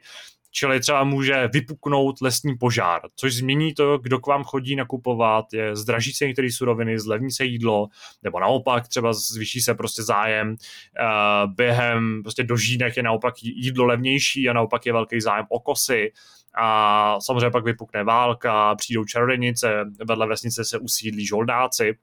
Čili 0.50 0.80
třeba 0.80 1.04
může 1.04 1.48
vypuknout 1.52 2.20
lesní 2.20 2.56
požár, 2.58 3.00
což 3.16 3.34
změní 3.34 3.74
to, 3.74 3.98
kdo 3.98 4.18
k 4.18 4.26
vám 4.26 4.44
chodí 4.44 4.76
nakupovat, 4.76 5.44
je 5.52 5.76
zdraží 5.76 6.12
se 6.12 6.26
některé 6.26 6.48
suroviny, 6.52 6.98
zlevní 6.98 7.30
se 7.30 7.44
jídlo, 7.44 7.86
nebo 8.22 8.40
naopak 8.40 8.88
třeba 8.88 9.12
zvýší 9.12 9.60
se 9.60 9.74
prostě 9.74 10.02
zájem. 10.02 10.48
Uh, 10.50 11.54
během 11.54 12.22
prostě 12.22 12.42
dožínek 12.42 12.96
je 12.96 13.02
naopak 13.02 13.34
jídlo 13.42 13.84
levnější 13.84 14.48
a 14.48 14.52
naopak 14.52 14.86
je 14.86 14.92
velký 14.92 15.20
zájem 15.20 15.46
o 15.48 15.60
kosy. 15.60 16.12
A 16.60 17.16
samozřejmě 17.20 17.50
pak 17.50 17.64
vypukne 17.64 18.04
válka, 18.04 18.74
přijdou 18.74 19.04
čarodějnice, 19.04 19.84
vedle 20.08 20.26
vesnice 20.26 20.64
se 20.64 20.78
usídlí 20.78 21.26
žoldáci, 21.26 21.94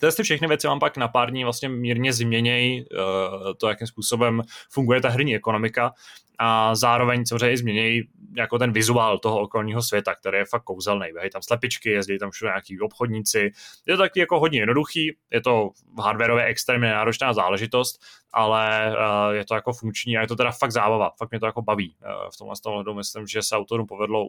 Tyhle 0.00 0.12
ty 0.12 0.22
všechny 0.22 0.48
věci 0.48 0.66
vám 0.66 0.80
pak 0.80 0.96
na 0.96 1.08
pár 1.08 1.30
dní 1.30 1.44
vlastně 1.44 1.68
mírně 1.68 2.12
změnějí 2.12 2.84
uh, 2.84 3.52
to, 3.58 3.68
jakým 3.68 3.86
způsobem 3.86 4.42
funguje 4.70 5.00
ta 5.00 5.08
herní 5.08 5.36
ekonomika 5.36 5.92
a 6.38 6.74
zároveň 6.74 7.26
samozřejmě 7.26 7.56
změnějí 7.56 8.08
jako 8.36 8.58
ten 8.58 8.72
vizuál 8.72 9.18
toho 9.18 9.40
okolního 9.40 9.82
světa, 9.82 10.14
který 10.14 10.38
je 10.38 10.44
fakt 10.44 10.62
kouzelný. 10.62 11.06
Běhají 11.12 11.30
tam 11.30 11.42
slepičky, 11.42 11.90
jezdí 11.90 12.18
tam 12.18 12.30
všude 12.30 12.48
nějaký 12.48 12.80
obchodníci. 12.80 13.50
Je 13.86 13.96
to 13.96 14.02
taky 14.02 14.20
jako 14.20 14.40
hodně 14.40 14.60
jednoduchý, 14.60 15.16
je 15.30 15.40
to 15.40 15.70
hardwareově 16.02 16.44
extrémně 16.44 16.88
náročná 16.88 17.32
záležitost, 17.32 18.02
ale 18.32 18.94
uh, 18.96 19.34
je 19.34 19.44
to 19.44 19.54
jako 19.54 19.72
funkční 19.72 20.16
a 20.16 20.20
je 20.20 20.26
to 20.26 20.36
teda 20.36 20.50
fakt 20.52 20.72
zábava, 20.72 21.10
fakt 21.18 21.30
mě 21.30 21.40
to 21.40 21.46
jako 21.46 21.62
baví. 21.62 21.96
Uh, 22.02 22.30
v 22.34 22.36
tomhle 22.36 22.54
ohledu 22.66 22.94
myslím, 22.94 23.26
že 23.26 23.42
se 23.42 23.56
autorům 23.56 23.86
povedlo 23.86 24.26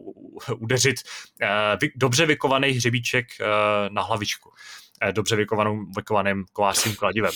udeřit 0.56 0.96
dobře 1.96 2.26
vykovaný 2.26 2.68
hřebíček 2.68 3.26
na 3.88 4.02
hlavičku. 4.02 4.50
Uh, 5.04 5.12
dobře 5.12 5.36
vykovaným 5.96 6.44
kovářským 6.52 6.96
kladivem 6.96 7.32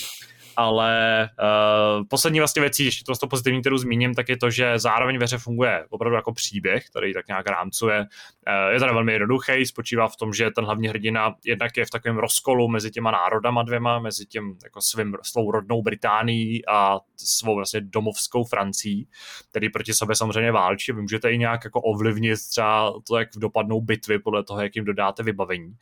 ale 0.57 1.29
uh, 1.43 2.05
poslední 2.09 2.39
vlastně 2.41 2.63
věcí, 2.63 2.85
ještě 2.85 3.05
to, 3.21 3.27
pozitivní, 3.27 3.61
kterou 3.61 3.79
zmíním, 3.79 4.15
tak 4.15 4.29
je 4.29 4.37
to, 4.37 4.51
že 4.51 4.79
zároveň 4.79 5.19
ve 5.19 5.25
hře 5.25 5.39
funguje 5.39 5.87
opravdu 5.91 6.17
jako 6.17 6.33
příběh, 6.33 6.87
který 6.91 7.15
tak 7.15 7.29
nějak 7.29 7.47
rámcuje. 7.47 7.99
Uh, 8.01 8.73
je 8.73 8.79
teda 8.79 8.93
velmi 8.93 9.13
jednoduchý, 9.13 9.67
spočívá 9.67 10.09
v 10.09 10.17
tom, 10.17 10.33
že 10.33 10.51
ten 10.51 10.65
hlavní 10.65 10.89
hrdina 10.89 11.35
jednak 11.45 11.77
je 11.77 11.87
v 11.87 11.91
takovém 11.91 12.19
rozkolu 12.19 12.69
mezi 12.69 12.91
těma 12.91 13.11
národama 13.11 13.63
dvěma, 13.63 13.99
mezi 13.99 14.27
tím 14.27 14.57
jako 14.65 14.81
svým, 14.81 15.17
svou 15.23 15.51
rodnou 15.51 15.83
Británií 15.83 16.67
a 16.67 16.99
svou 17.17 17.55
vlastně 17.55 17.81
domovskou 17.81 18.45
Francií, 18.45 19.09
který 19.51 19.69
proti 19.69 19.95
sobě 19.95 20.17
samozřejmě 20.17 20.53
válčí. 20.53 20.93
Vy 20.93 21.03
můžete 21.03 21.33
i 21.33 21.39
nějak 21.39 21.65
jako 21.65 21.81
ovlivnit 21.81 22.39
třeba 22.51 22.93
to, 23.09 23.19
jak 23.19 23.29
dopadnou 23.37 23.81
bitvy 23.81 24.19
podle 24.19 24.45
toho, 24.45 24.61
jak 24.63 24.77
jim 24.77 24.85
dodáte 24.85 25.23
vybavení. 25.23 25.75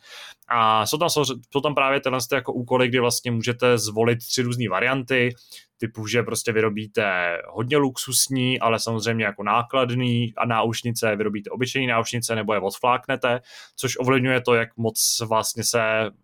A 0.49 0.87
jsou 0.87 0.99
tam, 0.99 1.09
jsou 1.11 1.61
tam 1.63 1.75
právě 1.75 2.01
tyhle 2.01 2.19
jako 2.33 2.53
úkoly, 2.53 2.89
kdy 2.89 3.01
vlastně 3.01 3.31
můžete 3.31 3.79
zvolit 3.79 4.19
tři 4.19 4.43
různé 4.43 4.58
varianty, 4.67 5.35
typu, 5.79 6.07
že 6.07 6.23
prostě 6.23 6.53
vyrobíte 6.53 7.39
hodně 7.49 7.77
luxusní, 7.77 8.61
ale 8.61 8.81
samozřejmě 8.81 9.25
jako 9.25 9.43
nákladný 9.43 10.33
a 10.37 10.47
náušnice, 10.47 11.17
vyrobíte 11.17 11.51
obyčejný 11.51 11.87
náušnice 11.87 12.35
nebo 12.35 12.55
je 12.55 12.61
odfláknete, 12.61 13.41
což 13.77 13.99
ovlivňuje 13.99 14.41
to, 14.41 14.55
jak 14.55 14.77
moc 14.77 15.23
vlastně 15.29 15.65
se 15.65 15.81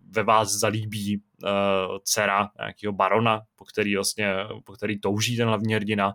ve 0.09 0.23
vás 0.23 0.51
zalíbí 0.51 1.21
uh, 1.43 1.49
dcera 2.03 2.49
nějakého 2.59 2.93
barona, 2.93 3.41
po 3.55 3.65
který 3.65 3.95
vlastně, 3.95 4.33
po 4.63 4.73
který 4.73 4.99
touží 4.99 5.37
ten 5.37 5.47
hlavní 5.47 5.73
hrdina 5.73 6.13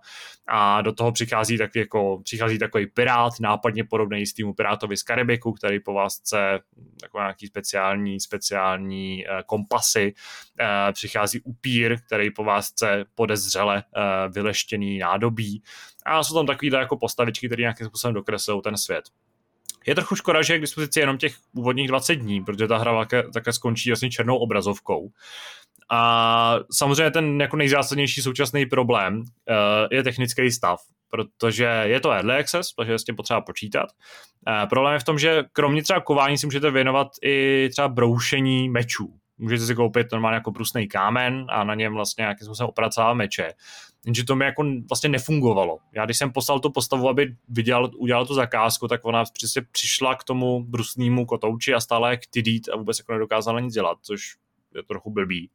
a 0.49 0.83
do 0.83 0.93
toho 0.93 1.13
přichází 1.13 1.59
tak 1.59 1.77
jako, 1.77 2.21
přichází 2.25 2.59
takový 2.59 2.87
pirát, 2.87 3.33
nápadně 3.41 3.85
podobný 3.85 4.27
s 4.27 4.35
týmu 4.35 4.55
Pirátovi 4.55 4.97
z 4.97 5.03
Karibiku, 5.03 5.53
který 5.53 5.81
po 5.81 5.93
vás 5.93 6.21
chce 6.21 6.61
jako 7.03 7.19
nějaký 7.19 7.47
speciální, 7.47 8.21
speciální 8.21 9.25
uh, 9.27 9.41
kompasy, 9.47 10.15
uh, 10.61 10.93
přichází 10.93 11.41
upír, 11.41 12.01
který 12.07 12.31
po 12.31 12.45
vás 12.45 12.71
chce 12.71 13.05
podezřele 13.15 13.77
uh, 13.97 14.33
vyleštěný 14.33 14.99
nádobí 14.99 15.63
a 16.07 16.23
jsou 16.23 16.35
tam 16.35 16.47
takovýhle 16.47 16.79
jako 16.79 16.97
postavičky, 16.97 17.47
které 17.47 17.61
nějakým 17.61 17.87
způsobem 17.87 18.15
dokreslují 18.15 18.63
ten 18.63 18.77
svět. 18.77 19.05
Je 19.87 19.95
trochu 19.95 20.17
škoda, 20.17 20.43
že 20.43 20.53
je 20.55 20.59
k 20.59 20.61
dispozici 20.61 21.01
jenom 21.01 21.19
těch 21.19 21.35
úvodních 21.53 21.89
20 21.89 22.15
dní, 22.15 22.45
protože 22.45 22.69
ta 22.69 22.79
hra 22.79 22.99
také, 22.99 23.23
také 23.35 23.53
skončí 23.53 23.91
vlastně 23.91 24.11
černou 24.11 24.37
obrazovkou. 24.37 25.11
A 25.91 26.57
samozřejmě 26.73 27.11
ten 27.11 27.41
jako 27.41 27.57
nejzásadnější 27.57 28.23
současný 28.23 28.67
problém 28.67 29.19
uh, 29.19 29.25
je 29.91 30.03
technický 30.03 30.51
stav, 30.51 30.81
protože 31.11 31.83
je 31.85 32.01
to 32.01 32.11
early 32.11 32.35
access, 32.35 32.75
takže 32.75 32.99
s 32.99 33.05
tím 33.05 33.17
potřeba 33.17 33.41
počítat. 33.41 33.89
Uh, 34.49 34.69
problém 34.69 34.93
je 34.93 35.01
v 35.01 35.05
tom, 35.05 35.19
že 35.19 35.45
kromě 35.53 35.83
třeba 35.83 36.01
kování 36.01 36.39
si 36.39 36.47
můžete 36.47 36.71
věnovat 36.71 37.09
i 37.25 37.69
třeba 37.73 37.89
broušení 37.89 38.69
mečů. 38.69 39.15
Můžete 39.39 39.65
si 39.65 39.75
koupit 39.75 40.13
normálně 40.13 40.35
jako 40.35 40.51
brusný 40.51 40.89
kámen 40.89 41.47
a 41.49 41.65
na 41.65 41.75
něm 41.75 41.95
vlastně 41.95 42.23
nějakým 42.23 42.45
způsobem 42.45 42.69
opracovat 42.69 43.15
meče. 43.15 43.53
Jenže 44.07 44.25
to 44.25 44.37
mi 44.37 44.45
jako 44.45 44.65
vlastně 44.89 45.09
nefungovalo. 45.09 45.79
Já 45.93 46.05
když 46.05 46.19
jsem 46.19 46.33
poslal 46.33 46.61
tu 46.61 46.71
postavu, 46.71 47.09
aby 47.09 47.37
viděl, 47.49 47.91
udělal 47.97 48.27
tu 48.27 48.35
zakázku, 48.35 48.89
tak 48.89 49.05
ona 49.05 49.25
přesně 49.33 49.63
přišla 49.63 50.15
k 50.15 50.25
tomu 50.25 50.65
brusnému 50.65 51.27
kotouči 51.27 51.75
a 51.75 51.81
stále 51.81 52.11
jak 52.11 52.21
tydít 52.27 52.69
a 52.69 52.77
vůbec 52.77 52.99
jako 52.99 53.13
nedokázala 53.13 53.61
nic 53.61 53.75
dělat, 53.75 53.99
což 54.03 54.37
je 54.75 54.83
trochu 54.83 55.11
blbý. 55.11 55.51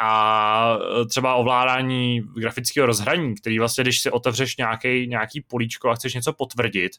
A 0.00 0.78
třeba 1.08 1.34
ovládání 1.34 2.20
grafického 2.20 2.86
rozhraní, 2.86 3.34
který 3.34 3.58
vlastně, 3.58 3.84
když 3.84 4.00
si 4.00 4.10
otevřeš 4.10 4.56
nějaký, 4.56 5.06
nějaký 5.06 5.40
políčko 5.40 5.90
a 5.90 5.94
chceš 5.94 6.14
něco 6.14 6.32
potvrdit, 6.32 6.92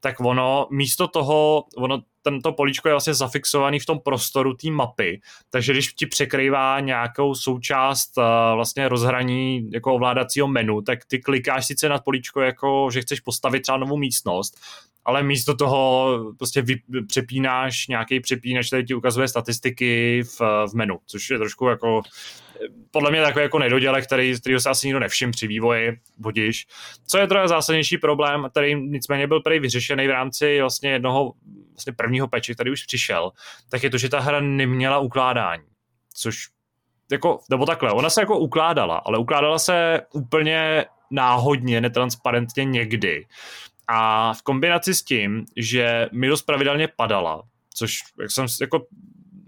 tak 0.00 0.20
ono 0.20 0.66
místo 0.70 1.08
toho, 1.08 1.64
ono 1.76 2.02
tento 2.22 2.52
políčko 2.52 2.88
je 2.88 2.94
vlastně 2.94 3.14
zafixovaný 3.14 3.78
v 3.78 3.86
tom 3.86 4.00
prostoru 4.00 4.54
té 4.54 4.70
mapy, 4.70 5.20
takže 5.50 5.72
když 5.72 5.92
ti 5.92 6.06
překrývá 6.06 6.80
nějakou 6.80 7.34
součást 7.34 8.18
uh, 8.18 8.24
vlastně 8.54 8.88
rozhraní 8.88 9.70
jako 9.72 9.94
ovládacího 9.94 10.48
menu, 10.48 10.82
tak 10.82 11.04
ty 11.04 11.18
klikáš 11.18 11.66
sice 11.66 11.88
na 11.88 11.98
políčko 11.98 12.40
jako, 12.40 12.88
že 12.92 13.00
chceš 13.00 13.20
postavit 13.20 13.60
třeba 13.60 13.78
novou 13.78 13.96
místnost, 13.96 14.60
ale 15.04 15.22
místo 15.22 15.54
toho 15.54 16.18
prostě 16.38 16.62
vy, 16.62 16.76
přepínáš 17.08 17.88
nějaký 17.88 18.20
přepínač, 18.20 18.66
který 18.66 18.84
ti 18.84 18.94
ukazuje 18.94 19.28
statistiky 19.28 20.22
v, 20.22 20.40
v 20.40 20.74
menu, 20.74 20.98
což 21.06 21.30
je 21.30 21.38
trošku 21.38 21.66
jako 21.66 22.02
podle 22.90 23.10
mě 23.10 23.22
takový 23.22 23.42
jako 23.42 23.58
nedodělek, 23.58 24.06
který, 24.06 24.40
který 24.40 24.60
se 24.60 24.70
asi 24.70 24.86
nikdo 24.86 25.00
nevšim 25.00 25.30
při 25.30 25.46
vývoji, 25.46 25.98
budíš. 26.18 26.66
Co 27.06 27.18
je 27.18 27.26
trochu 27.26 27.48
zásadnější 27.48 27.98
problém, 27.98 28.46
který 28.50 28.74
nicméně 28.74 29.26
byl 29.26 29.40
prý 29.40 29.58
vyřešený 29.58 30.06
v 30.06 30.10
rámci 30.10 30.60
vlastně 30.60 30.90
jednoho 30.90 31.32
vlastně 31.70 31.92
prvního 31.92 32.28
peče, 32.28 32.54
který 32.54 32.70
už 32.70 32.84
přišel, 32.84 33.30
tak 33.70 33.82
je 33.82 33.90
to, 33.90 33.98
že 33.98 34.08
ta 34.08 34.20
hra 34.20 34.40
neměla 34.40 34.98
ukládání, 34.98 35.64
což 36.14 36.36
jako, 37.12 37.38
nebo 37.50 37.66
takhle, 37.66 37.92
ona 37.92 38.10
se 38.10 38.20
jako 38.20 38.38
ukládala, 38.38 38.96
ale 38.96 39.18
ukládala 39.18 39.58
se 39.58 40.00
úplně 40.12 40.84
náhodně, 41.10 41.80
netransparentně 41.80 42.64
někdy. 42.64 43.26
A 43.88 44.32
v 44.34 44.42
kombinaci 44.42 44.94
s 44.94 45.02
tím, 45.02 45.46
že 45.56 46.08
mi 46.12 46.28
dost 46.28 46.42
pravidelně 46.42 46.88
padala, 46.96 47.42
což 47.74 47.98
jak 48.20 48.30
jsem 48.30 48.46
jako 48.60 48.86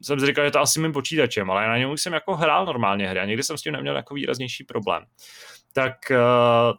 jsem 0.03 0.21
si 0.21 0.27
říkal, 0.27 0.45
že 0.45 0.51
to 0.51 0.61
asi 0.61 0.81
mým 0.81 0.93
počítačem, 0.93 1.51
ale 1.51 1.67
na 1.67 1.79
něm 1.79 1.91
už 1.91 2.03
jsem 2.03 2.13
jako 2.13 2.37
hrál 2.37 2.67
normálně 2.67 3.09
hry 3.09 3.21
a 3.21 3.25
někdy 3.25 3.43
jsem 3.43 3.59
s 3.59 3.63
tím 3.63 3.73
neměl 3.73 3.97
jako 3.97 4.15
výraznější 4.15 4.65
problém. 4.65 5.03
Tak 5.73 5.93
uh, 6.11 6.77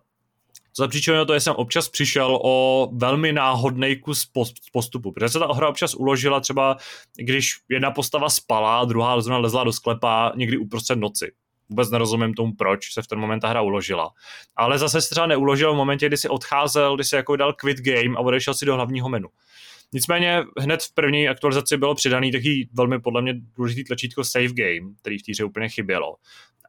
co 0.73 0.83
zapříčinilo 0.83 1.25
to, 1.25 1.33
že 1.33 1.39
jsem 1.39 1.55
občas 1.55 1.89
přišel 1.89 2.39
o 2.43 2.89
velmi 2.93 3.33
náhodný 3.33 3.95
kus 3.95 4.31
postupu, 4.71 5.11
protože 5.11 5.29
se 5.29 5.39
ta 5.39 5.53
hra 5.53 5.69
občas 5.69 5.93
uložila 5.93 6.39
třeba, 6.39 6.77
když 7.15 7.55
jedna 7.69 7.91
postava 7.91 8.29
spala, 8.29 8.85
druhá 8.85 9.21
zrovna 9.21 9.37
lezla 9.37 9.63
do 9.63 9.73
sklepa 9.73 10.31
někdy 10.35 10.57
uprostřed 10.57 10.95
noci. 10.95 11.31
Vůbec 11.69 11.89
nerozumím 11.89 12.33
tomu, 12.33 12.53
proč 12.55 12.93
se 12.93 13.01
v 13.01 13.07
ten 13.07 13.19
moment 13.19 13.39
ta 13.39 13.47
hra 13.47 13.61
uložila. 13.61 14.09
Ale 14.55 14.77
zase 14.77 15.01
se 15.01 15.09
třeba 15.09 15.27
neuložil 15.27 15.73
v 15.73 15.77
momentě, 15.77 16.07
kdy 16.07 16.17
si 16.17 16.29
odcházel, 16.29 16.95
kdy 16.95 17.03
si 17.03 17.15
jako 17.15 17.35
dal 17.35 17.53
quit 17.53 17.77
game 17.77 18.17
a 18.17 18.19
odešel 18.19 18.53
si 18.53 18.65
do 18.65 18.75
hlavního 18.75 19.09
menu. 19.09 19.27
Nicméně 19.93 20.43
hned 20.57 20.83
v 20.83 20.93
první 20.93 21.29
aktualizaci 21.29 21.77
bylo 21.77 21.95
přidaný 21.95 22.31
taky 22.31 22.69
velmi 22.73 22.99
podle 22.99 23.21
mě 23.21 23.33
důležitý 23.57 23.83
tlačítko 23.83 24.23
Save 24.23 24.47
Game, 24.47 24.93
který 25.01 25.17
v 25.17 25.23
té 25.23 25.31
hře 25.31 25.43
úplně 25.43 25.69
chybělo 25.69 26.15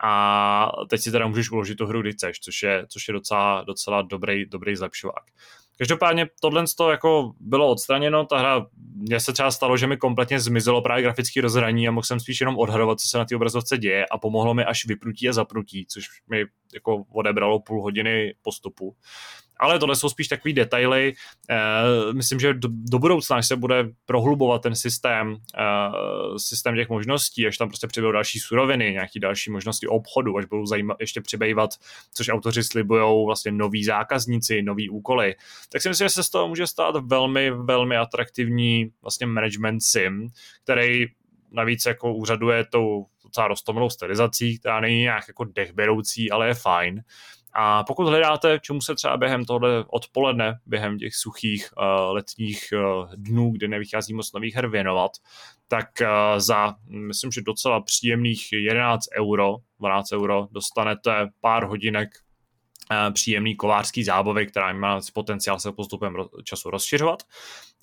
a 0.01 0.73
teď 0.91 1.01
si 1.01 1.11
teda 1.11 1.27
můžeš 1.27 1.51
uložit 1.51 1.75
tu 1.75 1.87
hru, 1.87 2.01
kdy 2.01 2.13
chceš, 2.13 2.41
což 2.41 2.63
je, 2.63 2.87
což 2.89 3.09
je 3.09 3.13
docela, 3.13 3.63
docela 3.67 4.03
dobrý, 4.03 4.47
dobrý 4.47 4.77
zlepšovák. 4.77 5.25
Každopádně 5.79 6.27
tohle 6.41 6.65
to 6.77 6.91
jako 6.91 7.33
bylo 7.41 7.71
odstraněno, 7.71 8.25
ta 8.27 8.39
hra, 8.39 8.67
mně 8.95 9.21
se 9.21 9.33
třeba 9.33 9.51
stalo, 9.51 9.77
že 9.77 9.87
mi 9.87 9.97
kompletně 9.97 10.41
zmizelo 10.41 10.83
právě 10.83 11.03
grafické 11.03 11.41
rozhraní 11.41 11.89
a 11.89 11.91
mohl 11.91 12.05
jsem 12.05 12.21
spíš 12.21 12.41
jenom 12.41 12.59
odhadovat, 12.59 13.01
co 13.01 13.09
se 13.09 13.19
na 13.19 13.25
té 13.25 13.37
obrazovce 13.37 13.79
děje 13.79 14.07
a 14.07 14.19
pomohlo 14.19 14.55
mi 14.55 14.65
až 14.65 14.87
vyprutí 14.87 15.29
a 15.29 15.33
zaprutí, 15.33 15.87
což 15.87 16.05
mi 16.31 16.45
jako 16.75 17.05
odebralo 17.13 17.61
půl 17.61 17.83
hodiny 17.83 18.35
postupu 18.43 18.97
ale 19.59 19.79
tohle 19.79 19.97
jsou 19.97 20.09
spíš 20.09 20.29
takové 20.29 20.53
detaily. 20.53 21.15
Uh, 21.51 22.15
myslím, 22.15 22.41
že 22.41 22.55
do, 22.55 22.69
do 22.71 22.99
budoucna, 22.99 23.37
až 23.37 23.47
se 23.47 23.57
bude 23.57 23.89
prohlubovat 24.07 24.63
ten 24.63 24.75
systém, 24.75 25.31
uh, 25.31 26.37
systém 26.37 26.77
těch 26.77 26.89
možností, 26.89 27.47
až 27.47 27.59
tam 27.59 27.69
prostě 27.69 27.87
přibydou 27.87 28.13
další 28.13 28.39
suroviny, 28.39 28.93
nějaké 28.93 29.21
další 29.21 29.51
možnosti 29.51 29.87
obchodu, 29.87 30.37
až 30.37 30.45
budou 30.45 30.67
zajíma, 30.67 30.97
ještě 31.01 31.21
přibývat, 31.21 31.71
což 32.15 32.29
autoři 32.29 32.65
slibují 32.65 33.27
vlastně 33.27 33.53
noví 33.53 33.85
zákazníci, 33.85 34.63
noví 34.63 34.91
úkoly, 34.91 35.35
tak 35.73 35.83
si 35.83 35.89
myslím, 35.89 36.05
že 36.05 36.15
se 36.15 36.23
z 36.23 36.31
toho 36.31 36.49
může 36.49 36.67
stát 36.67 36.97
velmi, 36.97 37.51
velmi 37.51 37.97
atraktivní 37.97 38.91
vlastně 39.03 39.27
management 39.27 39.81
sim, 39.81 40.29
který 40.65 41.07
navíc 41.51 41.87
jako 41.87 42.15
úřaduje 42.15 42.65
tou 42.65 43.07
docela 43.25 43.49
rostomilou 43.49 43.91
stylizací, 43.91 44.59
která 44.59 44.81
není 44.81 45.01
nějak 45.01 45.29
jako 45.29 45.45
dechberoucí, 45.45 46.31
ale 46.31 46.49
je 46.49 46.55
fajn. 46.55 47.03
A 47.61 47.85
pokud 47.85 48.09
hledáte, 48.09 48.59
čemu 48.63 48.81
se 48.81 48.95
třeba 48.95 49.17
během 49.17 49.45
tohle 49.45 49.85
odpoledne, 49.89 50.59
během 50.67 50.99
těch 50.99 51.15
suchých 51.15 51.69
uh, 51.77 52.15
letních 52.15 52.69
uh, 52.73 53.15
dnů, 53.15 53.51
kdy 53.51 53.69
nevychází 53.69 54.15
moc 54.15 54.33
nových 54.33 54.55
her 54.55 54.69
věnovat, 54.69 55.11
tak 55.69 55.89
uh, 56.01 56.09
za, 56.41 56.75
myslím, 56.87 57.33
že 57.33 57.43
docela 57.43 57.81
příjemných 57.81 58.53
11 58.53 59.05
euro, 59.19 59.57
12 59.79 60.13
euro, 60.13 60.49
dostanete 60.51 61.29
pár 61.41 61.65
hodinek 61.65 62.09
příjemný 63.13 63.57
kovářský 63.57 64.05
zábavy, 64.05 64.47
která 64.47 64.73
má 64.73 65.01
potenciál 65.15 65.61
se 65.61 65.73
postupem 65.73 66.17
času 66.45 66.71
rozšiřovat. 66.71 67.23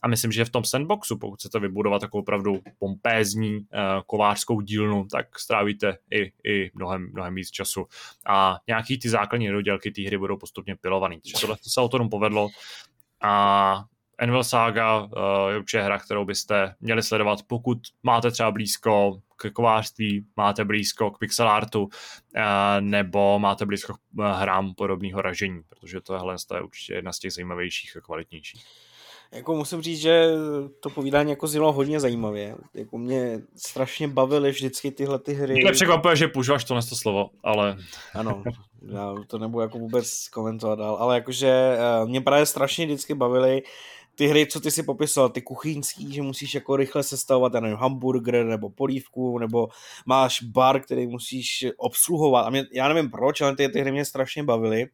A 0.01 0.07
myslím, 0.07 0.31
že 0.31 0.45
v 0.45 0.49
tom 0.49 0.63
sandboxu, 0.63 1.17
pokud 1.17 1.35
chcete 1.35 1.59
vybudovat 1.59 1.99
takovou 1.99 2.21
opravdu 2.21 2.59
pompézní 2.79 3.55
uh, 3.57 3.65
kovářskou 4.07 4.61
dílnu, 4.61 5.07
tak 5.11 5.39
strávíte 5.39 5.97
i, 6.11 6.31
i 6.43 6.71
mnohem, 6.73 7.09
mnohem 7.13 7.35
víc 7.35 7.51
času. 7.51 7.85
A 8.25 8.57
nějaký 8.67 8.99
ty 8.99 9.09
základní 9.09 9.49
dodělky 9.49 9.91
té 9.91 10.01
hry 10.01 10.17
budou 10.17 10.37
postupně 10.37 10.75
pilovaný. 10.75 11.21
Takže 11.21 11.41
tohle 11.41 11.57
se 11.61 11.81
autorům 11.81 12.09
povedlo. 12.09 12.49
A 13.21 13.83
Envil 14.17 14.43
Saga 14.43 14.99
uh, 14.99 15.09
je 15.49 15.57
určitě 15.57 15.81
hra, 15.81 15.99
kterou 15.99 16.25
byste 16.25 16.75
měli 16.79 17.03
sledovat, 17.03 17.39
pokud 17.47 17.77
máte 18.03 18.31
třeba 18.31 18.51
blízko 18.51 19.19
k 19.35 19.51
kovářství, 19.51 20.25
máte 20.35 20.65
blízko 20.65 21.11
k 21.11 21.19
pixel 21.19 21.49
artu, 21.49 21.83
uh, 21.83 21.89
nebo 22.79 23.39
máte 23.39 23.65
blízko 23.65 23.93
k 23.93 23.99
hrám 24.33 24.73
podobného 24.73 25.21
ražení, 25.21 25.61
protože 25.69 26.01
tohle 26.01 26.35
je 26.55 26.61
určitě 26.61 26.93
jedna 26.93 27.13
z 27.13 27.19
těch 27.19 27.33
zajímavějších 27.33 27.97
a 27.97 28.01
kvalitnějších. 28.01 28.65
Jako 29.35 29.55
musím 29.55 29.81
říct, 29.81 29.99
že 29.99 30.29
to 30.79 30.89
povídání 30.89 31.29
jako 31.29 31.47
znělo 31.47 31.71
hodně 31.71 31.99
zajímavě. 31.99 32.55
Jako 32.73 32.97
mě 32.97 33.41
strašně 33.55 34.07
bavily 34.07 34.51
vždycky 34.51 34.91
tyhle 34.91 35.19
ty 35.19 35.33
hry. 35.33 35.53
Mě 35.53 35.71
překvapuje, 35.71 36.15
že 36.15 36.27
používáš 36.27 36.63
to 36.63 36.75
to 36.75 36.95
slovo, 36.95 37.29
ale... 37.43 37.77
Ano, 38.13 38.43
já 38.91 39.15
to 39.27 39.39
nebudu 39.39 39.61
jako 39.61 39.79
vůbec 39.79 40.27
komentovat 40.27 40.79
dál, 40.79 40.95
ale 40.95 41.15
jakože 41.15 41.77
uh, 42.03 42.09
mě 42.09 42.21
právě 42.21 42.45
strašně 42.45 42.85
vždycky 42.85 43.13
bavily 43.13 43.61
ty 44.15 44.27
hry, 44.27 44.47
co 44.47 44.59
ty 44.59 44.71
si 44.71 44.83
popisoval, 44.83 45.29
ty 45.29 45.41
kuchyňský, 45.41 46.13
že 46.13 46.21
musíš 46.21 46.55
jako 46.55 46.75
rychle 46.75 47.03
sestavovat, 47.03 47.53
já 47.53 47.59
nevím, 47.59 47.77
hamburger 47.77 48.45
nebo 48.45 48.69
polívku, 48.69 49.39
nebo 49.39 49.67
máš 50.05 50.41
bar, 50.41 50.79
který 50.79 51.07
musíš 51.07 51.65
obsluhovat. 51.77 52.47
A 52.47 52.49
mě, 52.49 52.63
já 52.73 52.87
nevím 52.87 53.11
proč, 53.11 53.41
ale 53.41 53.55
ty, 53.55 53.69
ty 53.69 53.81
hry 53.81 53.91
mě 53.91 54.05
strašně 54.05 54.43
bavily 54.43 54.87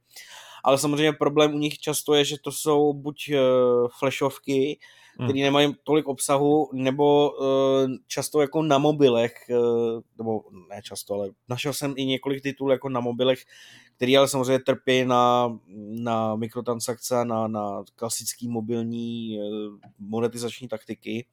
ale 0.63 0.77
samozřejmě 0.77 1.13
problém 1.13 1.55
u 1.55 1.57
nich 1.57 1.79
často 1.79 2.13
je, 2.13 2.25
že 2.25 2.35
to 2.41 2.51
jsou 2.51 2.93
buď 2.93 3.29
uh, 3.29 3.87
flashovky, 3.99 4.79
hmm. 5.17 5.27
které 5.27 5.39
nemají 5.39 5.75
tolik 5.83 6.07
obsahu, 6.07 6.69
nebo 6.73 7.31
uh, 7.31 7.45
často 8.07 8.41
jako 8.41 8.63
na 8.63 8.77
mobilech, 8.77 9.33
uh, 9.49 10.01
nebo 10.17 10.43
ne 10.69 10.81
často, 10.83 11.13
ale 11.13 11.29
našel 11.49 11.73
jsem 11.73 11.93
i 11.97 12.05
několik 12.05 12.43
titulů 12.43 12.71
jako 12.71 12.89
na 12.89 12.99
mobilech, 12.99 13.43
který 13.95 14.17
ale 14.17 14.27
samozřejmě 14.27 14.59
trpí 14.59 15.05
na, 15.05 15.57
na 15.89 16.35
mikrotransakce, 16.35 17.25
na, 17.25 17.47
na 17.47 17.83
klasický 17.95 18.47
mobilní 18.47 19.39
uh, 19.39 19.77
monetizační 19.99 20.67
taktiky. 20.67 21.25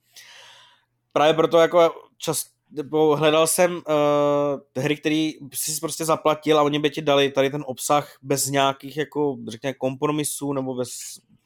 Právě 1.13 1.35
proto 1.35 1.59
jako 1.59 1.91
často 2.19 2.58
nebo 2.71 3.17
hledal 3.17 3.47
jsem 3.47 3.77
uh, 3.77 4.83
hry, 4.83 4.97
které 4.97 5.31
si 5.55 5.81
prostě 5.81 6.05
zaplatil 6.05 6.59
a 6.59 6.63
oni 6.63 6.79
by 6.79 6.91
ti 6.91 7.03
dali 7.03 7.31
tady 7.31 7.51
ten 7.51 7.65
obsah 7.67 8.17
bez 8.23 8.47
nějakých 8.47 8.97
jako 8.97 9.37
řekněme 9.49 9.75
kompromisů 9.75 10.53
nebo 10.53 10.75
bez 10.75 10.89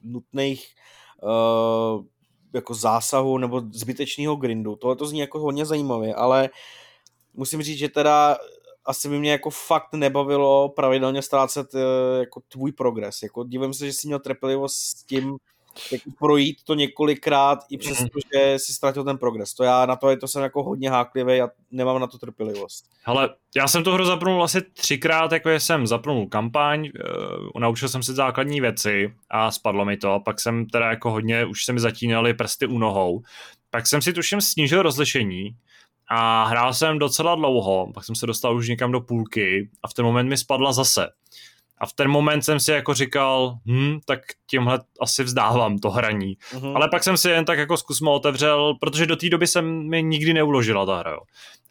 nutných 0.03 0.75
uh, 1.23 2.05
jako 2.55 2.75
zásahů 2.75 3.39
nebo 3.39 3.63
zbytečného 3.73 4.37
grindu. 4.37 4.77
Tohle 4.77 4.97
to 4.97 5.07
zní 5.07 5.21
jako 5.21 5.39
hodně 5.41 5.67
zajímavě, 5.67 6.15
ale 6.15 6.51
musím 7.35 7.63
říct, 7.63 7.79
že 7.79 7.89
teda 7.89 8.37
asi 8.85 9.09
by 9.09 9.19
mě 9.19 9.33
jako 9.33 9.51
fakt 9.51 9.95
nebavilo 9.95 10.69
pravidelně 10.69 11.23
ztrácet 11.23 11.75
uh, 11.75 11.81
jako 12.19 12.43
tvůj 12.49 12.73
progres. 12.73 13.23
Jako 13.23 13.45
divím 13.45 13.75
se, 13.75 13.87
že 13.87 13.93
jsi 13.93 14.07
měl 14.07 14.19
trpělivost 14.19 14.77
s 14.77 15.05
tím, 15.05 15.37
jako 15.93 16.11
projít 16.19 16.57
to 16.65 16.75
několikrát 16.75 17.59
i 17.71 17.79
přesto, 17.79 18.03
mhm. 18.03 18.21
že 18.35 18.59
si 18.59 18.73
ztratil 18.73 19.05
ten 19.05 19.19
progres. 19.19 19.55
To 19.55 19.65
já 19.65 19.87
na 19.87 19.97
to, 19.97 20.17
to 20.17 20.29
jsem 20.29 20.43
jako 20.43 20.63
hodně 20.63 20.91
háklivý 20.91 21.41
a 21.41 21.49
nemám 21.71 22.01
na 22.01 22.07
to 22.07 22.19
trpělivost. 22.19 22.85
Ale 23.05 23.31
já 23.57 23.69
jsem 23.69 23.85
tu 23.85 23.93
hru 23.93 24.05
zapnul 24.05 24.45
asi 24.45 24.63
třikrát, 24.63 25.33
jako 25.33 25.51
jsem 25.51 25.87
zapnul 25.87 26.27
kampaň, 26.27 26.81
uh, 26.81 27.61
naučil 27.61 27.89
jsem 27.89 28.03
si 28.03 28.13
základní 28.13 28.61
věci 28.61 29.15
a 29.31 29.51
spadlo 29.51 29.85
mi 29.85 29.97
to, 29.97 30.21
pak 30.25 30.41
jsem 30.41 30.67
teda 30.67 30.91
jako 30.91 31.11
hodně, 31.11 31.45
už 31.45 31.65
se 31.65 31.73
mi 31.73 31.81
zatínaly 31.81 32.35
prsty 32.35 32.67
u 32.67 32.79
nohou, 32.79 33.23
pak 33.71 33.87
jsem 33.87 34.03
si 34.03 34.13
tuším 34.13 34.41
snížil 34.41 34.83
rozlišení, 34.83 35.57
a 36.15 36.45
hrál 36.45 36.75
jsem 36.75 36.99
docela 36.99 37.35
dlouho, 37.35 37.93
pak 37.95 38.05
jsem 38.05 38.15
se 38.15 38.27
dostal 38.27 38.57
už 38.57 38.69
někam 38.69 38.93
do 38.93 39.01
půlky 39.01 39.71
a 39.83 39.89
v 39.89 39.95
ten 39.95 40.05
moment 40.05 40.29
mi 40.29 40.37
spadla 40.37 40.73
zase. 40.73 41.09
A 41.83 41.87
v 41.87 41.93
ten 41.93 42.09
moment 42.09 42.43
jsem 42.43 42.61
si 42.61 42.73
jako 42.73 42.95
říkal, 42.95 43.59
hm, 43.67 43.99
tak 44.05 44.21
tímhle 44.47 44.81
asi 45.01 45.25
vzdávám 45.25 45.79
to 45.79 45.91
hraní. 45.91 46.37
Mm-hmm. 46.53 46.77
Ale 46.77 46.89
pak 46.89 47.05
jsem 47.05 47.17
si 47.17 47.31
jen 47.31 47.45
tak 47.45 47.59
jako 47.59 47.77
zkusmo 47.77 48.13
otevřel, 48.13 48.75
protože 48.81 49.07
do 49.07 49.17
té 49.17 49.29
doby 49.29 49.47
jsem 49.47 49.89
mi 49.89 50.03
nikdy 50.03 50.35
neuložila 50.35 50.87
ta 50.87 50.99
hra, 50.99 51.11
jo. 51.11 51.19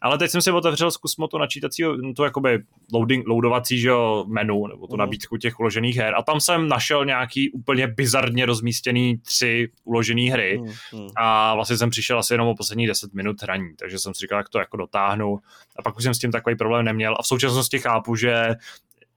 Ale 0.00 0.18
teď 0.18 0.30
jsem 0.30 0.42
si 0.42 0.50
otevřel 0.50 0.90
zkusmo 0.90 1.28
to 1.28 1.38
načítací, 1.38 1.82
to 2.16 2.24
jakoby 2.24 2.58
loading, 2.92 3.28
loadovací 3.28 3.78
že 3.78 3.88
jo, 3.88 4.24
menu, 4.28 4.66
nebo 4.66 4.86
tu 4.86 4.94
mm-hmm. 4.94 4.98
nabídku 4.98 5.36
těch 5.36 5.60
uložených 5.60 5.96
her. 5.96 6.14
A 6.14 6.22
tam 6.22 6.40
jsem 6.40 6.68
našel 6.68 7.04
nějaký 7.04 7.50
úplně 7.50 7.86
bizarně 7.86 8.46
rozmístěný 8.46 9.18
tři 9.18 9.68
uložené 9.84 10.30
hry. 10.30 10.60
Mm-hmm. 10.60 11.08
A 11.16 11.54
vlastně 11.54 11.76
jsem 11.76 11.90
přišel 11.90 12.18
asi 12.18 12.34
jenom 12.34 12.48
o 12.48 12.54
poslední 12.54 12.86
10 12.86 13.14
minut 13.14 13.42
hraní, 13.42 13.68
takže 13.78 13.98
jsem 13.98 14.14
si 14.14 14.20
říkal, 14.20 14.38
jak 14.38 14.48
to 14.48 14.58
jako 14.58 14.76
dotáhnu. 14.76 15.38
A 15.78 15.82
pak 15.82 15.96
už 15.96 16.02
jsem 16.02 16.14
s 16.14 16.18
tím 16.18 16.32
takový 16.32 16.56
problém 16.56 16.84
neměl. 16.84 17.16
A 17.18 17.22
v 17.22 17.26
současnosti 17.26 17.78
chápu, 17.78 18.16
že 18.16 18.54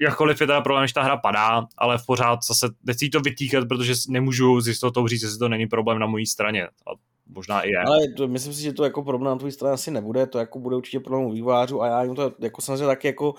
jakkoliv 0.02 0.42
je 0.42 0.48
teda 0.48 0.62
problém, 0.62 0.88
že 0.88 0.94
ta 0.94 1.04
hra 1.04 1.18
padá, 1.18 1.68
ale 1.78 1.98
v 1.98 2.06
pořád 2.06 2.44
zase 2.44 2.68
nechci 2.84 3.10
to 3.10 3.20
vytýkat, 3.20 3.68
protože 3.68 3.94
nemůžu 4.10 4.62
s 4.62 4.68
jistotou 4.68 5.08
říct, 5.08 5.24
jestli 5.24 5.40
to 5.40 5.50
není 5.50 5.68
problém 5.68 6.00
na 6.00 6.08
mojí 6.08 6.26
straně. 6.26 6.68
A 6.68 6.92
možná 7.36 7.62
i 7.62 7.70
je. 7.70 7.80
Ale 7.88 8.08
to, 8.18 8.28
myslím 8.28 8.54
si, 8.54 8.62
že 8.62 8.74
to 8.74 8.84
jako 8.84 9.04
problém 9.04 9.34
na 9.34 9.38
tvojí 9.38 9.52
straně 9.52 9.74
asi 9.74 9.92
nebude, 9.92 10.28
to 10.28 10.40
jako 10.40 10.60
bude 10.60 10.76
určitě 10.76 11.00
problém 11.00 11.26
u 11.26 11.32
vývojářů 11.32 11.82
a 11.82 11.88
já 11.88 12.04
jim 12.04 12.16
to 12.16 12.32
jako 12.40 12.62
samozřejmě 12.62 12.86
taky 12.86 13.08
jako 13.08 13.34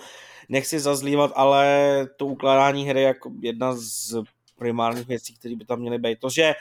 nechci 0.49 0.79
zazlívat, 0.79 1.31
ale 1.35 2.07
to 2.17 2.25
ukládání 2.25 2.85
hry 2.85 3.01
je 3.01 3.07
jako 3.07 3.31
jedna 3.41 3.73
z 3.75 4.15
primárních 4.57 5.07
věcí, 5.07 5.35
které 5.35 5.55
by 5.55 5.65
tam 5.65 5.79
měly 5.79 5.97
být. 5.97 6.19
To, 6.19 6.29
že 6.29 6.53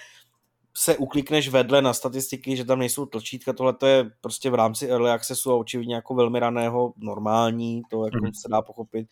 se 0.78 0.96
uklikneš 0.96 1.48
vedle 1.48 1.82
na 1.82 1.92
statistiky, 1.92 2.56
že 2.56 2.64
tam 2.64 2.78
nejsou 2.78 3.06
tlčítka, 3.06 3.52
tohle 3.52 3.72
to 3.72 3.86
je 3.86 4.10
prostě 4.20 4.50
v 4.50 4.54
rámci 4.54 4.88
early 4.88 5.10
accessu 5.10 5.52
a 5.52 5.56
očividně 5.56 5.94
jako 5.94 6.14
velmi 6.14 6.40
raného 6.40 6.92
normální, 6.96 7.82
to 7.90 8.04
jako 8.04 8.18
mm. 8.22 8.34
se 8.34 8.48
dá 8.48 8.62
pochopit 8.62 9.08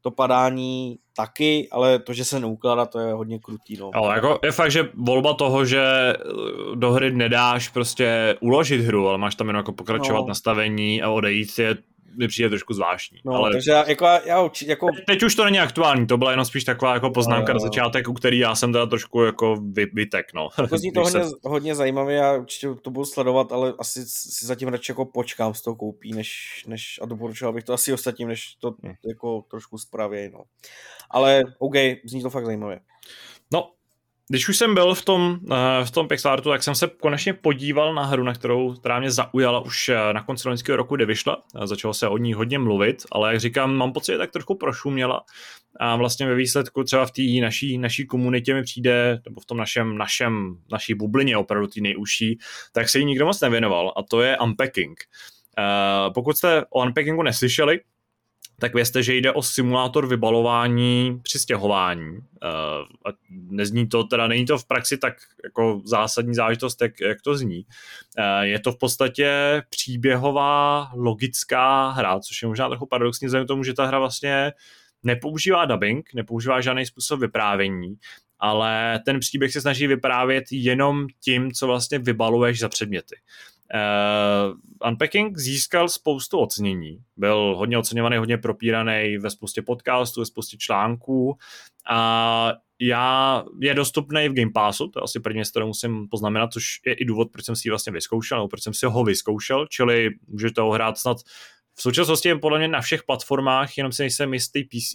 to 0.00 0.10
padání 0.10 0.98
taky, 1.16 1.68
ale 1.72 1.98
to, 1.98 2.12
že 2.12 2.24
se 2.24 2.40
neukládá, 2.40 2.86
to 2.86 2.98
je 2.98 3.12
hodně 3.12 3.38
krutý. 3.38 3.76
No. 3.76 3.90
Ale 3.94 4.14
jako 4.14 4.38
je 4.44 4.52
fakt, 4.52 4.70
že 4.70 4.88
volba 4.94 5.34
toho, 5.34 5.64
že 5.64 5.82
do 6.74 6.92
hry 6.92 7.12
nedáš 7.12 7.68
prostě 7.68 8.36
uložit 8.40 8.80
hru, 8.80 9.08
ale 9.08 9.18
máš 9.18 9.34
tam 9.34 9.46
jenom 9.46 9.60
jako 9.60 9.72
pokračovat 9.72 10.20
no. 10.20 10.28
nastavení 10.28 11.02
a 11.02 11.10
odejít, 11.10 11.58
je 11.58 11.76
mi 12.16 12.28
přijde 12.28 12.48
trošku 12.48 12.74
zvláštní. 12.74 13.18
No, 13.24 13.32
ale... 13.32 13.52
takže 13.52 13.70
já, 13.70 13.88
jako, 13.88 14.04
já 14.04 14.48
jako... 14.66 14.86
Teď 15.06 15.22
už 15.22 15.34
to 15.34 15.44
není 15.44 15.60
aktuální, 15.60 16.06
to 16.06 16.16
byla 16.16 16.30
jenom 16.30 16.46
spíš 16.46 16.64
taková 16.64 16.94
jako 16.94 17.10
poznámka 17.10 17.52
no, 17.52 17.58
no. 17.58 17.64
na 17.64 17.68
začátek, 17.68 18.08
u 18.08 18.12
který 18.12 18.38
já 18.38 18.54
jsem 18.54 18.72
teda 18.72 18.86
trošku 18.86 19.22
jako 19.22 19.56
vy, 19.72 19.86
vytek, 19.92 20.34
no. 20.34 20.48
Jako 20.58 20.78
zní 20.78 20.92
to 20.92 21.00
hodně, 21.00 21.24
se... 21.24 21.30
hodně 21.42 21.74
zajímavé, 21.74 22.12
já 22.12 22.34
určitě 22.34 22.68
to 22.82 22.90
budu 22.90 23.04
sledovat, 23.04 23.52
ale 23.52 23.74
asi 23.78 24.06
si 24.06 24.46
zatím 24.46 24.68
radši 24.68 24.92
jako 24.92 25.04
počkám 25.04 25.54
s 25.54 25.62
tou 25.62 25.74
koupí, 25.74 26.12
než, 26.12 26.64
než 26.66 27.00
a 27.02 27.06
doporučoval 27.06 27.52
bych 27.52 27.64
to 27.64 27.72
asi 27.72 27.92
ostatním, 27.92 28.28
než 28.28 28.54
to 28.54 28.74
hmm. 28.82 28.94
jako 29.08 29.44
trošku 29.50 29.78
spravěj, 29.78 30.30
no. 30.30 30.42
Ale 31.10 31.44
OK, 31.58 31.74
zní 32.04 32.22
to 32.22 32.30
fakt 32.30 32.44
zajímavě. 32.46 32.80
No, 33.52 33.70
když 34.28 34.48
už 34.48 34.56
jsem 34.56 34.74
byl 34.74 34.94
v 34.94 35.04
tom, 35.04 35.38
uh, 35.42 35.56
v 35.84 35.90
tom 35.90 36.08
Pixartu, 36.08 36.48
tak 36.48 36.62
jsem 36.62 36.74
se 36.74 36.90
konečně 37.00 37.32
podíval 37.32 37.94
na 37.94 38.04
hru, 38.04 38.22
na 38.22 38.34
kterou, 38.34 38.74
která 38.74 39.00
mě 39.00 39.10
zaujala 39.10 39.60
už 39.60 39.88
uh, 39.88 39.94
na 40.12 40.22
konci 40.22 40.48
loňského 40.48 40.76
roku, 40.76 40.96
kdy 40.96 41.06
vyšla. 41.06 41.36
Uh, 41.36 41.66
začalo 41.66 41.94
se 41.94 42.08
o 42.08 42.18
ní 42.18 42.34
hodně 42.34 42.58
mluvit, 42.58 43.02
ale 43.12 43.32
jak 43.32 43.40
říkám, 43.40 43.74
mám 43.74 43.92
pocit, 43.92 44.12
že 44.12 44.18
tak 44.18 44.30
trošku 44.30 44.54
prošuměla. 44.54 45.24
A 45.80 45.96
vlastně 45.96 46.26
ve 46.26 46.34
výsledku 46.34 46.84
třeba 46.84 47.06
v 47.06 47.10
té 47.10 47.22
naší, 47.42 47.78
naší 47.78 48.06
komunitě 48.06 48.54
mi 48.54 48.62
přijde, 48.62 49.20
nebo 49.24 49.40
v 49.40 49.46
tom 49.46 49.56
našem, 49.56 49.98
našem, 49.98 50.56
naší 50.72 50.94
bublině 50.94 51.36
opravdu 51.36 51.66
ty 51.66 51.80
nejužší, 51.80 52.38
tak 52.72 52.88
se 52.88 52.98
jí 52.98 53.04
nikdo 53.04 53.26
moc 53.26 53.40
nevěnoval 53.40 53.92
a 53.96 54.02
to 54.02 54.20
je 54.20 54.38
Unpacking. 54.38 55.00
Pokud 56.14 56.36
jste 56.36 56.64
o 56.70 56.82
Unpackingu 56.82 57.22
neslyšeli, 57.22 57.80
tak 58.60 58.74
vězte, 58.74 59.02
že 59.02 59.14
jde 59.14 59.32
o 59.32 59.42
simulátor 59.42 60.06
vybalování 60.06 61.20
při 61.22 61.38
stěhování. 61.38 62.10
Uh, 62.10 62.20
a 63.06 63.16
nezní 63.30 63.88
to, 63.88 64.04
teda 64.04 64.26
není 64.26 64.46
to 64.46 64.58
v 64.58 64.66
praxi 64.66 64.98
tak 64.98 65.14
jako 65.44 65.82
zásadní 65.84 66.34
záležitost, 66.34 66.82
jak, 66.82 67.00
jak 67.00 67.22
to 67.22 67.36
zní. 67.36 67.64
Uh, 68.18 68.42
je 68.42 68.58
to 68.58 68.72
v 68.72 68.78
podstatě 68.78 69.62
příběhová 69.70 70.90
logická 70.94 71.90
hra, 71.90 72.20
což 72.20 72.42
je 72.42 72.48
možná 72.48 72.68
trochu 72.68 72.86
paradoxní 72.86 73.26
vzhledem 73.26 73.46
tomu, 73.46 73.64
že 73.64 73.74
ta 73.74 73.86
hra 73.86 73.98
vlastně 73.98 74.52
nepoužívá 75.02 75.64
dubbing, 75.64 76.14
nepoužívá 76.14 76.60
žádný 76.60 76.86
způsob 76.86 77.20
vyprávění, 77.20 77.96
ale 78.38 79.00
ten 79.04 79.20
příběh 79.20 79.52
se 79.52 79.60
snaží 79.60 79.86
vyprávět 79.86 80.44
jenom 80.50 81.06
tím, 81.24 81.52
co 81.52 81.66
vlastně 81.66 81.98
vybaluješ 81.98 82.58
za 82.58 82.68
předměty. 82.68 83.16
Uh, 83.74 84.88
Unpacking 84.88 85.38
získal 85.38 85.88
spoustu 85.88 86.38
ocenění. 86.38 86.98
Byl 87.16 87.54
hodně 87.56 87.78
oceňovaný, 87.78 88.16
hodně 88.16 88.38
propíraný 88.38 89.18
ve 89.18 89.30
spoustě 89.30 89.62
podcastů, 89.62 90.20
ve 90.20 90.26
spoustě 90.26 90.56
článků 90.56 91.38
a 91.90 92.52
já, 92.80 93.44
je 93.60 93.74
dostupný 93.74 94.28
v 94.28 94.34
Game 94.34 94.52
Passu, 94.54 94.88
to 94.88 94.98
je 94.98 95.02
asi 95.02 95.20
první, 95.20 95.42
kterou 95.50 95.66
musím 95.66 96.08
poznamenat, 96.08 96.52
což 96.52 96.64
je 96.86 96.94
i 96.94 97.04
důvod, 97.04 97.28
proč 97.32 97.44
jsem 97.44 97.56
si 97.56 97.68
ji 97.68 97.70
vlastně 97.70 97.92
vyzkoušel, 97.92 98.38
nebo 98.38 98.48
proč 98.48 98.62
jsem 98.62 98.74
si 98.74 98.86
ho 98.86 99.04
vyzkoušel, 99.04 99.66
čili 99.66 100.10
můžete 100.28 100.60
ho 100.60 100.70
hrát 100.70 100.98
snad 100.98 101.16
v 101.78 101.82
současnosti 101.82 102.28
je 102.28 102.38
podle 102.38 102.58
mě 102.58 102.68
na 102.68 102.80
všech 102.80 103.02
platformách, 103.02 103.78
jenom 103.78 103.92
si 103.92 104.02
nejsem 104.02 104.34
jistý, 104.34 104.64
PC, 104.64 104.94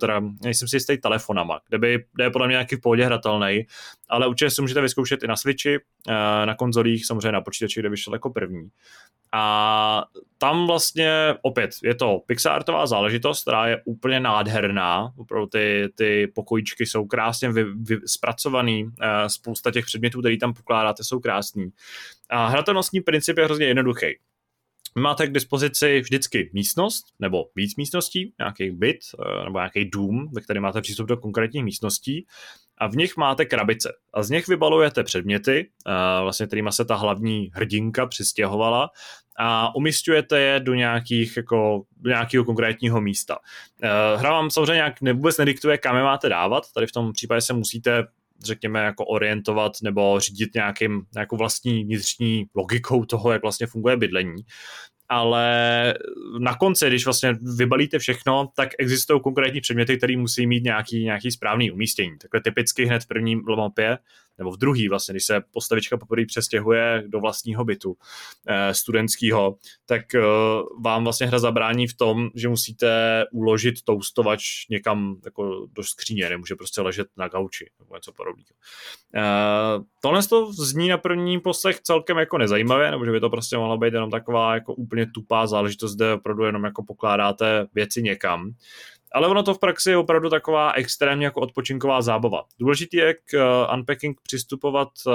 teda 0.00 0.20
nejsem 0.42 0.68
si 0.68 0.76
jistý 0.76 0.98
telefonama, 0.98 1.60
kde, 1.68 1.78
by, 1.78 2.04
kde 2.14 2.24
je 2.24 2.30
podle 2.30 2.46
mě 2.46 2.52
nějaký 2.52 2.76
v 2.76 2.80
pohodě 2.80 3.04
hratelný, 3.04 3.66
ale 4.08 4.26
určitě 4.26 4.50
si 4.50 4.62
můžete 4.62 4.80
vyzkoušet 4.80 5.22
i 5.22 5.26
na 5.26 5.36
Switchi, 5.36 5.76
eh, 6.08 6.46
na 6.46 6.54
konzolích, 6.54 7.06
samozřejmě 7.06 7.32
na 7.32 7.40
počítači, 7.40 7.80
kde 7.80 7.88
vyšel 7.88 8.12
jako 8.12 8.30
první. 8.30 8.68
A 9.32 10.04
tam 10.38 10.66
vlastně 10.66 11.34
opět 11.42 11.70
je 11.82 11.94
to 11.94 12.20
pixartová 12.26 12.86
záležitost, 12.86 13.42
která 13.42 13.66
je 13.66 13.82
úplně 13.84 14.20
nádherná. 14.20 15.12
Opravdu 15.16 15.46
ty, 15.46 15.88
ty 15.94 16.32
pokojičky 16.34 16.86
jsou 16.86 17.06
krásně 17.06 17.52
vy, 17.52 17.64
vy, 17.64 17.96
zpracovaný, 18.06 18.90
eh, 19.02 19.28
spousta 19.28 19.70
těch 19.70 19.84
předmětů, 19.84 20.20
které 20.20 20.36
tam 20.36 20.54
pokládáte, 20.54 21.04
jsou 21.04 21.20
krásný. 21.20 21.68
A 22.30 22.46
hratelnostní 22.46 23.00
princip 23.00 23.38
je 23.38 23.44
hrozně 23.44 23.66
jednoduchý 23.66 24.06
máte 25.00 25.26
k 25.26 25.32
dispozici 25.32 26.00
vždycky 26.00 26.50
místnost 26.54 27.04
nebo 27.18 27.44
víc 27.56 27.76
místností, 27.76 28.32
nějaký 28.38 28.70
byt 28.70 28.96
eh, 28.96 29.44
nebo 29.44 29.58
nějaký 29.58 29.84
dům, 29.84 30.30
ve 30.34 30.40
kterém 30.40 30.62
máte 30.62 30.80
přístup 30.80 31.06
do 31.06 31.16
konkrétních 31.16 31.64
místností 31.64 32.26
a 32.78 32.86
v 32.86 32.96
nich 32.96 33.16
máte 33.16 33.44
krabice 33.44 33.92
a 34.14 34.22
z 34.22 34.30
nich 34.30 34.48
vybalujete 34.48 35.04
předměty, 35.04 35.70
eh, 35.86 36.22
vlastně 36.22 36.46
kterýma 36.46 36.72
se 36.72 36.84
ta 36.84 36.94
hlavní 36.94 37.50
hrdinka 37.52 38.06
přistěhovala 38.06 38.90
a 39.40 39.74
umistujete 39.74 40.40
je 40.40 40.60
do 40.60 40.74
nějakých, 40.74 41.36
jako, 41.36 41.82
do 41.96 42.10
nějakého 42.10 42.44
konkrétního 42.44 43.00
místa. 43.00 43.38
Eh, 43.82 44.16
hra 44.16 44.30
vám 44.30 44.50
samozřejmě 44.50 44.74
nějak 44.74 44.94
vůbec 45.00 45.38
nediktuje, 45.38 45.78
kam 45.78 45.96
je 45.96 46.02
máte 46.02 46.28
dávat, 46.28 46.72
tady 46.74 46.86
v 46.86 46.92
tom 46.92 47.12
případě 47.12 47.40
se 47.40 47.52
musíte 47.52 48.06
řekněme, 48.44 48.80
jako 48.80 49.04
orientovat 49.04 49.72
nebo 49.82 50.20
řídit 50.20 50.54
nějakým, 50.54 51.02
nějakou 51.14 51.36
vlastní 51.36 51.84
vnitřní 51.84 52.46
logikou 52.54 53.04
toho, 53.04 53.32
jak 53.32 53.42
vlastně 53.42 53.66
funguje 53.66 53.96
bydlení 53.96 54.44
ale 55.08 55.94
na 56.38 56.54
konci, 56.54 56.86
když 56.86 57.04
vlastně 57.04 57.36
vybalíte 57.56 57.98
všechno, 57.98 58.48
tak 58.56 58.68
existují 58.78 59.20
konkrétní 59.22 59.60
předměty, 59.60 59.96
které 59.96 60.16
musí 60.16 60.46
mít 60.46 60.64
nějaký, 60.64 61.04
nějaký 61.04 61.30
správný 61.30 61.70
umístění. 61.70 62.18
Takhle 62.18 62.40
typicky 62.40 62.84
hned 62.84 63.02
v 63.02 63.08
prvním 63.08 63.42
mapě 63.56 63.98
nebo 64.38 64.50
v 64.50 64.56
druhý 64.56 64.88
vlastně, 64.88 65.12
když 65.12 65.24
se 65.24 65.40
postavička 65.50 65.96
poprvé 65.96 66.26
přestěhuje 66.26 67.02
do 67.06 67.20
vlastního 67.20 67.64
bytu 67.64 67.96
eh, 68.46 68.74
studentského, 68.74 69.56
tak 69.86 70.14
eh, 70.14 70.20
vám 70.80 71.04
vlastně 71.04 71.26
hra 71.26 71.38
zabrání 71.38 71.86
v 71.86 71.96
tom, 71.96 72.28
že 72.34 72.48
musíte 72.48 73.24
uložit 73.32 73.82
toustovač 73.84 74.42
někam 74.70 75.16
jako 75.24 75.66
do 75.72 75.84
skříně, 75.84 76.28
nemůže 76.28 76.54
prostě 76.54 76.80
ležet 76.80 77.08
na 77.16 77.28
gauči 77.28 77.70
nebo 77.78 77.94
něco 77.94 78.12
podobného. 78.12 78.46
Eh, 79.14 79.84
tohle 80.02 80.22
to 80.22 80.52
zní 80.52 80.88
na 80.88 80.98
první 80.98 81.40
poslech 81.40 81.80
celkem 81.80 82.18
jako 82.18 82.38
nezajímavě, 82.38 82.90
nebo 82.90 83.04
že 83.04 83.12
by 83.12 83.20
to 83.20 83.30
prostě 83.30 83.56
mohla 83.56 83.76
být 83.76 83.94
jenom 83.94 84.10
taková 84.10 84.54
jako 84.54 84.74
úplně 84.74 85.06
tupá 85.14 85.46
záležitost, 85.46 85.96
kde 85.96 86.14
opravdu 86.14 86.44
jenom 86.44 86.64
jako 86.64 86.82
pokládáte 86.82 87.66
věci 87.74 88.02
někam 88.02 88.54
ale 89.12 89.28
ono 89.28 89.42
to 89.42 89.54
v 89.54 89.58
praxi 89.58 89.90
je 89.90 89.96
opravdu 89.96 90.30
taková 90.30 90.72
extrémně 90.72 91.24
jako 91.24 91.40
odpočinková 91.40 92.02
zábava. 92.02 92.44
Důležitý 92.58 92.96
je 92.96 93.14
k 93.14 93.18
uh, 93.34 93.74
unpacking 93.74 94.20
přistupovat 94.22 94.88
uh, 95.06 95.12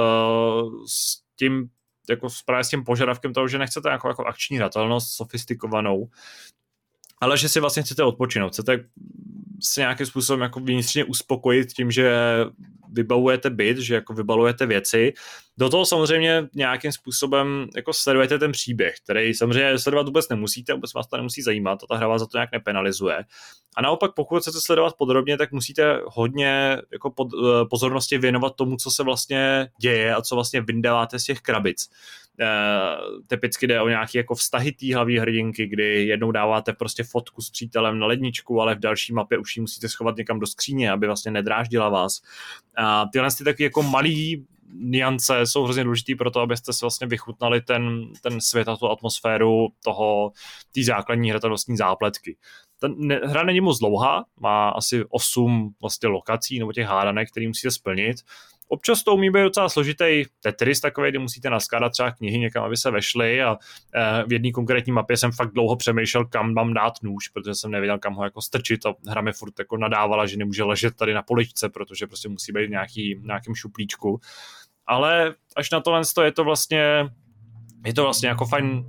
s 0.90 1.24
tím 1.40 1.70
jako 2.10 2.28
právě 2.46 2.64
s 2.64 2.70
tím 2.70 2.84
požadavkem 2.84 3.34
toho, 3.34 3.48
že 3.48 3.58
nechcete 3.58 3.90
jako, 3.90 4.08
jako 4.08 4.26
akční 4.26 4.58
hratelnost 4.58 5.16
sofistikovanou, 5.16 6.08
ale 7.24 7.38
že 7.38 7.50
si 7.50 7.60
vlastně 7.60 7.84
chcete 7.84 8.04
odpočinout, 8.04 8.54
chcete 8.54 8.86
se 9.64 9.82
nějakým 9.82 10.06
způsobem 10.06 10.42
jako 10.42 10.60
vnitřně 10.60 11.04
uspokojit 11.04 11.74
tím, 11.74 11.92
že 11.92 12.16
vybavujete 12.92 13.50
byt, 13.50 13.78
že 13.78 13.96
jako 13.96 14.14
vybalujete 14.14 14.66
věci. 14.66 15.14
Do 15.58 15.70
toho 15.70 15.86
samozřejmě 15.86 16.48
nějakým 16.56 16.92
způsobem 16.92 17.68
jako 17.76 17.94
sledujete 17.94 18.40
ten 18.40 18.52
příběh, 18.52 18.96
který 19.04 19.34
samozřejmě 19.34 19.80
sledovat 19.80 20.06
vůbec 20.06 20.30
nemusíte, 20.30 20.74
vůbec 20.74 20.94
vás 20.94 21.08
to 21.08 21.18
nemusí 21.18 21.42
zajímat 21.42 21.84
a 21.84 21.88
ta 21.88 21.98
hra 21.98 22.08
vás 22.08 22.22
za 22.22 22.28
to 22.28 22.38
nějak 22.38 22.52
nepenalizuje. 22.52 23.24
A 23.76 23.82
naopak, 23.82 24.14
pokud 24.16 24.42
chcete 24.42 24.62
sledovat 24.62 24.94
podrobně, 24.98 25.38
tak 25.38 25.52
musíte 25.52 26.00
hodně 26.06 26.78
jako 26.92 27.12
pod, 27.12 27.28
eh, 27.34 27.66
pozornosti 27.70 28.18
věnovat 28.18 28.56
tomu, 28.56 28.78
co 28.78 28.92
se 28.92 29.04
vlastně 29.04 29.68
děje 29.82 30.16
a 30.16 30.22
co 30.22 30.36
vlastně 30.36 30.62
vyndáváte 30.62 31.20
z 31.20 31.24
těch 31.24 31.40
krabic. 31.40 31.90
Uh, 32.40 33.22
typicky 33.28 33.68
jde 33.68 33.82
o 33.82 33.90
nějaké 33.90 34.18
jako 34.18 34.36
vztahy 34.36 34.72
té 34.72 34.96
hlavní 34.96 35.18
hrdinky, 35.18 35.68
kdy 35.68 36.06
jednou 36.06 36.32
dáváte 36.32 36.74
prostě 36.74 37.04
fotku 37.04 37.42
s 37.42 37.50
přítelem 37.50 38.00
na 38.00 38.08
ledničku, 38.08 38.62
ale 38.62 38.76
v 38.76 38.80
další 38.80 39.14
mapě 39.14 39.38
už 39.38 39.58
ji 39.58 39.62
musíte 39.62 39.90
schovat 39.90 40.18
někam 40.18 40.40
do 40.40 40.48
skříně, 40.48 40.92
aby 40.92 41.08
vlastně 41.08 41.32
nedráždila 41.32 41.90
vás. 41.90 42.22
A 42.78 43.06
tyhle 43.14 43.30
ty 43.38 43.44
taky 43.44 43.64
jako 43.64 43.84
malý 43.84 44.46
niance 44.76 45.46
jsou 45.46 45.64
hrozně 45.64 45.84
důležitý 45.84 46.16
pro 46.16 46.32
to, 46.32 46.40
abyste 46.40 46.74
si 46.74 46.80
vlastně 46.82 47.08
vychutnali 47.08 47.62
ten, 47.62 48.14
ten 48.22 48.42
svět 48.42 48.68
a 48.68 48.78
tu 48.78 48.90
atmosféru 48.90 49.68
toho, 49.84 50.32
té 50.76 50.84
základní 50.84 51.30
hratelnostní 51.30 51.78
zápletky. 51.78 52.38
Ten 52.80 52.96
ne, 52.98 53.20
hra 53.24 53.44
není 53.44 53.62
moc 53.62 53.80
dlouhá, 53.80 54.26
má 54.40 54.70
asi 54.70 55.06
8 55.10 55.74
vlastně 55.82 56.10
lokací 56.10 56.60
nebo 56.60 56.74
těch 56.74 56.88
hádanek, 56.88 57.32
které 57.32 57.48
musíte 57.48 57.72
splnit 57.72 58.18
Občas 58.74 59.04
to 59.04 59.14
umí 59.14 59.30
být 59.30 59.42
docela 59.44 59.70
složitý 59.70 60.24
Tetris 60.42 60.82
takový, 60.82 61.10
kdy 61.10 61.20
musíte 61.20 61.50
naskládat 61.50 61.90
třeba 61.90 62.12
knihy 62.12 62.40
někam, 62.40 62.64
aby 62.64 62.78
se 62.78 62.92
vešly 62.92 63.42
a 63.42 63.58
eh, 63.96 64.24
v 64.28 64.34
jedné 64.34 64.52
konkrétní 64.52 64.94
mapě 64.94 65.18
jsem 65.18 65.32
fakt 65.32 65.54
dlouho 65.54 65.76
přemýšlel, 65.76 66.26
kam 66.26 66.54
mám 66.54 66.74
dát 66.74 66.94
nůž, 67.04 67.28
protože 67.28 67.56
jsem 67.56 67.72
nevěděl, 67.72 68.00
kam 68.00 68.14
ho 68.14 68.24
jako 68.24 68.42
strčit 68.42 68.86
a 68.86 68.94
hra 69.08 69.22
mi 69.22 69.34
furt 69.34 69.60
jako 69.60 69.78
nadávala, 69.78 70.26
že 70.26 70.38
nemůže 70.38 70.64
ležet 70.64 70.96
tady 70.96 71.14
na 71.14 71.22
poličce, 71.22 71.70
protože 71.70 72.08
prostě 72.08 72.30
musí 72.30 72.52
být 72.52 72.68
v 72.68 72.70
nějaký, 72.70 73.20
nějakém 73.24 73.56
šuplíčku. 73.56 74.20
Ale 74.88 75.34
až 75.56 75.72
na 75.72 75.82
tohle 75.82 76.02
je 76.24 76.32
to 76.32 76.44
vlastně 76.44 77.10
je 77.86 77.94
to 77.94 78.04
vlastně 78.04 78.30
jako 78.30 78.46
fajn, 78.46 78.66
uh, 78.66 78.84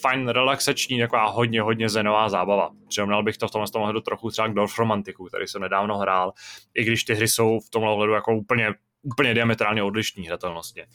fajn 0.00 0.28
relaxační, 0.28 1.00
taková 1.00 1.26
hodně, 1.26 1.62
hodně 1.62 1.88
zenová 1.88 2.28
zábava. 2.28 2.70
Přirovnal 2.88 3.22
bych 3.22 3.38
to 3.38 3.48
v 3.48 3.50
tomhle 3.50 3.68
tom 3.70 4.02
trochu 4.02 4.30
třeba 4.30 4.48
k 4.48 4.54
Dorf 4.54 4.78
Romantiku, 4.78 5.24
který 5.24 5.46
jsem 5.46 5.62
nedávno 5.62 5.98
hrál, 5.98 6.32
i 6.74 6.84
když 6.84 7.04
ty 7.04 7.14
hry 7.14 7.28
jsou 7.28 7.60
v 7.60 7.70
tomhle 7.70 7.92
ohledu 7.92 8.12
jako 8.12 8.36
úplně 8.36 8.74
úplně 9.02 9.34
diametrálně 9.34 9.82
odlišný 9.82 10.26
hratelnostně. 10.26 10.86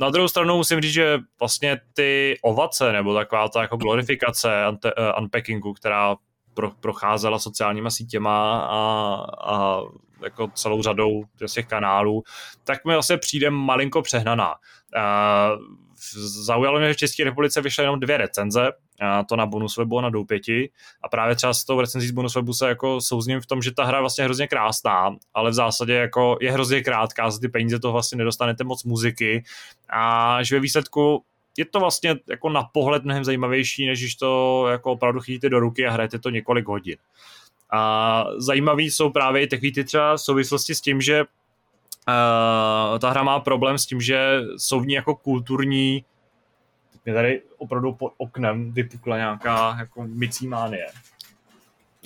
Na 0.00 0.10
druhou 0.10 0.28
stranu 0.28 0.56
musím 0.56 0.80
říct, 0.80 0.92
že 0.92 1.18
vlastně 1.40 1.80
ty 1.94 2.38
ovace 2.42 2.92
nebo 2.92 3.14
taková 3.14 3.48
ta 3.48 3.62
jako 3.62 3.76
glorifikace 3.76 4.64
uh, 4.68 5.22
unpackingu, 5.22 5.72
která 5.72 6.16
pro, 6.54 6.70
procházela 6.70 7.38
sociálníma 7.38 7.90
sítěma 7.90 8.60
a, 8.60 8.80
a 9.52 9.80
jako 10.22 10.48
celou 10.54 10.82
řadou 10.82 11.24
těch 11.54 11.66
kanálů, 11.66 12.22
tak 12.64 12.84
mi 12.84 12.92
vlastně 12.92 13.16
přijde 13.16 13.50
malinko 13.50 14.02
přehnaná. 14.02 14.54
Uh, 14.96 15.85
zaujalo 16.44 16.78
mě, 16.78 16.88
že 16.88 16.94
v 16.94 16.96
České 16.96 17.24
republice 17.24 17.60
vyšly 17.60 17.84
jenom 17.84 18.00
dvě 18.00 18.16
recenze, 18.16 18.72
a 19.00 19.24
to 19.24 19.36
na 19.36 19.46
bonus 19.46 19.76
webu 19.76 19.98
a 19.98 20.02
na 20.02 20.10
Doupěti. 20.10 20.70
A 21.02 21.08
právě 21.08 21.36
třeba 21.36 21.54
s 21.54 21.64
tou 21.64 21.80
recenzí 21.80 22.08
z 22.08 22.10
bonus 22.10 22.34
webu 22.34 22.52
se 22.52 22.68
jako 22.68 23.00
souzním 23.00 23.40
v 23.40 23.46
tom, 23.46 23.62
že 23.62 23.74
ta 23.74 23.84
hra 23.84 23.98
je 23.98 24.02
vlastně 24.02 24.24
hrozně 24.24 24.48
krásná, 24.48 25.16
ale 25.34 25.50
v 25.50 25.54
zásadě 25.54 25.92
jako 25.92 26.38
je 26.40 26.52
hrozně 26.52 26.82
krátká, 26.82 27.30
za 27.30 27.38
ty 27.38 27.48
peníze 27.48 27.78
to 27.78 27.92
vlastně 27.92 28.18
nedostanete 28.18 28.64
moc 28.64 28.84
muziky 28.84 29.44
a 29.90 30.38
že 30.42 30.56
ve 30.56 30.60
výsledku 30.60 31.24
je 31.56 31.64
to 31.64 31.80
vlastně 31.80 32.16
jako 32.30 32.48
na 32.48 32.62
pohled 32.62 33.04
mnohem 33.04 33.24
zajímavější, 33.24 33.86
než 33.86 34.00
když 34.00 34.14
to 34.14 34.64
jako 34.70 34.92
opravdu 34.92 35.20
chytíte 35.20 35.48
do 35.48 35.60
ruky 35.60 35.86
a 35.86 35.90
hrajete 35.90 36.18
to 36.18 36.30
několik 36.30 36.66
hodin. 36.66 36.96
A 37.72 38.24
zajímavý 38.36 38.90
jsou 38.90 39.10
právě 39.10 39.42
i 39.42 39.46
takový 39.46 39.72
ty 39.72 39.84
třeba 39.84 40.18
souvislosti 40.18 40.74
s 40.74 40.80
tím, 40.80 41.00
že 41.00 41.24
Uh, 42.08 42.98
ta 42.98 43.10
hra 43.10 43.22
má 43.22 43.40
problém 43.40 43.78
s 43.78 43.86
tím, 43.86 44.00
že 44.00 44.40
jsou 44.56 44.80
v 44.80 44.86
ní 44.86 44.94
jako 44.94 45.14
kulturní 45.14 46.04
mě 47.06 47.14
tady 47.14 47.42
opravdu 47.58 47.92
pod 47.92 48.12
oknem 48.16 48.72
vypukla 48.72 49.16
nějaká 49.16 49.76
jako 49.78 50.04
mycí 50.04 50.48
mánie. 50.48 50.86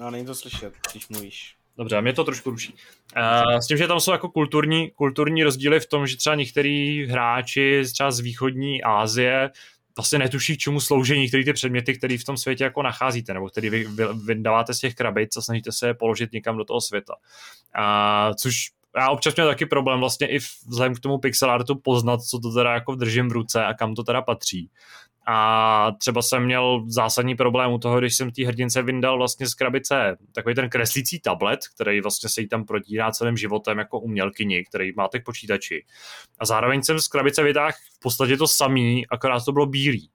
No, 0.00 0.10
není 0.10 0.26
to 0.26 0.34
slyšet, 0.34 0.74
když 0.92 1.08
mluvíš. 1.08 1.56
Dobře, 1.76 2.00
mě 2.00 2.12
to 2.12 2.24
trošku 2.24 2.50
ruší. 2.50 2.74
Uh, 3.16 3.58
s 3.58 3.66
tím, 3.66 3.76
že 3.76 3.86
tam 3.86 4.00
jsou 4.00 4.12
jako 4.12 4.28
kulturní, 4.28 4.90
kulturní 4.90 5.44
rozdíly 5.44 5.80
v 5.80 5.86
tom, 5.86 6.06
že 6.06 6.16
třeba 6.16 6.34
některý 6.34 7.06
hráči 7.06 7.82
třeba 7.92 8.10
z 8.10 8.20
východní 8.20 8.82
Asie 8.82 9.50
vlastně 9.96 10.18
netuší, 10.18 10.56
k 10.56 10.60
čemu 10.60 10.80
slouží 10.80 11.18
některé 11.18 11.44
ty 11.44 11.52
předměty, 11.52 11.98
které 11.98 12.18
v 12.18 12.24
tom 12.24 12.36
světě 12.36 12.64
jako 12.64 12.82
nacházíte, 12.82 13.34
nebo 13.34 13.48
které 13.48 13.70
vy, 13.70 13.84
vy, 13.84 14.04
vydáváte 14.24 14.74
z 14.74 14.78
těch 14.78 14.94
krabic 14.94 15.36
a 15.36 15.42
snažíte 15.42 15.72
se 15.72 15.86
je 15.86 15.94
položit 15.94 16.32
někam 16.32 16.56
do 16.56 16.64
toho 16.64 16.80
světa. 16.80 17.14
Uh, 17.78 18.34
což 18.34 18.70
já 18.96 19.10
občas 19.10 19.36
měl 19.36 19.48
taky 19.48 19.66
problém 19.66 20.00
vlastně 20.00 20.26
i 20.26 20.38
vzhledem 20.66 20.94
k 20.94 21.00
tomu 21.00 21.18
pixel 21.18 21.50
artu 21.50 21.74
poznat, 21.74 22.20
co 22.22 22.38
to 22.38 22.54
teda 22.54 22.74
jako 22.74 22.94
držím 22.94 23.28
v 23.28 23.32
ruce 23.32 23.64
a 23.64 23.74
kam 23.74 23.94
to 23.94 24.02
teda 24.02 24.22
patří. 24.22 24.70
A 25.26 25.92
třeba 25.98 26.22
jsem 26.22 26.44
měl 26.44 26.84
zásadní 26.86 27.34
problém 27.34 27.72
u 27.72 27.78
toho, 27.78 27.98
když 27.98 28.16
jsem 28.16 28.30
té 28.30 28.46
hrdince 28.46 28.82
vyndal 28.82 29.18
vlastně 29.18 29.48
z 29.48 29.54
krabice 29.54 30.16
takový 30.32 30.54
ten 30.54 30.68
kreslící 30.68 31.20
tablet, 31.20 31.60
který 31.74 32.00
vlastně 32.00 32.28
se 32.28 32.40
jí 32.40 32.48
tam 32.48 32.64
protírá 32.64 33.12
celým 33.12 33.36
životem 33.36 33.78
jako 33.78 34.00
umělkyni, 34.00 34.64
který 34.64 34.92
máte 34.96 35.18
k 35.18 35.24
počítači. 35.24 35.84
A 36.38 36.44
zároveň 36.44 36.82
jsem 36.82 37.00
z 37.00 37.08
krabice 37.08 37.42
vytáhl 37.42 37.72
v 37.72 38.00
podstatě 38.02 38.36
to 38.36 38.48
samý, 38.48 39.06
akorát 39.06 39.44
to 39.44 39.52
bylo 39.52 39.66
bílý. 39.66 40.10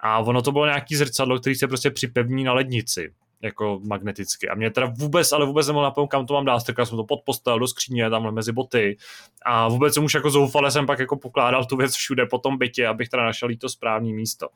A 0.00 0.18
ono 0.18 0.42
to 0.42 0.52
bylo 0.52 0.66
nějaký 0.66 0.96
zrcadlo, 0.96 1.38
který 1.38 1.54
se 1.54 1.68
prostě 1.68 1.90
připevní 1.90 2.44
na 2.44 2.52
lednici 2.52 3.14
jako 3.42 3.80
magneticky. 3.88 4.48
A 4.48 4.54
mě 4.54 4.70
teda 4.70 4.92
vůbec, 4.98 5.32
ale 5.32 5.46
vůbec 5.46 5.66
nemohl 5.66 5.84
napovědět, 5.84 6.10
kam 6.10 6.26
to 6.26 6.34
mám 6.34 6.44
dát, 6.44 6.60
strkal 6.60 6.86
jsem 6.86 6.96
to 6.96 7.04
pod 7.04 7.20
postel, 7.24 7.58
do 7.58 7.68
skříně, 7.68 8.10
tamhle 8.10 8.32
mezi 8.32 8.52
boty. 8.52 8.96
A 9.44 9.68
vůbec 9.68 9.94
jsem 9.94 10.04
už 10.04 10.14
jako 10.14 10.30
zoufale 10.30 10.70
jsem 10.70 10.86
pak 10.86 10.98
jako 10.98 11.16
pokládal 11.16 11.64
tu 11.64 11.76
věc 11.76 11.94
všude 11.94 12.26
po 12.26 12.38
tom 12.38 12.58
bytě, 12.58 12.86
abych 12.86 13.08
teda 13.08 13.24
našel 13.24 13.48
to 13.60 13.68
správné 13.68 14.12
místo. 14.12 14.48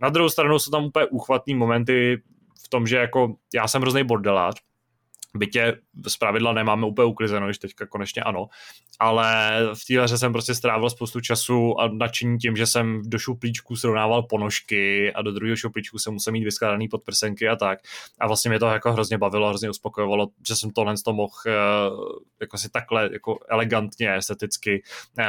Na 0.00 0.08
druhou 0.08 0.28
stranu 0.28 0.58
jsou 0.58 0.70
tam 0.70 0.84
úplně 0.84 1.06
úchvatné 1.06 1.54
momenty 1.54 2.22
v 2.64 2.68
tom, 2.68 2.86
že 2.86 2.96
jako 2.96 3.34
já 3.54 3.68
jsem 3.68 3.82
hrozný 3.82 4.04
bordelář, 4.04 4.54
bytě 5.36 5.78
z 6.08 6.16
pravidla 6.16 6.52
nemáme 6.52 6.86
úplně 6.86 7.06
uklizeno, 7.06 7.46
když 7.46 7.58
teďka 7.58 7.86
konečně 7.86 8.22
ano, 8.22 8.46
ale 9.00 9.60
v 9.74 9.84
té 9.84 10.02
hře 10.02 10.18
jsem 10.18 10.32
prostě 10.32 10.54
strávil 10.54 10.90
spoustu 10.90 11.20
času 11.20 11.80
a 11.80 11.88
nadšení 11.88 12.38
tím, 12.38 12.56
že 12.56 12.66
jsem 12.66 13.02
do 13.04 13.18
šuplíčku 13.18 13.76
srovnával 13.76 14.22
ponožky 14.22 15.12
a 15.12 15.22
do 15.22 15.32
druhého 15.32 15.56
šuplíčku 15.56 15.98
jsem 15.98 16.12
musel 16.12 16.32
mít 16.32 16.44
vyskladaný 16.44 16.88
podprsenky 16.88 17.48
a 17.48 17.56
tak. 17.56 17.78
A 18.20 18.26
vlastně 18.26 18.48
mě 18.48 18.58
to 18.58 18.66
jako 18.66 18.92
hrozně 18.92 19.18
bavilo, 19.18 19.48
hrozně 19.48 19.70
uspokojovalo, 19.70 20.28
že 20.48 20.56
jsem 20.56 20.70
tohle 20.70 20.94
to 21.04 21.12
mohl 21.12 21.32
uh, 21.46 21.52
jako 22.40 22.58
si 22.58 22.70
takhle 22.70 23.10
jako 23.12 23.38
elegantně, 23.48 24.14
esteticky 24.16 24.82
uh, 25.18 25.24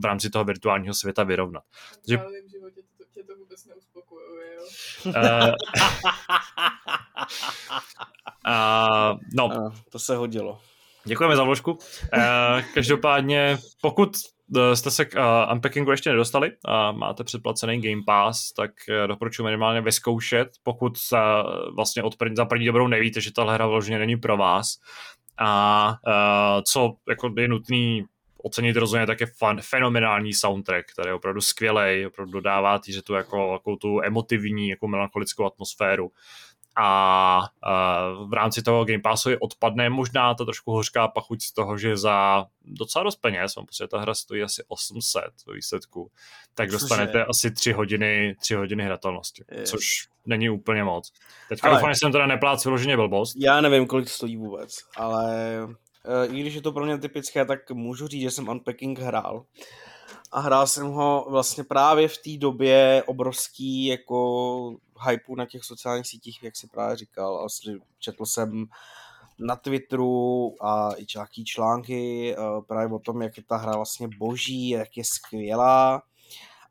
v 0.00 0.04
rámci 0.04 0.30
toho 0.30 0.44
virtuálního 0.44 0.94
světa 0.94 1.24
vyrovnat. 1.24 1.62
Takže... 2.06 2.18
to 3.26 3.36
vůbec 3.36 3.64
neuspokojuje, 3.66 4.54
jo? 4.54 4.62
Uh, 5.06 5.54
Uh, 8.46 9.18
no. 9.34 9.50
Ano, 9.50 9.72
to 9.90 9.98
se 9.98 10.16
hodilo. 10.16 10.60
Děkujeme 11.04 11.36
za 11.36 11.44
vložku. 11.44 11.72
Uh, 11.72 11.78
každopádně, 12.74 13.58
pokud 13.82 14.10
eh, 14.56 14.76
jste 14.76 14.90
se 14.90 15.04
k 15.04 15.14
uh, 15.14 15.52
unpackingu 15.52 15.90
ještě 15.90 16.10
nedostali 16.10 16.52
a 16.64 16.92
máte 16.92 17.24
předplacený 17.24 17.82
Game 17.82 18.02
Pass, 18.06 18.52
tak 18.52 18.70
uh, 18.88 19.08
doporučuji 19.08 19.44
minimálně 19.44 19.80
vyzkoušet, 19.80 20.48
pokud 20.62 20.92
uh, 21.12 21.18
vlastně 21.74 22.02
od 22.02 22.16
první, 22.16 22.36
za 22.36 22.44
první 22.44 22.66
dobrou 22.66 22.86
nevíte, 22.86 23.20
že 23.20 23.32
ta 23.32 23.52
hra 23.52 23.66
vloženě 23.66 23.98
není 23.98 24.16
pro 24.16 24.36
vás. 24.36 24.66
A 25.38 25.88
uh, 25.88 26.62
co 26.62 26.94
jako 27.08 27.30
je 27.36 27.48
nutný 27.48 28.04
ocenit 28.42 28.76
rozhodně 28.76 29.06
tak 29.06 29.20
je 29.20 29.26
fan, 29.26 29.60
fenomenální 29.60 30.34
soundtrack, 30.34 30.92
který 30.92 31.08
je 31.08 31.14
opravdu 31.14 31.40
skvělý, 31.40 32.06
opravdu 32.06 32.32
dodává 32.32 32.80
že 32.88 33.02
tu 33.02 33.14
jako, 33.14 33.52
jako 33.52 33.76
tu 33.76 34.02
emotivní, 34.02 34.68
jako 34.68 34.88
melancholickou 34.88 35.44
atmosféru 35.44 36.10
a 36.78 37.40
uh, 37.40 38.30
v 38.30 38.32
rámci 38.32 38.62
toho 38.62 38.84
Game 38.84 39.02
Passu 39.02 39.30
je 39.30 39.38
odpadne 39.38 39.90
možná 39.90 40.34
ta 40.34 40.44
trošku 40.44 40.72
hořká 40.72 41.08
pachuť 41.08 41.42
z 41.42 41.52
toho, 41.52 41.78
že 41.78 41.96
za 41.96 42.46
docela 42.64 43.02
dost 43.02 43.16
peněz, 43.16 43.56
mám 43.56 43.66
pocit, 43.66 43.88
ta 43.88 44.00
hra 44.00 44.14
stojí 44.14 44.42
asi 44.42 44.62
800 44.68 45.22
ve 45.46 45.54
výsledku, 45.54 46.10
tak 46.54 46.70
Což 46.70 46.80
dostanete 46.80 47.18
je? 47.18 47.24
asi 47.24 47.50
3 47.50 47.72
hodiny, 47.72 48.36
3 48.40 48.54
hodiny 48.54 48.84
hratelnosti, 48.84 49.44
je. 49.50 49.62
což 49.62 50.08
není 50.26 50.50
úplně 50.50 50.84
moc. 50.84 51.12
Teďka 51.48 51.70
doufám, 51.70 51.90
že 51.90 51.96
jsem 51.98 52.12
teda 52.12 52.26
neplác 52.26 52.64
vyloženě 52.64 52.96
blbost. 52.96 53.36
Já 53.38 53.60
nevím, 53.60 53.86
kolik 53.86 54.08
stojí 54.08 54.36
vůbec, 54.36 54.78
ale 54.96 55.58
i 56.30 56.40
když 56.40 56.54
je 56.54 56.62
to 56.62 56.72
pro 56.72 56.84
mě 56.84 56.98
typické, 56.98 57.44
tak 57.44 57.70
můžu 57.70 58.06
říct, 58.06 58.22
že 58.22 58.30
jsem 58.30 58.48
Unpacking 58.48 58.98
hrál 58.98 59.46
a 60.32 60.40
hrál 60.40 60.66
jsem 60.66 60.86
ho 60.86 61.26
vlastně 61.30 61.64
právě 61.64 62.08
v 62.08 62.18
té 62.18 62.30
době 62.38 63.02
obrovský 63.06 63.86
jako 63.86 64.76
hypeu 65.08 65.34
na 65.34 65.46
těch 65.46 65.64
sociálních 65.64 66.06
sítích, 66.06 66.42
jak 66.42 66.56
si 66.56 66.66
právě 66.66 66.96
říkal. 66.96 67.36
A 67.36 67.46
četl 67.98 68.26
jsem 68.26 68.66
na 69.38 69.56
Twitteru 69.56 70.54
a 70.60 70.92
i 70.92 71.06
nějaký 71.16 71.44
články 71.44 72.34
uh, 72.38 72.64
právě 72.64 72.94
o 72.94 72.98
tom, 72.98 73.22
jak 73.22 73.36
je 73.36 73.42
ta 73.42 73.56
hra 73.56 73.76
vlastně 73.76 74.08
boží, 74.18 74.68
jak 74.68 74.96
je 74.96 75.04
skvělá. 75.04 76.02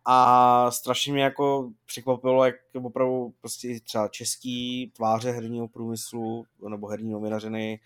A 0.07 0.71
strašně 0.71 1.13
mě 1.13 1.23
jako 1.23 1.69
překvapilo, 1.85 2.45
jak 2.45 2.55
opravdu 2.83 3.33
prostě 3.41 3.79
třeba 3.83 4.07
český 4.07 4.91
tváře 4.95 5.31
herního 5.31 5.67
průmyslu 5.67 6.45
nebo 6.69 6.87
herní 6.87 7.11
novinařiny, 7.11 7.79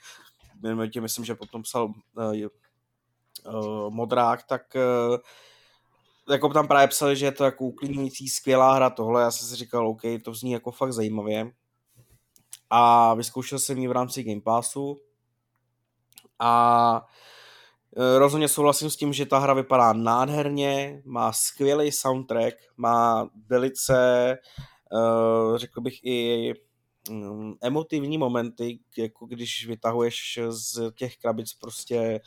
myslím, 1.01 1.25
že 1.25 1.35
potom 1.35 1.61
psal 1.61 1.85
uh, 1.85 2.33
uh, 2.33 3.89
Modrák, 3.89 4.43
tak 4.43 4.61
uh, 4.75 5.17
jako 6.29 6.49
tam 6.49 6.67
právě 6.67 6.87
psali, 6.87 7.15
že 7.15 7.25
je 7.25 7.31
to 7.31 7.43
jako 7.43 7.65
uklidňující, 7.65 8.29
skvělá 8.29 8.73
hra 8.73 8.89
tohle, 8.89 9.21
já 9.21 9.31
jsem 9.31 9.47
si 9.47 9.55
říkal, 9.55 9.87
OK, 9.87 10.01
to 10.23 10.33
zní 10.33 10.51
jako 10.51 10.71
fakt 10.71 10.93
zajímavě. 10.93 11.51
A 12.69 13.13
vyzkoušel 13.13 13.59
jsem 13.59 13.77
ji 13.77 13.87
v 13.87 13.91
rámci 13.91 14.23
Game 14.23 14.41
Passu 14.41 14.97
a 16.39 17.05
rozhodně 18.17 18.47
souhlasím 18.47 18.89
s 18.89 18.95
tím, 18.95 19.13
že 19.13 19.25
ta 19.25 19.39
hra 19.39 19.53
vypadá 19.53 19.93
nádherně, 19.93 21.01
má 21.05 21.33
skvělý 21.33 21.91
soundtrack, 21.91 22.55
má 22.77 23.29
velice, 23.49 24.37
řekl 25.55 25.81
bych 25.81 26.03
i 26.03 26.53
emotivní 27.61 28.17
momenty, 28.17 28.79
jako 28.97 29.25
když 29.25 29.67
vytahuješ 29.67 30.39
z 30.49 30.91
těch 30.95 31.17
krabic 31.17 31.53
prostě, 31.53 32.19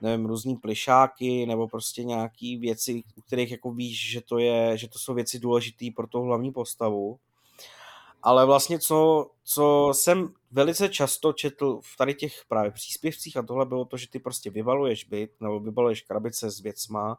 nevím, 0.00 0.26
různý 0.26 0.56
plišáky 0.56 1.46
nebo 1.46 1.68
prostě 1.68 2.04
nějaký 2.04 2.56
věci, 2.56 3.02
u 3.16 3.20
kterých 3.20 3.50
jako 3.50 3.72
víš, 3.72 4.10
že 4.10 4.20
to, 4.20 4.38
je, 4.38 4.78
že 4.78 4.88
to 4.88 4.98
jsou 4.98 5.14
věci 5.14 5.38
důležité 5.38 5.86
pro 5.96 6.06
tu 6.06 6.20
hlavní 6.20 6.52
postavu. 6.52 7.18
Ale 8.22 8.46
vlastně 8.46 8.78
co, 8.78 9.30
co 9.44 9.92
jsem 9.94 10.28
velice 10.50 10.88
často 10.88 11.32
četl 11.32 11.80
v 11.82 11.96
tady 11.96 12.14
těch 12.14 12.44
právě 12.48 12.70
příspěvcích 12.70 13.36
a 13.36 13.42
tohle 13.42 13.66
bylo 13.66 13.84
to, 13.84 13.96
že 13.96 14.10
ty 14.10 14.18
prostě 14.18 14.50
vyvaluješ 14.50 15.04
byt 15.04 15.30
nebo 15.40 15.60
vyvaluješ 15.60 16.02
krabice 16.02 16.50
s 16.50 16.60
věcma 16.60 17.18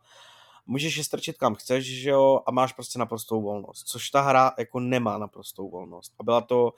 můžeš 0.65 0.97
je 0.97 1.03
strčit 1.03 1.37
kam 1.37 1.55
chceš, 1.55 1.85
že 1.85 2.09
jo, 2.09 2.41
a 2.45 2.51
máš 2.51 2.73
prostě 2.73 2.99
naprostou 2.99 3.41
volnost, 3.41 3.87
což 3.87 4.09
ta 4.09 4.21
hra 4.21 4.51
jako 4.59 4.79
nemá 4.79 5.17
naprostou 5.17 5.69
volnost. 5.69 6.13
A 6.19 6.23
byla 6.23 6.41
to 6.41 6.73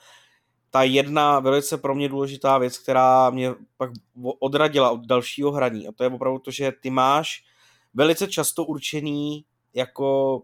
ta 0.69 0.83
jedna 0.83 1.39
velice 1.39 1.77
pro 1.77 1.95
mě 1.95 2.09
důležitá 2.09 2.57
věc, 2.57 2.77
která 2.77 3.29
mě 3.29 3.53
pak 3.77 3.91
odradila 4.39 4.91
od 4.91 5.05
dalšího 5.05 5.51
hraní. 5.51 5.88
A 5.88 5.91
to 5.91 6.03
je 6.03 6.09
opravdu 6.09 6.39
to, 6.39 6.51
že 6.51 6.71
ty 6.71 6.89
máš 6.89 7.43
velice 7.93 8.27
často 8.27 8.65
určený 8.65 9.45
jako 9.73 10.41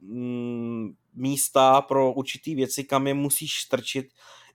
mm, 0.00 0.94
místa 1.14 1.80
pro 1.80 2.12
určitý 2.12 2.54
věci, 2.54 2.84
kam 2.84 3.06
je 3.06 3.14
musíš 3.14 3.60
strčit, 3.60 4.06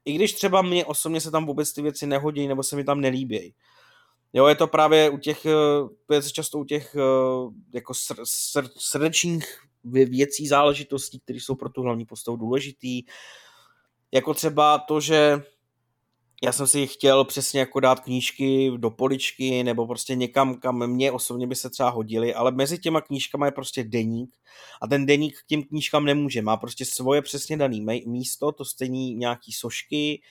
i 0.05 0.13
když 0.13 0.33
třeba 0.33 0.61
mě 0.61 0.85
osobně 0.85 1.21
se 1.21 1.31
tam 1.31 1.45
vůbec 1.45 1.73
ty 1.73 1.81
věci 1.81 2.07
nehodí 2.07 2.47
nebo 2.47 2.63
se 2.63 2.75
mi 2.75 2.83
tam 2.83 3.01
nelíbějí. 3.01 3.53
Jo, 4.33 4.47
je 4.47 4.55
to 4.55 4.67
právě 4.67 5.09
u 5.09 5.17
těch, 5.17 5.45
eh, 5.45 6.21
často 6.31 6.59
u 6.59 6.63
těch 6.63 6.95
eh, 6.95 7.01
jako 7.73 7.93
sr, 7.93 8.15
sr, 8.23 8.67
srdečních 8.77 9.59
věcí, 9.83 10.47
záležitostí, 10.47 11.19
které 11.19 11.39
jsou 11.39 11.55
pro 11.55 11.69
tu 11.69 11.81
hlavní 11.81 12.05
postavu 12.05 12.37
důležitý, 12.37 13.03
jako 14.11 14.33
třeba 14.33 14.77
to, 14.77 14.99
že 14.99 15.41
já 16.43 16.51
jsem 16.51 16.67
si 16.67 16.87
chtěl 16.87 17.25
přesně 17.25 17.59
jako 17.59 17.79
dát 17.79 17.99
knížky 17.99 18.71
do 18.77 18.91
poličky 18.91 19.63
nebo 19.63 19.87
prostě 19.87 20.15
někam, 20.15 20.55
kam 20.55 20.87
mě 20.87 21.11
osobně 21.11 21.47
by 21.47 21.55
se 21.55 21.69
třeba 21.69 21.89
hodily, 21.89 22.33
ale 22.33 22.51
mezi 22.51 22.79
těma 22.79 23.01
knížkama 23.01 23.45
je 23.45 23.51
prostě 23.51 23.83
deník 23.83 24.37
a 24.81 24.87
ten 24.87 25.05
deník 25.05 25.37
k 25.39 25.47
těm 25.47 25.63
knížkám 25.63 26.05
nemůže, 26.05 26.41
má 26.41 26.57
prostě 26.57 26.85
svoje 26.85 27.21
přesně 27.21 27.57
dané 27.57 27.77
místo, 28.05 28.51
to 28.51 28.65
stejný 28.65 29.15
nějaký 29.15 29.51
sošky 29.51 30.21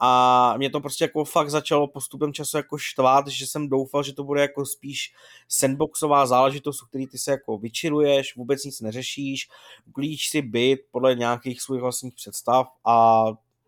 a 0.00 0.54
mě 0.56 0.70
to 0.70 0.80
prostě 0.80 1.04
jako 1.04 1.24
fakt 1.24 1.50
začalo 1.50 1.86
postupem 1.86 2.32
času 2.32 2.56
jako 2.56 2.78
štvát, 2.78 3.28
že 3.28 3.46
jsem 3.46 3.68
doufal, 3.68 4.02
že 4.02 4.12
to 4.12 4.24
bude 4.24 4.40
jako 4.40 4.66
spíš 4.66 5.14
sandboxová 5.48 6.26
záležitost, 6.26 6.82
u 6.82 6.86
který 6.86 7.06
ty 7.06 7.18
se 7.18 7.30
jako 7.30 7.58
vyčiluješ, 7.58 8.36
vůbec 8.36 8.64
nic 8.64 8.80
neřešíš, 8.80 9.48
uklíč 9.88 10.30
si 10.30 10.42
byt 10.42 10.80
podle 10.90 11.14
nějakých 11.14 11.62
svých 11.62 11.80
vlastních 11.80 12.14
představ 12.14 12.66
a 12.84 13.24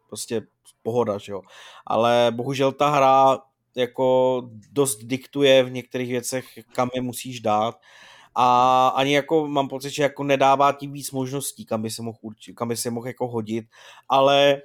prostě 0.08 0.42
pohoda, 0.82 1.18
že 1.18 1.32
jo. 1.32 1.42
Ale 1.86 2.32
bohužel 2.36 2.72
ta 2.72 2.90
hra 2.90 3.38
jako 3.74 4.42
dost 4.72 4.98
diktuje 5.04 5.62
v 5.62 5.70
některých 5.70 6.10
věcech, 6.10 6.46
kam 6.72 6.88
je 6.94 7.02
musíš 7.02 7.40
dát 7.40 7.80
a 8.34 8.88
ani 8.88 9.14
jako 9.14 9.48
mám 9.48 9.68
pocit, 9.68 9.90
že 9.90 10.02
jako 10.02 10.24
nedává 10.24 10.72
ti 10.72 10.86
víc 10.86 11.10
možností, 11.10 11.64
kam 11.64 11.82
by 11.82 11.90
se 11.90 12.02
mohl, 12.02 12.18
určit, 12.20 12.54
kam 12.54 12.68
by 12.68 12.76
se 12.76 12.90
mohl 12.90 13.06
jako 13.06 13.28
hodit, 13.28 13.64
ale 14.08 14.62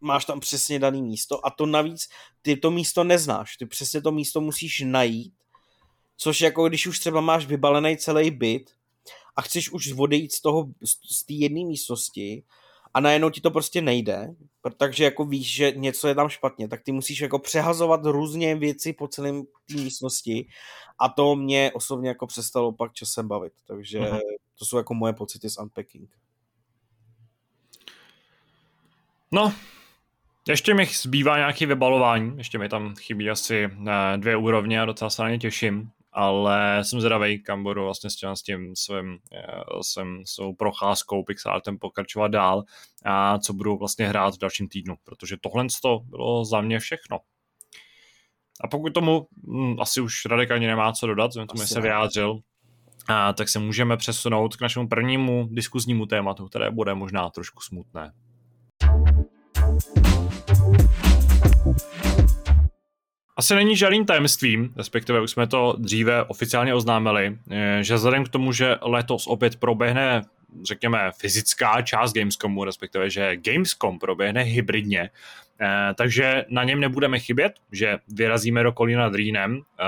máš 0.00 0.24
tam 0.24 0.40
přesně 0.40 0.78
daný 0.78 1.02
místo 1.02 1.46
a 1.46 1.50
to 1.50 1.66
navíc 1.66 2.08
ty 2.42 2.56
to 2.56 2.70
místo 2.70 3.04
neznáš, 3.04 3.56
ty 3.56 3.66
přesně 3.66 4.02
to 4.02 4.12
místo 4.12 4.40
musíš 4.40 4.82
najít, 4.86 5.34
což 6.16 6.40
jako 6.40 6.68
když 6.68 6.86
už 6.86 6.98
třeba 6.98 7.20
máš 7.20 7.46
vybalený 7.46 7.96
celý 7.96 8.30
byt 8.30 8.70
a 9.36 9.42
chceš 9.42 9.70
už 9.70 9.92
odejít 9.92 10.32
z 10.32 10.40
toho, 10.40 10.66
z 11.10 11.24
té 11.24 11.34
jedné 11.34 11.64
místnosti 11.64 12.42
a 12.94 13.00
najednou 13.00 13.30
ti 13.30 13.40
to 13.40 13.50
prostě 13.50 13.82
nejde, 13.82 14.34
takže 14.76 15.04
jako 15.04 15.24
víš, 15.24 15.54
že 15.54 15.70
něco 15.70 16.08
je 16.08 16.14
tam 16.14 16.28
špatně, 16.28 16.68
tak 16.68 16.82
ty 16.82 16.92
musíš 16.92 17.20
jako 17.20 17.38
přehazovat 17.38 18.00
různě 18.04 18.54
věci 18.54 18.92
po 18.92 19.08
celém 19.08 19.44
té 19.44 19.74
místnosti 19.74 20.48
a 20.98 21.08
to 21.08 21.36
mě 21.36 21.72
osobně 21.74 22.08
jako 22.08 22.26
přestalo 22.26 22.72
pak 22.72 22.92
časem 22.92 23.28
bavit, 23.28 23.52
takže 23.66 24.00
uh-huh. 24.00 24.20
to 24.58 24.64
jsou 24.64 24.76
jako 24.76 24.94
moje 24.94 25.12
pocity 25.12 25.50
z 25.50 25.58
Unpacking. 25.58 26.10
No, 29.32 29.52
ještě 30.52 30.74
mi 30.74 30.86
zbývá 30.86 31.36
nějaký 31.36 31.66
vybalování, 31.66 32.38
ještě 32.38 32.58
mi 32.58 32.68
tam 32.68 32.94
chybí 32.96 33.30
asi 33.30 33.64
eh, 33.64 34.16
dvě 34.16 34.36
úrovně 34.36 34.80
a 34.80 34.84
docela 34.84 35.10
se 35.10 35.22
na 35.22 35.30
ně 35.30 35.38
těším, 35.38 35.90
ale 36.12 36.84
jsem 36.84 37.00
zvědavý, 37.00 37.42
kam 37.42 37.62
budu 37.62 37.84
vlastně 37.84 38.10
s 38.10 38.42
tím, 38.42 38.76
svým, 38.76 39.18
eh, 39.34 39.82
svým, 39.82 40.22
svou 40.26 40.54
procházkou 40.54 41.24
Pixartem 41.24 41.78
pokračovat 41.78 42.28
dál 42.28 42.64
a 43.04 43.38
co 43.38 43.52
budu 43.52 43.76
vlastně 43.76 44.08
hrát 44.08 44.34
v 44.34 44.38
dalším 44.38 44.68
týdnu, 44.68 44.94
protože 45.04 45.36
tohle 45.40 45.66
to 45.82 46.00
bylo 46.04 46.44
za 46.44 46.60
mě 46.60 46.78
všechno. 46.78 47.18
A 48.60 48.68
pokud 48.68 48.90
tomu 48.90 49.26
hm, 49.46 49.76
asi 49.80 50.00
už 50.00 50.24
Radek 50.26 50.50
ani 50.50 50.66
nemá 50.66 50.92
co 50.92 51.06
dodat, 51.06 51.30
tomu 51.34 51.66
se 51.66 51.80
vyjádřil, 51.80 52.38
a, 53.08 53.32
tak 53.32 53.48
se 53.48 53.58
můžeme 53.58 53.96
přesunout 53.96 54.56
k 54.56 54.60
našemu 54.60 54.88
prvnímu 54.88 55.48
diskuznímu 55.50 56.06
tématu, 56.06 56.46
které 56.46 56.70
bude 56.70 56.94
možná 56.94 57.30
trošku 57.30 57.60
smutné. 57.60 58.12
Asi 63.36 63.54
není 63.54 63.76
žádným 63.76 64.06
tajemstvím, 64.06 64.72
respektive 64.76 65.20
už 65.20 65.30
jsme 65.30 65.46
to 65.46 65.76
dříve 65.78 66.24
oficiálně 66.24 66.74
oznámili, 66.74 67.38
eh, 67.50 67.78
že 67.82 67.94
vzhledem 67.94 68.24
k 68.24 68.28
tomu, 68.28 68.52
že 68.52 68.76
letos 68.82 69.26
opět 69.26 69.56
proběhne 69.56 70.22
řekněme, 70.62 71.10
fyzická 71.18 71.82
část 71.82 72.12
Gamescomu, 72.12 72.64
respektive, 72.64 73.10
že 73.10 73.36
Gamescom 73.36 73.98
proběhne 73.98 74.42
hybridně, 74.42 75.10
takže 75.94 76.44
na 76.48 76.64
něm 76.64 76.80
nebudeme 76.80 77.18
chybět, 77.18 77.52
že 77.72 77.98
vyrazíme 78.08 78.62
do 78.62 78.72
Kolína 78.72 79.02
nad 79.02 79.14
Rýnem, 79.14 79.60
eh, 79.80 79.84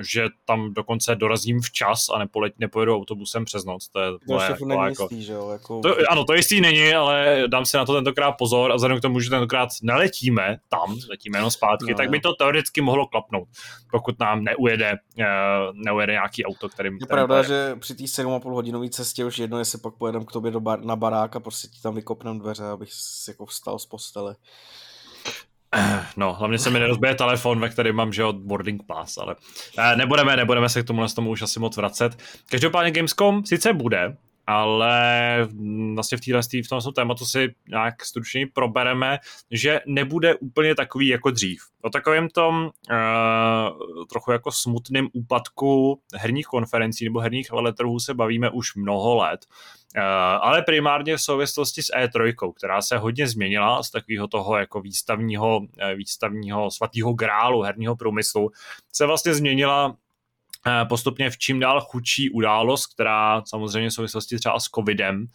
že 0.00 0.26
tam 0.44 0.74
dokonce 0.74 1.14
dorazím 1.14 1.60
včas 1.60 2.06
a 2.14 2.18
nepoleť, 2.18 2.52
nepojedu 2.58 2.96
autobusem 2.96 3.44
přes 3.44 3.64
noc. 3.64 3.88
To 3.88 4.00
je 4.00 4.10
to 4.28 4.34
jako, 4.34 4.64
není 4.64 4.82
jako, 4.82 5.02
jistý, 5.02 5.22
že 5.22 5.32
jo? 5.32 5.48
Jako... 5.50 5.80
To, 5.80 5.96
ano, 6.10 6.24
to 6.24 6.34
jistý 6.34 6.60
není, 6.60 6.94
ale 6.94 7.44
dám 7.46 7.64
si 7.64 7.76
na 7.76 7.84
to 7.84 7.94
tentokrát 7.94 8.32
pozor 8.32 8.72
a 8.72 8.74
vzhledem 8.74 8.98
k 8.98 9.02
tomu, 9.02 9.20
že 9.20 9.30
tentokrát 9.30 9.68
neletíme 9.82 10.58
tam, 10.68 10.96
letíme 11.10 11.38
jenom 11.38 11.50
zpátky, 11.50 11.90
no, 11.90 11.96
tak 11.96 12.10
by 12.10 12.20
to 12.20 12.34
teoreticky 12.34 12.80
mohlo 12.80 13.06
klapnout, 13.06 13.48
pokud 13.90 14.18
nám 14.18 14.44
neujede, 14.44 14.92
uh, 15.18 15.24
neujede 15.74 16.12
nějaký 16.12 16.44
auto, 16.44 16.68
kterým... 16.68 16.98
Je 17.00 17.06
pravda, 17.06 17.42
že 17.42 17.76
při 17.78 17.94
té 17.94 18.04
7,5 18.04 18.52
hodinové 18.52 18.88
cestě 18.88 19.24
už 19.24 19.38
jedno, 19.38 19.58
jestli 19.58 19.78
pak 19.78 19.94
pojedeme 19.94 20.24
k 20.24 20.32
tobě 20.32 20.50
do 20.50 20.60
bar, 20.60 20.84
na 20.84 20.96
barák 20.96 21.36
a 21.36 21.40
prostě 21.40 21.68
ti 21.68 21.82
tam 21.82 21.94
vykopnem 21.94 22.38
dveře, 22.38 22.64
abych 22.64 22.92
si 22.92 23.30
jako 23.30 23.46
vstal 23.46 23.78
z 23.78 23.86
postele. 23.86 24.36
No, 26.16 26.34
hlavně 26.34 26.58
se 26.58 26.70
mi 26.70 26.78
nerozbije 26.78 27.14
telefon, 27.14 27.60
ve 27.60 27.68
kterém 27.68 27.96
mám, 27.96 28.12
že 28.12 28.22
boarding 28.32 28.82
pass, 28.86 29.18
ale 29.18 29.36
eh, 29.78 29.96
nebudeme, 29.96 30.36
nebudeme 30.36 30.68
se 30.68 30.82
k 30.82 30.86
tomu, 30.86 31.06
tomu 31.14 31.30
už 31.30 31.42
asi 31.42 31.60
moc 31.60 31.76
vracet. 31.76 32.18
Každopádně 32.50 32.90
Gamescom 32.90 33.44
sice 33.44 33.72
bude, 33.72 34.16
ale 34.50 35.48
vlastně 35.94 36.18
v, 36.18 36.20
téhle, 36.20 36.42
v 36.42 36.68
tomhle 36.68 36.92
tématu 36.92 37.24
si 37.24 37.54
nějak 37.68 38.04
stručně 38.04 38.46
probereme, 38.46 39.18
že 39.50 39.80
nebude 39.86 40.34
úplně 40.34 40.74
takový 40.74 41.08
jako 41.08 41.30
dřív. 41.30 41.62
O 41.82 41.90
takovém 41.90 42.28
tom 42.28 42.64
uh, 42.64 44.04
trochu 44.10 44.32
jako 44.32 44.52
smutným 44.52 45.08
úpadku 45.12 46.00
herních 46.14 46.46
konferencí 46.46 47.04
nebo 47.04 47.20
herních 47.20 47.50
veletrhů 47.50 48.00
se 48.00 48.14
bavíme 48.14 48.50
už 48.50 48.74
mnoho 48.74 49.16
let. 49.16 49.40
Uh, 49.96 50.02
ale 50.40 50.62
primárně 50.62 51.16
v 51.16 51.20
souvislosti 51.22 51.82
s 51.82 51.92
E3, 51.96 52.52
která 52.56 52.82
se 52.82 52.98
hodně 52.98 53.28
změnila 53.28 53.82
z 53.82 53.90
takového 53.90 54.28
toho 54.28 54.56
jako 54.56 54.80
výstavního, 54.80 55.60
eh, 55.78 55.94
výstavního 55.94 56.70
svatého 56.70 57.12
grálu 57.12 57.62
herního 57.62 57.96
průmyslu, 57.96 58.50
se 58.92 59.06
vlastně 59.06 59.34
změnila 59.34 59.96
postupně 60.88 61.30
v 61.30 61.38
čím 61.38 61.60
dál 61.60 61.80
chudší 61.80 62.30
událost, 62.30 62.86
která 62.86 63.42
samozřejmě 63.46 63.90
v 63.90 63.94
souvislosti 63.94 64.38
třeba 64.38 64.60
s 64.60 64.64
covidem 64.64 65.26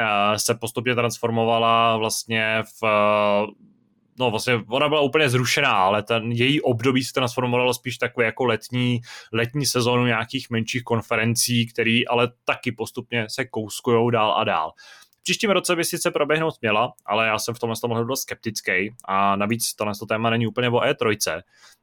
eh, 0.00 0.38
se 0.38 0.54
postupně 0.54 0.94
transformovala 0.94 1.96
vlastně 1.96 2.62
v 2.80 2.86
no 4.18 4.30
vlastně 4.30 4.60
ona 4.68 4.88
byla 4.88 5.00
úplně 5.00 5.28
zrušená, 5.28 5.72
ale 5.72 6.02
ten 6.02 6.32
její 6.32 6.60
období 6.60 7.04
se 7.04 7.12
transformovalo 7.12 7.74
spíš 7.74 7.98
takové 7.98 8.26
jako 8.26 8.44
letní, 8.44 9.00
letní 9.32 9.66
sezónu 9.66 10.06
nějakých 10.06 10.50
menších 10.50 10.82
konferencí, 10.82 11.66
které 11.66 12.00
ale 12.08 12.28
taky 12.44 12.72
postupně 12.72 13.26
se 13.28 13.44
kouskujou 13.44 14.10
dál 14.10 14.34
a 14.36 14.44
dál 14.44 14.72
příštím 15.22 15.50
roce 15.50 15.76
by 15.76 15.84
sice 15.84 16.10
proběhnout 16.10 16.54
měla, 16.60 16.92
ale 17.06 17.26
já 17.26 17.38
jsem 17.38 17.54
v 17.54 17.58
tomhle 17.58 17.76
mohl 17.88 18.04
být 18.04 18.16
skeptický 18.16 18.94
a 19.04 19.36
navíc 19.36 19.74
tohle 19.74 19.92
téma 20.08 20.30
není 20.30 20.46
úplně 20.46 20.68
o 20.68 20.80
E3, 20.80 21.16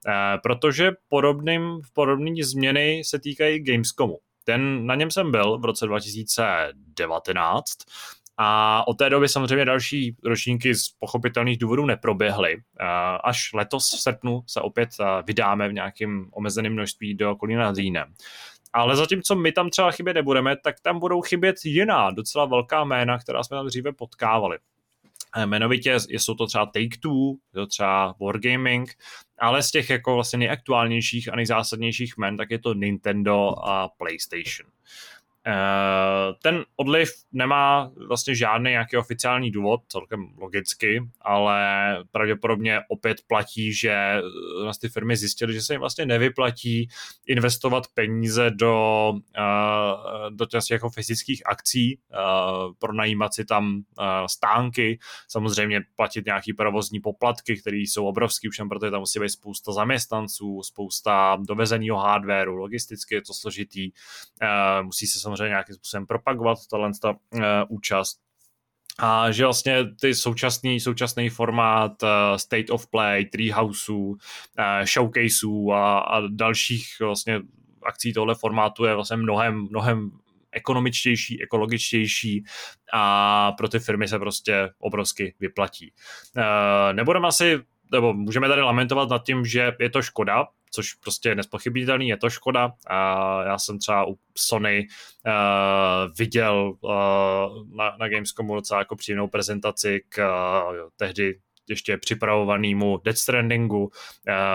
eh, 0.07 0.37
protože 0.43 0.91
podobným, 1.09 1.81
podobný 1.93 2.43
změny 2.43 3.01
se 3.05 3.19
týkají 3.19 3.63
Gamescomu. 3.63 4.17
Ten, 4.43 4.85
na 4.85 4.95
něm 4.95 5.11
jsem 5.11 5.31
byl 5.31 5.57
v 5.57 5.65
roce 5.65 5.85
2019 5.85 7.77
a 8.41 8.87
od 8.87 8.93
té 8.93 9.09
doby 9.09 9.29
samozřejmě 9.29 9.65
další 9.65 10.15
ročníky 10.23 10.75
z 10.75 10.89
pochopitelných 10.99 11.57
důvodů 11.57 11.85
neproběhly. 11.85 12.53
Eh, 12.53 12.85
až 13.23 13.53
letos 13.53 13.93
v 13.93 14.01
srpnu 14.01 14.41
se 14.47 14.61
opět 14.61 14.89
eh, 14.99 15.03
vydáme 15.27 15.69
v 15.69 15.73
nějakém 15.73 16.29
omezeném 16.31 16.73
množství 16.73 17.15
do 17.15 17.35
Kolína 17.35 17.63
nad 17.63 17.77
Rýnem. 17.77 18.13
Ale 18.73 18.95
zatímco 18.95 19.35
my 19.35 19.51
tam 19.51 19.69
třeba 19.69 19.91
chybět 19.91 20.13
nebudeme, 20.13 20.55
tak 20.63 20.79
tam 20.79 20.99
budou 20.99 21.21
chybět 21.21 21.55
jiná 21.63 22.11
docela 22.11 22.45
velká 22.45 22.83
jména, 22.83 23.17
která 23.17 23.43
jsme 23.43 23.57
tam 23.57 23.67
dříve 23.67 23.93
potkávali. 23.93 24.57
Eh, 25.35 25.43
jmenovitě 25.43 25.97
jsou 26.09 26.33
to 26.33 26.47
třeba 26.47 26.65
Take-Two, 26.65 27.35
to 27.53 27.67
třeba 27.67 28.15
Wargaming, 28.21 28.93
ale 29.39 29.63
z 29.63 29.71
těch 29.71 29.89
jako 29.89 30.15
vlastně 30.15 30.39
nejaktuálnějších 30.39 31.33
a 31.33 31.35
nejzásadnějších 31.35 32.13
jmen, 32.17 32.37
tak 32.37 32.51
je 32.51 32.59
to 32.59 32.73
Nintendo 32.73 33.65
a 33.65 33.89
PlayStation. 33.97 34.71
Eh, 35.49 36.33
ten 36.41 36.65
odliv 36.75 37.09
nemá 37.31 37.91
vlastně 38.07 38.35
žádný 38.35 38.71
nějaký 38.71 38.97
oficiální 38.97 39.51
důvod, 39.51 39.81
celkem 39.87 40.33
logicky, 40.37 41.01
ale 41.21 41.57
pravděpodobně 42.11 42.79
opět 42.87 43.17
platí, 43.27 43.73
že 43.73 44.21
vlastně 44.63 44.89
ty 44.89 44.93
firmy 44.93 45.17
zjistily, 45.17 45.53
že 45.53 45.61
se 45.61 45.73
jim 45.73 45.79
vlastně 45.79 46.05
nevyplatí 46.05 46.89
investovat 47.27 47.83
peníze 47.93 48.51
do, 48.51 49.13
eh, 49.37 50.29
do 50.29 50.45
těch 50.45 50.61
jako 50.71 50.89
fyzických 50.89 51.41
akcí, 51.45 51.99
eh, 51.99 52.17
pronajímat 52.79 53.33
si 53.33 53.45
tam 53.45 53.81
stánky, 54.27 54.99
samozřejmě 55.27 55.81
platit 55.95 56.25
nějaký 56.25 56.53
provozní 56.53 56.99
poplatky, 56.99 57.57
které 57.61 57.77
jsou 57.77 58.05
obrovský, 58.05 58.49
už 58.49 58.59
jen 58.59 58.69
protože 58.69 58.91
tam 58.91 58.99
musí 58.99 59.19
být 59.19 59.29
spousta 59.29 59.71
zaměstnanců, 59.71 60.61
spousta 60.63 61.37
dovezeného 61.47 61.97
hardwareu, 61.97 62.55
logisticky 62.55 63.15
je 63.15 63.21
to 63.21 63.33
složitý, 63.33 63.91
musí 64.81 65.07
se 65.07 65.19
samozřejmě 65.19 65.38
nějakým 65.47 65.75
způsobem 65.75 66.05
propagovat 66.07 66.57
tato 66.71 66.91
ta, 67.01 67.09
uh, 67.09 67.41
účast. 67.69 68.19
A 68.99 69.31
že 69.31 69.43
vlastně 69.43 69.85
ty 70.01 70.15
současný, 70.15 70.79
současný 70.79 71.29
formát 71.29 72.03
uh, 72.03 72.09
State 72.35 72.69
of 72.69 72.87
Play, 72.87 73.25
Treehouseů, 73.25 73.97
uh, 73.97 74.15
Showcaseů 74.83 75.71
a, 75.71 75.99
a 75.99 76.21
dalších 76.27 76.85
vlastně 77.01 77.41
akcí 77.83 78.13
tohle 78.13 78.35
formátu 78.35 78.85
je 78.85 78.95
vlastně 78.95 79.17
mnohem, 79.17 79.67
mnohem 79.69 80.11
ekonomičtější, 80.51 81.43
ekologičtější 81.43 82.43
a 82.93 83.51
pro 83.51 83.69
ty 83.69 83.79
firmy 83.79 84.07
se 84.07 84.19
prostě 84.19 84.69
obrovsky 84.79 85.35
vyplatí. 85.39 85.93
Nebudeme 86.93 87.27
asi 87.27 87.59
nebo 87.91 88.13
můžeme 88.13 88.47
tady 88.47 88.61
lamentovat 88.61 89.09
nad 89.09 89.25
tím, 89.25 89.45
že 89.45 89.71
je 89.79 89.89
to 89.89 90.01
škoda, 90.01 90.47
což 90.71 90.93
prostě 90.93 91.29
je 91.29 91.35
nespochybnitelný, 91.35 92.07
je 92.07 92.17
to 92.17 92.29
škoda. 92.29 92.71
A 92.87 93.43
já 93.43 93.57
jsem 93.57 93.79
třeba 93.79 94.07
u 94.07 94.17
Sony 94.37 94.87
uh, 95.25 96.13
viděl 96.17 96.73
uh, 96.81 96.91
na, 97.75 97.95
na 97.99 98.09
Gamescomu 98.09 98.55
docela 98.55 98.79
jako 98.79 98.95
příjemnou 98.95 99.27
prezentaci 99.27 100.01
k 100.09 100.17
uh, 100.17 100.89
tehdy 100.95 101.39
ještě 101.69 101.97
připravovanému 101.97 102.97
Death 103.03 103.19
Strandingu. 103.19 103.83
Uh, 103.83 103.91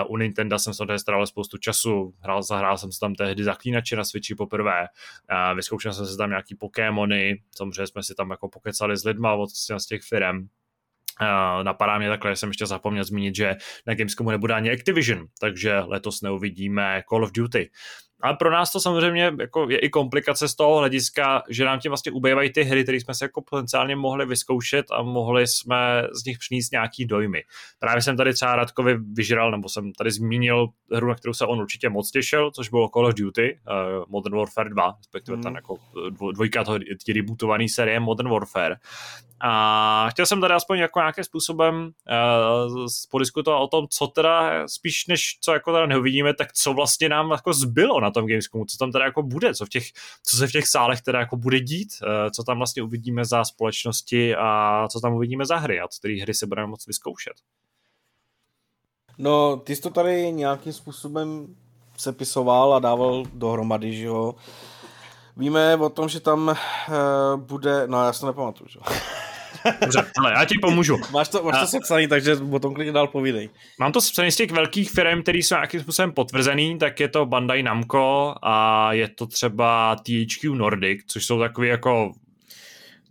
u 0.07 0.17
Nintendo 0.17 0.59
jsem 0.59 0.73
se 0.73 0.99
strávil 0.99 1.27
spoustu 1.27 1.57
času, 1.57 2.13
hrál, 2.19 2.43
zahrál 2.43 2.77
jsem 2.77 2.91
se 2.91 2.99
tam 2.99 3.15
tehdy 3.15 3.43
zaklínače 3.43 3.95
na 3.95 4.03
Switchi 4.03 4.35
poprvé, 4.35 4.81
uh, 4.81 5.55
vyzkoušel 5.55 5.93
jsem 5.93 6.05
se 6.05 6.17
tam 6.17 6.29
nějaký 6.29 6.55
Pokémony, 6.55 7.41
samozřejmě 7.57 7.87
jsme 7.87 8.03
si 8.03 8.15
tam 8.15 8.31
jako 8.31 8.49
pokecali 8.49 8.97
s 8.97 9.05
lidma 9.05 9.33
od 9.33 9.49
z 9.77 9.85
těch 9.85 10.01
firm 10.01 10.47
Uh, 11.21 11.63
napadá 11.63 11.97
mě 11.97 12.09
takhle, 12.09 12.35
jsem 12.35 12.49
ještě 12.49 12.65
zapomněl 12.65 13.03
zmínit, 13.03 13.35
že 13.35 13.55
na 13.87 13.95
Gamescomu 13.95 14.31
nebude 14.31 14.53
ani 14.53 14.71
Activision, 14.71 15.27
takže 15.39 15.79
letos 15.79 16.21
neuvidíme 16.21 17.03
Call 17.09 17.23
of 17.23 17.31
Duty. 17.31 17.69
Ale 18.25 18.37
pro 18.37 18.51
nás 18.51 18.71
to 18.71 18.79
samozřejmě 18.79 19.33
jako 19.39 19.69
je 19.69 19.77
i 19.77 19.89
komplikace 19.89 20.47
z 20.47 20.55
toho 20.55 20.77
hlediska, 20.77 21.43
že 21.49 21.65
nám 21.65 21.79
tím 21.79 21.89
vlastně 21.89 22.11
ubývají 22.11 22.53
ty 22.53 22.63
hry, 22.63 22.83
které 22.83 22.97
jsme 22.97 23.13
se 23.13 23.25
jako 23.25 23.41
potenciálně 23.41 23.95
mohli 23.95 24.25
vyzkoušet 24.25 24.85
a 24.91 25.01
mohli 25.01 25.47
jsme 25.47 26.07
z 26.21 26.25
nich 26.25 26.37
přinést 26.37 26.71
nějaký 26.71 27.05
dojmy. 27.05 27.43
Právě 27.79 28.01
jsem 28.01 28.17
tady 28.17 28.33
třeba 28.33 28.55
Radkovi 28.55 28.97
vyžral, 29.13 29.51
nebo 29.51 29.69
jsem 29.69 29.93
tady 29.93 30.11
zmínil 30.11 30.67
hru, 30.91 31.07
na 31.07 31.15
kterou 31.15 31.33
se 31.33 31.45
on 31.45 31.59
určitě 31.59 31.89
moc 31.89 32.11
těšil, 32.11 32.51
což 32.51 32.69
bylo 32.69 32.89
Call 32.89 33.05
of 33.05 33.13
Duty, 33.13 33.59
uh, 33.67 34.03
Modern 34.07 34.37
Warfare 34.37 34.69
2, 34.69 34.93
respektive 34.97 35.37
mm. 35.37 35.43
ten 35.43 35.55
jako 35.55 35.75
dvojka 36.33 36.63
toho 36.63 36.79
rebootovaný 37.15 37.69
série 37.69 37.99
Modern 37.99 38.29
Warfare. 38.29 38.75
A 39.41 40.07
chtěl 40.09 40.25
jsem 40.25 40.41
tady 40.41 40.53
aspoň 40.53 40.79
jako 40.79 40.99
nějakým 40.99 41.23
způsobem 41.23 41.75
uh, 42.75 42.85
podiskutovat 43.11 43.61
o 43.61 43.67
tom, 43.67 43.85
co 43.89 44.07
teda 44.07 44.67
spíš 44.67 45.07
než 45.07 45.37
co 45.41 45.53
jako 45.53 45.73
teda 45.73 45.85
neuvidíme, 45.85 46.33
tak 46.33 46.53
co 46.53 46.73
vlastně 46.73 47.09
nám 47.09 47.31
jako 47.31 47.53
zbylo 47.53 47.99
na 47.99 48.11
tom 48.15 48.27
Gamescomu, 48.27 48.65
co 48.65 48.77
tam 48.77 48.91
teda 48.91 49.05
jako 49.05 49.23
bude, 49.23 49.53
co, 49.53 49.65
v 49.65 49.69
těch, 49.69 49.83
co 50.23 50.37
se 50.37 50.47
v 50.47 50.51
těch 50.51 50.67
sálech 50.67 51.01
teda 51.01 51.19
jako 51.19 51.37
bude 51.37 51.59
dít, 51.59 51.89
uh, 52.01 52.31
co 52.31 52.43
tam 52.43 52.57
vlastně 52.57 52.83
uvidíme 52.83 53.25
za 53.25 53.43
společnosti 53.43 54.35
a 54.35 54.87
co 54.91 54.99
tam 54.99 55.13
uvidíme 55.13 55.45
za 55.45 55.57
hry 55.57 55.79
a 55.79 55.87
které 55.99 56.21
hry 56.21 56.33
se 56.33 56.47
budeme 56.47 56.67
moct 56.67 56.87
vyzkoušet. 56.87 57.33
No, 59.17 59.57
ty 59.57 59.75
jsi 59.75 59.81
to 59.81 59.89
tady 59.89 60.31
nějakým 60.31 60.73
způsobem 60.73 61.55
sepisoval 61.97 62.73
a 62.73 62.79
dával 62.79 63.23
dohromady, 63.33 63.95
že 63.95 64.05
jo. 64.05 64.35
Víme 65.37 65.77
o 65.77 65.89
tom, 65.89 66.09
že 66.09 66.19
tam 66.19 66.47
uh, 66.47 66.55
bude, 67.41 67.87
no 67.87 68.05
já 68.05 68.13
to 68.13 68.25
nepamatuju, 68.25 68.69
že 68.69 68.79
jo. 68.79 68.95
Dobře, 69.81 70.05
ale 70.19 70.31
já 70.31 70.45
ti 70.45 70.55
pomůžu. 70.61 70.97
Máš 71.11 71.29
to, 71.29 71.43
máš 71.43 71.59
to 71.59 71.67
sepsaný, 71.67 72.07
takže 72.07 72.35
o 72.51 72.59
tom 72.59 72.73
klidně 72.73 72.91
dál 72.93 73.07
povídej. 73.07 73.49
Mám 73.79 73.91
to 73.91 74.01
sepsaný 74.01 74.31
z 74.31 74.35
těch 74.35 74.51
velkých 74.51 74.91
firm, 74.91 75.21
které 75.21 75.37
jsou 75.37 75.55
nějakým 75.55 75.81
způsobem 75.81 76.11
potvrzený, 76.11 76.77
tak 76.77 76.99
je 76.99 77.07
to 77.07 77.25
Bandai 77.25 77.63
Namco 77.63 78.35
a 78.41 78.93
je 78.93 79.07
to 79.07 79.27
třeba 79.27 79.95
THQ 79.95 80.55
Nordic, 80.55 81.01
což 81.07 81.25
jsou 81.25 81.39
takový 81.39 81.67
jako 81.67 82.13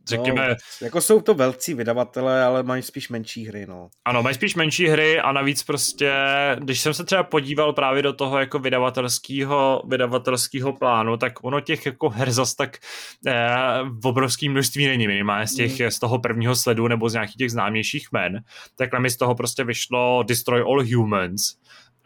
řekněme... 0.06 0.48
No, 0.48 0.54
jako 0.82 1.00
jsou 1.00 1.20
to 1.20 1.34
velcí 1.34 1.74
vydavatelé, 1.74 2.44
ale 2.44 2.62
mají 2.62 2.82
spíš 2.82 3.08
menší 3.08 3.46
hry, 3.46 3.66
no. 3.66 3.88
Ano, 4.04 4.22
mají 4.22 4.34
spíš 4.34 4.54
menší 4.54 4.86
hry 4.86 5.20
a 5.20 5.32
navíc 5.32 5.62
prostě, 5.62 6.12
když 6.58 6.80
jsem 6.80 6.94
se 6.94 7.04
třeba 7.04 7.22
podíval 7.22 7.72
právě 7.72 8.02
do 8.02 8.12
toho 8.12 8.38
jako 8.38 8.58
vydavatelského, 8.58 9.82
vydavatelského 9.88 10.72
plánu, 10.72 11.16
tak 11.16 11.44
ono 11.44 11.60
těch 11.60 11.86
jako 11.86 12.08
her 12.08 12.32
zas 12.32 12.54
tak 12.54 12.78
eh, 13.26 13.56
v 14.02 14.06
obrovském 14.06 14.52
množství 14.52 14.86
není 14.86 15.06
minimálně 15.06 15.46
z, 15.46 15.54
těch, 15.54 15.80
mm. 15.80 15.90
z 15.90 15.98
toho 15.98 16.18
prvního 16.18 16.56
sledu 16.56 16.88
nebo 16.88 17.08
z 17.08 17.12
nějakých 17.12 17.36
těch 17.36 17.50
známějších 17.50 18.08
men. 18.12 18.40
Tak 18.76 18.98
mi 18.98 19.10
z 19.10 19.16
toho 19.16 19.34
prostě 19.34 19.64
vyšlo 19.64 20.22
Destroy 20.22 20.60
All 20.60 20.84
Humans, 20.94 21.54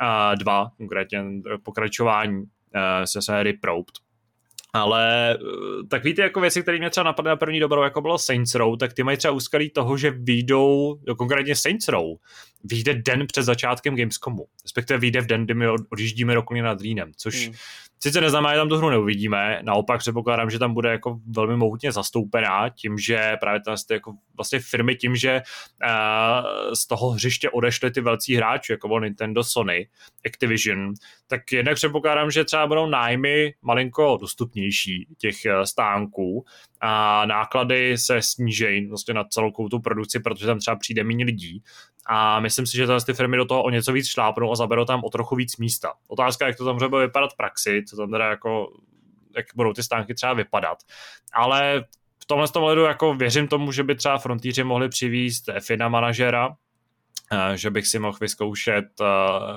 uh, 0.02 0.36
dva, 0.38 0.70
konkrétně 0.76 1.24
pokračování 1.62 2.36
uh, 2.36 2.44
se 3.04 3.22
série 3.22 3.54
Probed 3.60 4.07
ale 4.72 5.34
eh, 5.34 5.86
tak 5.88 6.04
víte, 6.04 6.22
jako 6.22 6.40
věci, 6.40 6.62
které 6.62 6.78
mě 6.78 6.90
třeba 6.90 7.04
napadly 7.04 7.28
na 7.28 7.36
první 7.36 7.60
dobrou, 7.60 7.82
jako 7.82 8.00
bylo 8.00 8.18
Saints 8.18 8.54
Row, 8.54 8.76
tak 8.76 8.92
ty 8.92 9.02
mají 9.02 9.16
třeba 9.16 9.34
úskalí 9.34 9.70
toho, 9.70 9.96
že 9.96 10.10
výjdou, 10.10 10.98
konkrétně 11.18 11.56
Saints 11.56 11.88
Row, 11.88 12.16
vyjde 12.64 12.94
den 12.94 13.26
před 13.26 13.42
začátkem 13.42 13.96
Gamescomu. 13.96 14.46
Respektive 14.62 14.98
vyjde 14.98 15.20
v 15.20 15.26
den, 15.26 15.44
kdy 15.44 15.54
my 15.54 15.66
odjíždíme 15.68 16.34
do 16.34 16.42
nad 16.62 16.80
Rýnem, 16.80 17.12
což 17.16 17.46
hmm. 17.46 17.54
Sice 18.02 18.20
neznamená, 18.20 18.54
že 18.54 18.58
tam 18.58 18.68
tu 18.68 18.76
hru 18.76 18.90
neuvidíme, 18.90 19.60
naopak 19.62 19.98
předpokládám, 19.98 20.50
že 20.50 20.58
tam 20.58 20.74
bude 20.74 20.90
jako 20.90 21.20
velmi 21.26 21.56
mohutně 21.56 21.92
zastoupená 21.92 22.68
tím, 22.68 22.98
že 22.98 23.36
právě 23.40 23.60
ty 23.88 23.94
jako 23.94 24.12
vlastně 24.36 24.60
firmy 24.60 24.96
tím, 24.96 25.16
že 25.16 25.42
uh, 25.84 26.72
z 26.74 26.86
toho 26.86 27.10
hřiště 27.10 27.50
odešly 27.50 27.90
ty 27.90 28.00
velcí 28.00 28.34
hráči, 28.34 28.72
jako 28.72 28.88
bylo 28.88 29.00
Nintendo, 29.00 29.44
Sony, 29.44 29.88
Activision, 30.26 30.92
tak 31.26 31.52
jednak 31.52 31.74
předpokládám, 31.74 32.30
že 32.30 32.44
třeba 32.44 32.66
budou 32.66 32.86
nájmy 32.86 33.54
malinko 33.62 34.18
dostupnější 34.20 35.06
těch 35.18 35.46
eh, 35.46 35.66
stánků 35.66 36.44
a 36.80 37.26
náklady 37.26 37.98
se 37.98 38.22
snížejí 38.22 38.86
vlastně 38.86 39.14
na 39.14 39.24
celou 39.24 39.68
tu 39.70 39.78
produkci, 39.80 40.20
protože 40.20 40.46
tam 40.46 40.58
třeba 40.58 40.76
přijde 40.76 41.04
méně 41.04 41.24
lidí 41.24 41.62
a 42.10 42.40
myslím 42.40 42.66
si, 42.66 42.76
že 42.76 42.86
ty 43.06 43.14
firmy 43.14 43.36
do 43.36 43.44
toho 43.44 43.62
o 43.62 43.70
něco 43.70 43.92
víc 43.92 44.08
šlápnou 44.08 44.52
a 44.52 44.56
zaberou 44.56 44.84
tam 44.84 45.04
o 45.04 45.10
trochu 45.10 45.36
víc 45.36 45.56
místa. 45.56 45.92
Otázka, 46.08 46.46
jak 46.46 46.56
to 46.56 46.64
tam 46.64 46.76
bude 46.76 47.06
vypadat 47.06 47.32
v 47.32 47.36
praxi, 47.36 47.84
co 47.88 47.96
tam 47.96 48.10
teda 48.10 48.24
jako, 48.30 48.72
jak 49.36 49.46
budou 49.54 49.72
ty 49.72 49.82
stánky 49.82 50.14
třeba 50.14 50.32
vypadat. 50.32 50.78
Ale 51.32 51.84
v 52.22 52.26
tomhle 52.26 52.48
tom 52.48 52.62
ledu 52.62 52.82
jako 52.82 53.14
věřím 53.14 53.48
tomu, 53.48 53.72
že 53.72 53.82
by 53.82 53.94
třeba 53.94 54.18
frontýři 54.18 54.64
mohli 54.64 54.88
přivízt 54.88 55.44
FINA 55.60 55.88
manažera, 55.88 56.56
eh, 57.32 57.56
že 57.56 57.70
bych 57.70 57.86
si 57.86 57.98
mohl 57.98 58.18
vyzkoušet 58.20 58.84
uh, 59.00 59.06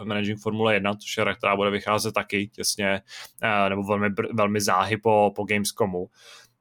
Managing 0.05 0.39
Formule 0.39 0.73
1, 0.73 0.95
což 0.95 1.17
je 1.17 1.35
která 1.35 1.55
bude 1.55 1.69
vycházet 1.69 2.11
taky 2.11 2.47
těsně, 2.47 3.01
uh, 3.43 3.69
nebo 3.69 3.83
velmi, 3.83 4.09
velmi 4.33 4.61
záhy 4.61 4.97
po, 4.97 5.31
po 5.35 5.43
Gamescomu. 5.43 6.09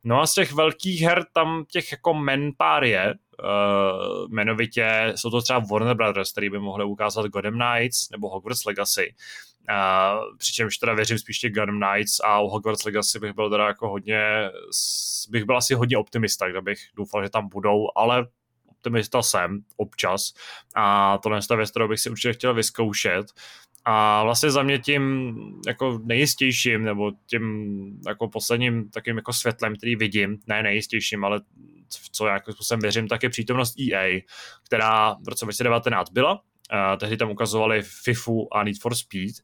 No 0.04 0.20
a 0.20 0.26
z 0.26 0.34
těch 0.34 0.52
velkých 0.52 1.02
her 1.02 1.24
tam 1.32 1.64
těch 1.68 1.92
jako 1.92 2.14
men 2.14 2.50
pár 2.56 2.84
je, 2.84 3.14
uh, 3.42 4.30
jmenovitě 4.30 5.12
jsou 5.16 5.30
to 5.30 5.42
třeba 5.42 5.62
Warner 5.70 5.96
Brothers, 5.96 6.32
který 6.32 6.50
by 6.50 6.58
mohli 6.58 6.84
ukázat 6.84 7.26
Gotham 7.26 7.58
Knights 7.58 8.10
nebo 8.10 8.28
Hogwarts 8.28 8.64
Legacy. 8.64 9.14
Uh, 9.70 10.36
přičemž 10.36 10.78
teda 10.78 10.94
věřím 10.94 11.18
spíš 11.18 11.38
těch 11.38 11.52
Gotham 11.52 11.80
Knights 11.80 12.20
a 12.24 12.40
u 12.40 12.48
Hogwarts 12.48 12.84
Legacy 12.84 13.18
bych 13.18 13.32
byl 13.32 13.50
teda 13.50 13.66
jako 13.66 13.88
hodně, 13.88 14.50
bych 15.30 15.44
byl 15.44 15.56
asi 15.56 15.74
hodně 15.74 15.98
optimista, 15.98 16.48
kde 16.48 16.60
bych 16.60 16.78
doufal, 16.96 17.22
že 17.22 17.30
tam 17.30 17.48
budou, 17.48 17.86
ale 17.96 18.26
optimista 18.80 19.22
jsem 19.22 19.60
občas 19.76 20.32
a 20.74 21.18
tohle 21.18 21.40
je 21.50 21.56
věc, 21.56 21.70
kterou 21.70 21.88
bych 21.88 22.00
si 22.00 22.10
určitě 22.10 22.32
chtěl 22.32 22.54
vyzkoušet. 22.54 23.26
A 23.84 24.24
vlastně 24.24 24.50
za 24.50 24.62
mě 24.62 24.78
tím 24.78 25.34
jako 25.66 26.00
nejistějším, 26.04 26.84
nebo 26.84 27.12
tím 27.26 28.00
jako 28.06 28.28
posledním 28.28 28.90
takým 28.90 29.16
jako 29.16 29.32
světlem, 29.32 29.76
který 29.76 29.96
vidím, 29.96 30.38
ne 30.46 30.62
nejistějším, 30.62 31.24
ale 31.24 31.40
co 32.12 32.26
já 32.26 32.32
jako 32.32 32.52
způsobem 32.52 32.80
věřím, 32.80 33.08
tak 33.08 33.22
je 33.22 33.30
přítomnost 33.30 33.80
EA, 33.80 34.20
která 34.66 35.14
v 35.14 35.28
roce 35.28 35.44
2019 35.44 36.10
byla. 36.10 36.32
Uh, 36.32 36.98
tehdy 36.98 37.16
tam 37.16 37.30
ukazovali 37.30 37.82
FIFU 38.04 38.54
a 38.54 38.64
Need 38.64 38.78
for 38.80 38.94
Speed. 38.94 39.34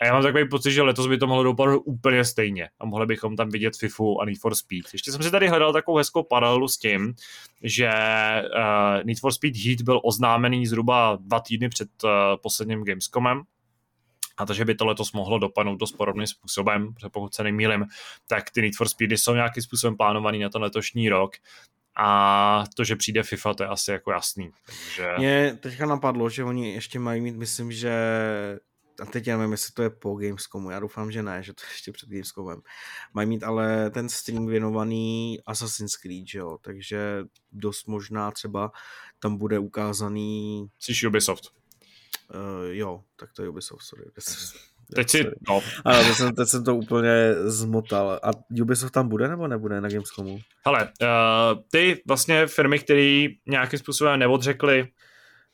A 0.00 0.06
já 0.06 0.12
mám 0.12 0.22
takový 0.22 0.48
pocit, 0.48 0.72
že 0.72 0.82
letos 0.82 1.06
by 1.06 1.18
to 1.18 1.26
mohlo 1.26 1.42
dopadnout 1.42 1.82
úplně 1.84 2.24
stejně 2.24 2.68
a 2.80 2.86
mohli 2.86 3.06
bychom 3.06 3.36
tam 3.36 3.48
vidět 3.48 3.76
FIFU 3.76 4.20
a 4.20 4.24
Need 4.24 4.38
for 4.38 4.54
Speed. 4.54 4.82
Ještě 4.92 5.12
jsem 5.12 5.22
si 5.22 5.30
tady 5.30 5.48
hledal 5.48 5.72
takovou 5.72 5.96
hezkou 5.96 6.22
paralelu 6.22 6.68
s 6.68 6.78
tím, 6.78 7.14
že 7.62 7.90
uh, 8.56 9.04
Need 9.04 9.20
for 9.20 9.32
Speed 9.32 9.56
Heat 9.56 9.82
byl 9.82 10.00
oznámený 10.04 10.66
zhruba 10.66 11.18
dva 11.20 11.40
týdny 11.40 11.68
před 11.68 11.88
uh, 12.04 12.10
posledním 12.42 12.84
Gamescomem, 12.84 13.42
a 14.36 14.46
to, 14.46 14.54
že 14.54 14.64
by 14.64 14.74
to 14.74 14.86
letos 14.86 15.12
mohlo 15.12 15.38
dopadnout 15.38 15.76
dost 15.76 15.92
podobným 15.92 16.26
způsobem, 16.26 16.94
protože 16.94 17.08
pokud 17.08 17.34
se 17.34 17.44
nemýlim, 17.44 17.86
tak 18.26 18.50
ty 18.50 18.62
Need 18.62 18.76
for 18.76 18.88
Speedy 18.88 19.18
jsou 19.18 19.34
nějakým 19.34 19.62
způsobem 19.62 19.96
plánovaný 19.96 20.38
na 20.38 20.48
ten 20.48 20.62
letošní 20.62 21.08
rok 21.08 21.32
a 21.96 22.64
to, 22.76 22.84
že 22.84 22.96
přijde 22.96 23.22
FIFA, 23.22 23.54
to 23.54 23.62
je 23.62 23.68
asi 23.68 23.90
jako 23.90 24.12
jasný. 24.12 24.50
Takže... 24.66 25.08
Mě 25.18 25.58
teďka 25.60 25.86
napadlo, 25.86 26.30
že 26.30 26.44
oni 26.44 26.72
ještě 26.72 26.98
mají 26.98 27.20
mít, 27.20 27.36
myslím, 27.36 27.72
že 27.72 27.92
a 29.02 29.06
teď 29.06 29.26
já 29.26 29.36
nevím, 29.38 29.52
jestli 29.52 29.72
to 29.72 29.82
je 29.82 29.90
po 29.90 30.14
Gamescomu, 30.14 30.70
já 30.70 30.80
doufám, 30.80 31.12
že 31.12 31.22
ne, 31.22 31.42
že 31.42 31.54
to 31.54 31.62
je 31.64 31.70
ještě 31.72 31.92
před 31.92 32.08
Gamescomem. 32.08 32.60
Mají 33.14 33.28
mít 33.28 33.44
ale 33.44 33.90
ten 33.90 34.08
stream 34.08 34.46
věnovaný 34.46 35.38
Assassin's 35.46 35.96
Creed, 35.96 36.28
že 36.28 36.38
jo, 36.38 36.58
takže 36.60 37.24
dost 37.52 37.86
možná 37.86 38.30
třeba 38.30 38.72
tam 39.18 39.36
bude 39.36 39.58
ukázaný... 39.58 40.66
Jsi 40.78 41.06
Ubisoft. 41.06 41.61
Uh, 42.34 42.66
jo, 42.70 43.00
tak 43.16 43.32
to 43.32 43.42
je 43.42 43.48
Ubisoft, 43.48 43.82
sorry. 43.82 44.04
Teď 44.94 45.10
si, 45.10 45.24
no. 45.48 45.60
Ale 45.84 46.04
teď 46.04 46.16
jsem, 46.16 46.34
teď 46.34 46.48
jsem 46.48 46.64
to 46.64 46.76
úplně 46.76 47.34
zmotal. 47.44 48.20
A 48.22 48.30
Ubisoft 48.62 48.92
tam 48.92 49.08
bude 49.08 49.28
nebo 49.28 49.48
nebude 49.48 49.80
na 49.80 49.88
Gamescomu? 49.88 50.38
Hele, 50.66 50.84
uh, 50.84 51.62
ty 51.70 52.02
vlastně 52.06 52.46
firmy, 52.46 52.78
které 52.78 53.26
nějakým 53.46 53.78
způsobem 53.78 54.18
neodřekly 54.18 54.88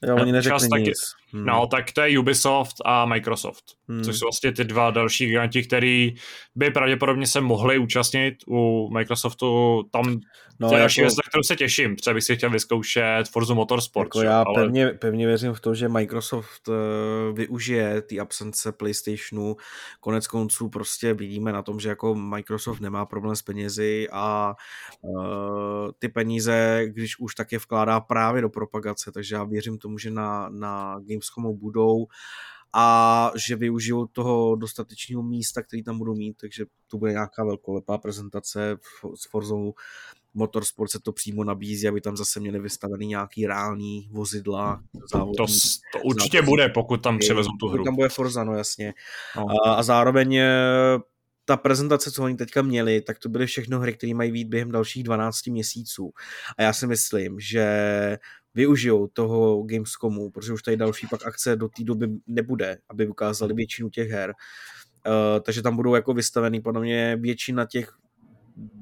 Jo, 0.06 0.16
oni 0.16 0.32
neřekli 0.32 0.58
nic. 0.60 0.70
Taky, 0.70 0.92
Hmm. 1.32 1.44
No, 1.44 1.66
tak 1.66 1.92
to 1.92 2.00
je 2.00 2.18
Ubisoft 2.18 2.76
a 2.84 3.04
Microsoft, 3.06 3.64
hmm. 3.88 4.04
což 4.04 4.18
jsou 4.18 4.26
vlastně 4.26 4.52
ty 4.52 4.64
dva 4.64 4.90
další 4.90 5.26
giganti, 5.26 5.62
který 5.62 6.14
by 6.54 6.70
pravděpodobně 6.70 7.26
se 7.26 7.40
mohli 7.40 7.78
účastnit 7.78 8.34
u 8.48 8.90
Microsoftu. 8.92 9.82
Tam 9.92 10.20
no, 10.60 10.68
to 10.68 10.74
je 10.74 10.80
další 10.80 11.00
jako, 11.00 11.06
věc, 11.06 11.16
na 11.16 11.28
kterou 11.28 11.42
se 11.42 11.56
těším. 11.56 11.96
Třeba 11.96 12.14
bych 12.14 12.24
si 12.24 12.36
chtěl 12.36 12.50
vyzkoušet 12.50 13.28
Forza 13.32 13.54
Motorsport. 13.54 14.06
Jako 14.06 14.22
já 14.22 14.42
ale... 14.42 14.62
pevně, 14.62 14.86
pevně 14.86 15.26
věřím 15.26 15.52
v 15.52 15.60
to, 15.60 15.74
že 15.74 15.88
Microsoft 15.88 16.68
uh, 16.68 16.74
využije 17.36 18.02
ty 18.02 18.20
absence 18.20 18.72
PlayStationu. 18.72 19.56
Konec 20.00 20.26
konců 20.26 20.68
prostě 20.68 21.14
vidíme 21.14 21.52
na 21.52 21.62
tom, 21.62 21.80
že 21.80 21.88
jako 21.88 22.14
Microsoft 22.14 22.80
nemá 22.80 23.06
problém 23.06 23.36
s 23.36 23.42
penězi 23.42 24.06
a 24.12 24.54
uh, 25.00 25.90
ty 25.98 26.08
peníze, 26.08 26.82
když 26.86 27.18
už 27.18 27.34
tak 27.34 27.52
je 27.52 27.58
vkládá 27.58 28.00
právě 28.00 28.42
do 28.42 28.48
propagace, 28.48 29.12
takže 29.12 29.34
já 29.34 29.44
věřím 29.44 29.78
tomu, 29.78 29.98
že 29.98 30.10
na, 30.10 30.48
na 30.48 31.00
Gamescomu 31.18 31.56
budou 31.56 32.06
a 32.72 33.30
že 33.36 33.56
využijou 33.56 34.06
toho 34.06 34.56
dostatečného 34.56 35.22
místa, 35.22 35.62
který 35.62 35.82
tam 35.82 35.98
budou 35.98 36.14
mít, 36.14 36.36
takže 36.40 36.64
to 36.90 36.98
bude 36.98 37.12
nějaká 37.12 37.44
velkolepá 37.44 37.98
prezentace 37.98 38.76
s 39.14 39.30
Forzou 39.30 39.74
Motorsport 40.34 40.90
se 40.90 41.00
to 41.00 41.12
přímo 41.12 41.44
nabízí, 41.44 41.88
aby 41.88 42.00
tam 42.00 42.16
zase 42.16 42.40
měli 42.40 42.58
vystavený 42.58 43.06
nějaký 43.06 43.46
reální 43.46 44.08
vozidla. 44.10 44.82
Závodní, 45.12 45.36
to, 45.36 45.44
to 45.92 46.04
určitě 46.04 46.38
závodní. 46.38 46.50
bude, 46.50 46.68
pokud 46.68 47.02
tam 47.02 47.18
přivezou 47.18 47.50
tu 47.60 47.68
hru. 47.68 47.84
Tam 47.84 47.94
bude 47.96 48.08
Forza, 48.08 48.44
no 48.44 48.54
jasně. 48.54 48.94
No. 49.36 49.46
A, 49.66 49.74
a 49.74 49.82
zároveň 49.82 50.36
eh, 50.36 50.48
ta 51.44 51.56
prezentace, 51.56 52.10
co 52.10 52.24
oni 52.24 52.36
teďka 52.36 52.62
měli, 52.62 53.00
tak 53.00 53.18
to 53.18 53.28
byly 53.28 53.46
všechno 53.46 53.80
hry, 53.80 53.94
které 53.94 54.14
mají 54.14 54.32
být 54.32 54.48
během 54.48 54.70
dalších 54.70 55.02
12 55.02 55.46
měsíců. 55.46 56.10
A 56.58 56.62
já 56.62 56.72
si 56.72 56.86
myslím, 56.86 57.40
že 57.40 58.18
využijou 58.58 59.06
toho 59.06 59.62
Gamescomu, 59.62 60.30
protože 60.30 60.52
už 60.52 60.62
tady 60.62 60.76
další 60.76 61.06
pak 61.06 61.26
akce 61.26 61.56
do 61.56 61.68
té 61.68 61.84
doby 61.84 62.08
nebude, 62.26 62.78
aby 62.88 63.06
ukázali 63.06 63.54
většinu 63.54 63.90
těch 63.90 64.10
her. 64.10 64.34
Uh, 65.06 65.40
takže 65.42 65.62
tam 65.62 65.76
budou 65.76 65.94
jako 65.94 66.14
vystavený 66.14 66.60
podle 66.60 66.80
mě 66.80 67.16
většina 67.16 67.66
těch 67.66 67.92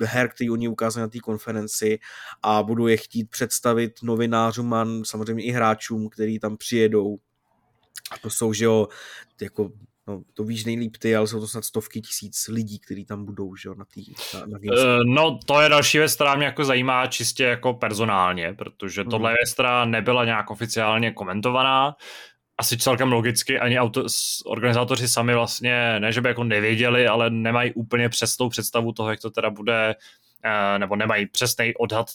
her, 0.03 0.29
které 0.29 0.51
oni 0.51 0.69
ukázali 0.69 1.03
na 1.03 1.09
té 1.09 1.19
konferenci 1.19 1.99
a 2.43 2.63
budou 2.63 2.87
je 2.87 2.97
chtít 2.97 3.31
představit 3.31 3.93
novinářům 4.03 4.75
a 4.75 4.87
samozřejmě 5.05 5.45
i 5.45 5.51
hráčům, 5.51 6.09
kteří 6.09 6.39
tam 6.39 6.57
přijedou. 6.57 7.17
A 8.11 8.19
to 8.19 8.31
jsou, 8.31 8.53
že 8.53 8.65
jo, 8.65 8.89
jako 9.41 9.73
no, 10.09 10.23
to 10.35 10.45
víš 10.45 10.65
nejlíp 10.65 10.97
ty, 10.97 11.17
ale 11.17 11.27
jsou 11.27 11.41
to 11.41 11.49
snad 11.49 11.65
stovky 11.65 12.01
tisíc 12.01 12.49
lidí, 12.49 12.79
kteří 12.79 13.05
tam 13.05 13.25
budou, 13.25 13.57
že 13.57 13.69
jo, 13.69 13.75
na, 13.75 13.85
tý, 13.85 14.05
na, 14.35 14.41
na 14.41 14.59
uh, 14.59 15.05
No, 15.05 15.39
to 15.47 15.61
je 15.61 15.69
další 15.69 15.99
věc, 15.99 16.15
která 16.15 16.35
mě 16.35 16.47
jako 16.47 16.65
zajímá 16.65 17.07
čistě 17.07 17.45
jako 17.45 17.75
personálně, 17.75 18.55
protože 18.55 19.01
hmm. 19.01 19.11
tohle 19.11 19.31
věc, 19.31 19.55
která 19.55 19.85
nebyla 19.85 20.25
nějak 20.25 20.51
oficiálně 20.51 21.13
komentovaná, 21.13 21.97
asi 22.59 22.77
celkem 22.79 23.13
logicky, 23.13 23.59
ani 23.59 23.79
auto, 23.79 24.05
organizátoři 24.47 25.09
sami 25.09 25.35
vlastně, 25.35 26.01
ne 26.01 26.13
že 26.13 26.21
by 26.21 26.29
jako 26.29 26.45
nevěděli, 26.45 27.07
ale 27.07 27.31
nemají 27.31 27.73
úplně 27.73 28.09
přesnou 28.09 28.49
představu 28.49 28.93
toho, 28.93 29.11
jak 29.11 29.21
to 29.21 29.31
teda 29.31 29.51
bude, 29.51 29.95
uh, 30.45 30.79
nebo 30.79 30.97
nemají 30.97 31.27
přesný 31.27 31.75
odhad 31.77 32.07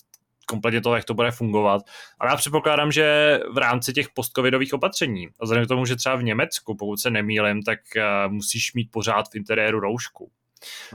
kompletně 0.47 0.81
toho, 0.81 0.95
jak 0.95 1.05
to 1.05 1.13
bude 1.13 1.31
fungovat. 1.31 1.81
Ale 2.19 2.31
já 2.31 2.35
předpokládám, 2.35 2.91
že 2.91 3.39
v 3.53 3.57
rámci 3.57 3.93
těch 3.93 4.09
postcovidových 4.09 4.73
opatření, 4.73 5.27
a 5.27 5.43
vzhledem 5.43 5.65
k 5.65 5.67
tomu, 5.67 5.85
že 5.85 5.95
třeba 5.95 6.15
v 6.15 6.23
Německu, 6.23 6.75
pokud 6.75 6.97
se 6.97 7.09
nemýlim, 7.09 7.63
tak 7.63 7.79
uh, 7.95 8.31
musíš 8.31 8.73
mít 8.73 8.91
pořád 8.91 9.29
v 9.31 9.35
interiéru 9.35 9.79
roušku 9.79 10.31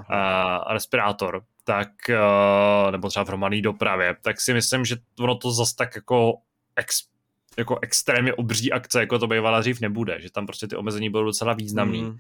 a 0.09 0.67
uh, 0.67 0.73
respirátor, 0.73 1.43
tak, 1.65 1.89
uh, 2.09 2.91
nebo 2.91 3.09
třeba 3.09 3.25
v 3.25 3.29
hromadné 3.29 3.63
dopravě, 3.63 4.17
tak 4.23 4.41
si 4.41 4.55
myslím, 4.55 4.85
že 4.85 4.97
ono 5.21 5.37
to 5.37 5.53
zase 5.53 5.77
tak 5.77 5.97
jako 5.97 6.35
ex, 6.77 7.03
jako 7.59 7.79
extrémně 7.83 8.35
obří 8.35 8.73
akce, 8.73 9.01
jako 9.01 9.19
to 9.19 9.27
bývala 9.27 9.61
dřív 9.61 9.81
nebude, 9.81 10.21
že 10.21 10.31
tam 10.31 10.47
prostě 10.47 10.69
ty 10.69 10.77
omezení 10.77 11.11
budou 11.11 11.25
docela 11.25 11.53
významný. 11.53 12.03
Mm. 12.03 12.09
Uh, 12.11 12.17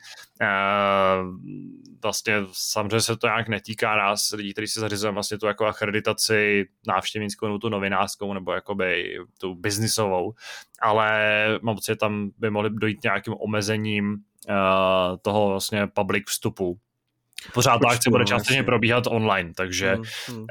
vlastně 2.02 2.34
samozřejmě 2.52 3.00
se 3.00 3.16
to 3.16 3.26
nějak 3.26 3.48
netýká 3.48 3.96
nás, 3.96 4.30
lidí, 4.30 4.52
kteří 4.52 4.66
si 4.66 4.80
zařizujeme 4.80 5.14
vlastně 5.14 5.38
tu 5.38 5.46
jako 5.46 5.66
akreditaci 5.66 6.66
návštěvnickou 6.86 7.46
nebo 7.46 7.58
tu 7.58 7.68
novinářskou 7.68 8.32
nebo 8.32 8.52
jakoby 8.52 9.18
tu 9.40 9.54
biznisovou, 9.54 10.34
ale 10.80 11.18
mám 11.62 11.74
pocit, 11.74 11.92
že 11.92 11.96
tam 11.96 12.30
by 12.38 12.50
mohly 12.50 12.70
dojít 12.70 13.02
nějakým 13.02 13.34
omezením 13.38 14.12
uh, 14.12 15.16
toho 15.22 15.48
vlastně 15.48 15.86
public 15.86 16.24
vstupu 16.26 16.78
pořád 17.54 17.78
ta 17.78 17.88
akce 17.88 18.10
bude 18.10 18.24
částečně 18.24 18.62
probíhat 18.62 19.06
online, 19.06 19.52
takže 19.56 19.94
hmm, 19.94 20.04
hmm. 20.28 20.38
Uh, 20.38 20.46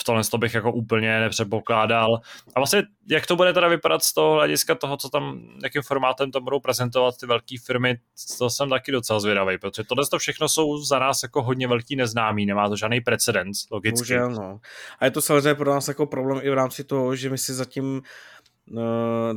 v 0.00 0.04
tomhle 0.04 0.24
to 0.24 0.38
bych 0.38 0.54
jako 0.54 0.72
úplně 0.72 1.20
nepředpokládal. 1.20 2.20
A 2.54 2.60
vlastně, 2.60 2.82
jak 3.10 3.26
to 3.26 3.36
bude 3.36 3.52
teda 3.52 3.68
vypadat 3.68 4.02
z 4.02 4.14
toho 4.14 4.34
hlediska 4.34 4.74
toho, 4.74 4.96
co 4.96 5.08
tam, 5.08 5.40
jakým 5.62 5.82
formátem 5.82 6.30
to 6.30 6.40
budou 6.40 6.60
prezentovat 6.60 7.14
ty 7.20 7.26
velké 7.26 7.56
firmy, 7.66 7.98
to 8.38 8.50
jsem 8.50 8.70
taky 8.70 8.92
docela 8.92 9.20
zvědavý, 9.20 9.58
protože 9.58 9.84
tohle 9.84 10.04
to 10.10 10.18
všechno 10.18 10.48
jsou 10.48 10.84
za 10.84 10.98
nás 10.98 11.22
jako 11.22 11.42
hodně 11.42 11.68
velký 11.68 11.96
neznámý, 11.96 12.46
nemá 12.46 12.68
to 12.68 12.76
žádný 12.76 13.00
precedens, 13.00 13.70
logicky. 13.70 14.18
Bohužel, 14.18 14.30
no. 14.30 14.60
A 14.98 15.04
je 15.04 15.10
to 15.10 15.22
samozřejmě 15.22 15.54
pro 15.54 15.70
nás 15.70 15.88
jako 15.88 16.06
problém 16.06 16.40
i 16.42 16.50
v 16.50 16.54
rámci 16.54 16.84
toho, 16.84 17.16
že 17.16 17.30
my 17.30 17.38
si 17.38 17.54
zatím 17.54 18.02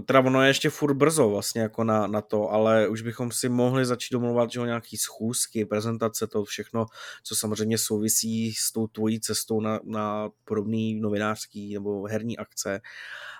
teda 0.05 0.19
ono 0.19 0.41
je 0.41 0.49
ještě 0.49 0.69
furt 0.69 0.93
brzo 0.93 1.29
vlastně 1.29 1.61
jako 1.61 1.83
na, 1.83 2.07
na 2.07 2.21
to, 2.21 2.49
ale 2.49 2.87
už 2.87 3.01
bychom 3.01 3.31
si 3.31 3.49
mohli 3.49 3.85
začít 3.85 4.13
domluvat, 4.13 4.51
že 4.51 4.59
o 4.59 4.65
nějaký 4.65 4.97
schůzky, 4.97 5.65
prezentace, 5.65 6.27
to 6.27 6.43
všechno, 6.43 6.85
co 7.23 7.35
samozřejmě 7.35 7.77
souvisí 7.77 8.53
s 8.53 8.71
tou 8.71 8.87
tvojí 8.87 9.19
cestou 9.19 9.61
na, 9.61 9.79
na 9.83 10.29
podobný 10.45 10.99
novinářský 10.99 11.73
nebo 11.73 12.03
herní 12.03 12.37
akce, 12.37 12.81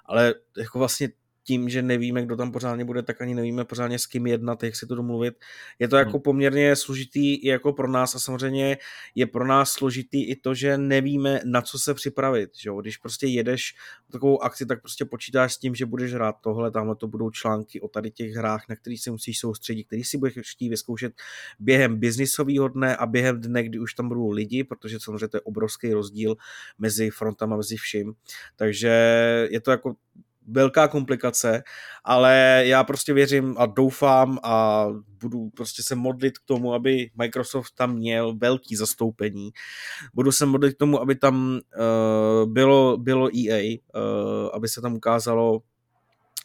ale 0.06 0.34
jako 0.58 0.80
vlastně 0.80 1.10
tím, 1.46 1.70
že 1.70 1.82
nevíme, 1.82 2.26
kdo 2.26 2.36
tam 2.36 2.52
pořádně 2.52 2.86
bude, 2.86 3.04
tak 3.04 3.22
ani 3.22 3.36
nevíme 3.36 3.66
pořádně 3.66 4.00
s 4.00 4.06
kým 4.06 4.28
jednat, 4.28 4.64
jak 4.64 4.76
si 4.76 4.88
to 4.88 4.96
domluvit. 4.96 5.36
Je 5.80 5.88
to 5.88 5.98
jako 5.98 6.12
hmm. 6.12 6.22
poměrně 6.22 6.76
složitý 6.76 7.36
i 7.36 7.48
jako 7.48 7.74
pro 7.74 7.88
nás 7.88 8.16
a 8.16 8.20
samozřejmě 8.20 8.78
je 9.16 9.26
pro 9.28 9.48
nás 9.48 9.72
složitý 9.72 10.30
i 10.30 10.36
to, 10.36 10.54
že 10.54 10.78
nevíme, 10.78 11.42
na 11.46 11.62
co 11.62 11.80
se 11.80 11.94
připravit. 11.94 12.50
Že 12.58 12.70
jo? 12.70 12.82
Když 12.82 12.98
prostě 12.98 13.28
jedeš 13.28 13.76
takovou 14.12 14.44
akci, 14.44 14.66
tak 14.66 14.82
prostě 14.82 15.06
počítáš 15.06 15.54
s 15.54 15.58
tím, 15.58 15.76
že 15.76 15.86
budeš 15.86 16.14
hrát 16.14 16.36
tohle, 16.42 16.72
tamhle 16.72 16.96
to 16.96 17.08
budou 17.08 17.30
články 17.30 17.82
o 17.82 17.88
tady 17.88 18.12
těch 18.12 18.32
hrách, 18.32 18.64
na 18.70 18.76
kterých 18.76 19.02
se 19.02 19.12
musíš 19.12 19.40
soustředit, 19.40 19.84
který 19.84 20.04
si 20.04 20.18
budeš 20.18 20.40
chtít 20.52 20.70
vyzkoušet 20.70 21.14
během 21.60 22.00
biznisového 22.00 22.68
dne 22.68 22.96
a 22.96 23.06
během 23.06 23.42
dne, 23.42 23.64
kdy 23.64 23.80
už 23.80 23.94
tam 23.94 24.08
budou 24.08 24.30
lidi, 24.30 24.64
protože 24.64 25.00
samozřejmě 25.00 25.28
to 25.28 25.38
je 25.38 25.42
obrovský 25.42 25.94
rozdíl 25.94 26.36
mezi 26.78 27.10
frontama, 27.10 27.58
mezi 27.58 27.78
vším. 27.78 28.14
Takže 28.56 28.90
je 29.52 29.62
to 29.62 29.72
jako 29.72 29.96
velká 30.48 30.88
komplikace, 30.88 31.64
ale 32.04 32.64
já 32.66 32.84
prostě 32.84 33.14
věřím 33.14 33.56
a 33.58 33.66
doufám 33.66 34.40
a 34.44 34.86
budu 35.22 35.50
prostě 35.50 35.84
se 35.84 35.96
modlit 35.96 36.38
k 36.38 36.46
tomu, 36.46 36.74
aby 36.74 37.10
Microsoft 37.16 37.72
tam 37.76 37.96
měl 37.96 38.36
velký 38.38 38.76
zastoupení. 38.76 39.50
Budu 40.14 40.32
se 40.32 40.46
modlit 40.46 40.76
k 40.76 40.78
tomu, 40.78 41.02
aby 41.02 41.16
tam 41.16 41.60
uh, 41.78 42.52
bylo, 42.52 42.98
bylo 42.98 43.30
EA, 43.38 43.58
uh, 43.58 43.80
eh, 43.96 44.50
aby 44.54 44.68
se 44.68 44.82
tam 44.82 44.96
ukázalo 44.96 45.62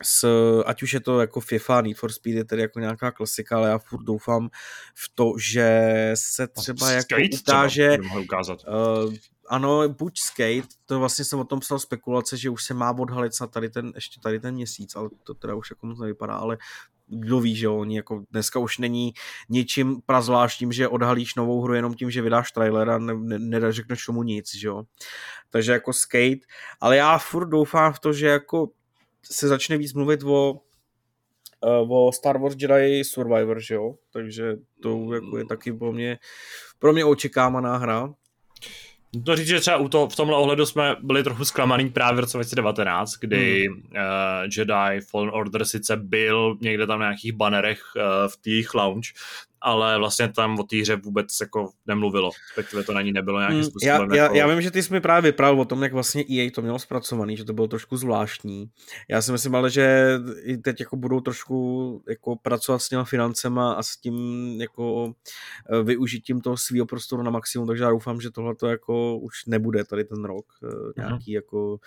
s, 0.03 0.25
ať 0.67 0.83
už 0.83 0.93
je 0.93 1.01
to 1.01 1.21
jako 1.21 1.41
FIFA, 1.41 1.81
Need 1.81 1.97
for 1.97 2.13
Speed 2.13 2.37
je 2.37 2.45
tedy 2.45 2.63
jako 2.63 2.81
nějaká 2.81 3.11
klasika, 3.11 3.57
ale 3.57 3.69
já 3.69 3.79
furt 3.79 4.03
doufám 4.03 4.49
v 4.95 5.11
to, 5.15 5.33
že 5.39 5.91
se 6.15 6.49
třeba 6.49 6.91
jako 6.91 7.17
ukáže 7.35 7.99
uh, 8.69 9.15
ano, 9.51 9.89
buď 9.89 10.19
Skate, 10.19 10.69
to 10.87 10.99
vlastně 10.99 11.25
jsem 11.25 11.39
o 11.39 11.45
tom 11.45 11.61
psal 11.61 11.79
spekulace, 11.79 12.37
že 12.37 12.51
už 12.51 12.65
se 12.65 12.75
má 12.75 12.99
odhalit 12.99 13.33
na 13.41 13.47
tady 13.47 13.71
ten, 13.71 13.93
ještě 13.95 14.21
tady 14.21 14.41
ten 14.41 14.55
měsíc, 14.55 14.97
ale 14.97 15.09
to 15.25 15.35
teda 15.35 15.55
už 15.55 15.71
jako 15.71 15.87
moc 15.87 16.01
nevypadá, 16.01 16.35
ale 16.35 16.59
kdo 17.07 17.41
ví, 17.41 17.57
že 17.57 17.69
oni 17.69 17.97
jako 17.97 18.25
dneska 18.31 18.59
už 18.59 18.79
není 18.79 19.13
ničím 19.49 20.01
prazvláštním, 20.07 20.73
že 20.73 20.89
odhalíš 20.89 21.35
novou 21.35 21.63
hru 21.63 21.75
jenom 21.75 21.95
tím, 21.95 22.11
že 22.11 22.23
vydáš 22.23 22.53
trailer 22.53 22.91
a 22.91 22.99
ne, 22.99 23.15
ne, 23.39 23.61
tomu 24.07 24.23
nic, 24.23 24.55
že 24.55 24.69
jo. 24.69 24.83
Takže 25.51 25.73
jako 25.73 25.93
Skate, 25.93 26.47
ale 26.81 26.97
já 26.97 27.19
furt 27.19 27.49
doufám 27.49 27.93
v 27.93 28.01
to, 28.01 28.13
že 28.13 28.27
jako 28.27 28.71
se 29.23 29.49
začne 29.49 29.77
víc 29.79 29.95
mluvit 29.95 30.23
o 30.23 30.61
eh, 31.65 31.87
o 31.89 32.13
Star 32.13 32.39
Wars 32.39 32.55
Jedi 32.59 33.05
Survivor, 33.05 33.61
že 33.61 33.75
jo, 33.75 33.95
takže 34.13 34.57
to 34.83 35.15
jako 35.15 35.39
je 35.39 35.45
taky 35.45 35.73
pro 35.73 35.93
mě, 35.93 36.19
pro 36.79 36.93
mě 36.93 37.05
očekávaná 37.05 37.77
hra, 37.77 38.15
to 39.25 39.37
říct, 39.37 39.47
že 39.47 39.61
třeba 39.61 39.77
u 39.77 39.89
to, 39.89 40.09
v 40.09 40.17
tomhle 40.17 40.37
ohledu 40.37 40.67
jsme 40.67 40.97
byli 41.03 41.25
trochu 41.25 41.45
zklamaný 41.45 41.91
právě 41.91 42.17
v 42.17 42.21
roce 42.21 42.37
2019, 42.37 43.13
kdy 43.13 43.67
hmm. 43.69 43.77
uh, 43.77 44.49
Jedi 44.57 45.01
Fallen 45.11 45.31
Order 45.35 45.65
sice 45.65 45.97
byl 45.97 46.57
někde 46.61 46.87
tam 46.87 46.99
na 46.99 47.07
nějakých 47.07 47.33
banerech 47.33 47.83
uh, 47.97 48.03
v 48.29 48.41
těch 48.41 48.75
lounge, 48.75 49.11
ale 49.63 49.99
vlastně 49.99 50.29
tam 50.29 50.59
o 50.59 50.63
té 50.63 50.77
hře 50.77 50.97
vůbec 50.97 51.27
jako 51.41 51.71
nemluvilo, 51.87 52.31
respektive 52.49 52.85
to 52.85 52.93
na 52.93 53.03
ní 53.03 53.13
nebylo 53.13 53.39
nějakým 53.39 53.59
hmm, 53.59 53.71
způsobem. 53.71 54.13
Já, 54.13 54.23
jako... 54.23 54.35
já, 54.35 54.41
já 54.41 54.47
vím, 54.47 54.63
že 54.63 54.71
ty 54.71 54.83
jsi 54.83 54.93
mi 54.93 55.01
právě 55.01 55.31
vyprávěl 55.33 55.61
o 55.61 55.65
tom, 55.65 55.83
jak 55.83 55.93
vlastně 55.93 56.25
EA 56.31 56.51
to 56.55 56.63
mělo 56.63 56.79
zpracovaný, 56.79 57.37
že 57.37 57.45
to 57.45 57.53
bylo 57.53 57.67
trošku 57.69 57.97
zvláštní. 57.97 58.71
Já 59.09 59.23
si 59.23 59.33
myslím 59.33 59.55
ale, 59.55 59.71
že 59.71 60.19
i 60.43 60.57
teď 60.57 60.81
jako 60.81 60.97
budou 60.97 61.21
trošku 61.21 62.03
jako 62.09 62.37
pracovat 62.37 62.79
s 62.79 62.89
těma 62.89 63.05
financema 63.05 63.73
a 63.73 63.83
s 63.83 63.97
tím 63.97 64.17
jako 64.61 65.13
eh, 65.73 65.83
využitím 65.83 66.41
toho 66.41 66.57
svého 66.57 66.87
prostoru 66.87 67.23
na 67.23 67.31
maximum, 67.31 67.67
takže 67.67 67.85
já 67.85 67.91
doufám, 67.91 68.21
že 68.21 68.31
tohle 68.31 68.55
to 68.55 68.67
jako 68.67 69.19
už 69.19 69.45
nebude 69.47 69.85
tady 69.85 70.05
ten 70.05 70.25
rok 70.25 70.47
uh 70.63 70.91
nějaký 70.97 71.33
jako 71.33 71.79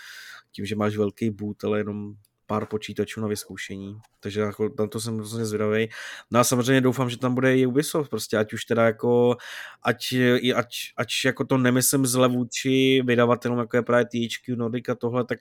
tím, 0.51 0.65
že 0.65 0.75
máš 0.75 0.97
velký 0.97 1.29
boot, 1.29 1.63
ale 1.63 1.79
jenom 1.79 2.13
pár 2.47 2.65
počítačů 2.65 3.21
na 3.21 3.27
vyzkoušení, 3.27 3.97
takže 4.19 4.41
jako 4.41 4.69
na 4.79 4.87
to 4.87 4.99
jsem 4.99 5.17
hrozně 5.17 5.45
zvědavý. 5.45 5.89
No 6.31 6.39
a 6.39 6.43
samozřejmě 6.43 6.81
doufám, 6.81 7.09
že 7.09 7.17
tam 7.17 7.35
bude 7.35 7.57
i 7.57 7.65
Ubisoft, 7.65 8.09
prostě 8.09 8.37
ať 8.37 8.53
už 8.53 8.65
teda 8.65 8.85
jako, 8.85 9.37
ať, 9.83 10.13
ať, 10.55 10.75
ať 10.97 11.07
jako 11.25 11.45
to 11.45 11.57
nemyslím 11.57 12.05
zle 12.05 12.27
vůči 12.27 13.01
vydavatelům, 13.05 13.59
jako 13.59 13.77
je 13.77 13.81
právě 13.81 14.05
THQ 14.05 14.55
Nordic 14.55 14.89
a 14.89 14.95
tohle, 14.95 15.25
tak 15.25 15.39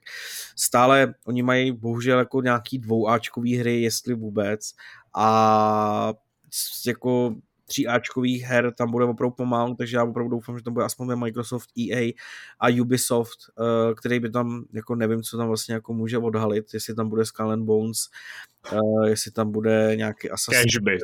stále 0.57 1.15
oni 1.25 1.43
mají 1.43 1.73
bohužel 1.73 2.19
jako 2.19 2.41
nějaký 2.41 2.79
dvouáčkový 2.79 3.57
hry, 3.57 3.83
jestli 3.83 4.15
vůbec 4.15 4.73
a 5.15 6.15
jako 6.87 7.35
tříáčkových 7.67 8.43
her 8.43 8.75
tam 8.75 8.91
bude 8.91 9.05
opravdu 9.05 9.35
pomalu, 9.35 9.75
takže 9.75 9.97
já 9.97 10.05
opravdu 10.05 10.31
doufám, 10.31 10.59
že 10.59 10.65
to 10.65 10.71
bude 10.71 10.85
aspoň 10.85 11.17
Microsoft, 11.17 11.69
EA 11.79 12.13
a 12.61 12.81
Ubisoft, 12.81 13.39
uh, 13.59 13.95
který 13.95 14.21
by 14.21 14.31
tam, 14.31 14.65
jako 14.73 14.95
nevím, 14.95 15.23
co 15.23 15.37
tam 15.37 15.49
vlastně 15.49 15.75
jako 15.75 15.93
může 15.93 16.19
odhalit, 16.19 16.75
jestli 16.75 16.95
tam 16.95 17.09
bude 17.09 17.25
Skull 17.25 17.51
and 17.51 17.65
Bones, 17.65 17.99
uh, 18.73 19.05
jestli 19.05 19.31
tam 19.31 19.53
bude 19.53 19.93
nějaký 19.97 20.31
Assassin's 20.31 20.79
Creed. 20.85 21.01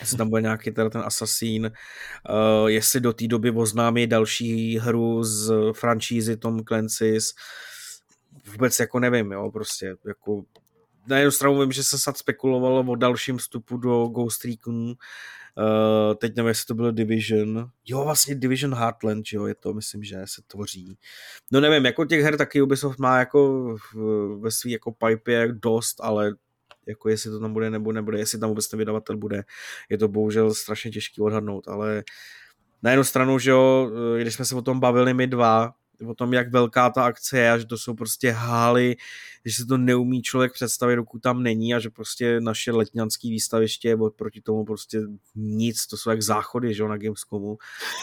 jestli 0.00 0.16
tam 0.16 0.30
bude 0.30 0.42
nějaký 0.42 0.70
teda 0.70 0.90
ten 0.90 1.00
Assassin, 1.00 1.66
uh, 1.66 2.66
jestli 2.66 3.00
do 3.00 3.12
té 3.12 3.26
doby 3.26 3.50
oznámí 3.50 4.06
další 4.06 4.78
hru 4.78 5.24
z 5.24 5.52
franšízy 5.72 6.36
Tom 6.36 6.64
Clancy's, 6.64 7.34
vůbec 8.52 8.80
jako 8.80 8.98
nevím, 8.98 9.32
jo, 9.32 9.50
prostě 9.50 9.96
jako 10.06 10.42
na 11.06 11.18
jednu 11.18 11.30
stranu 11.30 11.60
vím, 11.60 11.72
že 11.72 11.84
se 11.84 11.98
snad 11.98 12.16
spekulovalo 12.16 12.84
o 12.88 12.96
dalším 12.96 13.38
vstupu 13.38 13.76
do 13.76 14.06
Ghost 14.06 14.44
Recon, 14.44 14.74
uh, 14.74 14.94
teď 16.18 16.36
nevím, 16.36 16.48
jestli 16.48 16.66
to 16.66 16.74
bylo 16.74 16.90
Division, 16.90 17.70
jo, 17.86 18.04
vlastně 18.04 18.34
Division 18.34 18.74
Heartland, 18.74 19.24
jo, 19.32 19.46
je 19.46 19.54
to, 19.54 19.74
myslím, 19.74 20.02
že 20.04 20.16
se 20.24 20.42
tvoří. 20.46 20.98
No 21.52 21.60
nevím, 21.60 21.86
jako 21.86 22.04
těch 22.04 22.22
her 22.22 22.36
taky 22.36 22.62
Ubisoft 22.62 22.98
má 22.98 23.18
jako 23.18 23.76
ve 24.40 24.50
svý 24.50 24.70
jako 24.70 24.92
pipe 24.92 25.48
dost, 25.52 26.00
ale 26.00 26.34
jako 26.86 27.08
jestli 27.08 27.30
to 27.30 27.40
tam 27.40 27.52
bude 27.52 27.70
nebo 27.70 27.92
nebude, 27.92 28.18
jestli 28.18 28.38
tam 28.38 28.48
vůbec 28.48 28.68
ten 28.68 28.78
vydavatel 28.78 29.16
bude, 29.16 29.44
je 29.88 29.98
to 29.98 30.08
bohužel 30.08 30.54
strašně 30.54 30.90
těžký 30.90 31.20
odhadnout, 31.20 31.68
ale 31.68 32.04
na 32.82 32.90
jednu 32.90 33.04
stranu, 33.04 33.38
že 33.38 33.50
jo, 33.50 33.90
když 34.20 34.34
jsme 34.34 34.44
se 34.44 34.54
o 34.54 34.62
tom 34.62 34.80
bavili 34.80 35.14
my 35.14 35.26
dva, 35.26 35.74
o 36.06 36.14
tom, 36.14 36.32
jak 36.32 36.52
velká 36.52 36.90
ta 36.90 37.04
akce 37.04 37.38
je 37.38 37.52
a 37.52 37.58
že 37.58 37.66
to 37.66 37.78
jsou 37.78 37.94
prostě 37.94 38.30
haly, 38.30 38.96
že 39.44 39.54
se 39.54 39.66
to 39.66 39.76
neumí 39.76 40.22
člověk 40.22 40.52
představit, 40.52 40.96
dokud 40.96 41.22
tam 41.22 41.42
není 41.42 41.74
a 41.74 41.78
že 41.78 41.90
prostě 41.90 42.40
naše 42.40 42.72
letňanský 42.72 43.30
výstaviště 43.30 43.88
je 43.88 43.96
proti 44.16 44.40
tomu 44.40 44.64
prostě 44.64 45.00
nic, 45.34 45.86
to 45.86 45.96
jsou 45.96 46.10
jak 46.10 46.22
záchody, 46.22 46.74
že 46.74 46.82
jo, 46.82 46.88
na 46.88 46.96
Gamescomu, 46.96 47.58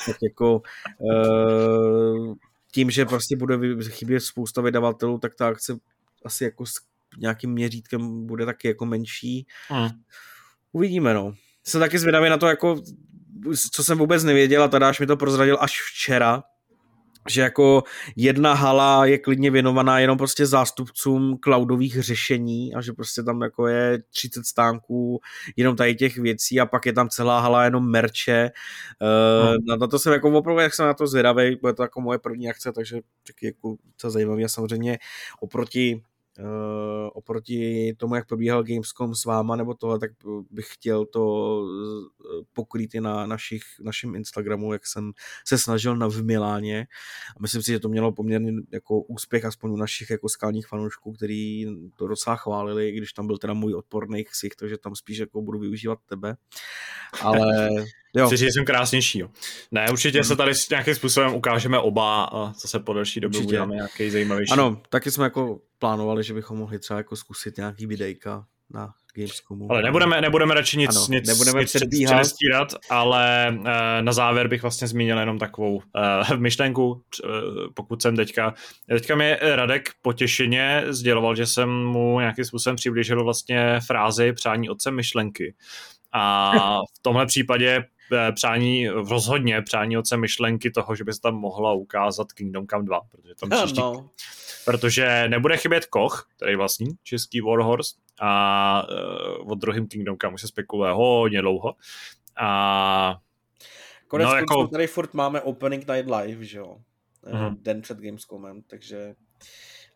tak 0.06 0.16
jako 0.24 0.62
uh, 1.00 2.36
tím, 2.72 2.92
že 2.92 3.06
prostě 3.06 3.36
bude 3.36 3.60
chybět 3.90 4.20
spousta 4.20 4.62
vydavatelů, 4.62 5.18
tak 5.18 5.36
ta 5.36 5.48
akce 5.48 5.78
asi 6.26 6.44
jako 6.44 6.66
s 6.66 6.74
nějakým 7.18 7.52
měřítkem 7.52 8.26
bude 8.26 8.46
taky 8.46 8.68
jako 8.68 8.86
menší. 8.86 9.48
Hmm. 9.68 9.90
Uvidíme, 10.72 11.14
no. 11.14 11.34
Jsem 11.64 11.82
taky 11.82 12.00
zvědavý 12.00 12.30
na 12.30 12.38
to, 12.38 12.48
jako 12.48 12.82
co 13.72 13.84
jsem 13.84 13.98
vůbec 13.98 14.24
nevěděl 14.24 14.64
a 14.64 14.68
Tadáš 14.68 15.00
mi 15.00 15.08
to 15.08 15.18
prozradil 15.18 15.58
až 15.62 15.82
včera, 15.82 16.44
že 17.30 17.42
jako 17.42 17.84
jedna 18.16 18.54
hala 18.54 19.06
je 19.06 19.18
klidně 19.18 19.52
věnovaná 19.52 20.00
jenom 20.00 20.18
prostě 20.18 20.46
zástupcům 20.46 21.38
cloudových 21.44 22.04
řešení 22.04 22.74
a 22.74 22.82
že 22.82 22.94
prostě 22.94 23.24
tam 23.24 23.42
jako 23.42 23.68
je 23.68 24.04
30 24.10 24.46
stánků 24.46 25.20
jenom 25.56 25.76
tady 25.76 25.96
těch 25.96 26.18
věcí 26.18 26.60
a 26.60 26.66
pak 26.66 26.86
je 26.86 26.94
tam 26.94 27.10
celá 27.10 27.40
hala 27.40 27.64
jenom 27.64 27.92
merče. 27.92 28.52
Uh, 29.02 29.56
no. 29.68 29.78
Na 29.78 29.88
to 29.88 30.00
jsem 30.00 30.14
jako 30.14 30.38
opravdu, 30.38 30.62
jak 30.62 30.74
jsem 30.74 30.86
na 30.86 30.94
to 30.94 31.08
zvědavý, 31.08 31.56
bude 31.56 31.74
to 31.74 31.84
jako 31.84 32.02
moje 32.02 32.20
první 32.20 32.50
akce, 32.50 32.72
takže 32.72 33.00
taky 33.28 33.46
jako 33.46 33.76
to 34.02 34.10
zajímavé 34.10 34.44
a 34.44 34.48
samozřejmě 34.48 34.98
oproti 35.40 36.02
oproti 37.14 37.94
tomu, 37.98 38.16
jak 38.16 38.28
probíhal 38.28 38.64
Gamescom 38.64 39.16
s 39.16 39.26
váma 39.26 39.56
nebo 39.56 39.74
tohle, 39.74 40.00
tak 40.00 40.12
bych 40.52 40.66
chtěl 40.74 41.06
to 41.06 41.64
pokrýt 42.54 42.96
i 42.96 43.02
na 43.02 43.26
našich, 43.26 43.62
našem 43.82 44.16
Instagramu, 44.16 44.74
jak 44.74 44.88
jsem 44.88 45.12
se 45.48 45.58
snažil 45.58 45.96
na 45.96 46.08
v 46.08 46.24
Miláně 46.24 46.88
a 47.38 47.40
myslím 47.42 47.62
si, 47.62 47.72
že 47.72 47.80
to 47.80 47.90
mělo 47.90 48.12
poměrně 48.12 48.52
jako 48.72 49.02
úspěch 49.02 49.46
aspoň 49.46 49.72
u 49.72 49.76
našich 49.76 50.10
jako 50.10 50.30
skalních 50.30 50.68
fanoušků, 50.68 51.14
který 51.14 51.66
to 51.96 52.08
docela 52.08 52.36
chválili, 52.36 52.90
i 52.90 52.98
když 52.98 53.14
tam 53.14 53.28
byl 53.28 53.38
teda 53.38 53.54
můj 53.54 53.74
odporný 53.74 54.24
ksich, 54.24 54.56
takže 54.56 54.78
tam 54.78 54.96
spíš 54.96 55.18
jako 55.18 55.42
budu 55.42 55.60
využívat 55.60 56.00
tebe, 56.10 56.38
ale 57.22 57.70
Jo. 58.18 58.28
Chci 58.28 58.38
říct, 58.38 58.48
že 58.48 58.54
jsem 58.54 58.66
krásnější. 58.66 59.20
Jo. 59.20 59.30
Ne, 59.72 59.92
určitě 59.92 60.24
se 60.24 60.36
tady 60.36 60.56
s 60.56 60.70
nějakým 60.70 60.96
způsobem 60.96 61.34
ukážeme 61.34 61.80
oba 61.80 62.24
a 62.24 62.54
zase 62.54 62.80
po 62.80 62.94
delší 62.94 63.20
době 63.20 63.40
uděláme 63.40 63.76
nějaký 63.76 64.10
zajímavější. 64.10 64.52
Ano, 64.52 64.82
taky 64.90 65.12
jsme 65.12 65.24
jako 65.24 65.60
plánovali, 65.80 66.24
že 66.24 66.34
bychom 66.34 66.58
mohli 66.58 66.80
třeba 66.80 66.98
jako 66.98 67.16
zkusit 67.16 67.58
nějaký 67.58 67.86
videjka 67.86 68.46
na 68.70 68.94
Gamescomu. 69.16 69.72
Ale 69.72 69.82
nebudeme, 69.82 70.22
nebudeme 70.22 70.54
radši 70.54 70.78
nic, 70.78 70.96
ano, 70.96 71.06
nic, 71.10 71.28
nebudeme 71.28 71.60
nic 71.60 71.72
předstírat, 72.06 72.74
ale 72.90 73.56
uh, 73.60 73.66
na 74.02 74.14
závěr 74.14 74.48
bych 74.48 74.62
vlastně 74.62 74.88
zmínil 74.88 75.20
jenom 75.20 75.40
takovou 75.40 75.76
uh, 75.76 75.82
myšlenku, 76.38 76.92
uh, 76.92 77.02
pokud 77.74 78.02
jsem 78.02 78.16
teďka, 78.16 78.54
teďka 78.90 79.16
mi 79.16 79.38
Radek 79.42 79.90
potěšeně 80.02 80.84
sděloval, 80.88 81.36
že 81.36 81.46
jsem 81.46 81.70
mu 81.70 82.20
nějakým 82.20 82.46
způsobem 82.46 82.76
přiblížil 82.76 83.24
vlastně 83.24 83.80
frázi 83.88 84.34
přání 84.34 84.70
otce 84.70 84.92
myšlenky. 84.92 85.56
A 86.14 86.52
v 87.00 87.02
tomhle 87.02 87.26
případě 87.26 87.86
přání, 88.36 88.88
rozhodně 88.90 89.62
přání 89.62 89.98
oce 89.98 90.18
myšlenky 90.18 90.72
toho, 90.72 90.96
že 90.96 91.04
by 91.04 91.14
se 91.14 91.22
tam 91.22 91.36
mohla 91.36 91.74
ukázat 91.74 92.34
Kingdom 92.34 92.68
Come 92.68 92.84
2, 92.84 93.00
protože 93.12 93.34
tam 93.40 93.50
příští, 93.50 93.80
no. 93.80 94.10
Protože 94.68 95.28
nebude 95.28 95.58
chybět 95.58 95.86
Koch, 95.86 96.30
který 96.36 96.56
vlastní 96.56 96.88
český 97.04 97.42
Warhorse 97.42 97.96
a 98.22 98.84
uh, 98.90 99.52
od 99.52 99.56
druhým 99.56 99.88
Kingdom 99.88 100.18
Come 100.22 100.34
už 100.34 100.42
se 100.42 100.48
spekuluje 100.48 100.92
hodně 100.92 101.42
dlouho 101.42 101.76
a 102.40 103.16
Konec 104.08 104.28
no, 104.28 104.36
jako... 104.36 104.68
tady 104.68 104.88
furt 104.88 105.14
máme 105.14 105.42
Opening 105.42 105.88
Night 105.88 106.12
Live, 106.12 106.46
že 106.46 106.58
jo? 106.58 106.78
Uh-huh. 107.24 107.56
Den 107.62 107.82
před 107.82 107.98
Gamescomem, 107.98 108.62
takže 108.62 109.16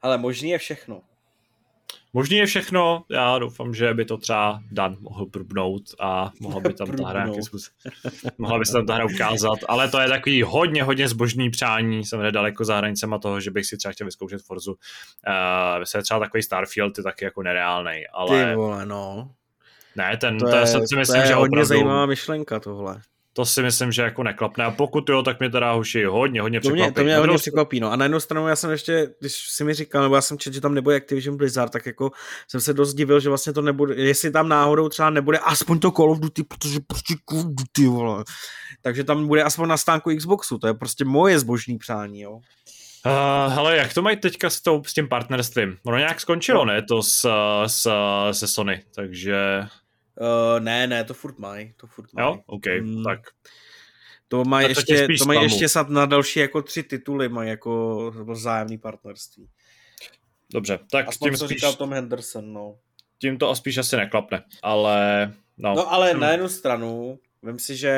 ale 0.01 0.17
možný 0.17 0.49
je 0.49 0.57
všechno. 0.57 1.01
Možný 2.13 2.37
je 2.37 2.45
všechno, 2.45 3.03
já 3.09 3.39
doufám, 3.39 3.73
že 3.73 3.93
by 3.93 4.05
to 4.05 4.17
třeba 4.17 4.61
Dan 4.71 4.97
mohl 4.99 5.25
probnout 5.25 5.83
a 5.99 6.31
mohla 6.39 6.59
by 6.59 6.73
tam 6.73 6.87
ta 6.87 7.07
hra 7.07 7.27
mohla 8.37 8.59
by 8.59 8.65
se 8.65 8.73
tam 8.73 8.85
ta 8.85 8.95
hra 8.95 9.05
ukázat, 9.05 9.59
ale 9.67 9.89
to 9.89 9.99
je 9.99 10.07
takový 10.07 10.43
hodně, 10.43 10.83
hodně 10.83 11.07
zbožný 11.07 11.49
přání, 11.49 12.05
jsem 12.05 12.31
daleko 12.31 12.65
za 12.65 12.77
hranicema 12.77 13.17
toho, 13.17 13.39
že 13.39 13.51
bych 13.51 13.65
si 13.65 13.77
třeba 13.77 13.91
chtěl 13.91 14.05
vyzkoušet 14.05 14.41
Forzu. 14.41 14.71
Uh, 14.71 15.83
se 15.83 16.01
třeba 16.01 16.19
takový 16.19 16.43
Starfield 16.43 16.97
je 16.97 17.03
taky 17.03 17.25
jako 17.25 17.43
nereálný, 17.43 18.03
ale... 18.13 18.45
Ty 18.45 18.55
vole, 18.55 18.85
no. 18.85 19.31
Ne, 19.95 20.17
ten, 20.17 20.37
to, 20.37 20.49
to 20.49 20.55
je, 20.55 20.67
si 20.67 20.77
myslím, 20.77 21.05
to 21.05 21.21
je 21.21 21.27
že 21.27 21.33
hodně 21.33 21.47
opravdu... 21.47 21.67
zajímavá 21.67 22.05
myšlenka 22.05 22.59
tohle 22.59 23.01
to 23.33 23.45
si 23.45 23.63
myslím, 23.63 23.91
že 23.91 24.01
jako 24.01 24.23
neklapne. 24.23 24.65
A 24.65 24.71
pokud 24.71 25.09
jo, 25.09 25.23
tak 25.23 25.39
mě 25.39 25.49
teda 25.49 25.71
hoši 25.71 26.03
hodně, 26.03 26.41
hodně 26.41 26.59
překvapí. 26.59 26.79
To 26.79 26.83
mě, 26.83 26.91
to 26.91 27.03
mě 27.03 27.17
hodně 27.17 27.37
překvapí, 27.37 27.79
no. 27.79 27.91
A 27.91 27.95
na 27.95 28.05
jednu 28.05 28.19
stranu 28.19 28.47
já 28.47 28.55
jsem 28.55 28.71
ještě, 28.71 29.07
když 29.19 29.33
si 29.49 29.63
mi 29.63 29.73
říkal, 29.73 30.03
nebo 30.03 30.15
já 30.15 30.21
jsem 30.21 30.37
četl, 30.37 30.53
že 30.53 30.61
tam 30.61 30.73
nebude 30.73 30.95
Activision 30.95 31.37
Blizzard, 31.37 31.71
tak 31.71 31.85
jako 31.85 32.11
jsem 32.47 32.61
se 32.61 32.73
dost 32.73 32.93
divil, 32.93 33.19
že 33.19 33.29
vlastně 33.29 33.53
to 33.53 33.61
nebude, 33.61 33.95
jestli 33.95 34.31
tam 34.31 34.49
náhodou 34.49 34.89
třeba 34.89 35.09
nebude 35.09 35.37
aspoň 35.37 35.79
to 35.79 35.91
Call 35.91 36.11
of 36.11 36.19
Duty, 36.19 36.43
protože 36.43 36.79
prostě 36.87 37.13
Call 37.29 37.39
of 37.39 37.45
Duty, 37.45 37.87
vole. 37.87 38.23
Takže 38.81 39.03
tam 39.03 39.27
bude 39.27 39.43
aspoň 39.43 39.69
na 39.69 39.77
stánku 39.77 40.15
Xboxu, 40.17 40.57
to 40.57 40.67
je 40.67 40.73
prostě 40.73 41.05
moje 41.05 41.39
zbožní 41.39 41.77
přání, 41.77 42.21
jo. 42.21 42.39
Uh, 43.05 43.53
hele, 43.53 43.77
jak 43.77 43.93
to 43.93 44.01
mají 44.01 44.17
teďka 44.17 44.49
s, 44.49 44.61
tou, 44.61 44.83
s 44.83 44.93
tím 44.93 45.07
partnerstvím? 45.07 45.77
Ono 45.83 45.97
nějak 45.97 46.21
skončilo, 46.21 46.65
no. 46.65 46.73
ne, 46.73 46.81
to 46.81 47.03
s, 47.03 47.29
s, 47.67 47.87
se 48.31 48.47
Sony, 48.47 48.83
takže 48.95 49.63
Uh, 50.21 50.59
ne, 50.59 50.87
ne, 50.87 51.03
to 51.03 51.13
furt 51.13 51.39
mají, 51.39 51.73
to 51.77 51.87
furt 51.87 52.13
mají. 52.13 52.27
Jo, 52.27 52.39
OK, 52.45 52.65
hmm. 52.65 53.03
tak. 53.03 53.19
To 54.27 54.45
mají 54.45 54.67
ještě, 54.67 55.07
to 55.19 55.25
mají 55.25 55.43
ještě 55.43 55.69
snad 55.69 55.89
na 55.89 56.05
další 56.05 56.39
jako 56.39 56.61
tři 56.61 56.83
tituly, 56.83 57.29
mají 57.29 57.49
jako 57.49 58.11
vzájemný 58.11 58.77
partnerství. 58.77 59.49
Dobře, 60.53 60.79
tak 60.91 61.07
Aspoň 61.07 61.29
tím 61.29 61.37
co 61.37 61.45
spíš... 61.45 61.57
říkal 61.57 61.73
Tom 61.73 61.93
Henderson, 61.93 62.53
no. 62.53 62.77
Tím 63.21 63.37
to 63.37 63.55
spíš 63.55 63.77
asi 63.77 63.97
neklapne, 63.97 64.43
ale... 64.63 65.33
No, 65.57 65.73
no 65.75 65.93
ale 65.93 66.11
hmm. 66.11 66.19
na 66.19 66.31
jednu 66.31 66.49
stranu, 66.49 67.19
Vím 67.43 67.59
si, 67.59 67.77
že 67.77 67.93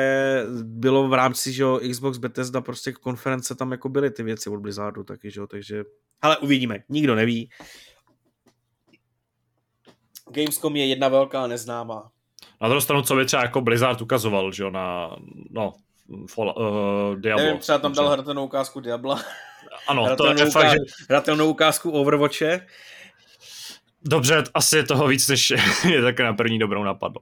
bylo 0.62 1.08
v 1.08 1.14
rámci 1.14 1.52
že 1.52 1.64
Xbox 1.90 2.18
Bethesda 2.18 2.60
prostě 2.60 2.92
konference, 2.92 3.54
tam 3.54 3.72
jako 3.72 3.88
byly 3.88 4.10
ty 4.10 4.22
věci 4.22 4.50
od 4.50 4.60
Blizzardu 4.60 5.04
taky, 5.04 5.30
že 5.30 5.40
takže... 5.46 5.84
Ale 6.22 6.38
uvidíme, 6.38 6.84
nikdo 6.88 7.14
neví. 7.14 7.50
Gamescom 10.30 10.76
je 10.76 10.86
jedna 10.86 11.08
velká 11.08 11.46
neznámá. 11.46 12.10
Na 12.64 12.68
druhou 12.68 12.80
stranu, 12.80 13.02
co 13.02 13.16
by 13.16 13.24
třeba 13.24 13.42
jako 13.42 13.60
Blizzard 13.60 14.00
ukazoval, 14.02 14.52
že 14.52 14.62
jo, 14.62 14.70
na, 14.70 15.16
no, 15.50 15.74
Fall, 16.34 16.54
uh, 16.56 17.20
Diablo. 17.20 17.44
Nevím, 17.44 17.60
třeba 17.60 17.78
tam 17.78 17.92
dal 17.92 18.08
hratelnou 18.08 18.44
ukázku 18.44 18.80
Diabla. 18.80 19.22
Ano, 19.88 20.16
to 20.16 20.26
je 20.26 20.50
fakt, 20.50 20.70
že... 20.70 20.76
Hratelnou 21.10 21.50
ukázku 21.50 21.90
Overwatche. 21.90 22.66
Dobře, 24.02 24.44
asi 24.54 24.76
je 24.76 24.82
toho 24.82 25.06
víc, 25.06 25.28
než 25.28 25.50
je 25.90 26.02
tak 26.02 26.20
na 26.20 26.32
první 26.32 26.58
dobrou 26.58 26.84
napadlo. 26.84 27.20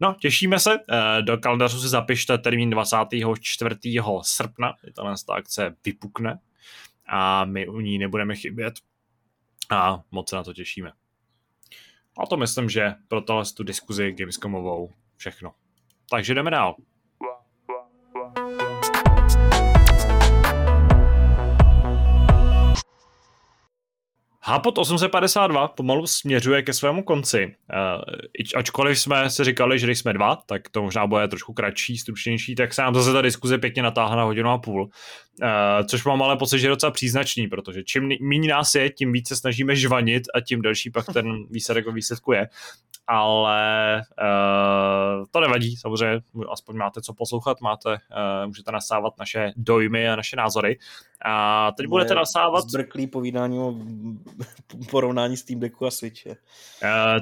No, 0.00 0.16
těšíme 0.20 0.60
se. 0.60 0.78
Eh, 0.90 1.22
do 1.22 1.38
kalendářů 1.38 1.80
si 1.80 1.88
zapište 1.88 2.38
termín 2.38 2.70
24. 2.70 3.76
srpna, 4.22 4.74
kdy 4.82 4.92
tahle 4.92 5.14
akce 5.28 5.74
vypukne 5.84 6.38
a 7.08 7.44
my 7.44 7.68
u 7.68 7.80
ní 7.80 7.98
nebudeme 7.98 8.36
chybět 8.36 8.74
a 9.70 10.00
moc 10.10 10.30
se 10.30 10.36
na 10.36 10.44
to 10.44 10.54
těšíme. 10.54 10.92
A 12.18 12.26
to 12.26 12.36
myslím, 12.36 12.68
že 12.68 12.94
pro 13.08 13.20
tohle 13.20 13.44
tu 13.56 13.62
diskuzi 13.62 14.12
Gamescomovou 14.12 14.90
všechno. 15.16 15.54
Takže 16.10 16.34
jdeme 16.34 16.50
dál. 16.50 16.76
Hápot 24.44 24.78
852 24.78 25.68
pomalu 25.68 26.06
směřuje 26.06 26.62
ke 26.62 26.72
svému 26.72 27.02
konci. 27.02 27.46
Uh, 27.46 28.02
ačkoliv 28.56 28.98
jsme 28.98 29.30
si 29.30 29.44
říkali, 29.44 29.78
že 29.78 29.86
když 29.86 29.98
jsme 29.98 30.12
dva, 30.12 30.36
tak 30.36 30.68
to 30.68 30.82
možná 30.82 31.06
bude 31.06 31.28
trošku 31.28 31.52
kratší, 31.52 31.98
stručnější, 31.98 32.54
tak 32.54 32.74
se 32.74 32.82
nám 32.82 32.94
zase 32.94 33.12
ta 33.12 33.22
diskuze 33.22 33.58
pěkně 33.58 33.82
natáhla 33.82 34.16
na 34.16 34.22
hodinu 34.22 34.50
a 34.50 34.58
půl. 34.58 34.82
Uh, 34.82 35.86
což 35.86 36.04
mám 36.04 36.22
ale 36.22 36.36
pocit, 36.36 36.58
že 36.58 36.66
je 36.66 36.70
docela 36.70 36.92
příznačný, 36.92 37.48
protože 37.48 37.82
čím 37.82 38.08
méně 38.20 38.48
nás 38.48 38.74
je, 38.74 38.90
tím 38.90 39.12
více 39.12 39.36
snažíme 39.36 39.76
žvanit 39.76 40.22
a 40.34 40.40
tím 40.40 40.62
delší 40.62 40.90
pak 40.90 41.06
ten 41.12 41.26
výsledek 41.50 41.86
o 41.86 41.92
výsledku 41.92 42.32
je. 42.32 42.48
Ale 43.06 44.02
uh, 44.22 45.24
to 45.30 45.40
nevadí, 45.40 45.76
samozřejmě, 45.76 46.20
aspoň 46.52 46.76
máte 46.76 47.02
co 47.02 47.14
poslouchat, 47.14 47.60
máte, 47.60 47.90
uh, 47.90 48.46
můžete 48.46 48.72
nasávat 48.72 49.18
naše 49.18 49.52
dojmy 49.56 50.08
a 50.08 50.16
naše 50.16 50.36
názory. 50.36 50.78
A 51.24 51.72
teď 51.72 51.86
budete 51.86 52.14
nasávat... 52.14 52.68
Zbrklý 52.68 53.06
povídání 53.06 53.58
o 53.58 53.74
porovnání 54.90 55.36
Steam 55.36 55.60
Decku 55.60 55.86
a 55.86 55.90
Switche. 55.90 56.30
Uh, 56.30 56.36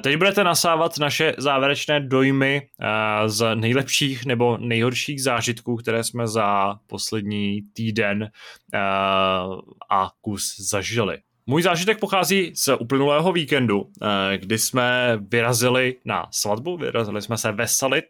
teď 0.03 0.17
budete 0.17 0.43
nasávat 0.43 0.97
naše 0.99 1.33
závěrečné 1.37 1.99
dojmy 1.99 2.61
uh, 2.61 3.27
z 3.27 3.55
nejlepších 3.55 4.25
nebo 4.25 4.57
nejhorších 4.57 5.23
zážitků, 5.23 5.75
které 5.75 6.03
jsme 6.03 6.27
za 6.27 6.75
poslední 6.87 7.61
týden 7.73 8.21
uh, 8.23 9.59
a 9.89 10.11
kus 10.21 10.55
zažili. 10.69 11.17
Můj 11.47 11.63
zážitek 11.63 11.99
pochází 11.99 12.51
z 12.55 12.69
uplynulého 12.79 13.31
víkendu, 13.31 13.89
eh, 14.01 14.37
kdy 14.37 14.57
jsme 14.57 15.17
vyrazili 15.21 15.95
na 16.05 16.27
svatbu, 16.31 16.77
vyrazili 16.77 17.21
jsme 17.21 17.37
se 17.37 17.51
veselit, 17.51 18.05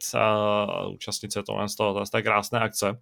účastnice 0.94 1.44
tohle 1.44 1.70
z 1.70 1.76
toho, 1.76 2.06
z 2.06 2.10
té 2.10 2.22
krásné 2.22 2.60
akce. 2.60 3.00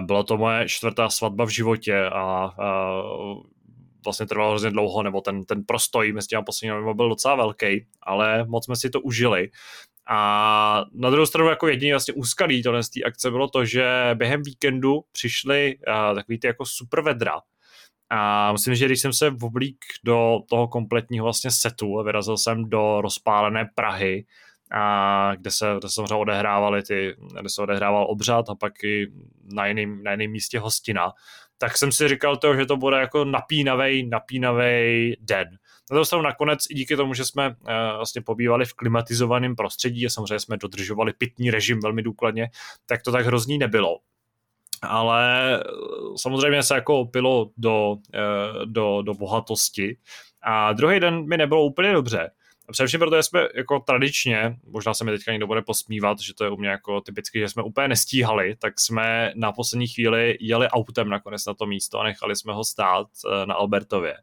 Byla 0.00 0.22
to 0.22 0.36
moje 0.36 0.68
čtvrtá 0.68 1.10
svatba 1.10 1.44
v 1.44 1.48
životě 1.48 2.06
a 2.12 2.50
vlastně 4.04 4.26
trvalo 4.26 4.50
hrozně 4.50 4.70
dlouho, 4.70 5.02
nebo 5.02 5.20
ten, 5.20 5.44
ten 5.44 5.64
prostoj 5.64 6.12
mezi 6.12 6.28
těma 6.28 6.42
posledními 6.42 6.94
byl 6.94 7.08
docela 7.08 7.34
velký, 7.34 7.86
ale 8.02 8.44
moc 8.44 8.64
jsme 8.64 8.76
si 8.76 8.90
to 8.90 9.00
užili. 9.00 9.50
A 10.08 10.84
na 10.92 11.10
druhou 11.10 11.26
stranu 11.26 11.48
jako 11.48 11.68
jediný 11.68 11.92
vlastně 11.92 12.14
úskalí 12.14 12.62
tohle 12.62 12.82
z 12.82 12.90
té 12.90 13.02
akce 13.02 13.30
bylo 13.30 13.48
to, 13.48 13.64
že 13.64 14.10
během 14.14 14.42
víkendu 14.42 15.04
přišly 15.12 15.78
uh, 15.88 16.14
takový 16.14 16.38
ty 16.38 16.46
jako 16.46 16.66
super 16.66 17.00
vedra, 17.00 17.40
a 18.10 18.52
myslím, 18.52 18.74
že 18.74 18.86
když 18.86 19.00
jsem 19.00 19.12
se 19.12 19.32
oblík 19.42 19.84
do 20.04 20.40
toho 20.48 20.68
kompletního 20.68 21.24
vlastně 21.24 21.50
setu 21.50 21.98
a 21.98 22.02
vyrazil 22.02 22.36
jsem 22.36 22.70
do 22.70 23.00
rozpálené 23.00 23.70
Prahy, 23.74 24.26
a 24.72 25.32
kde 25.34 25.50
se, 25.50 25.66
kde 25.78 25.88
se 25.88 25.94
samozřejmě 25.94 26.14
odehrávaly 26.14 26.82
ty, 26.82 27.16
kde 27.40 27.48
se 27.48 27.62
odehrával 27.62 28.06
obřad 28.08 28.50
a 28.50 28.54
pak 28.54 28.84
i 28.84 29.06
na 29.44 29.66
jiném, 29.66 30.02
na 30.02 30.10
jiném 30.10 30.30
místě 30.30 30.58
hostina, 30.58 31.12
tak 31.58 31.78
jsem 31.78 31.92
si 31.92 32.08
říkal 32.08 32.36
to, 32.36 32.56
že 32.56 32.66
to 32.66 32.76
bude 32.76 32.96
jako 32.96 33.24
napínavý, 33.24 34.06
napínavý 34.06 35.16
den. 35.20 35.48
Na 35.90 35.94
druhou 35.94 36.04
stranu 36.04 36.22
nakonec 36.22 36.60
i 36.70 36.74
díky 36.74 36.96
tomu, 36.96 37.14
že 37.14 37.24
jsme 37.24 37.48
uh, 37.48 37.54
vlastně 37.96 38.22
pobývali 38.22 38.64
v 38.64 38.74
klimatizovaném 38.74 39.56
prostředí 39.56 40.06
a 40.06 40.10
samozřejmě 40.10 40.40
jsme 40.40 40.56
dodržovali 40.56 41.12
pitný 41.12 41.50
režim 41.50 41.80
velmi 41.82 42.02
důkladně, 42.02 42.50
tak 42.86 43.02
to 43.02 43.12
tak 43.12 43.26
hrozný 43.26 43.58
nebylo 43.58 43.98
ale 44.82 45.54
eh, 45.60 45.62
samozřejmě 46.16 46.62
se 46.62 46.74
jako 46.74 47.00
opilo 47.00 47.50
do, 47.56 47.96
eh, 48.14 48.20
do, 48.64 49.02
do 49.02 49.14
bohatosti 49.14 49.96
a 50.42 50.72
druhý 50.72 51.00
den 51.00 51.28
mi 51.28 51.36
nebylo 51.36 51.64
úplně 51.64 51.92
dobře. 51.92 52.30
Především 52.72 53.00
protože 53.00 53.22
jsme 53.22 53.48
jako 53.54 53.80
tradičně, 53.80 54.56
možná 54.66 54.94
se 54.94 55.04
mi 55.04 55.10
teďka 55.10 55.32
někdo 55.32 55.46
bude 55.46 55.62
posmívat, 55.62 56.20
že 56.20 56.34
to 56.34 56.44
je 56.44 56.50
u 56.50 56.56
mě 56.56 56.68
jako 56.68 57.00
typicky, 57.00 57.38
že 57.38 57.48
jsme 57.48 57.62
úplně 57.62 57.88
nestíhali, 57.88 58.56
tak 58.56 58.80
jsme 58.80 59.32
na 59.34 59.52
poslední 59.52 59.88
chvíli 59.88 60.36
jeli 60.40 60.68
autem 60.68 61.08
nakonec 61.08 61.46
na 61.46 61.54
to 61.54 61.66
místo 61.66 62.00
a 62.00 62.04
nechali 62.04 62.36
jsme 62.36 62.52
ho 62.52 62.64
stát 62.64 63.06
eh, 63.26 63.46
na 63.46 63.54
Albertově. 63.54 64.14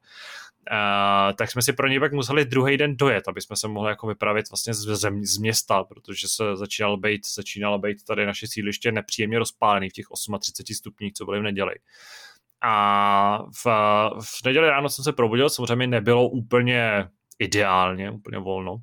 Uh, 0.72 1.36
tak 1.36 1.52
jsme 1.52 1.62
si 1.62 1.74
pro 1.74 1.88
něj 1.88 2.00
pak 2.00 2.14
museli 2.14 2.46
druhý 2.46 2.78
den 2.78 2.98
dojet, 2.98 3.28
aby 3.28 3.42
jsme 3.42 3.56
se 3.56 3.68
mohli 3.68 3.90
jako 3.90 4.08
vypravit 4.08 4.50
vlastně 4.52 4.74
z, 4.74 4.96
zem, 4.96 5.24
z 5.24 5.38
města, 5.38 5.84
protože 5.84 6.28
se 6.28 6.56
začínalo 6.56 6.98
být, 6.98 7.22
začínalo 7.36 7.80
být 7.80 8.06
tady 8.06 8.26
naše 8.26 8.48
sídliště 8.48 8.92
nepříjemně 8.92 9.40
rozpálený 9.40 9.90
v 9.90 9.94
těch 9.94 10.06
38 10.40 10.76
stupních, 10.76 11.14
co 11.14 11.26
byly 11.26 11.40
v 11.40 11.44
neděli. 11.44 11.74
A 12.62 13.40
v, 13.64 13.66
v 14.22 14.46
neděli 14.46 14.70
ráno 14.70 14.90
jsem 14.90 15.04
se 15.04 15.14
probudil, 15.14 15.50
samozřejmě 15.50 15.88
nebylo 15.88 16.30
úplně 16.30 17.08
ideálně, 17.40 18.12
úplně 18.12 18.38
volno. 18.38 18.78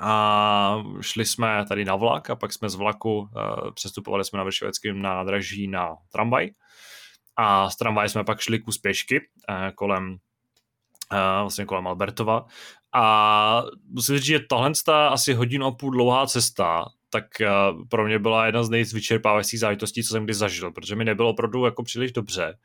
A 0.00 0.82
šli 1.00 1.26
jsme 1.26 1.64
tady 1.68 1.84
na 1.84 1.96
vlak 1.96 2.30
a 2.30 2.36
pak 2.36 2.52
jsme 2.52 2.68
z 2.68 2.74
vlaku 2.74 3.18
uh, 3.18 3.28
přestupovali 3.74 4.24
jsme 4.24 4.36
na 4.36 4.44
Vršoveckém 4.44 5.02
nádraží 5.02 5.68
na 5.68 5.96
tramvaj. 6.12 6.50
A 7.36 7.70
z 7.70 7.76
tramvaje 7.76 8.08
jsme 8.08 8.24
pak 8.24 8.40
šli 8.40 8.58
kus 8.58 8.78
pěšky 8.78 9.20
uh, 9.20 9.56
kolem 9.74 10.18
vlastně 11.42 11.64
kolem 11.64 11.86
Albertova. 11.86 12.46
A 12.94 13.62
musím 13.88 14.16
říct, 14.16 14.24
že 14.24 14.40
tohle 14.40 14.72
je 14.88 14.94
asi 14.94 15.34
hodinu 15.34 15.66
a 15.66 15.70
půl 15.70 15.90
dlouhá 15.90 16.26
cesta, 16.26 16.84
tak 17.10 17.24
pro 17.88 18.04
mě 18.04 18.18
byla 18.18 18.46
jedna 18.46 18.64
z 18.64 18.70
nejvyčerpávajících 18.70 19.60
zážitostí, 19.60 20.04
co 20.04 20.10
jsem 20.10 20.24
kdy 20.24 20.34
zažil, 20.34 20.72
protože 20.72 20.96
mi 20.96 21.04
nebylo 21.04 21.30
opravdu 21.30 21.64
jako 21.64 21.82
příliš 21.82 22.12
dobře. 22.12 22.58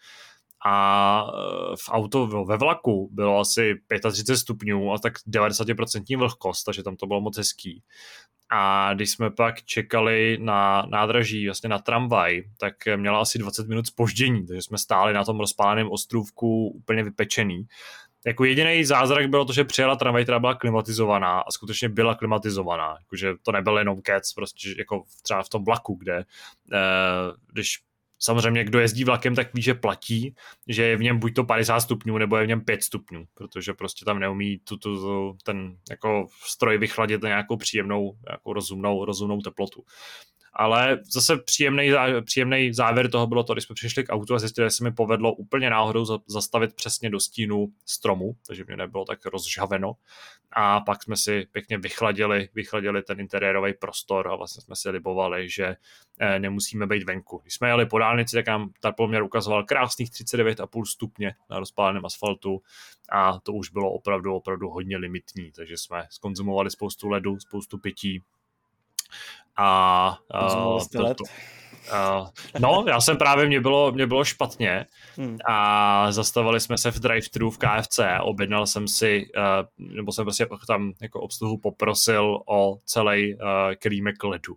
A 0.66 1.26
e, 1.28 1.76
v 1.76 1.90
auto 1.90 2.28
ve 2.28 2.58
vlaku 2.58 3.10
bylo 3.12 3.40
asi 3.40 3.76
35 4.12 4.38
stupňů 4.38 4.94
a 4.94 4.98
tak 4.98 5.14
90% 5.28 6.18
vlhkost, 6.18 6.66
takže 6.66 6.84
tam 6.84 6.96
to 6.96 7.08
bylo 7.08 7.22
moc 7.22 7.38
hezký. 7.38 7.84
A 8.52 8.94
když 8.94 9.12
jsme 9.12 9.32
pak 9.32 9.64
čekali 9.64 10.38
na 10.42 10.86
nádraží, 10.90 11.46
vlastně 11.46 11.70
na 11.70 11.80
tramvaj, 11.80 12.44
tak 12.58 12.74
měla 12.96 13.20
asi 13.20 13.40
20 13.40 13.68
minut 13.68 13.88
spoždění, 13.88 14.48
takže 14.48 14.62
jsme 14.62 14.78
stáli 14.78 15.14
na 15.14 15.24
tom 15.24 15.40
rozpáleném 15.40 15.92
ostrůvku 15.92 16.68
úplně 16.68 17.04
vypečený 17.04 17.68
jako 18.26 18.46
jediný 18.46 18.86
zázrak 18.86 19.30
bylo 19.30 19.46
to, 19.46 19.54
že 19.54 19.64
přijela 19.64 19.96
tramvaj, 19.96 20.24
která 20.24 20.40
byla 20.40 20.56
klimatizovaná 20.56 21.40
a 21.40 21.52
skutečně 21.52 21.90
byla 21.90 22.16
klimatizovaná. 22.16 22.96
Jakože 23.00 23.34
to 23.44 23.52
nebyl 23.52 23.78
jenom 23.78 24.02
kec, 24.02 24.34
prostě 24.34 24.70
jako 24.78 25.04
třeba 25.22 25.44
v 25.44 25.50
tom 25.50 25.64
vlaku, 25.64 25.96
kde 25.96 26.18
eh, 26.74 27.32
když 27.54 27.78
samozřejmě 28.20 28.64
kdo 28.64 28.80
jezdí 28.80 29.04
vlakem, 29.04 29.36
tak 29.36 29.54
ví, 29.54 29.62
že 29.62 29.74
platí, 29.74 30.36
že 30.68 30.84
je 30.84 30.98
v 30.98 31.02
něm 31.02 31.20
buď 31.20 31.36
to 31.36 31.44
50 31.44 31.80
stupňů, 31.80 32.18
nebo 32.18 32.38
je 32.38 32.44
v 32.44 32.48
něm 32.48 32.62
5 32.62 32.84
stupňů, 32.84 33.26
protože 33.34 33.74
prostě 33.74 34.06
tam 34.06 34.20
neumí 34.20 34.60
tu, 34.60 34.78
tu, 34.78 34.96
tu, 35.02 35.38
ten 35.44 35.78
jako 35.90 36.28
stroj 36.46 36.78
vychladit 36.78 37.24
na 37.24 37.30
nějakou 37.30 37.58
příjemnou, 37.58 38.18
nějakou 38.28 38.54
rozumnou, 38.54 39.06
rozumnou 39.06 39.42
teplotu. 39.42 39.84
Ale 40.54 41.00
zase 41.12 41.38
příjemný, 42.26 42.74
závěr 42.74 43.12
toho 43.12 43.28
bylo 43.28 43.44
to, 43.44 43.54
když 43.54 43.66
jsme 43.66 43.76
přišli 43.76 44.04
k 44.04 44.14
autu 44.14 44.36
a 44.36 44.40
zjistili, 44.40 44.66
že 44.66 44.72
se 44.72 44.84
mi 44.84 44.92
povedlo 44.92 45.34
úplně 45.34 45.70
náhodou 45.70 46.06
zastavit 46.28 46.76
přesně 46.76 47.10
do 47.10 47.20
stínu 47.20 47.68
stromu, 47.86 48.36
takže 48.48 48.64
mě 48.68 48.78
nebylo 48.78 49.06
tak 49.06 49.26
rozžaveno. 49.26 49.94
A 50.52 50.80
pak 50.80 51.04
jsme 51.04 51.18
si 51.18 51.48
pěkně 51.52 51.78
vychladili, 51.78 52.50
vychladili 52.54 53.04
ten 53.04 53.20
interiérový 53.20 53.74
prostor 53.74 54.28
a 54.28 54.36
vlastně 54.36 54.62
jsme 54.62 54.76
si 54.76 54.90
libovali, 54.90 55.50
že 55.50 55.76
eh, 56.20 56.40
nemusíme 56.40 56.88
být 56.88 57.04
venku. 57.04 57.40
Když 57.44 57.54
jsme 57.54 57.68
jeli 57.68 57.86
po 57.86 58.00
dálnici, 58.00 58.36
tak 58.36 58.48
nám 58.48 58.70
termometr 58.80 59.24
ukazoval 59.24 59.64
krásných 59.64 60.10
39,5 60.10 60.86
stupně 60.86 61.36
na 61.50 61.60
rozpáleném 61.60 62.06
asfaltu 62.06 62.62
a 63.12 63.40
to 63.40 63.54
už 63.54 63.70
bylo 63.70 63.92
opravdu, 63.92 64.36
opravdu 64.36 64.70
hodně 64.70 64.98
limitní, 64.98 65.52
takže 65.52 65.78
jsme 65.78 66.08
skonzumovali 66.10 66.72
spoustu 66.72 67.10
ledu, 67.10 67.40
spoustu 67.40 67.78
pití, 67.78 68.24
a, 69.60 70.18
a 70.32 70.50
to, 70.92 71.14
to, 71.14 71.24
a, 71.92 72.32
no, 72.60 72.86
já 72.88 73.02
jsem 73.02 73.18
právě, 73.18 73.48
mě 73.48 73.62
bylo, 73.62 73.92
mě 73.92 74.08
bylo 74.08 74.24
špatně 74.24 74.86
hmm. 75.18 75.38
a 75.48 76.12
zastavili 76.12 76.60
jsme 76.60 76.78
se 76.78 76.92
v 76.92 77.00
drive-thru 77.00 77.50
v 77.50 77.58
KFC, 77.58 78.00
objednal 78.22 78.68
jsem 78.68 78.88
si, 78.88 79.26
uh, 79.38 79.94
nebo 79.96 80.12
jsem 80.12 80.26
prostě 80.26 80.48
tam 80.68 80.94
jako 81.02 81.22
obsluhu 81.22 81.58
poprosil 81.58 82.40
o 82.48 82.78
celý 82.86 83.36
uh, 83.36 83.40
kelímek 83.76 84.24
ledu 84.24 84.56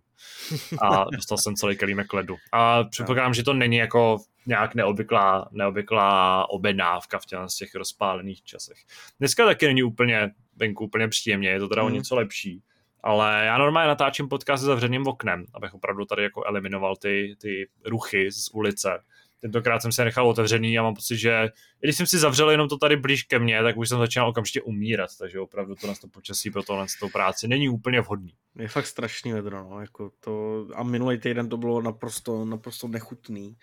a 0.83 1.05
dostal 1.17 1.39
jsem 1.39 1.55
celý 1.55 1.77
kelímek 1.77 2.13
ledu. 2.13 2.37
A 2.53 2.85
předpokládám, 2.85 3.35
že 3.35 3.43
to 3.43 3.55
není 3.55 3.77
jako 3.77 4.19
nějak 4.47 4.75
neobvyklá, 4.75 5.49
neobvyklá 5.53 6.51
objednávka 6.51 7.19
v 7.19 7.27
těch, 7.27 7.39
z 7.47 7.57
těch 7.57 7.75
rozpálených 7.75 8.43
časech. 8.43 8.79
Dneska 9.19 9.45
taky 9.45 9.67
není 9.67 9.83
úplně 9.83 10.31
venku 10.57 10.85
úplně 10.85 11.09
příjemně, 11.09 11.49
je 11.49 11.61
to 11.61 11.69
teda 11.69 11.83
hmm. 11.83 11.93
o 11.93 11.95
něco 11.95 12.17
lepší 12.17 12.63
ale 13.03 13.45
já 13.45 13.59
normálně 13.59 13.89
natáčím 13.89 14.29
podcast 14.29 14.63
s 14.63 14.67
zavřeným 14.67 15.07
oknem, 15.07 15.45
abych 15.55 15.75
opravdu 15.75 16.05
tady 16.05 16.23
jako 16.23 16.45
eliminoval 16.45 16.97
ty, 16.97 17.37
ty 17.41 17.69
ruchy 17.87 18.33
z 18.33 18.49
ulice. 18.53 18.99
Tentokrát 19.41 19.83
jsem 19.83 19.93
se 19.93 20.05
nechal 20.05 20.29
otevřený 20.29 20.79
a 20.79 20.83
mám 20.83 20.95
pocit, 20.95 21.17
že 21.17 21.49
když 21.81 21.97
jsem 21.97 22.07
si 22.07 22.19
zavřel 22.19 22.51
jenom 22.51 22.69
to 22.69 22.77
tady 22.79 22.97
blíž 22.97 23.23
ke 23.23 23.39
mně, 23.39 23.63
tak 23.63 23.77
už 23.77 23.89
jsem 23.89 23.99
začínal 23.99 24.29
okamžitě 24.29 24.63
umírat, 24.63 25.11
takže 25.19 25.41
opravdu 25.41 25.75
to 25.75 25.87
na 25.87 25.95
to 26.01 26.09
počasí 26.09 26.51
pro 26.51 26.63
tohle 26.63 26.87
tou 27.01 27.09
práci 27.09 27.49
není 27.49 27.69
úplně 27.69 28.01
vhodný. 28.01 28.35
Je 28.59 28.69
fakt 28.69 28.87
strašný 28.87 29.33
vedro, 29.33 29.69
no, 29.71 29.81
jako 29.81 30.11
to, 30.21 30.67
a 30.75 30.83
minulý 30.83 31.19
týden 31.19 31.49
to 31.49 31.57
bylo 31.57 31.83
naprosto, 31.83 32.45
naprosto 32.45 32.89
nechutný. 32.89 33.57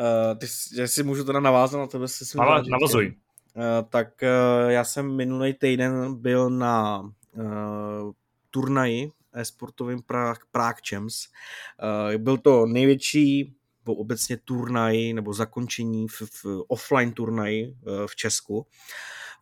Uh, 0.00 0.38
ty, 0.38 0.46
jestli 0.74 1.02
můžu 1.02 1.24
teda 1.24 1.40
navázat 1.40 1.80
na 1.80 1.86
tebe, 1.86 2.08
se 2.08 2.38
Nava, 2.38 2.62
navazuj. 2.62 3.14
Uh, 3.54 3.62
tak 3.88 4.08
uh, 4.22 4.70
já 4.70 4.84
jsem 4.84 5.16
minulý 5.16 5.54
týden 5.54 6.14
byl 6.14 6.50
na 6.50 7.00
uh, 7.00 8.12
turnaji 8.50 9.12
e-sportovým 9.32 10.02
Prague, 10.02 10.44
Prague 10.50 10.82
Champs. 10.88 11.26
Eh, 12.12 12.18
byl 12.18 12.38
to 12.38 12.66
největší 12.66 13.56
obecně 13.86 14.36
turnaj 14.36 15.12
nebo 15.12 15.32
zakončení 15.34 16.08
v, 16.08 16.22
v 16.22 16.64
offline 16.68 17.12
turnaji 17.12 17.64
eh, 17.66 18.06
v 18.06 18.16
Česku. 18.16 18.66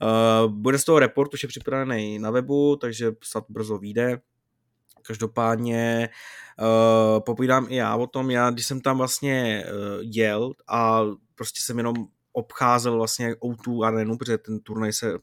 Eh, 0.02 0.48
bude 0.48 0.78
z 0.78 0.84
toho 0.84 0.98
report, 0.98 1.34
už 1.34 1.42
je 1.42 1.48
připravený 1.48 2.18
na 2.18 2.30
webu, 2.30 2.76
takže 2.76 3.12
snad 3.22 3.44
brzo 3.48 3.78
vyjde. 3.78 4.20
Každopádně 5.02 6.08
popovídám 7.18 7.66
i 7.68 7.76
já 7.76 7.96
o 7.96 8.06
tom, 8.06 8.30
já 8.30 8.50
když 8.50 8.66
jsem 8.66 8.80
tam 8.80 8.98
vlastně 8.98 9.64
uh, 9.66 9.74
jel 10.00 10.52
a 10.68 11.02
prostě 11.34 11.60
jsem 11.62 11.78
jenom 11.78 11.94
obcházel 12.32 12.96
vlastně 12.96 13.34
O2 13.34 13.84
arenu, 13.84 14.18
protože 14.18 14.38
ten 14.38 14.60
turnaj 14.60 14.92
se 14.92 15.18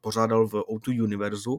pořádal 0.00 0.48
v 0.48 0.52
O2 0.52 1.02
Univerzu, 1.02 1.58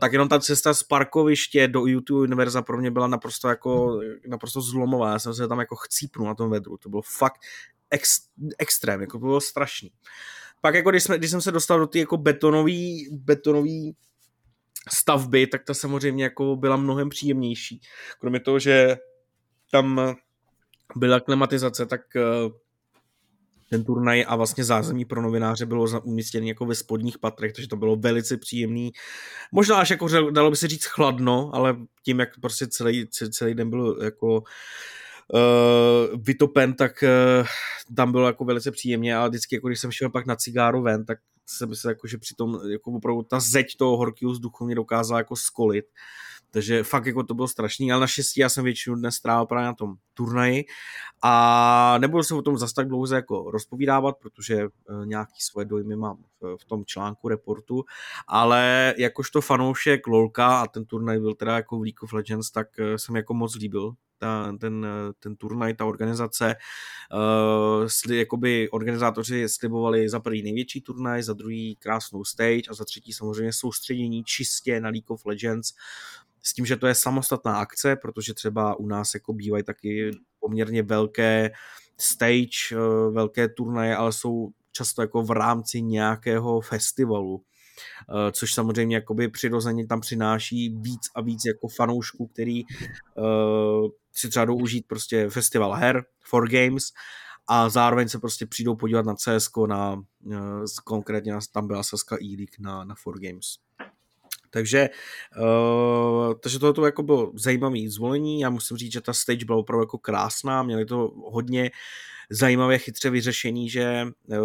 tak 0.00 0.12
jenom 0.12 0.28
ta 0.28 0.40
cesta 0.40 0.74
z 0.74 0.82
parkoviště 0.82 1.68
do 1.68 1.86
YouTube 1.86 2.20
Univerza 2.20 2.62
pro 2.62 2.78
mě 2.78 2.90
byla 2.90 3.06
naprosto 3.06 3.48
jako, 3.48 4.00
naprosto 4.28 4.60
zlomová. 4.60 5.12
Já 5.12 5.18
jsem 5.18 5.34
se 5.34 5.48
tam 5.48 5.58
jako 5.58 5.76
chcípnul 5.76 6.26
na 6.26 6.34
tom 6.34 6.50
vedru. 6.50 6.76
To 6.76 6.88
bylo 6.88 7.02
fakt 7.02 7.40
ex, 7.90 8.20
extrém, 8.58 9.00
jako 9.00 9.18
to 9.18 9.26
bylo 9.26 9.40
strašný. 9.40 9.90
Pak 10.60 10.74
jako 10.74 10.90
když, 10.90 11.02
jsme, 11.02 11.18
když 11.18 11.30
jsem 11.30 11.40
se 11.40 11.52
dostal 11.52 11.78
do 11.78 11.86
ty 11.86 11.98
jako 11.98 12.16
betonový, 12.16 13.08
betonový 13.12 13.96
stavby, 14.88 15.46
tak 15.46 15.64
ta 15.64 15.74
samozřejmě 15.74 16.24
jako 16.24 16.56
byla 16.56 16.76
mnohem 16.76 17.08
příjemnější. 17.08 17.80
Kromě 18.18 18.40
toho, 18.40 18.58
že 18.58 18.96
tam 19.70 20.16
byla 20.96 21.20
klimatizace, 21.20 21.86
tak 21.86 22.16
eh, 22.16 22.22
ten 23.70 23.84
turnaj 23.84 24.24
a 24.28 24.36
vlastně 24.36 24.64
zázemí 24.64 25.04
pro 25.04 25.22
novináře 25.22 25.66
bylo 25.66 26.00
umístěné 26.02 26.46
jako 26.46 26.66
ve 26.66 26.74
spodních 26.74 27.18
patrech, 27.18 27.52
takže 27.52 27.68
to 27.68 27.76
bylo 27.76 27.96
velice 27.96 28.36
příjemný. 28.36 28.92
Možná 29.52 29.76
až 29.76 29.90
jako 29.90 30.30
dalo 30.30 30.50
by 30.50 30.56
se 30.56 30.68
říct 30.68 30.84
chladno, 30.84 31.50
ale 31.54 31.76
tím, 32.04 32.20
jak 32.20 32.28
prostě 32.40 32.66
celý, 32.66 33.08
celý 33.08 33.54
den 33.54 33.70
byl 33.70 33.98
jako 34.02 34.42
uh, 35.34 36.22
vytopen, 36.22 36.74
tak 36.74 37.04
uh, 37.40 37.46
tam 37.96 38.12
bylo 38.12 38.26
jako 38.26 38.44
velice 38.44 38.70
příjemně 38.70 39.16
a 39.16 39.28
vždycky, 39.28 39.54
jako 39.54 39.66
když 39.66 39.80
jsem 39.80 39.90
šel 39.90 40.10
pak 40.10 40.26
na 40.26 40.36
cigáru 40.36 40.82
ven, 40.82 41.04
tak 41.04 41.18
jsem 41.46 41.74
se 41.74 41.88
jako, 41.88 42.06
že 42.06 42.18
přitom 42.18 42.60
jako 42.70 42.90
opravdu 42.92 43.22
ta 43.22 43.40
zeď 43.40 43.76
toho 43.76 43.96
horkého 43.96 44.32
vzduchu 44.32 44.64
mě 44.64 44.74
dokázala 44.74 45.20
jako 45.20 45.36
skolit. 45.36 45.84
Takže 46.50 46.84
fakt 46.84 47.06
jako 47.06 47.22
to 47.22 47.34
bylo 47.34 47.48
strašný, 47.48 47.92
ale 47.92 48.00
naštěstí 48.00 48.40
já 48.40 48.48
jsem 48.48 48.64
většinu 48.64 48.96
dnes 48.96 49.14
strávil 49.14 49.46
právě 49.46 49.66
na 49.66 49.74
tom 49.74 49.94
turnaji. 50.14 50.64
A 51.22 51.98
nebudu 51.98 52.22
se 52.22 52.34
o 52.34 52.42
tom 52.42 52.58
zase 52.58 52.74
tak 52.74 52.88
dlouze 52.88 53.16
jako 53.16 53.50
rozpovídávat, 53.50 54.16
protože 54.18 54.54
e, 54.54 54.68
nějaký 55.04 55.40
svoje 55.40 55.64
dojmy 55.66 55.96
mám 55.96 56.24
v, 56.56 56.64
tom 56.64 56.84
článku 56.84 57.28
reportu, 57.28 57.84
ale 58.28 58.94
jakožto 58.98 59.40
fanoušek 59.40 60.06
LOLka 60.06 60.60
a 60.60 60.66
ten 60.66 60.84
turnaj 60.84 61.20
byl 61.20 61.34
teda 61.34 61.54
jako 61.54 61.78
v 61.78 61.82
League 61.82 62.02
of 62.02 62.12
Legends, 62.12 62.50
tak 62.50 62.68
jsem 62.96 63.16
jako 63.16 63.34
moc 63.34 63.54
líbil 63.54 63.94
ta, 64.20 64.52
ten, 64.60 64.86
ten 65.18 65.36
turnaj, 65.36 65.74
ta 65.74 65.84
organizace. 65.84 66.56
Uh, 67.12 67.86
sli, 67.86 68.18
jakoby 68.18 68.70
organizátoři 68.70 69.48
slibovali 69.48 70.08
za 70.08 70.20
první 70.20 70.42
největší 70.42 70.80
turnaj, 70.80 71.22
za 71.22 71.32
druhý 71.32 71.76
krásnou 71.76 72.24
stage 72.24 72.62
a 72.70 72.74
za 72.74 72.84
třetí 72.84 73.12
samozřejmě 73.12 73.52
soustředění 73.52 74.24
čistě 74.24 74.80
na 74.80 74.88
League 74.88 75.10
of 75.10 75.26
Legends 75.26 75.72
s 76.42 76.54
tím, 76.54 76.66
že 76.66 76.76
to 76.76 76.86
je 76.86 76.94
samostatná 76.94 77.58
akce, 77.58 77.96
protože 77.96 78.34
třeba 78.34 78.74
u 78.74 78.86
nás 78.86 79.14
jako 79.14 79.32
bývají 79.32 79.64
taky 79.64 80.10
poměrně 80.40 80.82
velké 80.82 81.50
stage, 82.00 82.76
uh, 82.76 83.14
velké 83.14 83.48
turnaje, 83.48 83.96
ale 83.96 84.12
jsou 84.12 84.50
často 84.72 85.02
jako 85.02 85.22
v 85.22 85.30
rámci 85.30 85.82
nějakého 85.82 86.60
festivalu. 86.60 87.42
Eh, 88.10 88.32
což 88.32 88.54
samozřejmě 88.54 88.96
jakoby 88.96 89.28
přirozeně 89.28 89.86
tam 89.86 90.00
přináší 90.00 90.68
víc 90.68 91.00
a 91.14 91.20
víc 91.20 91.44
jako 91.44 91.68
fanoušků, 91.68 92.26
který 92.26 92.62
uh, 92.64 93.88
si 94.12 94.28
třeba 94.28 94.44
jdou 94.44 94.56
užít 94.56 94.86
prostě 94.88 95.30
festival 95.30 95.72
her, 95.72 96.04
for 96.24 96.48
games 96.50 96.84
a 97.46 97.68
zároveň 97.68 98.08
se 98.08 98.18
prostě 98.18 98.46
přijdou 98.46 98.76
podívat 98.76 99.06
na 99.06 99.14
CS, 99.14 99.50
na, 99.68 100.02
konkrétně 100.84 101.32
tam 101.52 101.66
byla 101.66 101.82
Saska 101.82 102.16
e 102.22 102.46
na, 102.58 102.84
na 102.84 102.94
for 102.94 103.20
games. 103.20 103.46
Takže, 104.50 104.88
uh, 105.38 106.34
takže 106.40 106.58
tohle 106.58 106.88
jako 106.88 107.02
bylo 107.02 107.32
zajímavé 107.34 107.78
zvolení. 107.88 108.40
Já 108.40 108.50
musím 108.50 108.76
říct, 108.76 108.92
že 108.92 109.00
ta 109.00 109.12
stage 109.12 109.44
byla 109.44 109.58
opravdu 109.58 109.82
jako 109.82 109.98
krásná, 109.98 110.62
měli 110.62 110.84
to 110.84 111.12
hodně 111.16 111.70
zajímavě 112.30 112.78
chytře 112.78 113.10
vyřešení, 113.10 113.70
že, 113.70 114.06
uh, 114.28 114.36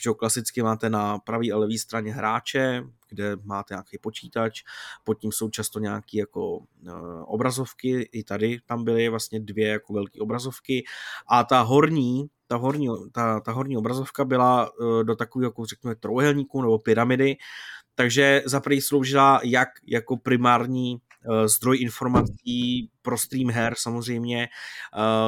že 0.00 0.10
klasicky 0.18 0.62
máte 0.62 0.90
na 0.90 1.18
pravý 1.18 1.52
a 1.52 1.56
levý 1.56 1.78
straně 1.78 2.12
hráče, 2.12 2.82
kde 3.08 3.36
máte 3.44 3.74
nějaký 3.74 3.98
počítač, 3.98 4.62
pod 5.04 5.14
tím 5.14 5.32
jsou 5.32 5.50
často 5.50 5.78
nějaké 5.78 6.18
jako 6.18 6.56
uh, 6.56 6.64
obrazovky, 7.26 8.08
i 8.12 8.24
tady 8.24 8.58
tam 8.66 8.84
byly 8.84 9.08
vlastně 9.08 9.40
dvě 9.40 9.68
jako 9.68 9.92
velké 9.92 10.20
obrazovky. 10.20 10.84
A 11.28 11.44
ta 11.44 11.60
horní, 11.60 12.26
ta 12.46 12.56
horní, 12.56 12.88
ta, 13.12 13.40
ta 13.40 13.52
horní 13.52 13.76
obrazovka 13.76 14.24
byla 14.24 14.70
uh, 14.80 15.04
do 15.04 15.16
takového, 15.16 15.50
jako 15.50 15.64
řekněme, 15.64 15.94
trojuhelníku 15.94 16.62
nebo 16.62 16.78
pyramidy, 16.78 17.36
takže 18.00 18.42
za 18.46 18.60
první 18.60 18.80
sloužila 18.80 19.40
jak 19.44 19.68
jako 19.86 20.16
primární 20.16 20.96
uh, 20.96 21.46
zdroj 21.46 21.78
informací 21.80 22.90
pro 23.02 23.18
stream 23.18 23.50
her 23.50 23.74
samozřejmě, 23.78 24.48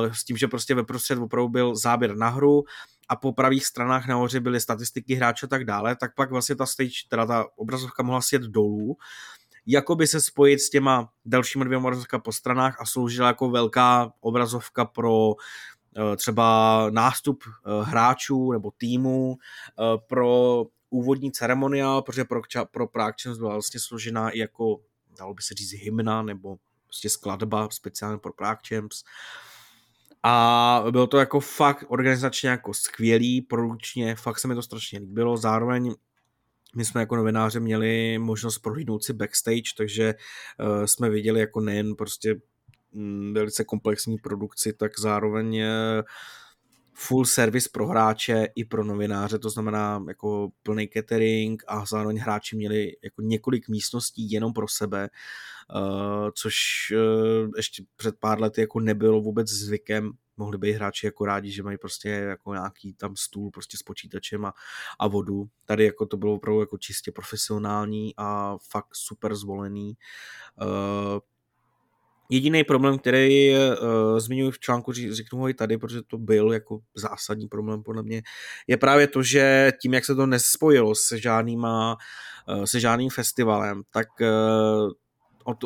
uh, 0.05 0.12
s 0.12 0.24
tím, 0.24 0.36
že 0.36 0.49
prostě 0.49 0.74
ve 0.74 0.85
prostřed 0.85 1.19
opravdu 1.19 1.49
byl 1.49 1.77
záběr 1.77 2.16
na 2.16 2.28
hru 2.28 2.65
a 3.09 3.16
po 3.16 3.32
pravých 3.32 3.66
stranách 3.66 4.07
nahoře 4.07 4.40
byly 4.40 4.61
statistiky 4.61 5.15
hráče 5.15 5.47
a 5.47 5.49
tak 5.49 5.65
dále, 5.65 5.97
tak 5.97 6.15
pak 6.15 6.31
vlastně 6.31 6.55
ta 6.55 6.66
stage, 6.66 7.05
teda 7.09 7.27
ta 7.27 7.44
obrazovka 7.57 8.03
mohla 8.03 8.20
sjet 8.20 8.43
dolů, 8.43 8.97
jakoby 9.66 10.07
se 10.07 10.20
spojit 10.20 10.61
s 10.61 10.70
těma 10.70 11.09
dalšími 11.24 11.65
dvěma 11.65 11.85
obrazovka 11.85 12.19
po 12.19 12.32
stranách 12.32 12.81
a 12.81 12.86
sloužila 12.86 13.28
jako 13.28 13.51
velká 13.51 14.12
obrazovka 14.20 14.85
pro 14.85 15.35
eh, 15.97 16.16
třeba 16.16 16.86
nástup 16.90 17.44
hráčů 17.82 18.53
nebo 18.53 18.70
týmu, 18.78 19.36
pro 20.09 20.65
úvodní 20.93 21.32
ceremoniál, 21.32 22.02
protože 22.02 22.24
pro, 22.24 22.40
pro 22.70 22.86
Prague 22.86 23.36
byla 23.39 23.52
vlastně 23.52 23.81
složená 23.81 24.31
i 24.31 24.39
jako, 24.39 24.81
dalo 25.19 25.35
by 25.35 25.43
se 25.43 25.55
říct, 25.55 25.73
hymna 25.73 26.23
nebo 26.23 26.56
prostě 26.86 27.09
skladba 27.09 27.69
speciálně 27.70 28.19
pro 28.19 28.32
Prague 28.32 28.60
Champs. 28.69 29.05
A 30.23 30.85
bylo 30.90 31.06
to 31.06 31.19
jako 31.19 31.40
fakt 31.40 31.85
organizačně 31.89 32.48
jako 32.48 32.74
skvělý, 32.74 33.40
produkčně, 33.40 34.16
fakt 34.16 34.39
se 34.39 34.48
mi 34.48 34.55
to 34.55 34.62
strašně 34.62 34.98
líbilo. 34.98 35.36
Zároveň 35.36 35.94
my 36.77 36.85
jsme 36.85 37.01
jako 37.01 37.16
novináři 37.16 37.60
měli 37.60 38.19
možnost 38.19 38.59
prohlídnout 38.59 39.05
si 39.05 39.12
backstage, 39.12 39.74
takže 39.77 40.14
uh, 40.60 40.85
jsme 40.85 41.10
viděli 41.10 41.40
jako 41.40 41.60
nejen 41.60 41.94
prostě 41.94 42.35
mm, 42.93 43.35
velice 43.35 43.64
komplexní 43.64 44.19
produkci, 44.19 44.73
tak 44.73 44.98
zároveň 44.98 45.60
uh, 45.60 46.02
full 47.07 47.24
service 47.24 47.69
pro 47.73 47.87
hráče 47.87 48.47
i 48.55 48.65
pro 48.65 48.85
novináře, 48.85 49.39
to 49.39 49.51
znamená 49.51 50.05
jako 50.09 50.49
plný 50.62 50.89
catering 50.89 51.62
a 51.69 51.87
zároveň 51.87 52.16
hráči 52.16 52.57
měli 52.57 52.93
jako 53.05 53.23
několik 53.23 53.69
místností 53.69 54.31
jenom 54.31 54.53
pro 54.53 54.69
sebe, 54.69 55.09
uh, 55.74 56.31
což 56.35 56.57
uh, 56.93 57.51
ještě 57.57 57.85
před 57.97 58.15
pár 58.20 58.41
lety 58.41 58.61
jako 58.61 58.81
nebylo 58.81 59.20
vůbec 59.20 59.49
zvykem, 59.49 60.12
mohli 60.37 60.59
být 60.59 60.73
hráči 60.73 61.07
jako 61.07 61.24
rádi, 61.24 61.51
že 61.51 61.62
mají 61.62 61.79
prostě 61.79 62.09
jako 62.09 62.55
nějaký 62.55 62.95
tam 62.95 63.16
stůl 63.16 63.51
prostě 63.51 63.77
s 63.77 63.83
počítačem 63.83 64.45
a, 64.45 64.53
a 64.99 65.09
vodu. 65.09 65.45
Tady 65.65 65.85
jako 65.85 66.07
to 66.07 66.16
bylo 66.16 66.35
opravdu 66.35 66.61
jako 66.61 66.79
čistě 66.79 67.12
profesionální 67.12 68.15
a 68.16 68.57
fakt 68.70 68.95
super 68.95 69.35
zvolený. 69.35 69.97
Uh, 70.62 71.20
Jediný 72.33 72.65
problém, 72.65 72.99
který 72.99 73.51
uh, 73.51 74.19
zmiňuji 74.19 74.51
v 74.51 74.59
článku, 74.59 74.93
řeknu 74.93 75.39
ho 75.39 75.49
i 75.49 75.55
tady, 75.55 75.79
protože 75.79 76.01
to 76.07 76.19
byl 76.19 76.53
jako 76.53 76.79
zásadní 76.95 77.49
problém 77.49 77.83
podle 77.83 78.03
mě, 78.03 78.23
je 78.67 78.77
právě 78.77 79.07
to, 79.07 79.23
že 79.23 79.73
tím, 79.83 79.95
jak 79.95 80.05
se 80.05 80.15
to 80.15 80.27
nespojilo 80.27 80.95
se 80.95 81.19
žádnýma, 81.19 81.97
uh, 82.49 82.65
se 82.65 82.81
žádným 82.81 83.11
festivalem, 83.11 83.83
tak 83.91 84.07
uh, 84.21 84.91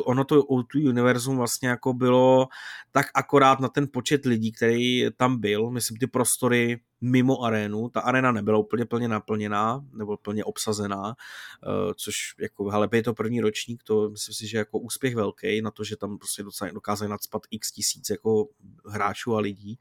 ono 0.05 0.23
to 0.23 0.41
O2 0.41 0.89
univerzum 0.89 1.37
vlastně 1.37 1.69
jako 1.69 1.93
bylo 1.93 2.47
tak 2.91 3.05
akorát 3.13 3.59
na 3.59 3.69
ten 3.69 3.87
počet 3.93 4.25
lidí, 4.25 4.51
který 4.51 5.05
tam 5.17 5.39
byl, 5.39 5.69
myslím 5.71 5.97
ty 5.97 6.07
prostory 6.07 6.79
mimo 7.01 7.43
arénu, 7.43 7.89
ta 7.89 8.01
arena 8.01 8.31
nebyla 8.31 8.57
úplně 8.57 8.85
plně 8.85 9.07
naplněná, 9.07 9.85
nebo 9.93 10.17
plně 10.17 10.43
obsazená, 10.43 11.15
eh, 11.63 11.93
což 11.95 12.35
jako, 12.39 12.69
hele, 12.69 12.89
je 12.93 13.03
to 13.03 13.13
první 13.13 13.41
ročník, 13.41 13.83
to 13.83 14.09
myslím 14.09 14.33
si, 14.35 14.47
že 14.47 14.57
jako 14.57 14.79
úspěch 14.79 15.15
velký 15.15 15.61
na 15.61 15.71
to, 15.71 15.83
že 15.83 15.97
tam 15.97 16.17
prostě 16.17 16.43
docela 16.43 16.71
dokázali 16.71 17.09
nadspat 17.09 17.41
x 17.51 17.71
tisíc 17.71 18.09
jako 18.09 18.47
hráčů 18.85 19.35
a 19.35 19.39
lidí, 19.39 19.79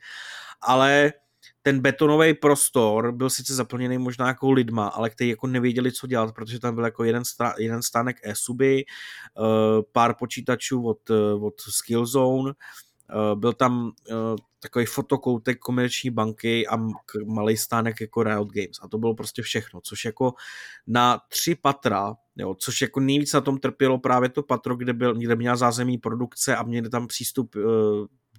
ale 0.60 1.12
ten 1.62 1.80
betonový 1.80 2.34
prostor 2.34 3.12
byl 3.12 3.30
sice 3.30 3.54
zaplněný 3.54 3.98
možná 3.98 4.28
jako 4.28 4.52
lidma, 4.52 4.88
ale 4.88 5.10
kteří 5.10 5.30
jako 5.30 5.46
nevěděli, 5.46 5.92
co 5.92 6.06
dělat, 6.06 6.34
protože 6.34 6.60
tam 6.60 6.74
byl 6.74 6.84
jako 6.84 7.04
jeden, 7.04 7.24
stá, 7.24 7.54
jeden 7.58 7.82
stánek 7.82 8.16
e-suby, 8.22 8.84
uh, 9.38 9.46
pár 9.92 10.14
počítačů 10.14 10.86
od, 10.86 11.10
uh, 11.10 11.44
od 11.44 11.60
Skillzone, 11.60 12.52
uh, 12.52 13.38
byl 13.38 13.52
tam 13.52 13.92
takový 14.60 14.86
fotokoutek 14.86 15.58
komerční 15.58 16.10
banky 16.10 16.66
a 16.66 16.76
malý 17.26 17.56
stánek 17.56 18.00
jako 18.00 18.22
Riot 18.22 18.48
Games. 18.52 18.76
A 18.82 18.88
to 18.88 18.98
bylo 18.98 19.14
prostě 19.14 19.42
všechno, 19.42 19.80
což 19.80 20.04
jako 20.04 20.34
na 20.86 21.20
tři 21.28 21.54
patra, 21.54 22.14
jo, 22.36 22.54
což 22.54 22.82
jako 22.82 23.00
nejvíc 23.00 23.32
na 23.32 23.40
tom 23.40 23.58
trpělo 23.58 23.98
právě 23.98 24.28
to 24.28 24.42
patro, 24.42 24.76
kde, 24.76 24.92
byl, 24.92 25.14
kde 25.14 25.36
měla 25.36 25.56
zázemí 25.56 25.98
produkce 25.98 26.56
a 26.56 26.62
měli 26.62 26.88
tam 26.88 27.06
přístup 27.06 27.56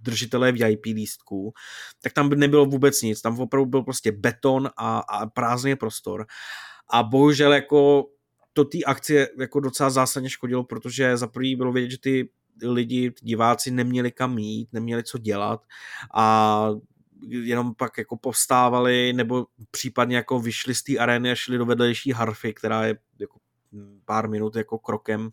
držitelé 0.02 0.52
VIP 0.52 0.86
lístků, 0.86 1.54
tak 2.02 2.14
tam 2.14 2.30
by 2.30 2.36
nebylo 2.36 2.66
vůbec 2.66 3.02
nic, 3.02 3.22
tam 3.22 3.40
opravdu 3.40 3.70
byl 3.70 3.84
prostě 3.84 4.12
beton 4.12 4.70
a, 4.78 5.00
a 5.00 5.26
prázdný 5.26 5.76
prostor. 5.76 6.26
A 6.90 7.04
bohužel 7.04 7.54
jako 7.54 8.06
to 8.54 8.66
té 8.66 8.78
akci 8.86 9.28
jako 9.40 9.60
docela 9.60 9.90
zásadně 9.90 10.30
škodilo, 10.30 10.64
protože 10.64 11.18
za 11.18 11.28
prvý 11.28 11.56
bylo 11.56 11.72
vědět, 11.72 11.92
že 11.92 11.98
ty 12.00 12.30
lidi, 12.64 13.12
ty 13.12 13.26
diváci 13.26 13.72
neměli 13.72 14.12
kam 14.12 14.38
jít, 14.38 14.70
neměli 14.74 15.04
co 15.04 15.18
dělat 15.18 15.62
a 16.14 16.70
jenom 17.30 17.76
pak 17.76 17.98
jako 17.98 18.18
povstávali 18.18 19.14
nebo 19.14 19.46
případně 19.72 20.16
jako 20.16 20.40
vyšli 20.40 20.76
z 20.76 20.84
té 20.84 20.98
arény 20.98 21.32
a 21.32 21.36
šli 21.36 21.58
do 21.58 21.66
vedlejší 21.66 22.12
harfy, 22.12 22.54
která 22.54 22.86
je 22.86 22.98
jako 23.20 23.40
pár 24.06 24.30
minut 24.30 24.56
jako 24.56 24.80
krokem 24.80 25.30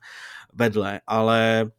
vedle, 0.53 1.01
ale 1.07 1.70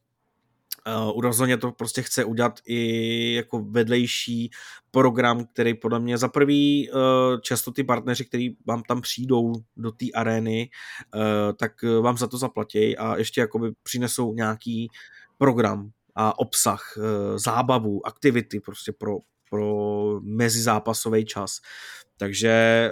Uh, 0.87 1.21
rozhodně 1.21 1.57
to 1.57 1.71
prostě 1.71 2.01
chce 2.01 2.25
udělat 2.25 2.59
i 2.65 3.33
jako 3.33 3.59
vedlejší 3.59 4.49
program, 4.91 5.45
který 5.45 5.73
podle 5.73 5.99
mě 5.99 6.17
za 6.17 6.27
prvý 6.27 6.89
uh, 6.91 6.99
často 7.41 7.71
ty 7.71 7.83
partneři, 7.83 8.25
kteří 8.25 8.57
vám 8.67 8.83
tam 8.83 9.01
přijdou 9.01 9.53
do 9.77 9.91
té 9.91 10.05
arény, 10.15 10.69
uh, 11.15 11.21
tak 11.59 11.71
vám 12.01 12.17
za 12.17 12.27
to 12.27 12.37
zaplatí 12.37 12.97
a 12.97 13.17
ještě 13.17 13.41
jakoby 13.41 13.71
přinesou 13.83 14.33
nějaký 14.33 14.87
program 15.37 15.89
a 16.15 16.39
obsah, 16.39 16.93
uh, 16.97 17.03
zábavu, 17.37 18.07
aktivity 18.07 18.59
prostě 18.59 18.91
pro, 18.91 19.17
pro 19.49 20.19
mezizápasový 20.21 21.25
čas. 21.25 21.59
Takže 22.17 22.89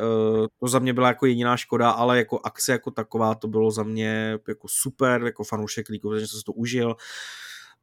to 0.59 0.67
za 0.67 0.79
mě 0.79 0.93
byla 0.93 1.07
jako 1.07 1.25
jediná 1.25 1.57
škoda, 1.57 1.89
ale 1.89 2.17
jako 2.17 2.39
akce 2.43 2.71
jako 2.71 2.91
taková 2.91 3.35
to 3.35 3.47
bylo 3.47 3.71
za 3.71 3.83
mě 3.83 4.39
jako 4.47 4.67
super, 4.67 5.23
jako 5.23 5.43
fanoušek 5.43 5.89
líku, 5.89 6.19
že 6.19 6.27
jsem 6.27 6.39
si 6.39 6.43
to 6.45 6.53
užil 6.53 6.95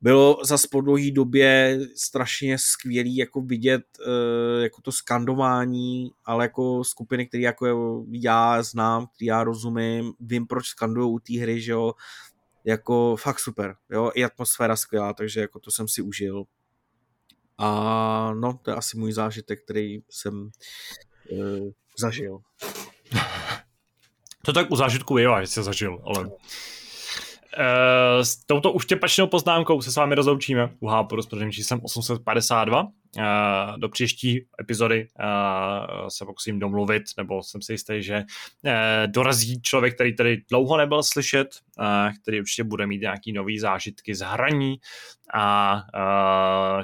bylo 0.00 0.38
za 0.44 0.56
po 0.70 0.80
dlouhý 0.80 1.12
době 1.12 1.80
strašně 1.96 2.58
skvělý 2.58 3.16
jako 3.16 3.40
vidět 3.40 3.82
uh, 4.06 4.62
jako 4.62 4.82
to 4.82 4.92
skandování, 4.92 6.10
ale 6.24 6.44
jako 6.44 6.84
skupiny, 6.84 7.26
které 7.26 7.42
jako 7.42 8.04
já 8.10 8.62
znám, 8.62 9.06
který 9.06 9.26
já 9.26 9.44
rozumím, 9.44 10.12
vím, 10.20 10.46
proč 10.46 10.66
skandují 10.66 11.10
u 11.10 11.18
té 11.18 11.40
hry, 11.40 11.60
že 11.60 11.72
jo, 11.72 11.92
jako 12.64 13.16
fakt 13.16 13.38
super, 13.40 13.76
jo, 13.90 14.10
i 14.14 14.24
atmosféra 14.24 14.76
skvělá, 14.76 15.12
takže 15.12 15.40
jako 15.40 15.60
to 15.60 15.70
jsem 15.70 15.88
si 15.88 16.02
užil. 16.02 16.44
A 17.58 18.32
no, 18.34 18.58
to 18.62 18.70
je 18.70 18.76
asi 18.76 18.98
můj 18.98 19.12
zážitek, 19.12 19.64
který 19.64 20.02
jsem 20.10 20.50
uh, 21.32 21.70
zažil. 21.98 22.38
To 24.44 24.52
tak 24.52 24.70
u 24.70 24.76
zážitku 24.76 25.18
je, 25.18 25.28
že 25.40 25.46
jsi 25.46 25.62
zažil, 25.62 26.02
ale 26.04 26.30
Uh, 27.58 28.22
s 28.22 28.46
touto 28.46 28.72
uštěpačnou 28.72 29.26
poznámkou 29.26 29.82
se 29.82 29.92
s 29.92 29.96
vámi 29.96 30.14
rozloučíme 30.14 30.70
u 30.80 30.86
Háporu 30.86 31.22
s 31.22 31.26
pořadím 31.26 31.52
číslem 31.52 31.80
852. 31.82 32.82
Uh, 32.82 32.88
do 33.78 33.88
příští 33.88 34.46
epizody 34.60 35.08
uh, 35.20 36.08
se 36.08 36.24
pokusím 36.24 36.58
domluvit, 36.58 37.02
nebo 37.16 37.42
jsem 37.42 37.62
si 37.62 37.72
jistý, 37.72 38.02
že 38.02 38.22
dorazí 39.06 39.62
člověk, 39.62 39.94
který 39.94 40.16
tady 40.16 40.42
dlouho 40.50 40.76
nebyl 40.76 41.02
slyšet, 41.02 41.48
který 42.22 42.40
určitě 42.40 42.64
bude 42.64 42.86
mít 42.86 43.00
nějaký 43.00 43.32
nový 43.32 43.58
zážitky 43.58 44.14
z 44.14 44.20
hraní 44.20 44.76
a 45.34 45.82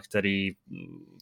který 0.09 0.51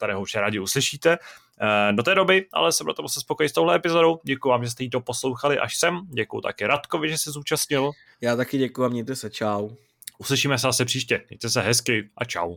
tady 0.00 0.12
ho 0.12 0.20
už 0.20 0.34
rádi 0.34 0.58
uslyšíte. 0.58 1.18
Eh, 1.60 1.92
do 1.92 2.02
té 2.02 2.14
doby 2.14 2.46
ale 2.52 2.72
se 2.72 2.84
budete 2.84 3.02
muset 3.02 3.20
spokojit 3.20 3.48
s 3.48 3.52
touhle 3.52 3.76
epizodou. 3.76 4.20
Děkuji 4.24 4.48
vám, 4.48 4.64
že 4.64 4.70
jste 4.70 4.82
jí 4.82 4.90
to 4.90 5.00
poslouchali 5.00 5.58
až 5.58 5.76
sem. 5.76 6.00
Děkuji 6.12 6.40
také 6.40 6.66
Radkovi, 6.66 7.08
že 7.08 7.18
se 7.18 7.30
zúčastnil. 7.30 7.90
Já 8.20 8.36
taky 8.36 8.58
děkuji 8.58 8.84
a 8.84 8.88
mějte 8.88 9.16
se. 9.16 9.30
Čau. 9.30 9.70
Uslyšíme 10.18 10.58
se 10.58 10.62
zase 10.62 10.84
příště. 10.84 11.24
Mějte 11.30 11.50
se 11.50 11.60
hezky 11.60 12.10
a 12.16 12.24
čau. 12.24 12.56